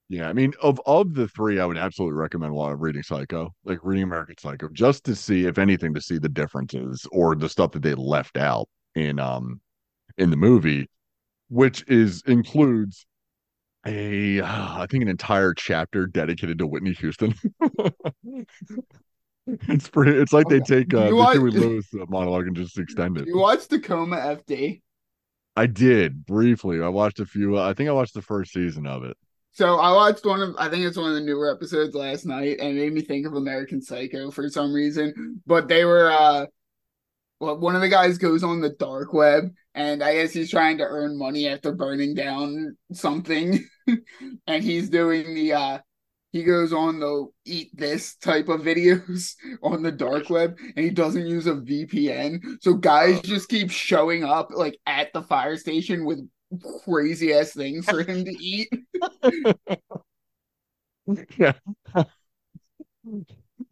Yeah, 0.08 0.28
I 0.28 0.32
mean, 0.32 0.52
of 0.62 0.80
of 0.86 1.14
the 1.14 1.28
three, 1.28 1.58
I 1.58 1.66
would 1.66 1.78
absolutely 1.78 2.16
recommend 2.18 2.52
while 2.52 2.74
reading 2.74 3.02
Psycho, 3.02 3.52
like 3.64 3.80
reading 3.82 4.04
American 4.04 4.36
Psycho, 4.38 4.68
just 4.68 5.04
to 5.04 5.14
see, 5.16 5.46
if 5.46 5.58
anything, 5.58 5.94
to 5.94 6.00
see 6.00 6.18
the 6.18 6.28
differences 6.28 7.06
or 7.10 7.34
the 7.34 7.48
stuff 7.48 7.72
that 7.72 7.82
they 7.82 7.94
left 7.94 8.36
out 8.36 8.68
in 8.94 9.18
um 9.18 9.60
in 10.18 10.30
the 10.30 10.36
movie, 10.36 10.88
which 11.48 11.84
is 11.88 12.22
includes 12.26 13.06
a 13.86 14.40
uh, 14.40 14.80
I 14.80 14.86
think 14.90 15.02
an 15.02 15.08
entire 15.08 15.54
chapter 15.54 16.06
dedicated 16.06 16.58
to 16.58 16.66
Whitney 16.66 16.92
Houston. 16.94 17.34
it's 19.46 19.88
pretty. 19.88 20.18
It's 20.18 20.32
like 20.32 20.48
they 20.48 20.60
take 20.60 20.94
uh, 20.94 21.06
you 21.06 21.16
the 21.16 21.32
Huey 21.32 21.50
Lewis 21.52 21.86
uh, 21.94 22.06
monologue 22.08 22.46
and 22.46 22.56
just 22.56 22.78
extend 22.78 23.18
it. 23.18 23.26
You 23.26 23.38
watched 23.38 23.70
Tacoma 23.70 24.16
FD. 24.16 24.80
I 25.56 25.66
did 25.66 26.26
briefly. 26.26 26.82
I 26.82 26.88
watched 26.88 27.20
a 27.20 27.26
few. 27.26 27.58
Uh, 27.58 27.68
I 27.68 27.74
think 27.74 27.88
I 27.88 27.92
watched 27.92 28.14
the 28.14 28.22
first 28.22 28.52
season 28.52 28.86
of 28.86 29.04
it. 29.04 29.16
So 29.52 29.76
I 29.76 29.92
watched 29.92 30.26
one 30.26 30.42
of 30.42 30.56
I 30.58 30.68
think 30.68 30.84
it's 30.84 30.96
one 30.96 31.08
of 31.08 31.14
the 31.14 31.20
newer 31.20 31.54
episodes 31.54 31.94
last 31.94 32.26
night 32.26 32.58
and 32.58 32.70
it 32.70 32.74
made 32.74 32.92
me 32.92 33.02
think 33.02 33.24
of 33.24 33.34
American 33.34 33.80
Psycho 33.80 34.32
for 34.32 34.48
some 34.48 34.72
reason. 34.72 35.40
But 35.46 35.68
they 35.68 35.84
were 35.84 36.10
uh 36.10 36.46
well 37.40 37.58
one 37.58 37.74
of 37.74 37.80
the 37.80 37.88
guys 37.88 38.18
goes 38.18 38.42
on 38.42 38.60
the 38.60 38.70
dark 38.70 39.12
web 39.12 39.50
and 39.74 40.02
I 40.02 40.14
guess 40.14 40.32
he's 40.32 40.50
trying 40.50 40.78
to 40.78 40.84
earn 40.84 41.18
money 41.18 41.48
after 41.48 41.72
burning 41.72 42.14
down 42.14 42.76
something. 42.92 43.66
and 44.46 44.62
he's 44.64 44.88
doing 44.88 45.34
the 45.34 45.52
uh 45.52 45.78
he 46.32 46.42
goes 46.42 46.72
on 46.72 46.98
the 46.98 47.26
eat 47.44 47.70
this 47.74 48.16
type 48.16 48.48
of 48.48 48.62
videos 48.62 49.34
on 49.62 49.82
the 49.82 49.92
dark 49.92 50.30
web 50.30 50.56
and 50.76 50.84
he 50.84 50.90
doesn't 50.90 51.26
use 51.26 51.46
a 51.46 51.54
VPN. 51.54 52.40
So 52.60 52.74
guys 52.74 53.20
just 53.20 53.48
keep 53.48 53.70
showing 53.70 54.24
up 54.24 54.50
like 54.52 54.78
at 54.86 55.12
the 55.12 55.22
fire 55.22 55.56
station 55.56 56.04
with 56.04 56.26
crazy 56.84 57.32
ass 57.32 57.52
things 57.52 57.84
for 57.84 58.02
him 58.02 58.24
to 58.24 58.30
eat. 58.32 58.68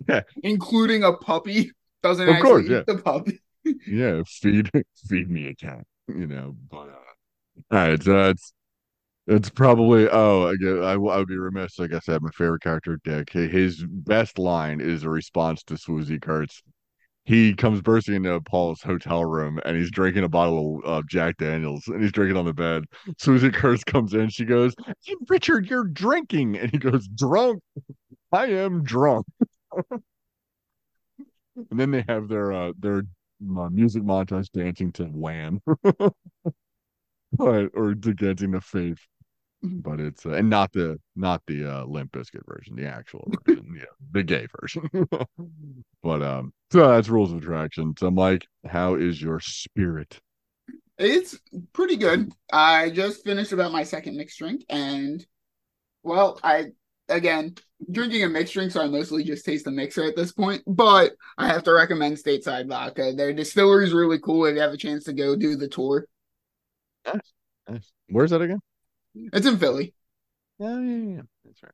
Yeah. 0.06 0.22
including 0.42 1.04
a 1.04 1.14
puppy. 1.14 1.70
Doesn't 2.02 2.28
Of 2.28 2.34
actually 2.34 2.50
course, 2.50 2.64
eat 2.66 2.70
yeah. 2.70 2.82
the 2.86 2.98
puppy. 2.98 3.40
Yeah, 3.86 4.22
feed 4.26 4.70
feed 5.08 5.30
me 5.30 5.48
a 5.48 5.54
cat, 5.54 5.84
you 6.08 6.26
know. 6.26 6.56
But 6.70 6.88
uh, 6.88 7.12
all 7.70 7.78
right, 7.78 8.02
so 8.02 8.30
it's 8.30 8.52
it's 9.26 9.50
probably 9.50 10.08
oh, 10.10 10.48
I 10.48 10.56
guess 10.56 10.82
I, 10.84 10.92
I 10.92 10.96
would 10.96 11.28
be 11.28 11.38
remiss. 11.38 11.78
Like 11.78 11.92
I 11.92 12.00
said, 12.00 12.22
my 12.22 12.30
favorite 12.30 12.62
character, 12.62 12.98
Dick. 13.04 13.30
His 13.32 13.84
best 13.88 14.38
line 14.38 14.80
is 14.80 15.04
a 15.04 15.10
response 15.10 15.62
to 15.64 15.74
Swoosie 15.74 16.20
Kurtz. 16.20 16.62
He 17.24 17.54
comes 17.54 17.80
bursting 17.82 18.16
into 18.16 18.40
Paul's 18.40 18.82
hotel 18.82 19.24
room 19.24 19.60
and 19.64 19.76
he's 19.76 19.92
drinking 19.92 20.24
a 20.24 20.28
bottle 20.28 20.80
of 20.84 21.04
uh, 21.04 21.06
Jack 21.08 21.36
Daniels 21.38 21.84
and 21.86 22.02
he's 22.02 22.12
drinking 22.12 22.36
on 22.36 22.46
the 22.46 22.54
bed. 22.54 22.84
Susie 23.18 23.50
Kurtz 23.50 23.84
comes 23.84 24.14
in. 24.14 24.28
She 24.30 24.44
goes, 24.44 24.74
hey, 25.04 25.14
"Richard, 25.28 25.70
you're 25.70 25.84
drinking," 25.84 26.56
and 26.58 26.70
he 26.70 26.78
goes, 26.78 27.06
"Drunk? 27.08 27.62
I 28.32 28.46
am 28.46 28.82
drunk." 28.84 29.26
and 29.92 30.02
then 31.70 31.90
they 31.90 32.04
have 32.08 32.28
their 32.28 32.52
uh, 32.52 32.72
their 32.78 33.02
music 33.42 34.02
montage 34.02 34.50
dancing 34.52 34.92
to 34.92 35.04
Wham, 35.04 35.60
but 37.32 37.70
or 37.74 37.94
to 37.94 38.14
dancing 38.14 38.52
to 38.52 38.60
Faith, 38.60 39.06
but 39.62 40.00
it's 40.00 40.26
uh, 40.26 40.30
and 40.30 40.50
not 40.50 40.72
the 40.72 40.98
not 41.16 41.42
the 41.46 41.64
uh, 41.64 41.84
Limp 41.84 42.12
Bizkit 42.12 42.46
version, 42.46 42.76
the 42.76 42.86
actual 42.86 43.30
version, 43.46 43.74
yeah, 43.76 43.84
the 44.12 44.22
gay 44.22 44.46
version. 44.60 44.88
but 46.02 46.22
um, 46.22 46.52
so 46.72 46.88
that's 46.88 47.08
rules 47.08 47.32
of 47.32 47.38
attraction. 47.38 47.94
So 47.98 48.10
Mike, 48.10 48.46
how 48.66 48.94
is 48.94 49.20
your 49.20 49.40
spirit? 49.40 50.20
It's 50.98 51.38
pretty 51.72 51.96
good. 51.96 52.32
I 52.52 52.90
just 52.90 53.24
finished 53.24 53.52
about 53.52 53.72
my 53.72 53.82
second 53.82 54.16
mixed 54.16 54.38
drink, 54.38 54.64
and 54.68 55.24
well, 56.02 56.38
I 56.42 56.72
again 57.14 57.54
drinking 57.90 58.22
a 58.24 58.28
mixed 58.28 58.54
drink, 58.54 58.70
so 58.72 58.80
I 58.82 58.88
mostly 58.88 59.24
just 59.24 59.44
taste 59.44 59.64
the 59.64 59.70
mixer 59.70 60.04
at 60.04 60.16
this 60.16 60.32
point. 60.32 60.62
But 60.66 61.12
I 61.38 61.48
have 61.48 61.64
to 61.64 61.72
recommend 61.72 62.16
Stateside 62.16 62.68
Vodka. 62.68 63.12
Their 63.16 63.32
distillery 63.32 63.84
is 63.84 63.92
really 63.92 64.18
cool. 64.18 64.46
If 64.46 64.54
you 64.54 64.60
have 64.60 64.72
a 64.72 64.76
chance 64.76 65.04
to 65.04 65.12
go 65.12 65.36
do 65.36 65.56
the 65.56 65.68
tour, 65.68 66.06
Nice. 67.68 67.92
Where's 68.08 68.30
that 68.30 68.42
again? 68.42 68.60
it's 69.14 69.46
in 69.46 69.58
Philly. 69.58 69.94
Yeah, 70.58 70.78
yeah, 70.80 71.14
yeah. 71.16 71.22
That's 71.44 71.62
right. 71.62 71.72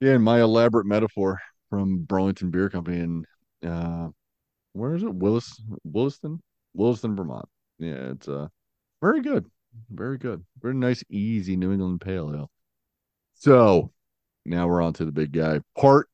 Yeah, 0.00 0.12
and 0.14 0.24
my 0.24 0.40
elaborate 0.40 0.86
metaphor 0.86 1.40
from 1.70 2.00
Burlington 2.04 2.50
Beer 2.50 2.68
Company 2.68 2.98
in 3.00 3.24
uh 3.68 4.08
where 4.72 4.94
is 4.94 5.02
it? 5.02 5.14
Willis 5.14 5.60
Williston? 5.84 6.40
Williston, 6.74 7.16
Vermont. 7.16 7.48
Yeah, 7.78 8.10
it's 8.12 8.28
uh 8.28 8.48
very 9.00 9.22
good. 9.22 9.46
Very 9.90 10.18
good. 10.18 10.44
Very 10.60 10.74
nice, 10.74 11.02
easy 11.10 11.56
New 11.56 11.72
England 11.72 12.00
pale 12.00 12.32
ale. 12.34 12.50
So 13.34 13.92
now 14.48 14.66
we're 14.68 14.82
on 14.82 14.92
to 14.94 15.04
the 15.04 15.12
big 15.12 15.32
guy. 15.32 15.60
Part 15.78 16.08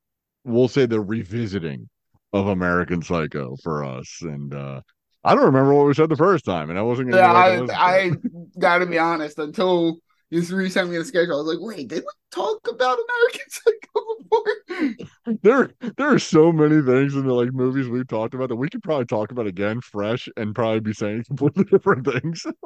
we'll 0.45 0.69
say 0.69 0.87
the 0.87 1.01
revisiting 1.01 1.89
of 2.33 2.49
American 2.49 3.03
Psycho 3.03 3.57
for 3.63 3.85
us. 3.85 4.19
And 4.23 4.55
uh 4.55 4.81
I 5.25 5.35
don't 5.37 5.45
remember 5.45 5.73
what 5.75 5.87
we 5.87 5.95
said 5.95 6.09
the 6.09 6.17
first 6.17 6.45
time, 6.45 6.69
and 6.71 6.79
I 6.79 6.83
wasn't 6.83 7.11
gonna 7.11 7.23
Yeah, 7.23 7.33
I, 7.33 7.57
to 7.67 7.81
I 7.81 8.11
gotta 8.59 8.87
be 8.87 8.99
honest. 8.99 9.39
Until 9.39 9.99
you 10.31 10.41
resent 10.57 10.91
me 10.91 10.97
the 10.97 11.05
schedule. 11.05 11.35
I 11.35 11.43
was 11.43 11.47
like, 11.55 11.59
wait, 11.77 11.89
did 11.89 12.01
we 12.01 12.09
talk 12.35 12.67
about 12.69 12.99
American 12.99 13.49
Psycho 13.49 14.15
before? 14.19 15.37
There, 15.43 15.71
there 15.97 16.13
are 16.13 16.19
so 16.19 16.51
many 16.53 16.83
things 16.83 17.15
in 17.15 17.27
the 17.27 17.33
like 17.35 17.53
movies 17.53 17.89
we've 17.89 18.09
talked 18.09 18.35
about 18.35 18.49
that 18.49 18.57
we 18.57 18.69
could 18.69 18.83
probably 18.83 19.05
talk 19.05 19.31
about 19.31 19.47
again, 19.47 19.81
fresh, 19.81 20.29
and 20.37 20.55
probably 20.55 20.81
be 20.81 20.93
saying 20.93 21.25
completely 21.29 21.65
different 21.65 22.05
things. 22.07 22.45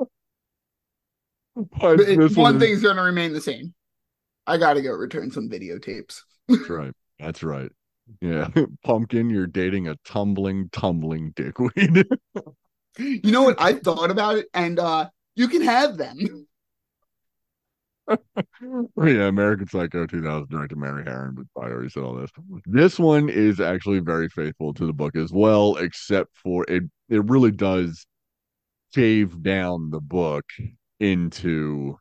but 1.56 1.68
But 1.78 2.00
it- 2.00 2.36
one 2.36 2.56
is- 2.56 2.62
thing's 2.62 2.82
gonna 2.82 3.02
remain 3.02 3.32
the 3.32 3.40
same. 3.40 3.74
I 4.46 4.58
gotta 4.58 4.82
go 4.82 4.92
return 4.92 5.30
some 5.30 5.48
videotapes. 5.48 6.20
That's 6.48 6.68
right. 6.68 6.92
That's 7.18 7.42
right. 7.42 7.70
Yeah, 8.20 8.48
pumpkin, 8.84 9.30
you're 9.30 9.46
dating 9.46 9.88
a 9.88 9.96
tumbling, 10.04 10.68
tumbling 10.70 11.32
dickweed. 11.34 12.06
You 12.98 13.30
know 13.30 13.42
what? 13.42 13.60
I 13.60 13.74
thought 13.74 14.10
about 14.10 14.38
it, 14.38 14.46
and 14.54 14.78
uh 14.78 15.10
you 15.34 15.48
can 15.48 15.60
have 15.60 15.98
them. 15.98 16.46
yeah, 18.08 19.26
American 19.26 19.68
Psycho 19.68 20.06
2000 20.06 20.48
directed 20.48 20.78
Mary 20.78 21.04
Harron, 21.04 21.34
but 21.34 21.46
I 21.60 21.70
already 21.70 21.88
said 21.88 22.04
all 22.04 22.14
this. 22.14 22.30
This 22.64 22.98
one 22.98 23.28
is 23.28 23.60
actually 23.60 23.98
very 23.98 24.28
faithful 24.28 24.72
to 24.74 24.86
the 24.86 24.92
book 24.92 25.16
as 25.16 25.32
well, 25.32 25.76
except 25.76 26.34
for 26.36 26.64
it. 26.68 26.84
It 27.08 27.24
really 27.28 27.50
does 27.50 28.06
shave 28.94 29.42
down 29.42 29.90
the 29.90 30.00
book 30.00 30.44
into 31.00 31.98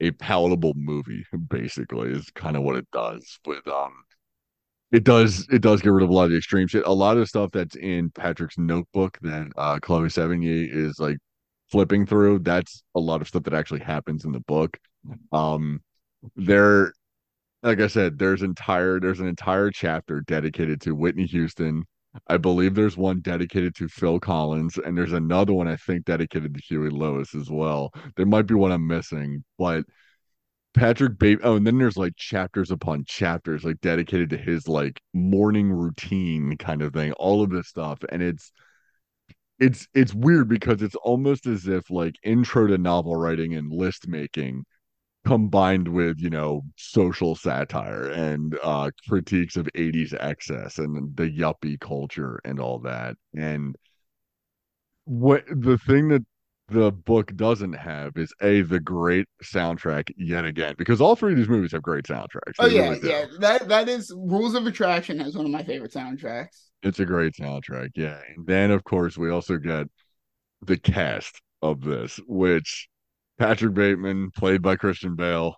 a 0.00 0.10
palatable 0.12 0.72
movie. 0.76 1.24
Basically, 1.48 2.10
is 2.10 2.30
kind 2.34 2.56
of 2.56 2.62
what 2.62 2.76
it 2.76 2.88
does. 2.92 3.38
With 3.46 3.66
um, 3.68 3.92
it 4.92 5.04
does 5.04 5.46
it 5.50 5.62
does 5.62 5.82
get 5.82 5.90
rid 5.90 6.02
of 6.02 6.10
a 6.10 6.12
lot 6.12 6.24
of 6.24 6.30
the 6.30 6.36
extreme 6.36 6.66
shit. 6.66 6.86
A 6.86 6.92
lot 6.92 7.16
of 7.16 7.28
stuff 7.28 7.50
that's 7.52 7.76
in 7.76 8.10
Patrick's 8.10 8.58
notebook 8.58 9.18
that 9.22 9.48
uh 9.56 9.78
Chloe 9.80 10.08
Sevigny 10.08 10.68
is 10.70 10.98
like 10.98 11.18
flipping 11.70 12.06
through. 12.06 12.40
That's 12.40 12.82
a 12.94 13.00
lot 13.00 13.20
of 13.20 13.28
stuff 13.28 13.44
that 13.44 13.54
actually 13.54 13.80
happens 13.80 14.24
in 14.24 14.32
the 14.32 14.40
book. 14.40 14.76
Um, 15.32 15.80
there, 16.36 16.92
like 17.62 17.80
I 17.80 17.86
said, 17.86 18.18
there's 18.18 18.42
entire 18.42 19.00
there's 19.00 19.20
an 19.20 19.28
entire 19.28 19.70
chapter 19.70 20.20
dedicated 20.22 20.80
to 20.82 20.94
Whitney 20.94 21.26
Houston. 21.26 21.84
I 22.26 22.36
believe 22.36 22.74
there's 22.74 22.96
one 22.96 23.20
dedicated 23.20 23.74
to 23.76 23.88
Phil 23.88 24.18
Collins, 24.20 24.78
and 24.78 24.96
there's 24.96 25.12
another 25.12 25.52
one 25.52 25.68
I 25.68 25.76
think 25.76 26.04
dedicated 26.04 26.54
to 26.54 26.60
Huey 26.60 26.90
Lewis 26.90 27.34
as 27.34 27.50
well. 27.50 27.92
There 28.16 28.26
might 28.26 28.46
be 28.46 28.54
one 28.54 28.72
I'm 28.72 28.86
missing, 28.86 29.44
but 29.58 29.84
Patrick 30.74 31.18
Bateman. 31.18 31.48
Oh, 31.48 31.56
and 31.56 31.66
then 31.66 31.78
there's 31.78 31.96
like 31.96 32.16
chapters 32.16 32.70
upon 32.70 33.04
chapters, 33.06 33.64
like 33.64 33.80
dedicated 33.80 34.30
to 34.30 34.36
his 34.36 34.68
like 34.68 35.00
morning 35.12 35.70
routine 35.70 36.56
kind 36.56 36.82
of 36.82 36.92
thing. 36.92 37.12
All 37.12 37.42
of 37.42 37.50
this 37.50 37.68
stuff, 37.68 38.00
and 38.10 38.22
it's 38.22 38.52
it's 39.58 39.86
it's 39.94 40.14
weird 40.14 40.48
because 40.48 40.82
it's 40.82 40.94
almost 40.96 41.46
as 41.46 41.66
if 41.68 41.90
like 41.90 42.14
intro 42.24 42.66
to 42.66 42.78
novel 42.78 43.16
writing 43.16 43.54
and 43.54 43.72
list 43.72 44.08
making 44.08 44.64
combined 45.26 45.86
with 45.86 46.18
you 46.18 46.30
know 46.30 46.62
social 46.76 47.34
satire 47.34 48.08
and 48.10 48.58
uh 48.62 48.90
critiques 49.08 49.56
of 49.56 49.68
80s 49.74 50.14
excess 50.14 50.78
and 50.78 51.14
the 51.16 51.30
yuppie 51.30 51.78
culture 51.78 52.40
and 52.44 52.58
all 52.58 52.78
that 52.80 53.16
and 53.36 53.76
what 55.04 55.44
the 55.48 55.78
thing 55.78 56.08
that 56.08 56.24
the 56.68 56.92
book 56.92 57.34
doesn't 57.34 57.72
have 57.72 58.16
is 58.16 58.32
a 58.40 58.62
the 58.62 58.78
great 58.78 59.26
soundtrack 59.42 60.08
yet 60.16 60.44
again 60.44 60.74
because 60.78 61.00
all 61.00 61.16
three 61.16 61.32
of 61.32 61.38
these 61.38 61.48
movies 61.48 61.72
have 61.72 61.82
great 61.82 62.04
soundtracks 62.04 62.54
Oh 62.58 62.66
yeah, 62.66 62.90
really 62.90 63.08
yeah. 63.08 63.26
That 63.40 63.68
that 63.68 63.88
is 63.88 64.12
Rules 64.16 64.54
of 64.54 64.66
Attraction 64.66 65.18
has 65.18 65.36
one 65.36 65.46
of 65.46 65.52
my 65.52 65.64
favorite 65.64 65.92
soundtracks. 65.92 66.68
It's 66.82 67.00
a 67.00 67.04
great 67.04 67.34
soundtrack, 67.34 67.90
yeah. 67.96 68.20
And 68.36 68.46
then 68.46 68.70
of 68.70 68.84
course 68.84 69.18
we 69.18 69.30
also 69.30 69.58
get 69.58 69.88
the 70.62 70.78
cast 70.78 71.40
of 71.62 71.82
this, 71.82 72.20
which 72.26 72.88
Patrick 73.40 73.72
Bateman, 73.72 74.30
played 74.36 74.60
by 74.60 74.76
Christian 74.76 75.16
Bale, 75.16 75.56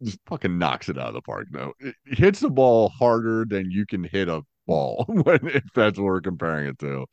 just 0.00 0.20
fucking 0.26 0.56
knocks 0.56 0.88
it 0.88 0.96
out 0.96 1.08
of 1.08 1.14
the 1.14 1.22
park. 1.22 1.48
No, 1.50 1.72
it 1.80 1.96
hits 2.06 2.38
the 2.38 2.48
ball 2.48 2.90
harder 2.90 3.44
than 3.44 3.72
you 3.72 3.86
can 3.86 4.04
hit 4.04 4.28
a 4.28 4.42
ball 4.68 5.04
when 5.08 5.40
if 5.48 5.64
that's 5.74 5.98
what 5.98 6.04
we're 6.04 6.20
comparing 6.20 6.68
it 6.68 6.78
to, 6.78 7.06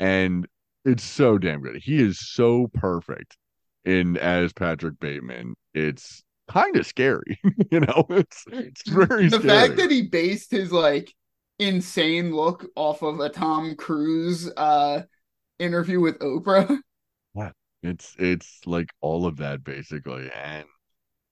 and 0.00 0.48
it's 0.84 1.04
so 1.04 1.38
damn 1.38 1.62
good. 1.62 1.76
He 1.80 2.02
is 2.02 2.18
so 2.18 2.68
perfect 2.74 3.36
in 3.84 4.16
as 4.16 4.52
Patrick 4.52 4.98
Bateman. 4.98 5.54
It's 5.74 6.24
kind 6.50 6.76
of 6.76 6.84
scary, 6.84 7.40
you 7.70 7.80
know. 7.80 8.04
It's 8.10 8.44
it's 8.48 8.82
very 8.88 9.28
the 9.28 9.38
scary. 9.38 9.68
fact 9.68 9.76
that 9.76 9.92
he 9.92 10.02
based 10.02 10.50
his 10.50 10.72
like 10.72 11.14
insane 11.60 12.34
look 12.34 12.66
off 12.74 13.02
of 13.02 13.20
a 13.20 13.28
Tom 13.28 13.76
Cruise 13.76 14.50
uh 14.56 15.02
interview 15.60 16.00
with 16.00 16.18
Oprah. 16.18 16.78
It's 17.82 18.14
it's 18.18 18.60
like 18.66 18.90
all 19.00 19.26
of 19.26 19.36
that 19.38 19.64
basically, 19.64 20.30
and 20.32 20.66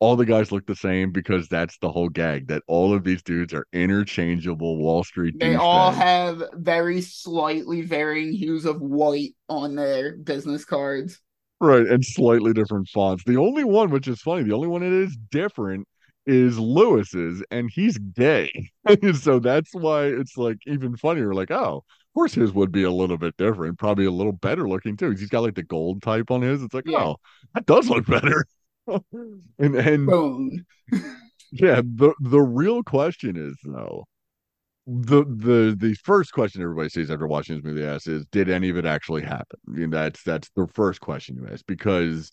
all 0.00 0.16
the 0.16 0.24
guys 0.26 0.50
look 0.50 0.66
the 0.66 0.74
same 0.76 1.12
because 1.12 1.48
that's 1.48 1.78
the 1.78 1.90
whole 1.92 2.08
gag 2.08 2.48
that 2.48 2.62
all 2.66 2.94
of 2.94 3.04
these 3.04 3.22
dudes 3.22 3.52
are 3.54 3.66
interchangeable 3.72 4.78
Wall 4.78 5.04
Street. 5.04 5.36
They 5.38 5.54
all 5.54 5.92
douchebags. 5.92 5.94
have 5.94 6.42
very 6.54 7.00
slightly 7.02 7.82
varying 7.82 8.32
hues 8.32 8.64
of 8.64 8.80
white 8.80 9.34
on 9.48 9.74
their 9.76 10.16
business 10.16 10.64
cards. 10.64 11.20
right 11.60 11.86
and 11.86 12.04
slightly 12.04 12.52
different 12.52 12.88
fonts. 12.88 13.24
The 13.24 13.36
only 13.36 13.64
one 13.64 13.90
which 13.90 14.08
is 14.08 14.20
funny, 14.22 14.42
the 14.44 14.54
only 14.54 14.68
one 14.68 14.82
that 14.82 14.92
is 14.92 15.16
different 15.30 15.86
is 16.26 16.58
Lewis's, 16.58 17.42
and 17.50 17.70
he's 17.72 17.98
gay, 17.98 18.70
so 19.14 19.38
that's 19.38 19.74
why 19.74 20.04
it's 20.06 20.36
like 20.36 20.58
even 20.66 20.96
funnier. 20.96 21.34
Like, 21.34 21.50
oh, 21.50 21.84
course 22.14 22.34
his 22.34 22.52
would 22.52 22.72
be 22.72 22.82
a 22.82 22.90
little 22.90 23.18
bit 23.18 23.36
different, 23.36 23.78
probably 23.78 24.04
a 24.04 24.10
little 24.10 24.32
better 24.32 24.68
looking 24.68 24.96
too. 24.96 25.10
He's 25.10 25.28
got 25.28 25.42
like 25.42 25.54
the 25.54 25.62
gold 25.62 26.02
type 26.02 26.30
on 26.30 26.42
his. 26.42 26.62
It's 26.62 26.74
like, 26.74 26.86
Yeah. 26.86 26.98
oh, 27.04 27.16
that 27.54 27.66
does 27.66 27.88
look 27.88 28.06
better. 28.06 28.44
and 29.58 29.74
and. 29.76 30.64
Yeah, 31.52 31.80
the 31.84 32.14
the 32.20 32.40
real 32.40 32.82
question 32.82 33.36
is 33.36 33.56
though, 33.64 34.04
the 34.86 35.24
the 35.24 35.76
the 35.78 35.94
first 36.04 36.32
question 36.32 36.62
everybody 36.62 36.88
sees 36.88 37.10
after 37.10 37.26
watching 37.26 37.56
this 37.56 37.64
movie 37.64 37.84
asks 37.84 38.06
is, 38.06 38.24
did 38.32 38.48
any 38.48 38.70
of 38.70 38.76
it 38.76 38.86
actually 38.86 39.22
happen? 39.22 39.58
I 39.68 39.70
mean, 39.72 39.90
that's 39.90 40.22
that's 40.22 40.50
the 40.56 40.66
first 40.68 41.00
question 41.00 41.36
you 41.36 41.48
ask 41.52 41.64
because 41.66 42.32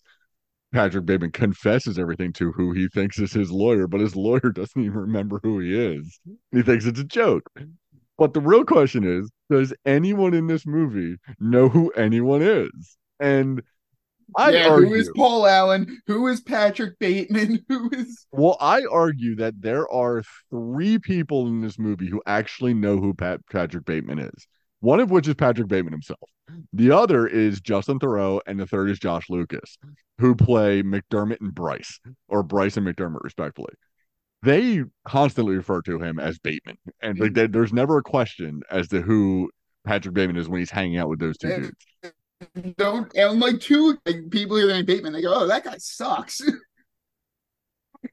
Patrick 0.72 1.06
Bateman 1.06 1.32
confesses 1.32 1.98
everything 1.98 2.32
to 2.34 2.52
who 2.52 2.72
he 2.72 2.88
thinks 2.88 3.18
is 3.18 3.32
his 3.32 3.50
lawyer, 3.50 3.86
but 3.88 4.00
his 4.00 4.16
lawyer 4.16 4.40
doesn't 4.54 4.82
even 4.82 4.98
remember 4.98 5.40
who 5.42 5.60
he 5.60 5.74
is. 5.74 6.20
He 6.52 6.62
thinks 6.62 6.84
it's 6.84 7.00
a 7.00 7.04
joke. 7.04 7.50
But 8.18 8.34
the 8.34 8.40
real 8.40 8.64
question 8.64 9.04
is, 9.04 9.30
does 9.48 9.72
anyone 9.86 10.34
in 10.34 10.48
this 10.48 10.66
movie 10.66 11.16
know 11.38 11.68
who 11.68 11.90
anyone 11.90 12.42
is? 12.42 12.98
And 13.20 13.62
I 14.36 14.50
yeah, 14.50 14.68
argue, 14.68 14.88
who 14.88 14.94
is 14.94 15.10
Paul 15.16 15.46
Allen? 15.46 16.02
Who 16.06 16.26
is 16.26 16.40
Patrick 16.40 16.98
Bateman? 16.98 17.64
Who 17.68 17.90
is 17.92 18.26
Well, 18.30 18.58
I 18.60 18.84
argue 18.90 19.36
that 19.36 19.54
there 19.60 19.90
are 19.90 20.22
three 20.50 20.98
people 20.98 21.46
in 21.46 21.60
this 21.60 21.78
movie 21.78 22.08
who 22.08 22.20
actually 22.26 22.74
know 22.74 22.98
who 22.98 23.14
Pat- 23.14 23.46
Patrick 23.50 23.86
Bateman 23.86 24.18
is. 24.18 24.46
One 24.80 25.00
of 25.00 25.10
which 25.10 25.26
is 25.26 25.34
Patrick 25.34 25.68
Bateman 25.68 25.92
himself. 25.92 26.28
The 26.72 26.90
other 26.90 27.26
is 27.26 27.60
Justin 27.60 27.98
Theroux, 27.98 28.40
and 28.46 28.60
the 28.60 28.66
third 28.66 28.90
is 28.90 28.98
Josh 28.98 29.28
Lucas, 29.28 29.78
who 30.18 30.34
play 30.34 30.82
McDermott 30.82 31.40
and 31.40 31.54
Bryce, 31.54 31.98
or 32.28 32.42
Bryce 32.42 32.76
and 32.76 32.86
McDermott, 32.86 33.22
respectively. 33.22 33.74
They 34.42 34.84
constantly 35.04 35.56
refer 35.56 35.82
to 35.82 35.98
him 36.00 36.18
as 36.20 36.38
Bateman, 36.38 36.78
and 37.02 37.18
like, 37.18 37.32
mm. 37.32 37.34
there- 37.34 37.48
there's 37.48 37.72
never 37.72 37.98
a 37.98 38.02
question 38.02 38.62
as 38.70 38.88
to 38.88 39.00
who 39.02 39.50
Patrick 39.84 40.14
Bateman 40.14 40.36
is 40.36 40.48
when 40.48 40.60
he's 40.60 40.70
hanging 40.70 40.98
out 40.98 41.08
with 41.08 41.18
those 41.18 41.36
two 41.38 41.72
dudes. 42.52 42.74
don't 42.76 43.12
and 43.16 43.40
like 43.40 43.58
two 43.60 43.98
like 44.06 44.30
people 44.30 44.56
hear 44.56 44.66
the 44.66 44.74
name 44.74 44.84
Bateman, 44.84 45.12
they 45.12 45.22
go, 45.22 45.34
Oh, 45.34 45.46
that 45.46 45.64
guy 45.64 45.76
sucks. 45.78 46.40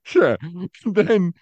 Sure. 0.03 0.37
Then 0.85 1.33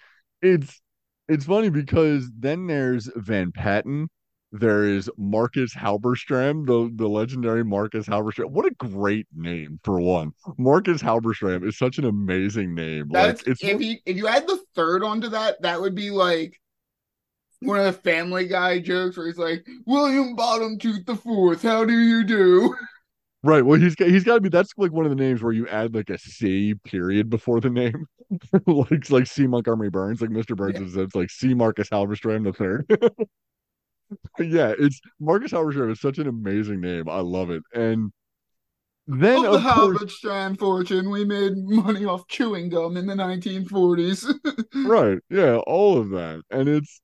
it's 0.42 0.80
it's 1.28 1.46
funny 1.46 1.70
because 1.70 2.30
then 2.38 2.66
there's 2.66 3.10
Van 3.16 3.52
Patten. 3.52 4.08
There 4.56 4.84
is 4.84 5.10
Marcus 5.18 5.74
Halberstram, 5.74 6.64
the, 6.64 6.88
the 6.94 7.08
legendary 7.08 7.64
Marcus 7.64 8.06
Halberstram. 8.06 8.50
What 8.50 8.66
a 8.66 8.70
great 8.70 9.26
name 9.34 9.80
for 9.82 10.00
one. 10.00 10.30
Marcus 10.58 11.02
Halberstram 11.02 11.66
is 11.66 11.76
such 11.76 11.98
an 11.98 12.04
amazing 12.04 12.72
name. 12.72 13.08
That's 13.10 13.44
like 13.44 13.60
if 13.60 13.80
you 13.80 13.96
if 14.06 14.16
you 14.16 14.28
add 14.28 14.46
the 14.46 14.60
third 14.76 15.02
onto 15.02 15.28
that, 15.30 15.60
that 15.62 15.80
would 15.80 15.96
be 15.96 16.10
like 16.12 16.60
one 17.62 17.80
of 17.80 17.84
the 17.84 17.92
Family 17.92 18.46
Guy 18.46 18.78
jokes 18.78 19.16
where 19.16 19.26
he's 19.26 19.38
like, 19.38 19.66
William 19.86 20.36
Bottom 20.36 20.78
Tooth 20.78 21.04
the 21.04 21.16
Fourth, 21.16 21.62
how 21.62 21.84
do 21.84 21.98
you 21.98 22.22
do? 22.22 22.76
right. 23.42 23.62
Well, 23.66 23.80
he's 23.80 23.96
got 23.96 24.08
he's 24.08 24.22
got 24.22 24.34
to 24.36 24.40
be. 24.40 24.50
That's 24.50 24.72
like 24.76 24.92
one 24.92 25.04
of 25.04 25.10
the 25.10 25.16
names 25.16 25.42
where 25.42 25.52
you 25.52 25.66
add 25.66 25.96
like 25.96 26.10
a 26.10 26.18
C 26.18 26.74
period 26.84 27.28
before 27.28 27.60
the 27.60 27.70
name, 27.70 28.06
like 28.66 29.10
like 29.10 29.26
C 29.26 29.48
Montgomery 29.48 29.90
Burns, 29.90 30.20
like 30.20 30.30
Mr. 30.30 30.56
Burns 30.56 30.78
Yeah. 30.78 30.86
is 30.86 30.96
it's 30.96 31.16
like 31.16 31.30
C 31.30 31.54
Marcus 31.54 31.88
Halberstram 31.88 32.44
the 32.44 32.52
third. 32.52 32.86
yeah, 34.38 34.74
it's 34.78 35.00
Marcus 35.20 35.52
Halberstram 35.52 35.92
is 35.92 36.00
such 36.00 36.18
an 36.18 36.26
amazing 36.28 36.80
name. 36.80 37.08
I 37.08 37.20
love 37.20 37.50
it. 37.50 37.62
And 37.74 38.12
then 39.06 39.44
of 39.44 39.52
the 39.52 39.58
of 39.58 39.62
course, 39.62 39.74
Halbert 39.74 40.10
Strand 40.10 40.58
fortune, 40.58 41.10
we 41.10 41.24
made 41.24 41.52
money 41.56 42.04
off 42.06 42.26
chewing 42.28 42.70
gum 42.70 42.96
in 42.96 43.06
the 43.06 43.14
1940s. 43.14 44.32
right, 44.86 45.18
yeah, 45.30 45.56
all 45.66 45.98
of 45.98 46.10
that. 46.10 46.42
And 46.50 46.68
it's 46.68 47.00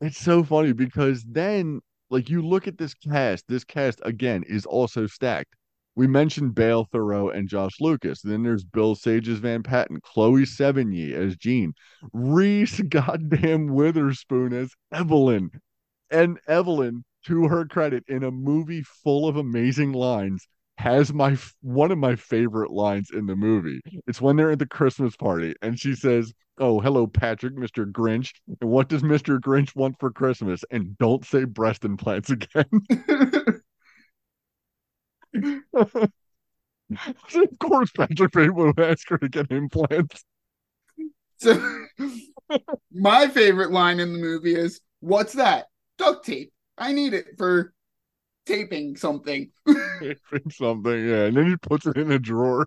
it's 0.00 0.18
so 0.18 0.42
funny 0.42 0.72
because 0.72 1.24
then 1.24 1.80
like 2.10 2.28
you 2.28 2.42
look 2.42 2.66
at 2.68 2.78
this 2.78 2.94
cast, 2.94 3.44
this 3.48 3.64
cast 3.64 4.00
again 4.04 4.44
is 4.46 4.66
also 4.66 5.06
stacked. 5.06 5.54
we 5.94 6.06
mentioned 6.06 6.54
Bale 6.54 6.86
Theroux 6.92 7.34
and 7.34 7.48
Josh 7.48 7.80
Lucas. 7.80 8.20
Then 8.22 8.42
there's 8.42 8.64
Bill 8.64 8.94
Sages 8.94 9.38
Van 9.38 9.62
Patten, 9.62 10.00
Chloe 10.02 10.44
Sevigny 10.44 11.12
as 11.12 11.36
Jean, 11.36 11.72
Reese 12.12 12.80
goddamn 12.88 13.68
Witherspoon 13.68 14.52
as 14.52 14.70
Evelyn, 14.92 15.50
and 16.10 16.38
Evelyn, 16.46 17.04
to 17.26 17.48
her 17.48 17.66
credit, 17.66 18.04
in 18.08 18.22
a 18.24 18.30
movie 18.30 18.82
full 18.82 19.28
of 19.28 19.36
amazing 19.36 19.92
lines, 19.92 20.46
has 20.78 21.12
my 21.12 21.36
one 21.62 21.90
of 21.90 21.98
my 21.98 22.16
favorite 22.16 22.70
lines 22.70 23.10
in 23.12 23.26
the 23.26 23.36
movie. 23.36 23.80
It's 24.06 24.20
when 24.20 24.36
they're 24.36 24.50
at 24.50 24.58
the 24.58 24.66
Christmas 24.66 25.16
party 25.16 25.54
and 25.62 25.78
she 25.78 25.94
says, 25.94 26.32
"Oh, 26.58 26.80
hello, 26.80 27.06
Patrick, 27.06 27.54
Mr. 27.56 27.90
Grinch. 27.90 28.32
And 28.60 28.70
what 28.70 28.88
does 28.88 29.02
Mr. 29.02 29.38
Grinch 29.40 29.74
want 29.74 29.98
for 29.98 30.10
Christmas?" 30.10 30.64
And 30.70 30.96
don't 30.98 31.24
say 31.24 31.44
breast 31.44 31.84
implants 31.84 32.30
again. 32.30 32.66
of 35.74 36.10
course, 37.58 37.90
Patrick 37.92 38.32
Bateman 38.32 38.66
would 38.76 38.80
ask 38.80 39.08
her 39.08 39.18
to 39.18 39.28
get 39.28 39.50
implants. 39.50 40.24
So 41.38 41.86
my 42.92 43.28
favorite 43.28 43.70
line 43.70 43.98
in 44.00 44.12
the 44.12 44.18
movie 44.18 44.54
is, 44.54 44.80
"What's 45.00 45.32
that? 45.34 45.66
Duct 45.98 46.24
tape. 46.26 46.52
I 46.78 46.92
need 46.92 47.14
it 47.14 47.38
for 47.38 47.72
taping 48.46 48.96
something." 48.96 49.50
Taping 50.00 50.50
something, 50.50 51.08
yeah. 51.08 51.24
And 51.24 51.36
then 51.36 51.46
he 51.46 51.56
puts 51.56 51.86
it 51.86 51.96
in 51.96 52.12
a 52.12 52.18
drawer. 52.18 52.66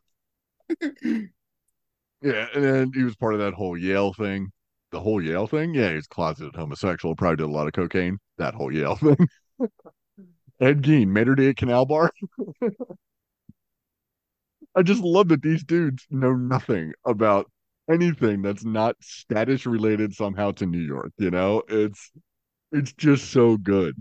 Yeah, 2.21 2.47
and 2.53 2.63
then 2.63 2.91
he 2.93 3.03
was 3.03 3.15
part 3.15 3.33
of 3.33 3.39
that 3.39 3.53
whole 3.53 3.77
Yale 3.77 4.13
thing. 4.13 4.51
The 4.91 4.99
whole 4.99 5.21
Yale 5.23 5.47
thing? 5.47 5.73
Yeah, 5.73 5.93
he's 5.93 6.07
closeted 6.07 6.55
homosexual, 6.55 7.15
probably 7.15 7.37
did 7.37 7.43
a 7.43 7.51
lot 7.51 7.67
of 7.67 7.73
cocaine. 7.73 8.17
That 8.37 8.55
whole 8.55 8.73
Yale 8.73 8.95
thing. 8.95 9.27
Ed 10.59 10.81
Gein, 10.81 11.07
Maître 11.07 11.37
d' 11.37 11.49
at 11.49 11.57
Canal 11.57 11.85
Bar. 11.85 12.11
I 14.75 14.83
just 14.83 15.01
love 15.01 15.29
that 15.29 15.41
these 15.41 15.63
dudes 15.63 16.05
know 16.09 16.35
nothing 16.35 16.93
about 17.05 17.49
anything 17.89 18.41
that's 18.41 18.65
not 18.65 18.95
status 19.01 19.65
related 19.65 20.13
somehow 20.13 20.51
to 20.53 20.65
New 20.65 20.79
York. 20.79 21.11
You 21.17 21.31
know, 21.31 21.63
it's 21.69 22.11
it's 22.71 22.93
just 22.93 23.31
so 23.31 23.57
good. 23.57 23.95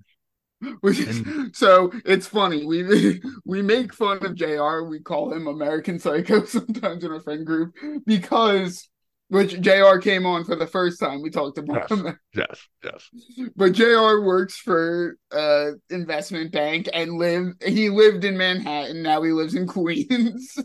Is, 0.83 1.23
so 1.53 1.93
it's 2.05 2.27
funny. 2.27 2.65
We 2.67 3.21
we 3.45 3.63
make 3.63 3.95
fun 3.95 4.25
of 4.25 4.35
JR. 4.35 4.83
We 4.85 5.01
call 5.01 5.33
him 5.33 5.47
American 5.47 5.99
Psycho 5.99 6.45
sometimes 6.47 7.05
in 7.05 7.13
our 7.13 7.21
friend 7.21 7.47
group 7.47 7.75
because 8.07 8.89
which 9.29 9.61
JR 9.61 9.99
came 9.99 10.25
on 10.27 10.45
for 10.45 10.57
the 10.57 10.67
first 10.67 10.99
time. 10.99 11.23
We 11.23 11.31
talked 11.31 11.59
about 11.59 11.87
Yes. 11.91 11.91
him. 11.91 12.19
Yes, 12.35 12.69
yes. 12.83 13.11
But 13.57 13.73
JR 13.73 14.21
works 14.25 14.57
for 14.57 15.17
uh 15.31 15.73
investment 15.91 16.51
bank 16.53 16.89
and 16.93 17.13
live 17.19 17.53
he 17.65 17.89
lived 17.91 18.25
in 18.25 18.37
Manhattan. 18.37 19.03
Now 19.03 19.23
he 19.23 19.33
lives 19.33 19.55
in 19.55 19.67
Queens. 19.67 20.57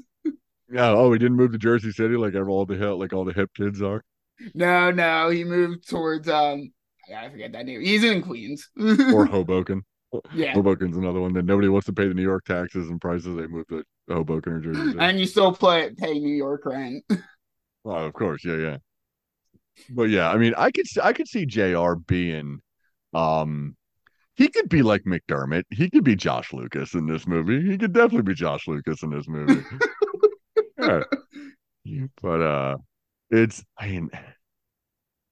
Yeah. 0.72 0.90
Oh, 0.90 1.12
he 1.14 1.20
didn't 1.20 1.38
move 1.38 1.52
to 1.52 1.58
Jersey 1.58 1.92
City 1.92 2.16
like 2.16 2.36
all 2.36 2.66
the 2.66 2.76
hip, 2.76 2.98
like 2.98 3.14
all 3.14 3.26
the 3.26 3.34
hip 3.34 3.52
kids 3.56 3.82
are. 3.82 4.02
no, 4.56 4.92
no, 4.92 5.30
he 5.30 5.44
moved 5.44 5.88
towards 5.88 6.28
um 6.28 6.72
I 7.16 7.30
forget 7.30 7.52
that 7.52 7.66
name. 7.66 7.82
He's 7.82 8.04
in 8.04 8.22
Queens. 8.22 8.70
Or 9.14 9.26
Hoboken. 9.26 9.84
yeah. 10.34 10.54
Hoboken's 10.54 10.98
another 10.98 11.20
one 11.20 11.34
that 11.34 11.46
nobody 11.46 11.68
wants 11.68 11.86
to 11.88 11.94
pay 11.94 12.08
the 12.08 12.14
New 12.14 12.22
York 12.24 12.46
taxes 12.46 12.90
and 12.90 13.02
prices. 13.02 13.36
They 13.36 13.48
move 13.48 13.68
to 13.68 13.84
Hoboken 14.10 14.54
or 14.54 14.60
Jersey. 14.60 14.98
And 15.00 15.20
you 15.20 15.26
still 15.26 15.54
play 15.54 15.92
pay 15.98 16.20
New 16.20 16.36
York 16.36 16.66
rent. 16.66 17.04
Oh, 17.86 17.92
of 17.92 18.14
course, 18.14 18.46
yeah, 18.46 18.56
yeah. 18.56 18.78
But 19.90 20.04
yeah, 20.04 20.32
I 20.32 20.38
mean, 20.38 20.54
I 20.58 20.72
could 20.72 20.86
I 21.04 21.12
could 21.12 21.28
see 21.28 21.46
Jr. 21.46 21.96
being, 21.96 22.60
um, 23.14 23.76
he 24.36 24.48
could 24.48 24.70
be 24.70 24.82
like 24.84 25.04
McDermott. 25.04 25.64
He 25.70 25.90
could 25.90 26.06
be 26.06 26.16
Josh 26.16 26.54
Lucas 26.54 26.94
in 26.94 27.08
this 27.08 27.28
movie. 27.28 27.62
He 27.70 27.78
could 27.78 27.92
definitely 27.92 28.22
be 28.22 28.36
Josh 28.36 28.70
Lucas 28.70 29.04
in 29.04 29.10
this 29.10 29.28
movie. 29.28 29.62
yeah. 31.84 32.06
But 32.22 32.42
uh, 32.42 32.78
it's 33.30 33.64
I 33.78 33.88
mean, 33.90 34.10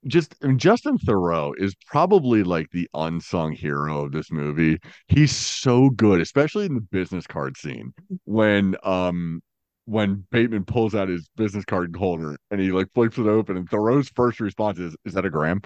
just 0.08 0.36
I 0.44 0.48
mean, 0.48 0.58
Justin 0.58 0.98
Theroux 0.98 1.54
is 1.58 1.76
probably 1.88 2.44
like 2.44 2.70
the 2.72 2.90
unsung 2.94 3.52
hero 3.54 4.06
of 4.06 4.12
this 4.12 4.32
movie. 4.32 4.80
He's 5.08 5.36
so 5.36 5.90
good, 5.92 6.22
especially 6.22 6.66
in 6.66 6.76
the 6.76 6.82
business 6.82 7.28
card 7.28 7.58
scene 7.58 7.94
when 8.26 8.76
um 8.84 9.42
when 9.86 10.26
Bateman 10.32 10.66
pulls 10.66 10.96
out 10.96 11.10
his 11.10 11.30
business 11.36 11.66
card 11.66 11.96
holder 11.96 12.38
and 12.50 12.62
he 12.62 12.72
like 12.72 12.88
flips 12.94 13.18
it 13.18 13.28
open 13.28 13.58
and 13.58 13.70
Theroux's 13.70 14.12
first 14.16 14.40
response 14.40 14.80
is, 14.80 14.96
"Is 15.06 15.14
that 15.14 15.26
a 15.26 15.30
gram?" 15.30 15.62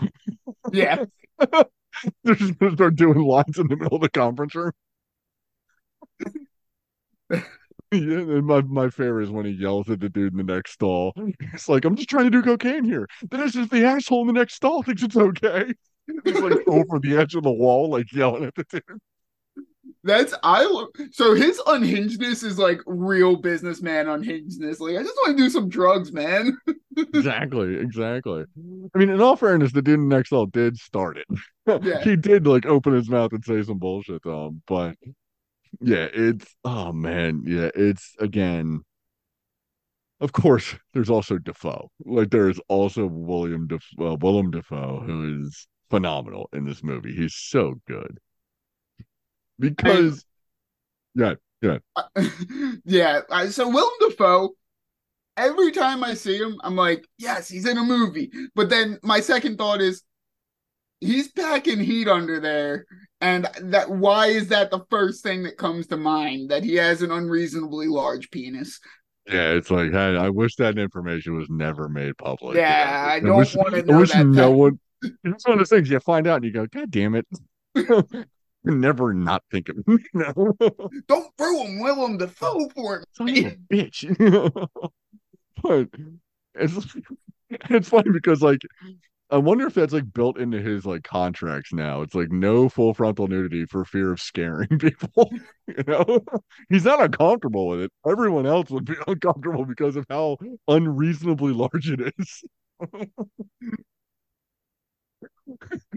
yeah. 0.72 1.06
They're 2.24 2.36
just 2.36 2.60
gonna 2.60 2.74
start 2.74 2.96
doing 2.96 3.20
lines 3.20 3.58
in 3.58 3.68
the 3.68 3.78
middle 3.78 3.96
of 3.96 4.02
the 4.02 4.10
conference 4.10 4.56
room. 4.56 4.72
Yeah, 7.92 8.00
and 8.00 8.46
my, 8.46 8.62
my 8.62 8.90
favorite 8.90 9.26
is 9.26 9.32
when 9.32 9.46
he 9.46 9.52
yells 9.52 9.90
at 9.90 10.00
the 10.00 10.10
dude 10.10 10.34
in 10.34 10.46
the 10.46 10.54
next 10.54 10.74
stall. 10.74 11.14
He's 11.52 11.70
like, 11.70 11.86
I'm 11.86 11.96
just 11.96 12.10
trying 12.10 12.26
to 12.26 12.30
do 12.32 12.42
cocaine 12.42 12.84
here. 12.84 13.08
Then 13.30 13.42
it's 13.42 13.54
just 13.54 13.72
the 13.72 13.86
asshole 13.86 14.22
in 14.22 14.28
the 14.28 14.34
next 14.34 14.56
stall 14.56 14.84
thinks 14.84 15.04
it's 15.04 15.16
okay. 15.16 15.74
He's 16.24 16.40
like 16.40 16.60
over 16.68 17.00
the 17.00 17.18
edge 17.18 17.36
of 17.36 17.44
the 17.44 17.52
wall, 17.52 17.90
like 17.90 18.12
yelling 18.12 18.46
at 18.46 18.56
the 18.56 18.66
dude. 18.70 19.00
That's 20.04 20.36
I 20.44 20.86
so 21.12 21.34
his 21.34 21.60
unhingedness 21.66 22.44
is 22.44 22.60
like 22.60 22.80
real 22.86 23.36
businessman 23.36 24.06
unhingedness. 24.06 24.80
Like 24.80 24.98
I 24.98 25.04
just 25.04 25.16
want 25.16 25.36
to 25.36 25.44
do 25.44 25.50
some 25.50 25.70
drugs, 25.70 26.12
man. 26.12 26.58
Exactly, 26.98 27.76
exactly. 27.76 28.46
I 28.96 28.98
mean, 28.98 29.10
in 29.10 29.20
all 29.20 29.36
fairness, 29.36 29.74
the 29.74 29.82
dude 29.82 29.96
in 29.96 30.08
the 30.08 30.16
next 30.16 30.30
stall 30.30 30.46
did 30.46 30.78
start 30.78 31.18
it. 31.18 31.28
Yeah. 31.84 32.02
he 32.02 32.16
did 32.16 32.48
like 32.48 32.66
open 32.66 32.94
his 32.94 33.10
mouth 33.10 33.34
and 33.34 33.44
say 33.44 33.62
some 33.64 33.80
bullshit 33.80 34.24
to 34.24 34.30
him, 34.30 34.62
but 34.66 34.96
yeah, 35.82 36.08
it's 36.14 36.46
oh 36.64 36.92
man, 36.92 37.44
yeah, 37.46 37.70
it's 37.76 38.14
again. 38.20 38.82
Of 40.22 40.32
course, 40.32 40.76
there's 40.94 41.10
also 41.10 41.38
Dafoe. 41.38 41.90
Like 42.06 42.30
there 42.30 42.50
is 42.50 42.60
also 42.70 43.06
William 43.06 43.68
Dafoe, 43.68 44.14
uh, 44.14 44.16
Willem 44.16 44.52
Dafoe, 44.52 45.04
who 45.06 45.42
is 45.44 45.68
phenomenal 45.90 46.50
in 46.54 46.66
this 46.66 46.84
movie. 46.84 47.14
He's 47.14 47.36
so 47.36 47.76
good 47.88 48.18
because, 49.60 50.26
yeah, 51.14 51.36
yeah, 51.62 51.78
yeah. 52.86 53.22
I, 53.30 53.48
so 53.48 53.68
Willem 53.68 53.94
Dafoe, 54.00 54.52
every 55.38 55.72
time 55.72 56.04
I 56.04 56.14
see 56.14 56.38
him, 56.38 56.60
I'm 56.64 56.76
like, 56.76 57.06
yes, 57.18 57.48
he's 57.48 57.68
in 57.68 57.78
a 57.78 57.84
movie. 57.84 58.32
But 58.56 58.70
then 58.70 59.00
my 59.04 59.20
second 59.20 59.58
thought 59.58 59.82
is, 59.82 60.04
he's 61.06 61.30
packing 61.32 61.80
heat 61.80 62.08
under 62.08 62.40
there, 62.40 62.86
and 63.22 63.48
that 63.62 63.90
why 63.90 64.28
is 64.28 64.48
that 64.50 64.72
the 64.72 64.84
first 64.90 65.24
thing 65.24 65.44
that 65.44 65.58
comes 65.58 65.88
to 65.88 65.98
mind 65.98 66.50
that 66.52 66.64
he 66.64 66.76
has 66.76 67.02
an 67.02 67.12
unreasonably 67.12 67.88
large 67.88 68.30
penis? 68.32 68.80
yeah. 69.28 69.52
It's 69.52 69.72
like 69.72 69.94
I, 69.94 70.16
I 70.16 70.30
wish 70.30 70.56
that 70.58 70.78
information 70.78 71.36
was 71.38 71.50
never 71.50 71.90
made 71.90 72.18
public. 72.18 72.58
Yeah, 72.58 73.08
I 73.10 73.16
I 73.16 73.20
don't 73.20 73.38
wish- 73.38 73.56
wanna 73.56 73.84
I 73.90 73.98
wish 73.98 74.12
that 74.12 74.26
no 74.28 74.52
one. 74.52 74.80
It's 75.24 75.46
one 75.48 75.54
of 75.54 75.60
those 75.60 75.70
things 75.70 75.90
you 75.90 76.00
find 76.00 76.26
out 76.28 76.38
and 76.38 76.46
you 76.46 76.52
go, 76.52 76.66
God 76.66 76.90
damn 76.90 77.16
it. 77.16 77.28
Never 78.64 79.14
not 79.14 79.44
think 79.52 79.70
of. 79.70 79.76
You 79.88 80.00
know? 80.14 80.56
Don't 81.08 81.32
ruin 81.40 81.80
Willem 81.80 82.18
Dafoe 82.18 82.68
for 82.74 83.04
me. 83.20 83.56
bitch. 83.72 84.06
but 85.62 85.88
it's 86.56 86.98
it's 87.70 87.90
funny 87.90 88.10
because 88.12 88.42
like 88.42 88.62
I 89.32 89.38
wonder 89.38 89.66
if 89.66 89.74
that's 89.74 89.94
like 89.94 90.14
built 90.14 90.38
into 90.38 90.62
his 90.62 90.86
like 90.86 91.04
contracts 91.04 91.74
now. 91.74 92.02
It's 92.02 92.14
like 92.14 92.32
no 92.32 92.70
full 92.70 92.94
frontal 92.94 93.28
nudity 93.28 93.66
for 93.66 93.84
fear 93.84 94.12
of 94.12 94.22
scaring 94.22 94.68
people. 94.80 95.32
You 95.68 95.84
know, 95.88 96.20
he's 96.70 96.86
not 96.86 97.02
uncomfortable 97.02 97.68
with 97.68 97.82
it. 97.82 97.92
Everyone 98.08 98.46
else 98.46 98.70
would 98.70 98.86
be 98.86 98.96
uncomfortable 99.08 99.66
because 99.66 99.96
of 99.96 100.06
how 100.10 100.38
unreasonably 100.68 101.54
large 101.54 101.90
it 101.90 102.14
is. 102.18 102.44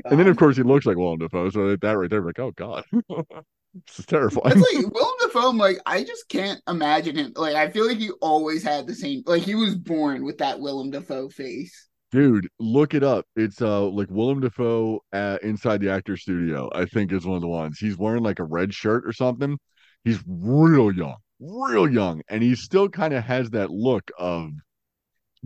And 0.04 0.18
then 0.18 0.28
of 0.28 0.36
course 0.36 0.56
he 0.56 0.62
looks 0.62 0.86
like 0.86 0.96
Willem 0.96 1.18
Dafoe, 1.18 1.50
so 1.50 1.74
that 1.74 1.98
right 1.98 2.10
there, 2.10 2.22
like, 2.22 2.38
oh 2.38 2.52
god, 2.52 2.84
this 2.90 3.98
is 3.98 4.06
terrifying. 4.06 4.52
It's 4.58 4.74
like 4.74 4.92
Willem 4.92 5.14
Dafoe. 5.20 5.48
I'm 5.48 5.58
like, 5.58 5.78
I 5.86 6.04
just 6.04 6.28
can't 6.28 6.60
imagine 6.68 7.16
him. 7.16 7.32
Like, 7.34 7.54
I 7.54 7.70
feel 7.70 7.86
like 7.86 7.98
he 7.98 8.10
always 8.20 8.62
had 8.62 8.86
the 8.86 8.94
same. 8.94 9.22
Like, 9.26 9.42
he 9.42 9.54
was 9.54 9.74
born 9.74 10.24
with 10.24 10.38
that 10.38 10.60
Willem 10.60 10.90
Dafoe 10.90 11.28
face. 11.28 11.87
Dude, 12.10 12.48
look 12.58 12.94
it 12.94 13.02
up. 13.02 13.26
It's 13.36 13.60
uh 13.60 13.82
like 13.88 14.10
Willem 14.10 14.40
Dafoe 14.40 15.00
uh, 15.12 15.38
inside 15.42 15.80
the 15.80 15.90
actor 15.90 16.16
studio. 16.16 16.70
I 16.74 16.86
think 16.86 17.12
is 17.12 17.26
one 17.26 17.36
of 17.36 17.42
the 17.42 17.48
ones. 17.48 17.78
He's 17.78 17.98
wearing 17.98 18.22
like 18.22 18.38
a 18.38 18.44
red 18.44 18.72
shirt 18.74 19.06
or 19.06 19.12
something. 19.12 19.58
He's 20.04 20.22
real 20.26 20.90
young, 20.92 21.16
real 21.40 21.90
young, 21.90 22.22
and 22.28 22.42
he 22.42 22.54
still 22.56 22.88
kind 22.88 23.12
of 23.14 23.24
has 23.24 23.50
that 23.50 23.70
look 23.70 24.10
of 24.18 24.50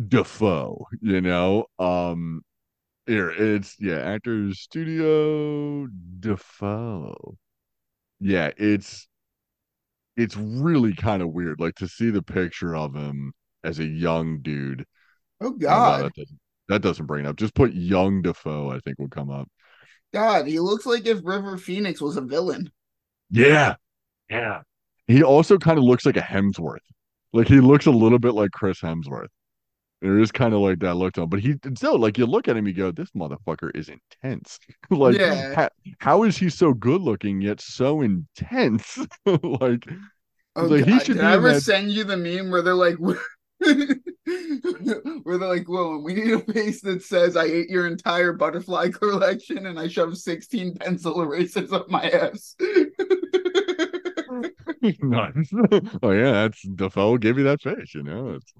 Dafoe. 0.08 0.86
You 1.00 1.20
know, 1.20 1.66
um, 1.78 2.42
here 3.06 3.30
it's 3.30 3.76
yeah, 3.80 3.98
actors 4.00 4.60
studio 4.60 5.88
Dafoe. 6.20 7.36
Yeah, 8.20 8.52
it's 8.56 9.08
it's 10.16 10.36
really 10.36 10.94
kind 10.94 11.22
of 11.22 11.30
weird, 11.32 11.60
like 11.60 11.74
to 11.76 11.88
see 11.88 12.10
the 12.10 12.22
picture 12.22 12.76
of 12.76 12.94
him 12.94 13.32
as 13.64 13.78
a 13.78 13.84
young 13.84 14.40
dude. 14.42 14.84
Oh 15.40 15.52
Oh, 15.68 15.80
God, 15.82 15.98
that 15.98 16.14
doesn't 16.14 16.40
that 16.72 16.82
doesn't 16.82 17.06
bring 17.06 17.24
it 17.24 17.28
up. 17.28 17.36
Just 17.36 17.54
put 17.54 17.72
young 17.74 18.22
Dafoe, 18.22 18.70
I 18.70 18.80
think 18.80 18.98
would 18.98 19.10
come 19.10 19.30
up. 19.30 19.48
God, 20.12 20.46
he 20.46 20.58
looks 20.58 20.84
like 20.86 21.06
if 21.06 21.20
River 21.24 21.56
Phoenix 21.56 22.00
was 22.00 22.16
a 22.16 22.20
villain. 22.20 22.70
Yeah. 23.30 23.76
Yeah. 24.28 24.62
he 25.06 25.22
also 25.22 25.58
kind 25.58 25.78
of 25.78 25.84
looks 25.84 26.04
like 26.06 26.16
a 26.16 26.20
Hemsworth. 26.22 26.78
Like 27.32 27.48
he 27.48 27.60
looks 27.60 27.86
a 27.86 27.90
little 27.90 28.18
bit 28.18 28.34
like 28.34 28.50
Chris 28.50 28.80
Hemsworth. 28.80 29.28
There 30.02 30.18
is 30.18 30.32
kind 30.32 30.52
of 30.52 30.60
like 30.60 30.80
that 30.80 30.94
look 30.96 31.14
to 31.14 31.22
him, 31.22 31.28
but 31.28 31.40
he 31.40 31.54
still 31.76 31.98
like 31.98 32.18
you 32.18 32.26
look 32.26 32.48
at 32.48 32.56
him, 32.56 32.66
you 32.66 32.72
go, 32.74 32.90
"This 32.90 33.10
motherfucker 33.12 33.70
is 33.74 33.88
intense." 33.88 34.58
like, 34.90 35.16
Yeah. 35.16 35.54
ha- 35.54 35.68
how 36.00 36.24
is 36.24 36.36
he 36.36 36.50
so 36.50 36.74
good 36.74 37.00
looking 37.00 37.40
yet 37.40 37.60
so 37.60 38.00
intense? 38.02 38.98
like, 39.26 39.86
Oh, 40.56 40.64
Like, 40.66 40.84
he 40.86 40.98
should 41.00 41.16
did 41.18 41.24
I 41.24 41.32
ever 41.34 41.52
that- 41.54 41.62
send 41.62 41.90
you 41.92 42.04
the 42.04 42.16
meme 42.16 42.50
where 42.50 42.62
they're 42.62 42.74
like, 42.74 42.96
where 45.22 45.38
they're 45.38 45.48
like, 45.48 45.68
"Well, 45.68 46.02
we 46.02 46.14
need 46.14 46.32
a 46.32 46.40
face 46.52 46.80
that 46.82 47.02
says 47.02 47.36
I 47.36 47.44
ate 47.44 47.70
your 47.70 47.86
entire 47.86 48.32
butterfly 48.32 48.90
collection 48.90 49.66
and 49.66 49.78
I 49.78 49.88
shoved 49.88 50.18
sixteen 50.18 50.74
pencil 50.74 51.20
erasers 51.20 51.72
up 51.72 51.88
my 51.88 52.08
ass." 52.10 52.56
nice. 55.00 55.52
oh 56.02 56.10
yeah, 56.10 56.32
that's 56.32 56.62
Dafoe 56.62 57.18
give 57.18 57.38
you 57.38 57.44
that 57.44 57.62
face, 57.62 57.94
you 57.94 58.02
know. 58.02 58.38
It's, 58.38 58.52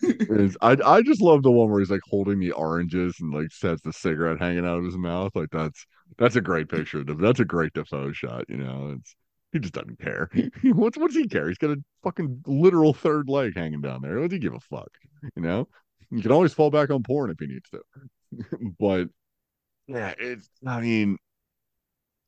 it's 0.00 0.56
I 0.60 0.76
I 0.84 1.02
just 1.02 1.20
love 1.20 1.42
the 1.42 1.50
one 1.50 1.70
where 1.70 1.80
he's 1.80 1.90
like 1.90 2.00
holding 2.08 2.40
the 2.40 2.52
oranges 2.52 3.16
and 3.20 3.34
like 3.34 3.52
says 3.52 3.80
the 3.82 3.92
cigarette 3.92 4.40
hanging 4.40 4.66
out 4.66 4.78
of 4.78 4.84
his 4.84 4.96
mouth. 4.96 5.32
Like 5.34 5.50
that's 5.50 5.86
that's 6.18 6.36
a 6.36 6.40
great 6.40 6.68
picture. 6.68 7.04
That's 7.04 7.40
a 7.40 7.44
great 7.44 7.72
Dafoe 7.74 8.12
shot, 8.12 8.44
you 8.48 8.56
know. 8.56 8.96
It's 8.98 9.14
he 9.56 9.60
just 9.60 9.74
doesn't 9.74 10.00
care. 10.00 10.30
what's 10.62 10.96
what's 10.96 11.16
he 11.16 11.26
care? 11.26 11.48
He's 11.48 11.58
got 11.58 11.70
a 11.70 11.82
fucking 12.02 12.42
literal 12.46 12.94
third 12.94 13.28
leg 13.28 13.56
hanging 13.56 13.80
down 13.80 14.02
there. 14.02 14.20
What 14.20 14.30
does 14.30 14.34
he 14.34 14.38
give 14.38 14.54
a 14.54 14.60
fuck? 14.60 14.90
You 15.34 15.42
know? 15.42 15.68
you 16.10 16.22
can 16.22 16.32
always 16.32 16.52
fall 16.52 16.70
back 16.70 16.90
on 16.90 17.02
porn 17.02 17.30
if 17.30 17.38
he 17.38 17.46
needs 17.46 17.68
to. 17.70 18.74
but 18.78 19.08
yeah, 19.86 20.14
it's 20.18 20.48
I 20.66 20.80
mean 20.80 21.18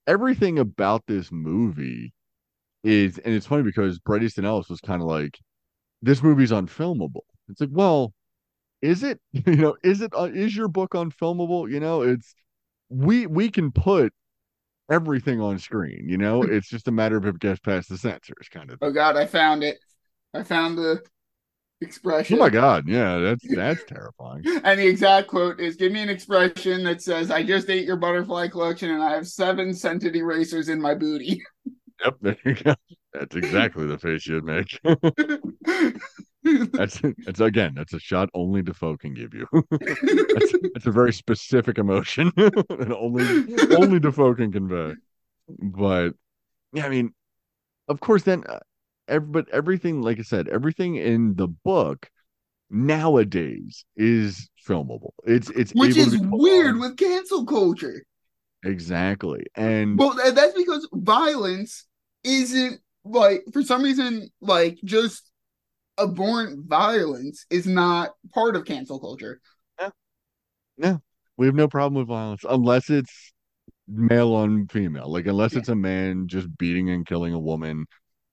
everything 0.06 0.58
about 0.58 1.04
this 1.06 1.30
movie 1.30 2.12
is 2.82 3.18
and 3.18 3.34
it's 3.34 3.46
funny 3.46 3.62
because 3.62 3.98
Bret 3.98 4.22
Easton 4.22 4.44
Ellis 4.44 4.68
was 4.68 4.80
kind 4.80 5.02
of 5.02 5.08
like, 5.08 5.38
this 6.02 6.22
movie's 6.22 6.50
unfilmable. 6.52 7.22
It's 7.48 7.60
like, 7.60 7.70
well, 7.72 8.12
is 8.82 9.02
it? 9.02 9.20
You 9.46 9.56
know, 9.56 9.76
is 9.82 10.00
it? 10.00 10.12
Uh, 10.16 10.30
is 10.32 10.56
your 10.56 10.68
book 10.68 10.92
unfilmable? 10.92 11.70
You 11.70 11.80
know, 11.80 12.02
it's 12.02 12.34
we 12.88 13.26
we 13.26 13.50
can 13.50 13.72
put 13.72 14.12
everything 14.90 15.40
on 15.40 15.58
screen. 15.58 16.08
You 16.08 16.18
know, 16.18 16.42
it's 16.44 16.68
just 16.68 16.88
a 16.88 16.92
matter 16.92 17.16
of 17.16 17.26
if 17.26 17.36
it 17.36 17.40
gets 17.40 17.60
past 17.60 17.88
the 17.88 17.98
censors, 17.98 18.48
kind 18.50 18.70
of. 18.70 18.78
oh 18.82 18.92
God, 18.92 19.16
I 19.16 19.26
found 19.26 19.62
it. 19.62 19.78
I 20.34 20.42
found 20.42 20.76
the 20.78 21.02
expression. 21.80 22.36
Oh 22.36 22.40
my 22.40 22.50
god, 22.50 22.88
yeah, 22.88 23.18
that's 23.18 23.44
that's 23.54 23.84
terrifying. 23.84 24.44
And 24.64 24.78
the 24.78 24.86
exact 24.86 25.28
quote 25.28 25.60
is 25.60 25.76
give 25.76 25.92
me 25.92 26.02
an 26.02 26.08
expression 26.08 26.84
that 26.84 27.02
says, 27.02 27.30
I 27.30 27.42
just 27.42 27.70
ate 27.70 27.84
your 27.84 27.96
butterfly 27.96 28.48
collection 28.48 28.90
and 28.90 29.02
I 29.02 29.14
have 29.14 29.26
seven 29.26 29.74
scented 29.74 30.16
erasers 30.16 30.68
in 30.68 30.80
my 30.80 30.94
booty. 30.94 31.42
Yep, 32.04 32.16
there 32.20 32.36
you 32.44 32.54
go. 32.54 32.74
That's 33.12 33.34
exactly 33.34 33.86
the 33.86 33.98
face 33.98 34.26
you'd 34.26 34.44
make. 34.44 34.78
That's 36.72 37.00
that's 37.24 37.40
again, 37.40 37.74
that's 37.74 37.92
a 37.92 37.98
shot 37.98 38.28
only 38.34 38.62
Dafoe 38.62 38.96
can 38.96 39.14
give 39.14 39.34
you. 39.34 39.46
that's, 39.70 40.54
that's 40.74 40.86
a 40.86 40.90
very 40.92 41.12
specific 41.12 41.78
emotion 41.78 42.30
and 42.36 42.92
only 42.92 43.44
only 43.74 43.98
Dafoe 43.98 44.34
can 44.34 44.52
convey. 44.52 44.94
But 45.48 46.10
yeah, 46.72 46.86
I 46.86 46.88
mean, 46.88 47.14
of 47.88 48.00
course, 48.00 48.22
then, 48.22 48.44
uh, 48.48 48.58
ev- 49.08 49.32
but 49.32 49.48
everything, 49.50 50.02
like 50.02 50.18
I 50.18 50.22
said, 50.22 50.48
everything 50.48 50.96
in 50.96 51.34
the 51.34 51.48
book 51.48 52.10
nowadays 52.70 53.84
is 53.96 54.48
filmable. 54.68 55.12
It's 55.24 55.50
it's 55.50 55.72
Which 55.72 55.96
is 55.96 56.18
weird 56.18 56.74
on- 56.74 56.80
with 56.80 56.96
cancel 56.96 57.44
culture. 57.46 58.04
exactly, 58.64 59.44
and 59.54 59.98
Well, 59.98 60.14
that's 60.32 60.54
because 60.54 60.88
violence 60.92 61.86
isn't 62.24 62.80
like 63.04 63.44
for 63.52 63.62
some 63.62 63.82
reason 63.82 64.28
like 64.40 64.78
just 64.84 65.27
abhorrent 65.98 66.66
violence 66.68 67.46
is 67.50 67.66
not 67.66 68.10
part 68.32 68.56
of 68.56 68.64
cancel 68.64 68.98
culture. 69.00 69.40
No, 69.80 69.90
no, 70.76 71.02
we 71.36 71.46
have 71.46 71.54
no 71.54 71.68
problem 71.68 71.94
with 71.94 72.08
violence 72.08 72.44
unless 72.48 72.90
it's 72.90 73.32
male 73.86 74.34
on 74.34 74.66
female. 74.68 75.10
Like 75.10 75.26
unless 75.26 75.56
it's 75.56 75.68
a 75.68 75.74
man 75.74 76.28
just 76.28 76.48
beating 76.58 76.90
and 76.90 77.06
killing 77.06 77.32
a 77.32 77.38
woman 77.38 77.86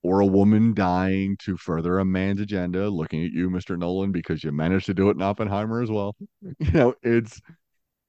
or 0.04 0.20
a 0.20 0.26
woman 0.26 0.74
dying 0.74 1.36
to 1.44 1.58
further 1.58 1.98
a 2.00 2.06
man's 2.06 2.40
agenda, 2.40 2.90
looking 2.90 3.24
at 3.24 3.32
you, 3.32 3.50
Mr. 3.50 3.78
Nolan, 3.78 4.12
because 4.12 4.44
you 4.44 4.52
managed 4.52 4.86
to 4.86 4.94
do 4.94 5.10
it 5.10 5.16
in 5.16 5.22
Oppenheimer 5.22 5.82
as 5.82 5.90
well. 5.90 6.16
You 6.60 6.72
know, 6.72 6.94
it's 7.02 7.42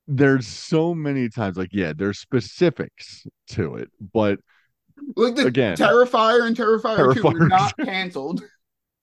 there's 0.07 0.47
so 0.47 0.95
many 0.95 1.29
times 1.29 1.57
like 1.57 1.71
yeah, 1.73 1.93
there's 1.97 2.19
specifics 2.19 3.27
to 3.49 3.77
it, 3.77 3.91
but 4.13 4.39
Like 5.17 5.37
the 5.37 5.47
Again, 5.47 5.77
Terrifier 5.77 6.47
and 6.47 6.57
Terrifier 6.57 7.15
2 7.15 7.23
were 7.23 7.49
not 7.49 7.75
canceled. 7.85 8.43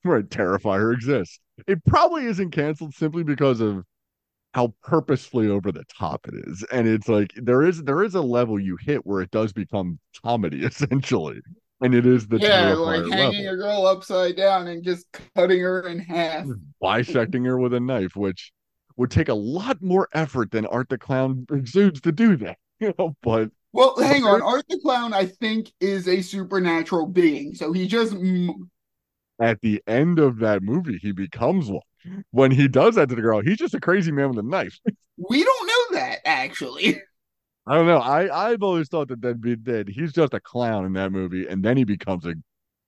Right, 0.04 0.28
Terrifier 0.28 0.94
exists. 0.94 1.40
It 1.68 1.84
probably 1.86 2.26
isn't 2.26 2.52
canceled 2.52 2.94
simply 2.96 3.24
because 3.24 3.62
of 3.62 3.84
how 4.54 4.74
purposefully 4.84 5.50
over 5.50 5.72
the 5.72 5.84
top 5.98 6.28
it 6.28 6.36
is. 6.48 6.64
And 6.72 6.88
it's 6.88 7.08
like 7.10 7.32
there 7.36 7.64
is 7.64 7.84
there 7.84 8.04
is 8.04 8.16
a 8.16 8.22
level 8.22 8.60
you 8.60 8.78
hit 8.80 9.06
where 9.06 9.22
it 9.22 9.32
does 9.32 9.54
become 9.54 10.00
comedy 10.24 10.64
essentially. 10.66 11.42
And 11.82 11.94
it 11.94 12.06
is 12.06 12.28
the 12.28 12.40
yeah, 12.40 12.74
like 12.74 13.06
hanging 13.08 13.46
level. 13.46 13.54
a 13.54 13.58
girl 13.58 13.86
upside 13.86 14.38
down 14.38 14.68
and 14.68 14.84
just 14.84 15.06
cutting 15.36 15.60
her 15.60 15.88
in 15.88 16.00
half. 16.00 16.46
Mm-hmm. 16.46 16.54
bisecting 16.82 17.44
her 17.46 17.58
with 17.58 17.74
a 17.74 17.80
knife, 17.80 18.16
which 18.16 18.52
would 18.96 19.12
take 19.12 19.30
a 19.30 19.34
lot 19.34 19.82
more 19.82 20.08
effort 20.14 20.52
than 20.52 20.66
Art 20.68 20.90
the 20.90 20.98
Clown 20.98 21.46
exudes 21.52 22.02
to 22.02 22.12
do 22.12 22.38
that. 22.38 22.58
You 22.80 22.94
know, 23.00 23.16
but 23.22 23.50
Well, 23.72 23.96
hang 24.02 24.24
on. 24.26 24.42
Art 24.42 24.66
the 24.68 24.78
Clown, 24.80 25.14
I 25.14 25.26
think, 25.26 25.72
is 25.80 26.08
a 26.08 26.22
supernatural 26.22 27.08
being. 27.08 27.56
So 27.56 27.72
he 27.72 27.88
just 27.88 28.14
m- 28.14 28.70
at 29.42 29.62
the 29.62 29.82
end 29.88 30.20
of 30.20 30.40
that 30.40 30.62
movie, 30.62 30.98
he 31.02 31.12
becomes 31.12 31.70
one. 31.70 31.82
When 32.32 32.52
he 32.52 32.68
does 32.68 32.96
that 32.96 33.10
to 33.10 33.16
the 33.16 33.22
girl, 33.22 33.42
he's 33.42 33.58
just 33.58 33.74
a 33.74 33.80
crazy 33.80 34.12
man 34.12 34.30
with 34.30 34.40
a 34.40 34.44
knife. 34.44 34.78
we 35.18 35.44
don't 35.44 35.68
know 35.68 36.00
that 36.00 36.20
actually. 36.26 37.02
I 37.66 37.76
don't 37.76 37.88
know. 37.88 38.00
I 38.00 38.50
I've 38.50 38.62
always 38.62 38.90
thought 38.90 39.08
that 39.08 39.22
that'd 39.22 39.42
be 39.42 39.56
dead. 39.56 39.88
He's 39.88 40.12
just 40.12 40.34
a 40.34 40.40
clown 40.40 40.86
in 40.86 40.94
that 40.94 41.12
movie, 41.12 41.48
and 41.48 41.64
then 41.64 41.78
he 41.78 41.86
becomes 41.86 42.26
a 42.26 42.36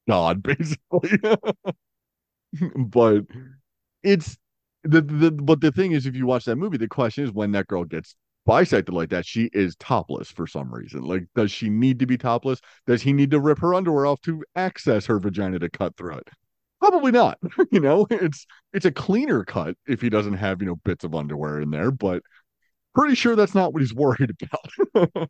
god, 0.07 0.43
basically. 0.43 1.17
but 2.77 3.23
it's 4.03 4.37
the 4.83 5.01
the 5.01 5.31
but 5.31 5.61
the 5.61 5.71
thing 5.71 5.93
is, 5.93 6.05
if 6.05 6.15
you 6.15 6.25
watch 6.25 6.45
that 6.45 6.57
movie, 6.57 6.77
the 6.77 6.89
question 6.89 7.23
is 7.23 7.31
when 7.31 7.51
that 7.51 7.67
girl 7.67 7.85
gets 7.85 8.15
bisected 8.45 8.93
like 8.93 9.09
that, 9.09 9.25
she 9.25 9.49
is 9.53 9.75
topless 9.77 10.29
for 10.29 10.47
some 10.47 10.73
reason. 10.73 11.01
Like, 11.01 11.25
does 11.35 11.51
she 11.51 11.69
need 11.69 11.99
to 11.99 12.05
be 12.05 12.17
topless? 12.17 12.61
Does 12.87 13.01
he 13.01 13.13
need 13.13 13.31
to 13.31 13.39
rip 13.39 13.59
her 13.59 13.73
underwear 13.73 14.05
off 14.05 14.21
to 14.21 14.43
access 14.55 15.05
her 15.07 15.19
vagina 15.19 15.59
to 15.59 15.69
cut 15.69 15.95
through 15.97 16.17
it? 16.17 16.29
Probably 16.79 17.11
not. 17.11 17.39
you 17.71 17.79
know, 17.79 18.05
it's 18.09 18.45
it's 18.73 18.85
a 18.85 18.91
cleaner 18.91 19.43
cut 19.43 19.75
if 19.87 20.01
he 20.01 20.09
doesn't 20.09 20.33
have 20.33 20.61
you 20.61 20.67
know 20.67 20.75
bits 20.83 21.03
of 21.03 21.15
underwear 21.15 21.59
in 21.61 21.71
there, 21.71 21.91
but 21.91 22.21
pretty 22.93 23.15
sure 23.15 23.35
that's 23.35 23.55
not 23.55 23.73
what 23.73 23.81
he's 23.81 23.93
worried 23.95 24.31
about. 24.93 25.29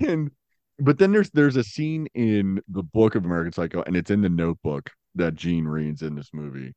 and 0.00 0.30
but 0.78 0.98
then 0.98 1.12
there's 1.12 1.30
there's 1.30 1.56
a 1.56 1.64
scene 1.64 2.06
in 2.14 2.60
the 2.68 2.82
book 2.82 3.14
of 3.14 3.24
American 3.24 3.52
Psycho, 3.52 3.82
and 3.82 3.96
it's 3.96 4.10
in 4.10 4.20
the 4.20 4.28
notebook 4.28 4.90
that 5.14 5.34
Jean 5.34 5.66
reads 5.66 6.02
in 6.02 6.14
this 6.14 6.30
movie. 6.32 6.74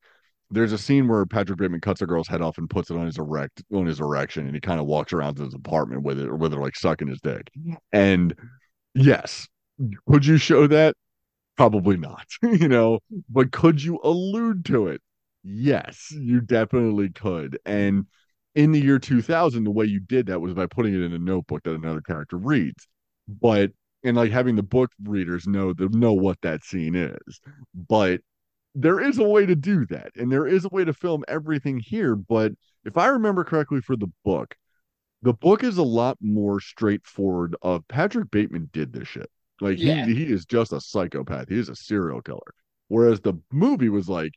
There's 0.50 0.72
a 0.72 0.78
scene 0.78 1.06
where 1.06 1.24
Patrick 1.26 1.58
Bateman 1.58 1.80
cuts 1.80 2.02
a 2.02 2.06
girl's 2.06 2.28
head 2.28 2.42
off 2.42 2.58
and 2.58 2.68
puts 2.68 2.90
it 2.90 2.96
on 2.96 3.06
his 3.06 3.18
erect 3.18 3.62
on 3.72 3.86
his 3.86 4.00
erection, 4.00 4.46
and 4.46 4.54
he 4.54 4.60
kind 4.60 4.80
of 4.80 4.86
walks 4.86 5.12
around 5.12 5.36
to 5.36 5.44
his 5.44 5.54
apartment 5.54 6.02
with 6.02 6.18
it, 6.18 6.28
or 6.28 6.36
with 6.36 6.52
it 6.52 6.58
like 6.58 6.76
sucking 6.76 7.08
his 7.08 7.20
dick. 7.20 7.50
And 7.92 8.34
yes, 8.94 9.48
could 10.08 10.26
you 10.26 10.36
show 10.38 10.66
that? 10.66 10.96
Probably 11.56 11.96
not, 11.96 12.26
you 12.42 12.68
know, 12.68 13.00
but 13.28 13.52
could 13.52 13.82
you 13.82 14.00
allude 14.02 14.64
to 14.66 14.88
it? 14.88 15.02
Yes, 15.42 16.10
you 16.10 16.40
definitely 16.40 17.10
could. 17.10 17.58
And 17.64 18.06
in 18.54 18.72
the 18.72 18.80
year 18.80 18.98
2000, 18.98 19.64
the 19.64 19.70
way 19.70 19.84
you 19.84 20.00
did 20.00 20.26
that 20.26 20.40
was 20.40 20.54
by 20.54 20.66
putting 20.66 20.94
it 20.94 21.02
in 21.02 21.12
a 21.12 21.18
notebook 21.18 21.62
that 21.64 21.74
another 21.74 22.00
character 22.00 22.36
reads. 22.36 22.86
But 23.28 23.72
and 24.02 24.16
like 24.16 24.32
having 24.32 24.56
the 24.56 24.62
book 24.62 24.90
readers 25.04 25.46
know 25.46 25.72
the 25.72 25.88
know 25.90 26.12
what 26.12 26.40
that 26.42 26.64
scene 26.64 26.94
is. 26.94 27.40
But 27.74 28.20
there 28.74 29.00
is 29.00 29.18
a 29.18 29.24
way 29.24 29.46
to 29.46 29.56
do 29.56 29.86
that, 29.86 30.12
and 30.16 30.30
there 30.30 30.46
is 30.46 30.64
a 30.64 30.68
way 30.68 30.84
to 30.84 30.92
film 30.92 31.24
everything 31.28 31.78
here. 31.78 32.14
But 32.16 32.52
if 32.84 32.96
I 32.96 33.08
remember 33.08 33.44
correctly 33.44 33.80
for 33.80 33.96
the 33.96 34.10
book, 34.24 34.56
the 35.22 35.34
book 35.34 35.64
is 35.64 35.78
a 35.78 35.82
lot 35.82 36.18
more 36.20 36.60
straightforward. 36.60 37.56
Of 37.62 37.86
Patrick 37.88 38.30
Bateman 38.30 38.70
did 38.72 38.92
this 38.92 39.08
shit. 39.08 39.30
Like 39.60 39.78
Yeah. 39.78 40.06
he 40.06 40.14
he 40.14 40.32
is 40.32 40.46
just 40.46 40.72
a 40.72 40.80
psychopath. 40.80 41.48
He 41.48 41.58
is 41.58 41.68
a 41.68 41.76
serial 41.76 42.22
killer. 42.22 42.54
Whereas 42.88 43.20
the 43.20 43.34
movie 43.52 43.88
was 43.88 44.08
like, 44.08 44.32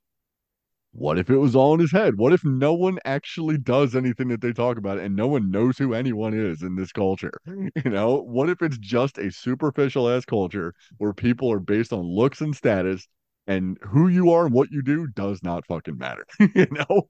what 0.94 1.18
if 1.18 1.30
it 1.30 1.38
was 1.38 1.56
all 1.56 1.74
in 1.74 1.80
his 1.80 1.92
head? 1.92 2.18
What 2.18 2.34
if 2.34 2.46
no 2.46 2.74
one 2.74 3.00
actually 3.04 3.58
does 3.58 3.96
anything 3.96 4.28
that 4.28 4.42
they 4.42 4.54
talk 4.54 4.78
about 4.78 5.00
and 5.00 5.16
no 5.16 5.28
one 5.28 5.50
knows 5.50 5.78
who 5.78 5.94
anyone 5.94 6.34
is 6.36 6.62
in 6.62 6.76
this 6.76 6.92
culture? 6.92 7.34
You 7.84 7.92
know, 7.92 8.22
what 8.22 8.50
if 8.50 8.62
it's 8.62 8.78
just 8.78 9.18
a 9.18 9.32
superficial 9.32 10.08
ass 10.10 10.26
culture 10.26 10.74
where 10.98 11.14
people 11.14 11.52
are 11.52 11.60
based 11.60 11.94
on 11.94 12.04
looks 12.04 12.42
and 12.42 12.56
status 12.56 13.08
and 13.48 13.78
who 13.82 14.08
you 14.08 14.32
are 14.32 14.46
and 14.46 14.54
what 14.54 14.72
you 14.72 14.82
do 14.82 15.08
does 15.08 15.42
not 15.44 15.66
fucking 15.66 15.98
matter, 15.98 16.26
you 16.56 16.68
know? 16.72 17.08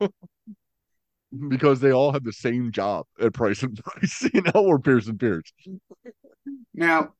because 1.49 1.79
they 1.79 1.91
all 1.91 2.11
have 2.11 2.23
the 2.23 2.33
same 2.33 2.71
job 2.71 3.05
at 3.19 3.33
Price 3.33 3.63
and 3.63 3.75
Price, 3.83 4.27
you 4.33 4.41
know, 4.41 4.65
or 4.65 4.79
Pearson 4.79 5.17
Pierce. 5.17 5.51
Now, 6.73 7.13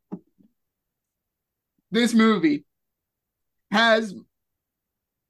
this 1.92 2.14
movie 2.14 2.66
has 3.72 4.14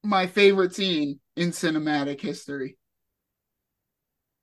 my 0.03 0.27
favorite 0.27 0.75
scene 0.75 1.19
in 1.36 1.51
cinematic 1.51 2.21
history. 2.21 2.77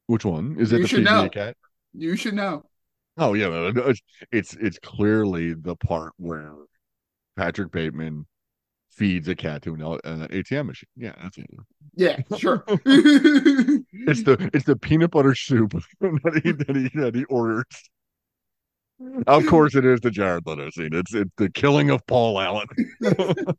Which 0.08 0.24
one 0.26 0.56
is 0.58 0.72
it? 0.72 0.78
You 0.78 0.82
The 0.82 0.88
should 0.88 1.04
know. 1.04 1.28
cat? 1.30 1.56
You 1.94 2.16
should 2.16 2.34
know. 2.34 2.64
Oh 3.16 3.34
yeah, 3.34 3.48
no, 3.48 3.70
no, 3.70 3.82
it's 3.88 4.00
it's 4.32 4.54
it's 4.54 4.78
clearly 4.78 5.54
the 5.54 5.76
part 5.76 6.12
where 6.16 6.52
Patrick 7.36 7.72
Bateman 7.72 8.26
feeds 8.90 9.28
a 9.28 9.34
cat 9.34 9.62
to 9.62 9.74
an, 9.74 9.82
an 9.82 10.28
ATM 10.28 10.66
machine. 10.66 10.88
Yeah, 10.96 11.14
that's 11.22 11.38
it. 11.38 11.46
Yeah, 11.94 12.18
sure. 12.36 12.64
It's 14.02 14.22
the 14.22 14.50
it's 14.54 14.64
the 14.64 14.76
peanut 14.76 15.10
butter 15.10 15.34
soup 15.34 15.72
that 16.00 16.40
he 16.42 16.52
that 16.52 16.76
he 16.76 17.00
that 17.00 17.14
he 17.14 17.24
orders. 17.24 17.64
Of 19.26 19.46
course, 19.46 19.74
it 19.74 19.84
is 19.84 20.00
the 20.00 20.10
Jared 20.10 20.46
Leto 20.46 20.70
scene. 20.70 20.90
It's 20.92 21.14
it's 21.14 21.30
the 21.36 21.50
killing 21.50 21.90
of 21.90 22.06
Paul 22.06 22.40
Allen. 22.40 22.66
the 23.00 23.56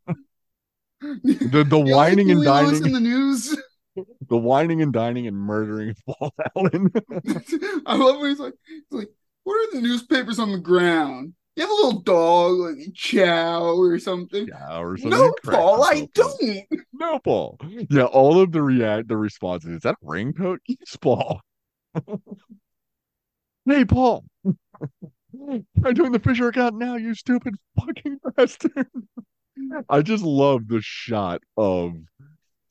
the 1.01 1.77
only 1.77 1.93
whining 1.93 2.32
and 2.32 2.39
we 2.39 2.45
know 2.45 2.69
is 2.69 2.79
dining, 2.79 2.86
in 2.86 2.93
the 2.93 2.99
news. 2.99 3.57
the 4.29 4.38
whining 4.38 4.82
and 4.82 4.93
dining 4.93 5.27
and 5.27 5.38
murdering 5.38 5.95
Paul 6.07 6.34
Allen. 6.55 6.91
I 7.86 7.95
love 7.95 8.19
when 8.19 8.29
he's 8.29 8.39
like, 8.39 8.53
he's 8.67 8.99
like, 8.99 9.09
what 9.43 9.55
are 9.55 9.75
the 9.75 9.82
newspapers 9.82 10.39
on 10.39 10.51
the 10.51 10.59
ground? 10.59 11.34
You 11.56 11.64
have 11.64 11.70
a 11.70 11.74
little 11.74 11.99
dog, 11.99 12.58
like 12.60 12.88
a 12.88 12.91
chow 12.91 13.74
or 13.74 13.99
something. 13.99 14.47
yeah, 14.47 14.80
or 14.80 14.97
something. 14.97 15.20
no, 15.20 15.34
Paul, 15.43 15.84
I 15.84 16.08
don't. 16.14 16.66
No, 16.93 17.20
Paul. 17.20 17.60
Yeah, 17.89 18.06
all 18.06 18.39
of 18.39 18.54
the 18.54 18.62
react 18.62 19.10
the 19.10 19.18
responses. 19.18 19.72
Is 19.72 19.82
that 19.82 19.95
a 20.02 20.06
raincoat? 20.08 20.62
Yes, 20.68 20.95
Paul. 20.95 21.41
hey, 23.66 23.84
Paul. 23.84 24.24
I'm 25.84 25.93
doing 25.93 26.12
the 26.12 26.20
Fisher 26.20 26.47
account 26.47 26.76
now, 26.78 26.95
you 26.95 27.14
stupid 27.16 27.56
fucking 27.80 28.20
bastard. 28.36 28.88
I 29.89 30.02
just 30.02 30.24
love 30.24 30.68
the 30.68 30.82
shot 30.82 31.41
of 31.58 31.93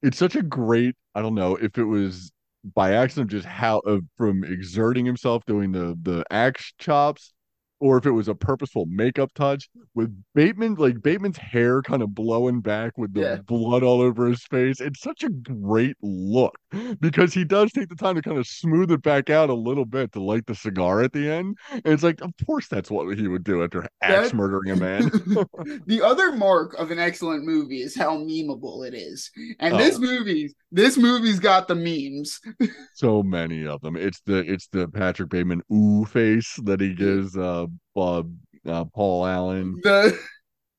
it's 0.03 0.19
such 0.19 0.37
a 0.37 0.43
great, 0.43 0.97
I 1.15 1.23
don't 1.23 1.35
know 1.35 1.57
if 1.57 1.79
it 1.79 1.85
was 1.85 2.33
by 2.75 2.95
accident 2.95 3.31
just 3.31 3.47
how 3.47 3.79
uh, 3.81 3.99
from 4.17 4.45
exerting 4.45 5.07
himself 5.07 5.43
doing 5.47 5.73
the 5.73 5.99
the 6.03 6.25
axe 6.31 6.75
chops 6.79 7.33
or 7.81 7.99
if 7.99 8.07
it 8.07 8.11
was 8.13 8.29
a 8.29 8.35
purposeful 8.35 8.87
makeup 8.87 9.33
touch 9.35 9.69
with 9.95 10.15
Bateman 10.35 10.75
like 10.75 11.03
Bateman's 11.03 11.39
hair 11.39 11.83
kind 11.83 12.03
of 12.03 12.15
blowing 12.15 12.61
back 12.61 12.97
with 12.99 13.13
the 13.15 13.21
Yeah. 13.21 13.37
blood 13.47 13.83
all 13.83 14.01
over 14.01 14.27
his 14.27 14.43
face. 14.45 14.81
It's 14.81 15.01
such 15.01 15.25
a 15.25 15.31
great 15.31 15.97
look 16.03 16.55
because 17.01 17.35
he 17.35 17.45
does 17.45 17.73
take 17.73 17.89
the 17.89 17.97
time 17.97 18.15
to 18.17 18.23
kind 18.23 18.39
of 18.39 18.47
smooth 18.47 18.91
it 18.93 19.03
back 19.03 19.31
out 19.31 19.51
a 19.51 19.55
little 19.55 19.85
bit 19.85 20.13
to 20.13 20.23
light 20.23 20.47
the 20.47 20.55
cigar 20.55 21.03
at 21.03 21.13
the 21.13 21.29
end. 21.31 21.57
And 21.73 21.83
it's 21.87 22.03
like, 22.03 22.21
of 22.21 22.31
course, 22.47 22.69
that's 22.69 22.91
what 22.91 23.17
he 23.19 23.27
would 23.29 23.45
do 23.45 23.63
after 23.65 23.89
axe 24.03 24.33
murdering 24.33 24.71
a 24.71 24.77
man. 24.77 25.11
the 25.87 26.01
other 26.05 26.33
mark 26.33 26.75
of 26.75 26.91
an 26.91 26.99
excellent 26.99 27.45
movie 27.45 27.83
is 27.83 27.97
how 27.97 28.17
memeable 28.17 28.87
it 28.87 28.95
is. 28.95 29.31
And 29.59 29.75
Oh. 29.75 29.79
this 29.79 29.99
movie, 29.99 30.55
this 30.71 30.97
movie's 30.97 31.41
got 31.41 31.67
the 31.69 31.75
memes. 31.75 32.41
so 32.95 33.23
many 33.23 33.67
of 33.67 33.81
them. 33.81 33.97
It's 33.97 34.21
the 34.27 34.39
it's 34.51 34.69
the 34.69 34.89
Patrick 34.89 35.31
Bateman 35.31 35.63
ooh 35.73 36.05
face 36.05 36.59
that 36.65 36.81
he 36.81 36.95
gives 36.95 37.37
uh, 37.37 37.67
uh, 37.97 38.23
uh 38.67 38.85
Paul 38.87 39.27
Allen. 39.27 39.81
The 39.83 40.19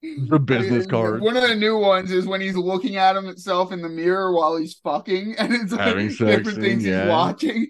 The 0.02 0.40
business 0.40 0.88
card. 0.88 1.22
One 1.22 1.38
of 1.38 1.48
the 1.48 1.56
new 1.56 1.78
ones 1.78 2.12
is 2.12 2.26
when 2.26 2.42
he's 2.42 2.56
looking 2.56 2.96
at 2.96 3.16
himself 3.16 3.72
in 3.72 3.82
the 3.82 3.90
mirror 3.90 4.34
while 4.34 4.58
he's 4.58 4.74
fucking, 4.84 5.36
and 5.38 5.54
it's 5.54 5.72
like 5.72 5.82
Having 5.82 6.10
sex 6.10 6.20
different 6.20 6.56
scene, 6.56 6.62
things 6.62 6.86
yeah. 6.86 7.04
he's 7.04 7.10
watching. 7.10 7.68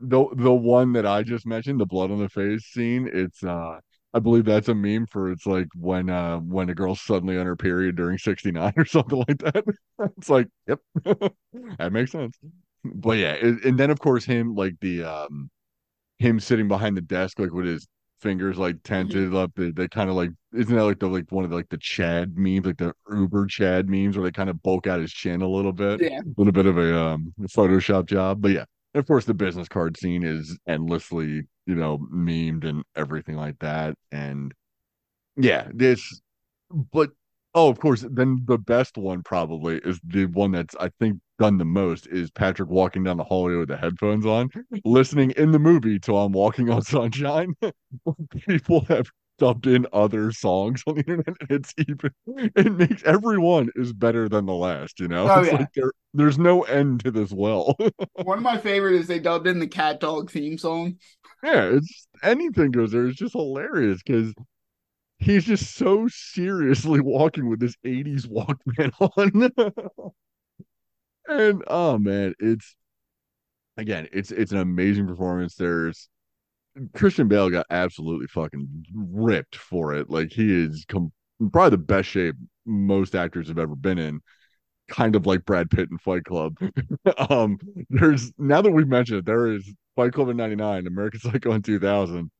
the 0.00 0.26
the 0.34 0.52
one 0.52 0.92
that 0.92 1.06
I 1.06 1.22
just 1.22 1.46
mentioned, 1.46 1.80
the 1.80 1.86
blood 1.86 2.10
on 2.10 2.20
the 2.20 2.28
face 2.28 2.66
scene, 2.66 3.10
it's 3.12 3.42
uh 3.42 3.80
I 4.14 4.18
believe 4.20 4.44
that's 4.44 4.68
a 4.68 4.74
meme 4.74 5.06
for 5.06 5.30
it's 5.32 5.44
like 5.44 5.66
when 5.74 6.08
uh 6.08 6.38
when 6.38 6.70
a 6.70 6.74
girl's 6.74 7.00
suddenly 7.00 7.36
on 7.36 7.46
her 7.46 7.56
period 7.56 7.96
during 7.96 8.18
69 8.18 8.72
or 8.76 8.84
something 8.86 9.24
like 9.26 9.38
that. 9.38 9.64
it's 10.18 10.30
like, 10.30 10.46
yep. 10.68 10.78
that 11.04 11.92
makes 11.92 12.12
sense. 12.12 12.38
But 12.84 13.18
yeah, 13.18 13.32
it, 13.32 13.64
and 13.64 13.76
then 13.76 13.90
of 13.90 13.98
course 13.98 14.24
him 14.24 14.54
like 14.54 14.76
the 14.80 15.02
um 15.02 15.50
him 16.18 16.38
sitting 16.38 16.68
behind 16.68 16.96
the 16.96 17.02
desk 17.02 17.40
like 17.40 17.52
with 17.52 17.66
his 17.66 17.88
fingers 18.20 18.56
like 18.58 18.82
tented 18.82 19.34
up 19.34 19.52
they, 19.56 19.70
they 19.70 19.88
kind 19.88 20.08
of 20.10 20.16
like 20.16 20.30
isn't 20.54 20.74
that 20.74 20.84
like 20.84 20.98
the 20.98 21.06
like 21.06 21.30
one 21.30 21.44
of 21.44 21.50
the, 21.50 21.56
like 21.56 21.68
the 21.68 21.78
Chad 21.78 22.36
memes 22.36 22.66
like 22.66 22.78
the 22.78 22.92
Uber 23.10 23.46
Chad 23.46 23.88
memes 23.88 24.16
where 24.16 24.24
they 24.24 24.32
kind 24.32 24.50
of 24.50 24.62
bulk 24.62 24.86
out 24.86 25.00
his 25.00 25.12
chin 25.12 25.42
a 25.42 25.48
little 25.48 25.72
bit 25.72 26.00
Yeah. 26.00 26.20
a 26.20 26.34
little 26.36 26.52
bit 26.52 26.66
of 26.66 26.78
a 26.78 26.98
um 26.98 27.34
Photoshop 27.42 28.06
job 28.06 28.40
but 28.40 28.52
yeah 28.52 28.64
of 28.94 29.06
course, 29.06 29.26
the 29.26 29.34
business 29.34 29.68
card 29.68 29.98
scene 29.98 30.22
is 30.22 30.58
endlessly, 30.66 31.42
you 31.66 31.74
know, 31.74 31.98
memed 31.98 32.64
and 32.64 32.82
everything 32.96 33.36
like 33.36 33.58
that. 33.58 33.94
And 34.10 34.54
yeah, 35.36 35.68
this, 35.72 36.20
but 36.92 37.10
oh, 37.54 37.68
of 37.68 37.78
course, 37.78 38.04
then 38.10 38.42
the 38.46 38.58
best 38.58 38.96
one 38.96 39.22
probably 39.22 39.78
is 39.78 40.00
the 40.04 40.26
one 40.26 40.52
that's 40.52 40.74
I 40.80 40.90
think 41.00 41.20
done 41.38 41.58
the 41.58 41.64
most 41.64 42.06
is 42.08 42.30
Patrick 42.30 42.68
walking 42.68 43.04
down 43.04 43.16
the 43.16 43.24
hallway 43.24 43.56
with 43.56 43.68
the 43.68 43.76
headphones 43.76 44.26
on, 44.26 44.50
listening 44.84 45.32
in 45.32 45.52
the 45.52 45.58
movie 45.58 45.98
to 46.00 46.16
"I'm 46.16 46.32
Walking 46.32 46.70
on 46.70 46.82
Sunshine." 46.82 47.54
People 48.46 48.82
have 48.86 49.06
dubbed 49.38 49.66
in 49.66 49.86
other 49.92 50.32
songs 50.32 50.82
on 50.86 50.94
the 50.96 51.00
internet, 51.02 51.36
and 51.40 51.50
it's 51.50 51.74
even 51.78 52.10
it 52.26 52.72
makes 52.72 53.02
everyone 53.04 53.70
is 53.76 53.92
better 53.92 54.28
than 54.28 54.46
the 54.46 54.54
last. 54.54 54.98
You 55.00 55.08
know, 55.08 55.26
Oh, 55.26 55.40
it's 55.40 55.48
yeah. 55.48 55.58
like 55.58 55.68
there, 55.74 55.92
there's 56.14 56.38
no 56.38 56.62
end 56.62 57.04
to 57.04 57.10
this 57.10 57.32
well. 57.32 57.76
One 58.22 58.38
of 58.38 58.44
my 58.44 58.58
favorite 58.58 58.94
is 58.94 59.06
they 59.06 59.18
dubbed 59.20 59.46
in 59.46 59.58
the 59.58 59.66
cat 59.66 60.00
dog 60.00 60.30
theme 60.30 60.58
song. 60.58 60.96
Yeah, 61.42 61.64
it's 61.76 62.08
anything 62.22 62.70
goes 62.72 62.92
there. 62.92 63.06
It's 63.06 63.18
just 63.18 63.34
hilarious 63.34 64.02
because 64.04 64.34
he's 65.18 65.44
just 65.44 65.76
so 65.76 66.08
seriously 66.08 67.00
walking 67.00 67.48
with 67.48 67.60
this 67.60 67.76
80s 67.84 68.26
Walkman 68.26 68.92
on. 69.00 69.72
And 71.28 71.62
oh 71.66 71.98
man, 71.98 72.34
it's 72.38 72.76
again, 73.76 74.08
it's 74.12 74.30
it's 74.30 74.52
an 74.52 74.58
amazing 74.58 75.06
performance. 75.06 75.54
There's 75.54 76.08
Christian 76.94 77.28
Bale 77.28 77.50
got 77.50 77.66
absolutely 77.70 78.26
fucking 78.26 78.86
ripped 78.94 79.56
for 79.56 79.94
it. 79.94 80.10
Like 80.10 80.32
he 80.32 80.64
is 80.64 80.84
com- 80.88 81.12
probably 81.52 81.70
the 81.70 81.78
best 81.78 82.08
shape 82.08 82.36
most 82.64 83.14
actors 83.14 83.48
have 83.48 83.58
ever 83.58 83.76
been 83.76 83.98
in. 83.98 84.20
Kind 84.88 85.16
of 85.16 85.26
like 85.26 85.44
Brad 85.44 85.70
Pitt 85.70 85.88
in 85.90 85.98
Fight 85.98 86.24
Club. 86.24 86.56
um, 87.30 87.58
there's 87.90 88.32
now 88.38 88.62
that 88.62 88.70
we've 88.70 88.88
mentioned 88.88 89.20
it, 89.20 89.26
there 89.26 89.48
is 89.48 89.68
Fight 89.96 90.12
Club 90.12 90.28
in 90.28 90.36
'99, 90.36 90.86
American 90.86 91.20
Psycho 91.20 91.52
in 91.52 91.62
2000. 91.62 92.30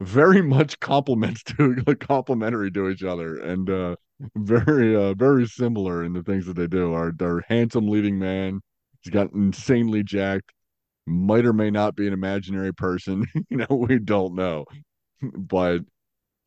Very 0.00 0.42
much 0.42 0.78
complements 0.80 1.42
to 1.44 1.74
like 1.86 1.98
complementary 2.00 2.70
to 2.72 2.88
each 2.88 3.02
other, 3.02 3.36
and 3.38 3.68
uh, 3.68 3.96
very 4.36 4.94
uh, 4.94 5.14
very 5.14 5.46
similar 5.46 6.04
in 6.04 6.12
the 6.12 6.22
things 6.22 6.46
that 6.46 6.54
they 6.54 6.68
do. 6.68 6.92
Our 6.92 7.12
our 7.20 7.44
handsome 7.48 7.88
leading 7.88 8.18
man, 8.18 8.60
he's 9.02 9.12
got 9.12 9.32
insanely 9.32 10.04
jacked, 10.04 10.52
might 11.06 11.46
or 11.46 11.52
may 11.52 11.70
not 11.70 11.96
be 11.96 12.06
an 12.06 12.12
imaginary 12.12 12.72
person. 12.74 13.26
you 13.50 13.56
know, 13.58 13.66
we 13.70 13.98
don't 13.98 14.36
know, 14.36 14.66
but 15.22 15.80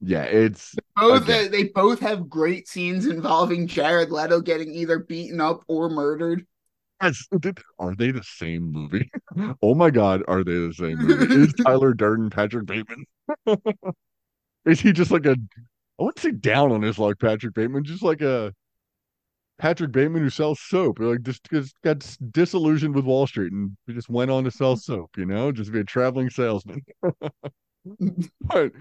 yeah, 0.01 0.23
it's 0.23 0.75
Both 0.95 1.23
Okay. 1.23 1.43
they, 1.43 1.63
they 1.63 1.69
both 1.69 1.99
have 2.01 2.29
great 2.29 2.67
scenes 2.67 3.05
involving 3.07 3.67
Jared 3.67 4.11
Leto 4.11 4.41
getting 4.41 4.73
either 4.73 4.99
beaten 4.99 5.41
up 5.41 5.63
or 5.67 5.89
murdered. 5.89 6.45
Yes, 7.01 7.27
are 7.79 7.95
they 7.95 8.11
the 8.11 8.23
same 8.23 8.71
movie? 8.71 9.09
Oh 9.63 9.73
my 9.73 9.89
God, 9.89 10.23
are 10.27 10.43
they 10.43 10.53
the 10.53 10.73
same 10.73 10.99
movie? 10.99 11.27
Is 11.33 11.53
Tyler 11.65 11.93
Durden 11.93 12.29
Patrick 12.29 12.65
Bateman? 12.65 13.05
Is 14.65 14.81
he 14.81 14.91
just 14.91 15.11
like 15.11 15.25
a? 15.25 15.35
I 15.99 16.03
wouldn't 16.03 16.19
say 16.19 16.31
down 16.31 16.71
on 16.71 16.81
his 16.81 16.97
luck, 16.99 17.19
Patrick 17.19 17.53
Bateman, 17.53 17.83
just 17.83 18.03
like 18.03 18.21
a 18.21 18.53
Patrick 19.59 19.91
Bateman 19.91 20.23
who 20.23 20.29
sells 20.29 20.59
soap. 20.59 20.99
Like 20.99 21.21
just 21.21 21.43
just 21.51 21.75
got 21.83 22.05
disillusioned 22.31 22.95
with 22.95 23.05
Wall 23.05 23.27
Street 23.27 23.51
and 23.51 23.77
he 23.85 23.93
just 23.93 24.09
went 24.09 24.31
on 24.31 24.43
to 24.45 24.51
sell 24.51 24.75
soap. 24.75 25.11
You 25.17 25.25
know, 25.25 25.51
just 25.51 25.71
be 25.71 25.79
a 25.79 25.83
traveling 25.83 26.29
salesman. 26.29 26.81
but 28.41 28.71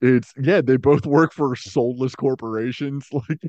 it's 0.00 0.32
yeah, 0.40 0.60
they 0.60 0.76
both 0.76 1.06
work 1.06 1.32
for 1.32 1.56
soulless 1.56 2.14
corporations. 2.14 3.08
Like 3.28 3.40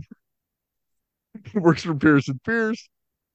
he 1.51 1.59
works 1.59 1.83
for 1.83 1.95
Pearson 1.95 2.39
Pierce. 2.45 2.89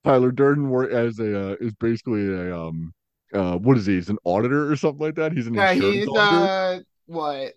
Tyler 0.05 0.33
Durden 0.33 0.69
work 0.69 0.91
as 0.93 1.19
a 1.19 1.53
uh, 1.53 1.57
is 1.61 1.73
basically 1.75 2.27
a 2.27 2.57
um 2.57 2.93
uh 3.35 3.57
what 3.59 3.79
is 3.79 3.87
he? 3.87 3.95
He's 3.95 4.09
an 4.11 4.19
auditor 4.25 4.71
or 4.71 4.77
something 4.77 5.01
like 5.05 5.15
that. 5.17 5.33
He's 5.33 5.47
an 5.47 5.57
Yeah, 5.57 5.73
he's 5.75 6.07
auditor 6.09 6.49
uh 6.49 6.81
what? 7.07 7.53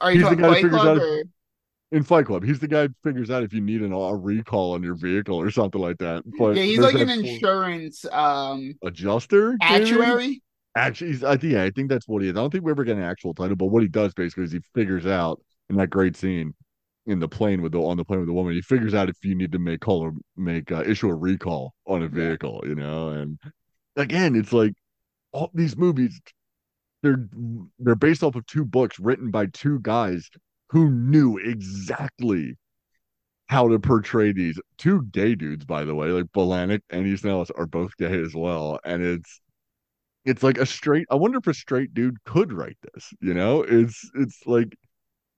Are 0.00 0.12
you 0.12 0.20
He's 0.20 0.30
the 0.30 0.36
guy 0.36 0.62
Fight 0.62 0.70
Club 0.70 0.86
out- 0.86 0.98
or 0.98 1.24
in 1.92 2.02
Fight 2.04 2.26
Club. 2.26 2.44
He's 2.44 2.60
the 2.60 2.68
guy 2.68 2.86
who 2.86 2.94
figures 3.02 3.30
out 3.30 3.42
if 3.42 3.52
you 3.52 3.60
need 3.60 3.82
an, 3.82 3.92
a 3.92 4.16
recall 4.16 4.74
on 4.74 4.82
your 4.82 4.94
vehicle 4.94 5.36
or 5.36 5.50
something 5.50 5.80
like 5.80 5.98
that. 5.98 6.22
But 6.38 6.56
yeah, 6.56 6.62
he's 6.62 6.78
like 6.78 6.94
an 6.94 7.10
insurance 7.10 8.04
um 8.12 8.74
adjuster, 8.84 9.56
actuary. 9.60 10.42
Actually, 10.76 11.10
he's, 11.10 11.24
I 11.24 11.36
think 11.36 11.52
yeah, 11.54 11.64
I 11.64 11.70
think 11.70 11.90
that's 11.90 12.06
what 12.06 12.22
he 12.22 12.28
is. 12.28 12.36
I 12.36 12.40
don't 12.40 12.50
think 12.50 12.64
we 12.64 12.70
ever 12.70 12.84
get 12.84 12.96
an 12.96 13.02
actual 13.02 13.34
title, 13.34 13.56
but 13.56 13.66
what 13.66 13.82
he 13.82 13.88
does 13.88 14.14
basically 14.14 14.44
is 14.44 14.52
he 14.52 14.60
figures 14.72 15.04
out 15.04 15.42
in 15.68 15.76
that 15.76 15.90
great 15.90 16.16
scene 16.16 16.54
in 17.06 17.18
the 17.18 17.28
plane 17.28 17.62
with 17.62 17.72
the 17.72 17.78
on 17.78 17.96
the 17.96 18.04
plane 18.04 18.20
with 18.20 18.28
the 18.28 18.32
woman, 18.32 18.54
he 18.54 18.60
figures 18.62 18.94
out 18.94 19.08
if 19.08 19.16
you 19.22 19.34
need 19.34 19.52
to 19.52 19.58
make 19.58 19.80
call 19.80 20.00
or 20.00 20.12
make 20.36 20.70
uh, 20.70 20.82
issue 20.82 21.08
a 21.08 21.14
recall 21.14 21.74
on 21.86 22.02
a 22.02 22.08
vehicle, 22.08 22.62
you 22.64 22.74
know. 22.74 23.08
And 23.08 23.38
again, 23.96 24.36
it's 24.36 24.52
like 24.52 24.74
all 25.32 25.50
these 25.54 25.76
movies, 25.76 26.20
they're 27.02 27.28
they're 27.78 27.94
based 27.94 28.22
off 28.22 28.34
of 28.34 28.46
two 28.46 28.64
books 28.64 28.98
written 28.98 29.30
by 29.30 29.46
two 29.46 29.78
guys 29.80 30.30
who 30.70 30.90
knew 30.90 31.38
exactly 31.38 32.56
how 33.48 33.68
to 33.68 33.80
portray 33.80 34.32
these 34.32 34.60
two 34.78 35.02
gay 35.10 35.34
dudes, 35.34 35.64
by 35.64 35.84
the 35.84 35.94
way, 35.94 36.08
like 36.08 36.26
Palahniuk 36.26 36.82
and 36.90 37.06
Easton 37.06 37.30
Ellis 37.30 37.50
are 37.56 37.66
both 37.66 37.96
gay 37.96 38.20
as 38.22 38.34
well, 38.34 38.78
and 38.84 39.02
it's 39.02 39.40
it's 40.24 40.42
like 40.42 40.58
a 40.58 40.66
straight. 40.66 41.06
I 41.10 41.16
wonder 41.16 41.38
if 41.38 41.46
a 41.46 41.54
straight 41.54 41.94
dude 41.94 42.22
could 42.24 42.52
write 42.52 42.76
this. 42.94 43.10
You 43.20 43.34
know, 43.34 43.62
it's 43.62 44.08
it's 44.14 44.46
like, 44.46 44.76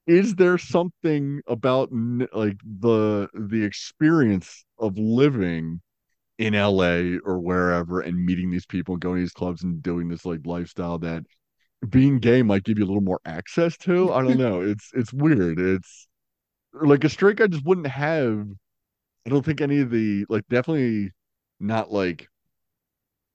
is 0.07 0.35
there 0.35 0.59
something 0.59 1.41
about 1.47 1.91
like 2.33 2.59
the 2.81 3.29
the 3.35 3.65
experience 3.65 4.65
of 4.79 4.99
living 4.99 5.81
in 6.39 6.55
LA 6.55 7.19
or 7.25 7.39
wherever 7.41 8.01
and 8.01 8.27
meeting 8.27 8.51
these 8.51 8.67
people 8.67 8.95
and 8.95 9.03
going 9.03 9.17
to 9.17 9.21
these 9.23 9.33
clubs 9.33 9.63
and 9.63 9.83
doing 9.83 10.09
this 10.09 10.27
like 10.27 10.41
lifestyle 10.45 10.99
that 10.99 11.23
being 11.89 12.19
gay 12.19 12.43
might 12.43 12.65
give 12.65 12.79
you 12.79 12.85
a 12.85 12.87
little 12.89 13.03
more 13.03 13.21
access 13.25 13.77
to. 13.79 14.13
I 14.13 14.23
don't 14.23 14.39
know. 14.39 14.61
It's 14.63 14.91
it's 14.95 15.13
weird. 15.13 15.59
It's 15.61 16.09
like 16.75 17.05
a 17.05 17.09
straight 17.09 17.37
guy 17.39 17.49
just 17.49 17.67
wouldn't 17.67 17.89
have. 17.89 18.47
I 19.27 19.31
don't 19.31 19.45
think 19.45 19.61
any 19.63 19.81
of 19.81 19.91
the 19.91 20.27
like 20.31 20.45
definitely 20.49 21.13
not 21.61 21.93
like. 21.93 22.29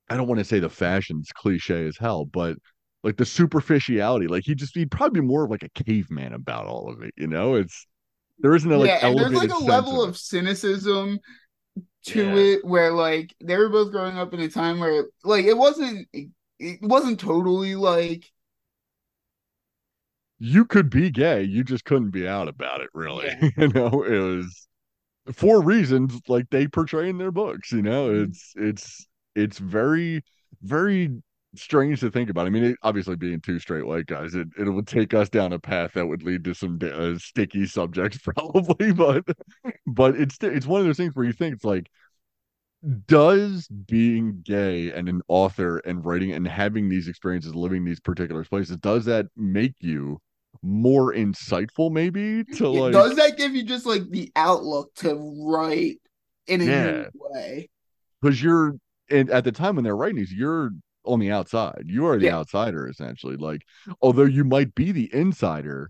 I 0.10 0.16
don't 0.18 0.28
want 0.28 0.40
to 0.40 0.46
say 0.46 0.60
the 0.60 0.70
fashion's 0.70 1.32
cliche 1.34 1.86
as 1.88 1.98
hell, 1.98 2.26
but 2.26 2.58
like 3.04 3.18
the 3.18 3.26
superficiality, 3.26 4.28
like 4.28 4.44
he 4.46 4.56
just 4.56 4.76
he'd 4.76 4.92
probably 4.92 5.22
be 5.22 5.28
more 5.28 5.44
of 5.46 5.52
like 5.52 5.64
a 5.64 5.84
caveman 5.84 6.34
about 6.34 6.66
all 6.68 6.90
of 6.92 7.02
it. 7.04 7.14
You 7.18 7.28
know, 7.28 7.56
it's 7.56 7.86
there 8.40 8.56
isn't 8.56 8.72
a 8.72 8.78
like 8.78 8.94
yeah, 9.02 9.08
and 9.08 9.18
there's 9.18 9.34
like 9.34 9.52
a 9.52 9.58
level 9.58 10.02
of 10.04 10.10
of 10.10 10.18
cynicism 10.18 11.20
to 12.08 12.24
Yeah. 12.24 12.36
it 12.36 12.66
where 12.66 12.92
like 12.94 13.36
they 13.44 13.58
were 13.58 13.70
both 13.70 13.92
growing 13.92 14.18
up 14.18 14.34
in 14.34 14.40
a 14.42 14.50
time 14.50 14.80
where 14.80 15.06
like 15.24 15.46
it 15.46 15.58
wasn't 15.58 16.08
it, 16.14 16.30
it 16.60 16.80
wasn't 16.82 17.20
totally 17.20 17.76
like 17.76 18.32
you 20.40 20.66
could 20.66 20.90
be 20.90 21.10
gay, 21.10 21.44
you 21.44 21.64
just 21.64 21.86
couldn't 21.86 22.12
be 22.12 22.28
out 22.28 22.48
about 22.48 22.82
it, 22.82 22.90
really. 22.94 23.36
Yeah. 23.42 23.50
you 23.58 23.68
know, 23.70 24.04
it 24.04 24.20
was 24.20 24.68
for 25.34 25.62
reasons 25.62 26.20
like 26.28 26.50
they 26.52 26.68
portray 26.68 27.10
in 27.10 27.18
their 27.18 27.32
books. 27.32 27.72
You 27.72 27.82
know, 27.84 28.10
Mhm. 28.10 28.24
it's 28.26 28.54
it's 28.58 29.08
it's 29.36 29.60
very 29.60 30.24
very 30.64 31.22
strange 31.56 32.02
to 32.02 32.12
think 32.12 32.30
about. 32.30 32.48
I 32.48 32.52
mean, 32.52 32.64
it, 32.66 32.78
obviously, 32.84 33.16
being 33.18 33.42
two 33.42 33.60
straight 33.60 33.86
white 33.88 34.08
guys, 34.08 34.36
it 34.36 34.50
it 34.58 34.70
would 34.70 34.88
take 34.88 35.14
us 35.14 35.30
down 35.30 35.54
a 35.54 35.60
path 35.60 35.94
that 35.94 36.08
would 36.08 36.24
lead 36.24 36.44
to 36.46 36.56
some 36.56 36.80
uh, 36.84 37.18
sticky 37.20 37.68
subjects, 37.68 38.20
probably. 38.24 38.94
But 38.94 39.26
but 39.88 40.16
it's 40.18 40.38
it's 40.42 40.68
one 40.68 40.82
of 40.82 40.88
those 40.88 40.98
things 40.98 41.16
where 41.16 41.26
you 41.26 41.34
think 41.34 41.56
it's 41.56 41.66
like 41.66 41.90
does 43.08 43.68
being 43.68 44.42
gay 44.44 44.92
and 44.92 45.10
an 45.10 45.22
author 45.28 45.80
and 45.80 46.06
writing 46.06 46.32
and 46.32 46.48
having 46.48 46.90
these 46.90 47.08
experiences 47.08 47.56
living 47.56 47.84
these 47.84 48.00
particular 48.00 48.44
places 48.44 48.78
does 48.78 49.06
that 49.06 49.26
make 49.36 49.74
you 49.80 50.20
more 50.62 51.14
insightful 51.14 51.92
maybe 51.92 52.44
to 52.56 52.68
like 52.70 52.94
does 52.94 53.16
that 53.16 53.38
give 53.38 53.56
you 53.56 53.64
just 53.64 53.86
like 53.86 54.04
the 54.10 54.32
outlook 54.36 54.94
to 54.96 55.16
write 55.46 56.00
in 56.48 56.62
a 56.62 56.66
Yeah. 56.66 56.92
new 56.92 57.06
way? 57.16 57.70
because 58.22 58.42
you're 58.42 58.76
and 59.10 59.30
at 59.30 59.44
the 59.44 59.52
time 59.52 59.76
when 59.76 59.84
they're 59.84 59.96
writing 59.96 60.18
these 60.18 60.34
you're 60.34 60.72
on 61.06 61.20
the 61.20 61.32
outside 61.32 61.84
you 61.86 62.06
are 62.06 62.18
the 62.18 62.26
Yeah. 62.26 62.36
outsider 62.38 62.88
essentially 62.88 63.36
like 63.38 63.62
although 64.02 64.24
you 64.26 64.44
might 64.44 64.74
be 64.76 64.92
the 64.92 65.10
insider 65.14 65.90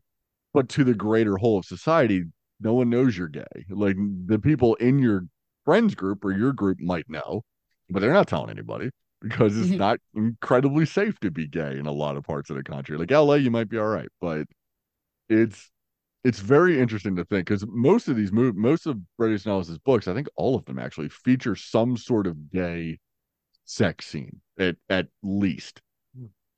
but 0.54 0.70
to 0.70 0.84
the 0.84 0.94
greater 0.94 1.38
whole 1.38 1.58
of 1.60 1.66
society 1.66 2.24
no 2.60 2.74
one 2.74 2.90
knows 2.90 3.18
you're 3.18 3.28
gay 3.28 3.44
like 3.70 3.96
the 4.26 4.40
people 4.40 4.76
in 4.76 5.00
your 5.00 5.24
friends 5.66 5.96
group 5.96 6.24
or 6.24 6.32
your 6.32 6.54
group 6.54 6.80
might 6.80 7.10
know 7.10 7.42
but 7.90 8.00
they're 8.02 8.14
not 8.14 8.28
telling 8.28 8.50
anybody 8.50 8.90
because 9.22 9.58
it's 9.58 9.70
Mhm. 9.72 9.78
not 9.78 10.00
incredibly 10.16 10.86
safe 10.86 11.20
to 11.20 11.32
be 11.32 11.48
gay 11.48 11.78
in 11.78 11.86
a 11.88 11.92
lot 11.92 12.18
of 12.18 12.24
parts 12.24 12.50
of 12.50 12.56
the 12.56 12.64
country 12.64 12.98
like 12.98 13.12
la 13.12 13.34
you 13.34 13.52
might 13.52 13.70
be 13.70 13.78
all 13.78 13.88
right 13.88 14.10
but 14.22 14.48
it's 15.30 15.72
it's 16.24 16.40
very 16.40 16.80
interesting 16.80 17.16
to 17.16 17.26
think 17.26 17.48
because 17.48 17.66
most 17.68 18.08
of 18.10 18.16
these 18.18 18.32
move 18.32 18.56
most 18.56 18.88
of 18.88 18.98
Bret 19.18 19.32
Easton 19.32 19.52
Ellis's 19.54 19.80
books, 19.80 20.08
I 20.08 20.14
think 20.14 20.28
all 20.36 20.56
of 20.56 20.66
them 20.66 20.80
actually 20.80 21.10
feature 21.10 21.56
some 21.56 21.98
sort 21.98 22.28
of 22.28 22.52
gay 22.52 23.00
sex 23.66 24.08
scene 24.08 24.42
at 24.60 24.78
at 24.90 25.08
least. 25.24 25.82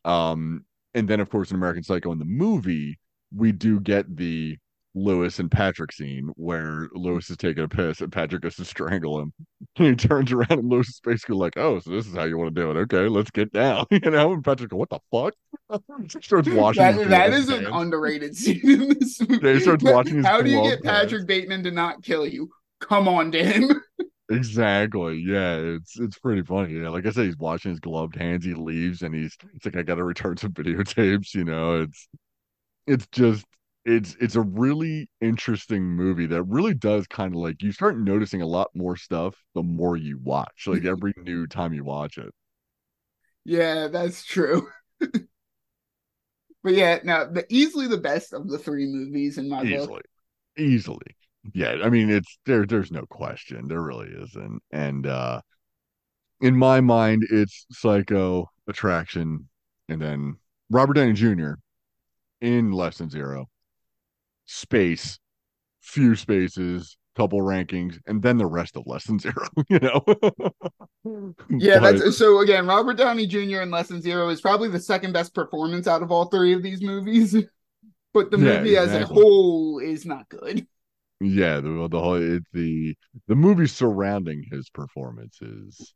Um, 0.05 0.65
and 0.93 1.07
then 1.07 1.19
of 1.19 1.29
course 1.29 1.51
in 1.51 1.57
American 1.57 1.83
Psycho 1.83 2.11
in 2.11 2.19
the 2.19 2.25
movie, 2.25 2.99
we 3.35 3.51
do 3.51 3.79
get 3.79 4.15
the 4.17 4.57
Lewis 4.95 5.39
and 5.39 5.51
Patrick 5.51 5.91
scene 5.91 6.31
where 6.35 6.87
Lewis 6.93 7.29
is 7.29 7.37
taking 7.37 7.63
a 7.63 7.67
piss 7.67 8.01
and 8.01 8.11
Patrick 8.11 8.41
goes 8.41 8.55
to 8.55 8.65
strangle 8.65 9.19
him. 9.19 9.33
And 9.59 9.67
he 9.75 9.89
hmm. 9.89 9.95
turns 9.95 10.31
around 10.31 10.51
and 10.51 10.69
Lewis 10.69 10.89
is 10.89 10.99
basically 11.03 11.35
like, 11.35 11.53
Oh, 11.57 11.79
so 11.79 11.91
this 11.91 12.07
is 12.07 12.15
how 12.15 12.23
you 12.23 12.37
want 12.37 12.55
to 12.55 12.61
do 12.61 12.71
it. 12.71 12.77
Okay, 12.77 13.07
let's 13.07 13.31
get 13.31 13.51
down. 13.51 13.85
You 13.91 14.11
know, 14.11 14.33
and 14.33 14.43
Patrick 14.43 14.69
go, 14.69 14.77
What 14.77 14.89
the 14.89 14.99
fuck? 15.11 15.33
starts 16.21 16.49
washing 16.49 16.81
That, 16.81 17.09
that 17.09 17.33
is 17.33 17.49
an 17.49 17.65
underrated 17.65 18.35
scene 18.35 18.61
in 18.63 18.99
this 18.99 19.19
movie. 19.21 19.45
Yeah, 19.45 19.53
he 19.53 19.59
starts 19.59 19.83
watching 19.83 20.17
his 20.17 20.25
How 20.25 20.41
do 20.41 20.49
you 20.49 20.61
get 20.63 20.85
hands. 20.85 21.01
Patrick 21.11 21.27
Bateman 21.27 21.63
to 21.63 21.71
not 21.71 22.01
kill 22.03 22.25
you? 22.25 22.49
Come 22.79 23.07
on, 23.07 23.31
Dan. 23.31 23.69
Exactly. 24.31 25.23
Yeah, 25.25 25.55
it's 25.55 25.99
it's 25.99 26.19
pretty 26.19 26.43
funny. 26.43 26.75
Yeah, 26.75 26.89
like 26.89 27.05
I 27.07 27.09
said, 27.09 27.25
he's 27.25 27.37
washing 27.37 27.71
his 27.71 27.79
gloved 27.79 28.15
hands. 28.15 28.45
He 28.45 28.53
leaves, 28.53 29.01
and 29.01 29.13
he's 29.13 29.35
it's 29.55 29.65
like 29.65 29.75
I 29.75 29.81
got 29.81 29.95
to 29.95 30.03
return 30.03 30.37
some 30.37 30.51
videotapes. 30.51 31.33
You 31.33 31.45
know, 31.45 31.81
it's 31.81 32.07
it's 32.85 33.07
just 33.11 33.45
it's 33.89 34.15
it's 34.19 34.35
a 34.35 34.41
really 34.41 35.09
interesting 35.19 35.83
movie 35.83 36.27
that 36.27 36.43
really 36.43 36.75
does 36.75 37.07
kind 37.07 37.33
of 37.33 37.41
like 37.41 37.63
you 37.63 37.71
start 37.71 37.97
noticing 37.97 38.41
a 38.41 38.47
lot 38.47 38.69
more 38.75 38.95
stuff 38.95 39.35
the 39.55 39.63
more 39.63 39.97
you 39.97 40.19
watch. 40.21 40.67
Like 40.67 40.85
every 40.85 41.13
new 41.17 41.47
time 41.47 41.73
you 41.73 41.83
watch 41.83 42.17
it. 42.17 42.31
Yeah, 43.45 43.87
that's 43.87 44.23
true. 44.23 44.67
but 44.99 45.23
yeah, 46.65 46.99
now 47.03 47.25
the, 47.25 47.45
easily 47.49 47.87
the 47.87 47.97
best 47.97 48.31
of 48.33 48.47
the 48.47 48.59
three 48.59 48.85
movies 48.85 49.37
in 49.39 49.49
my 49.49 49.63
book. 49.63 49.67
easily 49.67 50.01
easily 50.57 51.15
yeah 51.53 51.77
i 51.83 51.89
mean 51.89 52.09
it's 52.09 52.37
there 52.45 52.65
there's 52.65 52.91
no 52.91 53.05
question 53.05 53.67
there 53.69 53.81
really 53.81 54.09
isn't 54.09 54.61
and 54.71 55.07
uh 55.07 55.39
in 56.41 56.53
my 56.53 56.81
mind 56.81 57.25
it's 57.31 57.65
psycho 57.71 58.45
attraction 58.67 59.47
and 59.87 60.01
then 60.01 60.35
robert 60.69 60.95
downey 60.95 61.13
jr 61.13 61.53
in 62.41 62.73
less 62.73 62.97
than 62.97 63.09
zero 63.09 63.47
space 64.49 65.19
few 65.81 66.15
spaces 66.15 66.97
couple 67.15 67.41
rankings 67.41 67.97
and 68.07 68.21
then 68.21 68.37
the 68.37 68.45
rest 68.45 68.77
of 68.77 68.83
Lesson 68.85 69.19
zero 69.25 69.45
you 69.69 69.79
know 69.79 70.03
Yeah, 71.49 71.79
But- 71.79 71.99
that's 71.99 72.17
so 72.17 72.39
again, 72.39 72.65
Robert 72.67 72.95
Downey 72.97 73.27
Jr. 73.27 73.61
in 73.61 73.71
Less 73.71 73.87
Than 73.89 74.01
Zero 74.01 74.29
is 74.29 74.41
probably 74.41 74.69
the 74.69 74.79
second 74.79 75.13
best 75.13 75.33
performance 75.33 75.87
out 75.87 76.01
of 76.03 76.11
all 76.11 76.25
three 76.25 76.53
of 76.53 76.63
these 76.63 76.81
movies. 76.81 77.35
But 78.11 78.31
the 78.31 78.37
Yeah, 78.39 78.57
movie 78.57 78.75
as 78.75 78.91
a 78.91 79.05
whole 79.05 79.77
is 79.79 80.03
not 80.03 80.27
good. 80.29 80.65
Yeah, 81.21 81.59
the 81.59 81.87
the 81.91 81.99
whole 81.99 82.15
it, 82.15 82.43
the 82.53 82.95
the 83.27 83.35
movie 83.35 83.67
surrounding 83.67 84.43
his 84.51 84.67
performance 84.71 85.39
is 85.43 85.93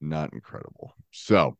not 0.00 0.32
incredible. 0.32 0.94
So 1.10 1.56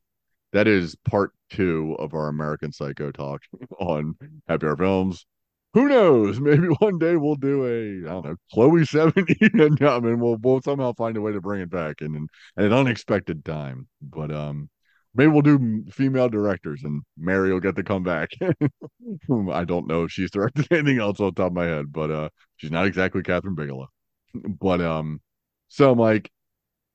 that 0.53 0.69
is 0.69 0.95
part 1.05 1.33
two 1.51 1.97
of 1.99 2.15
our 2.15 2.29
American 2.29 2.73
Psycho 2.73 3.11
talk 3.11 3.43
on 3.81 4.15
Happy 4.47 4.67
Hour 4.67 4.77
Films. 4.77 5.27
Who 5.75 5.89
knows? 5.89 6.41
Maybe 6.41 6.67
one 6.67 6.99
day 6.99 7.17
we'll 7.17 7.37
do 7.37 7.65
a 7.67 8.09
I 8.09 8.13
don't 8.13 8.25
know 8.25 8.37
Chloe 8.53 8.81
Sevigny, 8.87 9.65
and 9.65 9.83
I 9.83 10.01
mean 10.01 10.19
we'll 10.21 10.37
we'll 10.37 10.63
somehow 10.63 10.93
find 10.95 11.17
a 11.17 11.21
way 11.21 11.33
to 11.33 11.41
bring 11.41 11.61
it 11.61 11.71
back 11.71 12.01
in, 12.01 12.15
in 12.15 12.29
an 12.57 12.73
unexpected 12.73 13.45
time. 13.45 13.89
But 14.03 14.33
um, 14.33 14.69
maybe 15.15 15.31
we'll 15.31 15.43
do 15.43 15.85
female 15.93 16.29
directors, 16.29 16.83
and 16.85 17.03
Mary 17.17 17.53
will 17.53 17.61
get 17.61 17.77
to 17.77 17.83
come 17.85 18.03
back. 18.03 18.31
I 18.43 19.65
don't 19.65 19.87
know 19.87 20.05
if 20.05 20.13
she's 20.13 20.31
directed 20.31 20.67
anything 20.71 20.99
else 20.99 21.21
off 21.21 21.35
the 21.35 21.43
top 21.43 21.53
of 21.53 21.57
my 21.57 21.67
head, 21.67 21.93
but 21.93 22.11
uh, 22.11 22.29
she's 22.57 22.71
not 22.71 22.87
exactly 22.87 23.23
Kathryn 23.23 23.55
Bigelow. 23.55 23.89
But 24.35 24.81
um, 24.81 25.21
so 25.69 25.95
Mike, 25.95 26.31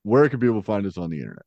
where 0.02 0.28
can 0.28 0.40
people 0.40 0.62
find 0.62 0.86
us 0.86 0.98
on 0.98 1.10
the 1.10 1.20
internet? 1.20 1.44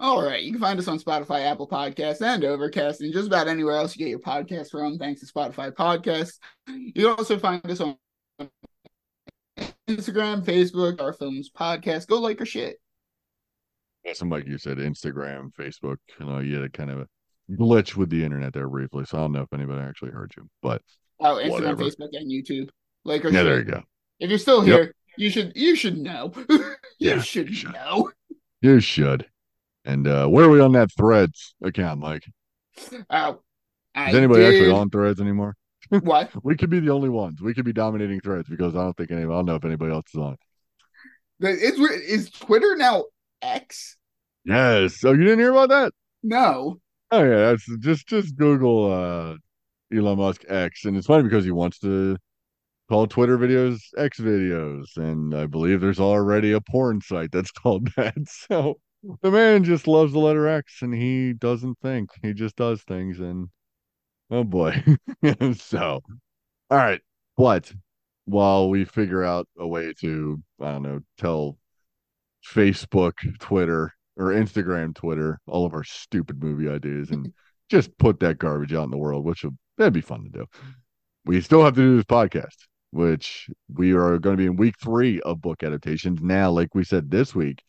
All 0.00 0.22
right, 0.24 0.42
you 0.42 0.50
can 0.52 0.60
find 0.60 0.78
us 0.78 0.88
on 0.88 0.98
Spotify, 0.98 1.42
Apple 1.44 1.68
Podcasts, 1.68 2.20
and 2.20 2.44
Overcast, 2.44 3.00
and 3.00 3.12
just 3.12 3.28
about 3.28 3.46
anywhere 3.48 3.76
else 3.76 3.94
you 3.96 4.04
get 4.04 4.10
your 4.10 4.18
podcast 4.18 4.70
from. 4.70 4.98
Thanks 4.98 5.20
to 5.20 5.32
Spotify 5.32 5.70
Podcasts. 5.72 6.38
You 6.68 6.92
can 6.92 7.06
also 7.06 7.38
find 7.38 7.64
us 7.70 7.80
on 7.80 7.96
Instagram, 9.88 10.42
Facebook, 10.44 11.00
our 11.00 11.12
films 11.12 11.50
podcast. 11.56 12.08
Go 12.08 12.18
like 12.20 12.40
our 12.40 12.46
shit. 12.46 12.76
So 14.12 14.26
like 14.26 14.46
you 14.46 14.58
said 14.58 14.78
Instagram, 14.78 15.50
Facebook. 15.58 15.96
You 16.18 16.26
know, 16.26 16.40
you 16.40 16.56
had 16.56 16.64
a 16.64 16.68
kind 16.68 16.90
of 16.90 17.00
a 17.00 17.08
glitch 17.52 17.94
with 17.94 18.10
the 18.10 18.24
internet 18.24 18.52
there 18.52 18.68
briefly, 18.68 19.04
so 19.06 19.16
I 19.16 19.20
don't 19.22 19.32
know 19.32 19.42
if 19.42 19.52
anybody 19.52 19.80
actually 19.80 20.10
heard 20.10 20.32
you, 20.36 20.48
but 20.62 20.82
Oh, 21.20 21.36
Instagram, 21.36 21.50
Whatever. 21.50 21.84
Facebook, 21.84 22.08
and 22.12 22.30
YouTube. 22.30 22.68
Like 23.04 23.24
our 23.24 23.30
yeah, 23.30 23.38
shit. 23.40 23.44
there 23.46 23.58
you 23.58 23.64
go. 23.64 23.82
If 24.18 24.28
you're 24.30 24.38
still 24.38 24.66
Yep. 24.66 24.76
here, 24.76 24.94
you 25.16 25.30
should 25.30 25.52
you 25.54 25.76
should 25.76 25.96
know. 25.98 26.32
you 26.50 26.74
Yeah, 26.98 27.20
should 27.20 27.48
you 27.48 27.54
should. 27.54 27.72
know. 27.72 28.10
You 28.60 28.80
should. 28.80 29.26
And 29.84 30.06
uh 30.06 30.26
where 30.28 30.46
are 30.46 30.50
we 30.50 30.60
on 30.60 30.72
that 30.72 30.90
Threads 30.96 31.54
account, 31.62 32.00
Mike? 32.00 32.24
Oh, 33.10 33.40
I 33.94 34.10
Is 34.10 34.14
anybody 34.14 34.44
actually 34.44 34.70
on 34.70 34.90
Threads 34.90 35.20
anymore? 35.20 35.56
what? 35.88 36.30
We 36.42 36.56
could 36.56 36.70
be 36.70 36.80
the 36.80 36.90
only 36.90 37.08
ones. 37.08 37.40
We 37.40 37.54
could 37.54 37.64
be 37.64 37.72
dominating 37.72 38.20
Threads 38.20 38.48
because 38.48 38.74
I 38.74 38.82
don't 38.82 38.96
think 38.96 39.10
any. 39.10 39.22
I 39.22 39.26
don't 39.26 39.46
know 39.46 39.56
if 39.56 39.64
anybody 39.64 39.92
else 39.92 40.06
is 40.14 40.20
on. 40.20 40.36
Is 41.40 41.78
is 41.78 42.30
Twitter 42.30 42.76
now 42.76 43.04
X? 43.42 43.96
Yes. 44.44 45.00
So 45.00 45.12
you 45.12 45.24
didn't 45.24 45.40
hear 45.40 45.52
about 45.52 45.68
that? 45.70 45.92
No. 46.22 46.80
Oh 47.10 47.22
yeah, 47.22 47.50
that's 47.50 47.66
just 47.78 48.06
just 48.06 48.36
Google 48.36 48.92
uh 48.92 49.36
Elon 49.96 50.18
Musk 50.18 50.44
X, 50.48 50.84
and 50.84 50.96
it's 50.96 51.06
funny 51.06 51.22
because 51.22 51.44
he 51.44 51.50
wants 51.50 51.78
to 51.80 52.16
call 52.88 53.06
Twitter 53.06 53.38
videos 53.38 53.80
X 53.96 54.18
videos, 54.18 54.96
and 54.96 55.34
I 55.34 55.46
believe 55.46 55.80
there's 55.80 56.00
already 56.00 56.52
a 56.52 56.60
porn 56.60 57.00
site 57.00 57.30
that's 57.32 57.50
called 57.52 57.90
that. 57.96 58.14
So 58.26 58.78
the 59.22 59.30
man 59.30 59.64
just 59.64 59.86
loves 59.86 60.12
the 60.12 60.18
letter 60.18 60.46
X, 60.46 60.82
and 60.82 60.94
he 60.94 61.32
doesn't 61.32 61.78
think 61.80 62.10
he 62.22 62.32
just 62.32 62.56
does 62.56 62.82
things, 62.82 63.20
and 63.20 63.48
oh 64.30 64.44
boy. 64.44 64.82
so, 65.56 66.00
all 66.70 66.78
right, 66.78 67.00
but 67.36 67.72
while 68.24 68.68
we 68.68 68.84
figure 68.84 69.22
out 69.22 69.46
a 69.58 69.66
way 69.66 69.92
to 70.00 70.42
I 70.60 70.72
don't 70.72 70.82
know 70.82 71.00
tell 71.18 71.58
Facebook, 72.46 73.12
Twitter, 73.40 73.92
or 74.16 74.26
Instagram, 74.26 74.94
Twitter, 74.94 75.40
all 75.46 75.66
of 75.66 75.74
our 75.74 75.84
stupid 75.84 76.42
movie 76.42 76.68
ideas, 76.68 77.10
and 77.10 77.32
just 77.68 77.96
put 77.98 78.20
that 78.20 78.38
garbage 78.38 78.72
out 78.72 78.84
in 78.84 78.90
the 78.90 78.98
world, 78.98 79.24
which 79.24 79.44
would 79.44 79.56
that'd 79.76 79.92
be 79.92 80.00
fun 80.00 80.24
to 80.24 80.30
do. 80.30 80.46
We 81.26 81.40
still 81.40 81.64
have 81.64 81.74
to 81.74 81.80
do 81.80 81.96
this 81.96 82.04
podcast, 82.04 82.56
which 82.90 83.48
we 83.68 83.92
are 83.92 84.18
going 84.18 84.36
to 84.36 84.42
be 84.42 84.46
in 84.46 84.56
week 84.56 84.76
three 84.80 85.20
of 85.20 85.40
book 85.40 85.62
adaptations. 85.62 86.20
Now, 86.22 86.50
like 86.50 86.74
we 86.74 86.84
said 86.84 87.10
this 87.10 87.34
week, 87.34 87.62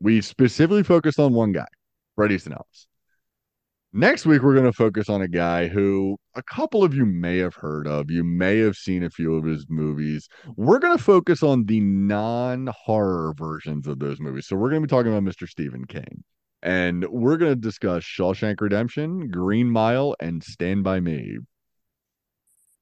we 0.00 0.20
specifically 0.20 0.82
focused 0.82 1.18
on 1.18 1.32
one 1.32 1.52
guy, 1.52 1.66
Easton 2.30 2.52
Ellis. 2.52 2.86
Next 3.92 4.26
week, 4.26 4.42
we're 4.42 4.52
going 4.52 4.66
to 4.66 4.72
focus 4.72 5.08
on 5.08 5.22
a 5.22 5.28
guy 5.28 5.68
who 5.68 6.18
a 6.34 6.42
couple 6.42 6.84
of 6.84 6.92
you 6.92 7.06
may 7.06 7.38
have 7.38 7.54
heard 7.54 7.86
of. 7.86 8.10
You 8.10 8.24
may 8.24 8.58
have 8.58 8.76
seen 8.76 9.02
a 9.02 9.08
few 9.08 9.36
of 9.36 9.44
his 9.44 9.64
movies. 9.70 10.28
We're 10.56 10.80
going 10.80 10.98
to 10.98 11.02
focus 11.02 11.42
on 11.42 11.64
the 11.64 11.80
non 11.80 12.68
horror 12.84 13.32
versions 13.38 13.86
of 13.86 13.98
those 13.98 14.20
movies. 14.20 14.46
So, 14.48 14.56
we're 14.56 14.68
going 14.68 14.82
to 14.82 14.86
be 14.86 14.90
talking 14.90 15.10
about 15.12 15.22
Mr. 15.24 15.48
Stephen 15.48 15.86
King. 15.86 16.24
And 16.62 17.06
we're 17.08 17.36
going 17.38 17.52
to 17.52 17.56
discuss 17.56 18.02
Shawshank 18.02 18.60
Redemption, 18.60 19.30
Green 19.30 19.70
Mile, 19.70 20.14
and 20.20 20.42
Stand 20.42 20.84
By 20.84 21.00
Me. 21.00 21.38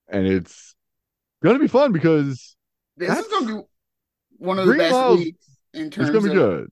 And 0.08 0.26
it's 0.26 0.74
going 1.44 1.54
to 1.54 1.60
be 1.60 1.68
fun 1.68 1.92
because 1.92 2.56
This 2.96 3.16
is 3.16 3.26
going 3.28 3.46
to 3.46 3.54
be 3.54 3.60
one 4.38 4.58
of 4.58 4.66
the 4.66 4.72
Green 4.72 4.78
best 4.78 4.92
Mile's- 4.92 5.18
weeks 5.18 5.46
in 5.74 5.86
it's 5.86 5.96
going 5.96 6.12
to 6.12 6.20
be 6.22 6.28
of 6.30 6.34
good. 6.34 6.70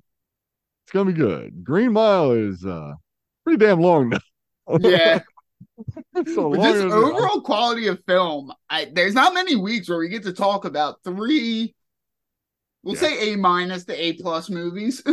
To 0.93 1.05
be 1.05 1.13
good. 1.13 1.65
Green 1.65 1.93
Mile 1.93 2.33
is 2.33 2.65
uh, 2.65 2.93
pretty 3.45 3.65
damn 3.65 3.81
long 3.81 4.11
now. 4.11 4.19
yeah. 4.81 5.21
so 6.35 6.49
long 6.51 6.63
just 6.63 6.83
overall 6.83 7.41
quality 7.41 7.87
of 7.89 8.03
film, 8.07 8.53
I 8.69 8.91
there's 8.93 9.15
not 9.15 9.33
many 9.35 9.57
weeks 9.57 9.89
where 9.89 9.99
we 9.99 10.09
get 10.09 10.23
to 10.25 10.33
talk 10.33 10.65
about 10.65 11.03
three, 11.03 11.75
we'll 12.83 12.95
Yeah. 12.95 13.01
say 13.01 13.33
A 13.33 13.37
minus 13.37 13.85
to 13.87 13.95
A 13.95 14.13
plus 14.15 14.51
movies. 14.51 15.03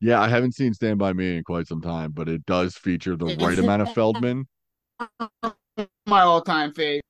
Yeah, 0.00 0.20
I 0.20 0.28
haven't 0.28 0.54
seen 0.54 0.74
Stand 0.74 1.00
By 1.00 1.12
Me 1.12 1.38
in 1.38 1.42
quite 1.42 1.66
some 1.66 1.80
time, 1.80 2.12
but 2.12 2.28
it 2.28 2.46
does 2.46 2.76
feature 2.76 3.16
the 3.16 3.36
right 3.40 3.58
amount 3.58 3.82
of 3.82 3.92
Feldman. 3.94 4.46
My 6.06 6.20
all 6.20 6.40
time 6.40 6.72
favorite. 6.72 7.02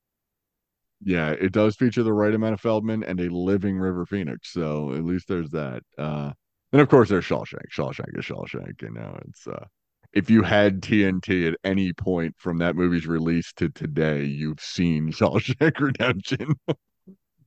Yeah, 1.04 1.32
it 1.32 1.52
does 1.52 1.76
feature 1.76 2.02
the 2.02 2.14
right 2.14 2.34
amount 2.34 2.54
of 2.54 2.60
Feldman 2.62 3.04
and 3.04 3.20
a 3.20 3.28
living 3.28 3.76
River 3.78 4.06
Phoenix. 4.06 4.52
So 4.54 4.92
at 4.94 5.04
least 5.04 5.28
there's 5.28 5.50
that. 5.50 5.82
Uh 5.98 6.32
and 6.72 6.80
of 6.80 6.88
course 6.88 7.08
there's 7.08 7.24
Shawshank. 7.24 7.70
Shawshank 7.72 8.18
is 8.18 8.24
Shawshank, 8.24 8.82
you 8.82 8.90
know. 8.90 9.18
It's 9.28 9.46
uh 9.46 9.66
if 10.12 10.30
you 10.30 10.42
had 10.42 10.80
TNT 10.80 11.52
at 11.52 11.58
any 11.64 11.92
point 11.92 12.34
from 12.38 12.58
that 12.58 12.76
movie's 12.76 13.06
release 13.06 13.52
to 13.54 13.68
today, 13.68 14.24
you've 14.24 14.60
seen 14.60 15.12
Shawshank 15.12 15.78
Redemption. 15.80 16.54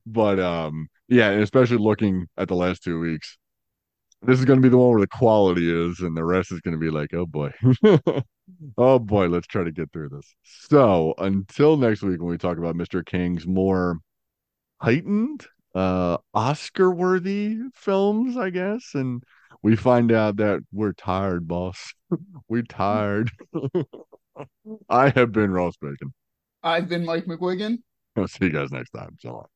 but 0.06 0.40
um 0.40 0.88
yeah, 1.08 1.30
and 1.30 1.42
especially 1.42 1.78
looking 1.78 2.26
at 2.36 2.48
the 2.48 2.56
last 2.56 2.82
two 2.82 2.98
weeks, 3.00 3.36
this 4.22 4.38
is 4.38 4.44
going 4.44 4.58
to 4.58 4.62
be 4.62 4.68
the 4.68 4.78
one 4.78 4.90
where 4.90 5.00
the 5.00 5.08
quality 5.08 5.70
is, 5.70 6.00
and 6.00 6.16
the 6.16 6.24
rest 6.24 6.52
is 6.52 6.60
going 6.60 6.72
to 6.74 6.80
be 6.80 6.90
like, 6.90 7.12
oh 7.12 7.26
boy, 7.26 7.50
oh 8.78 8.98
boy, 8.98 9.26
let's 9.26 9.46
try 9.46 9.64
to 9.64 9.72
get 9.72 9.92
through 9.92 10.10
this. 10.10 10.34
So 10.44 11.14
until 11.18 11.76
next 11.76 12.02
week, 12.02 12.20
when 12.20 12.30
we 12.30 12.38
talk 12.38 12.58
about 12.58 12.76
Mr. 12.76 13.04
King's 13.04 13.46
more 13.46 13.98
heightened, 14.80 15.46
uh, 15.74 16.18
Oscar-worthy 16.34 17.58
films, 17.74 18.36
I 18.36 18.50
guess, 18.50 18.90
and 18.94 19.22
we 19.62 19.76
find 19.76 20.12
out 20.12 20.36
that 20.36 20.60
we're 20.72 20.92
tired, 20.92 21.46
boss. 21.46 21.94
we're 22.48 22.62
tired. 22.62 23.30
I 24.88 25.10
have 25.10 25.32
been 25.32 25.50
Ross 25.52 25.74
Bacon. 25.80 26.12
I've 26.62 26.88
been 26.88 27.04
Mike 27.04 27.26
McWigan. 27.26 27.78
I'll 28.16 28.28
see 28.28 28.46
you 28.46 28.50
guys 28.50 28.70
next 28.70 28.90
time. 28.90 29.16
So 29.20 29.32
long. 29.32 29.46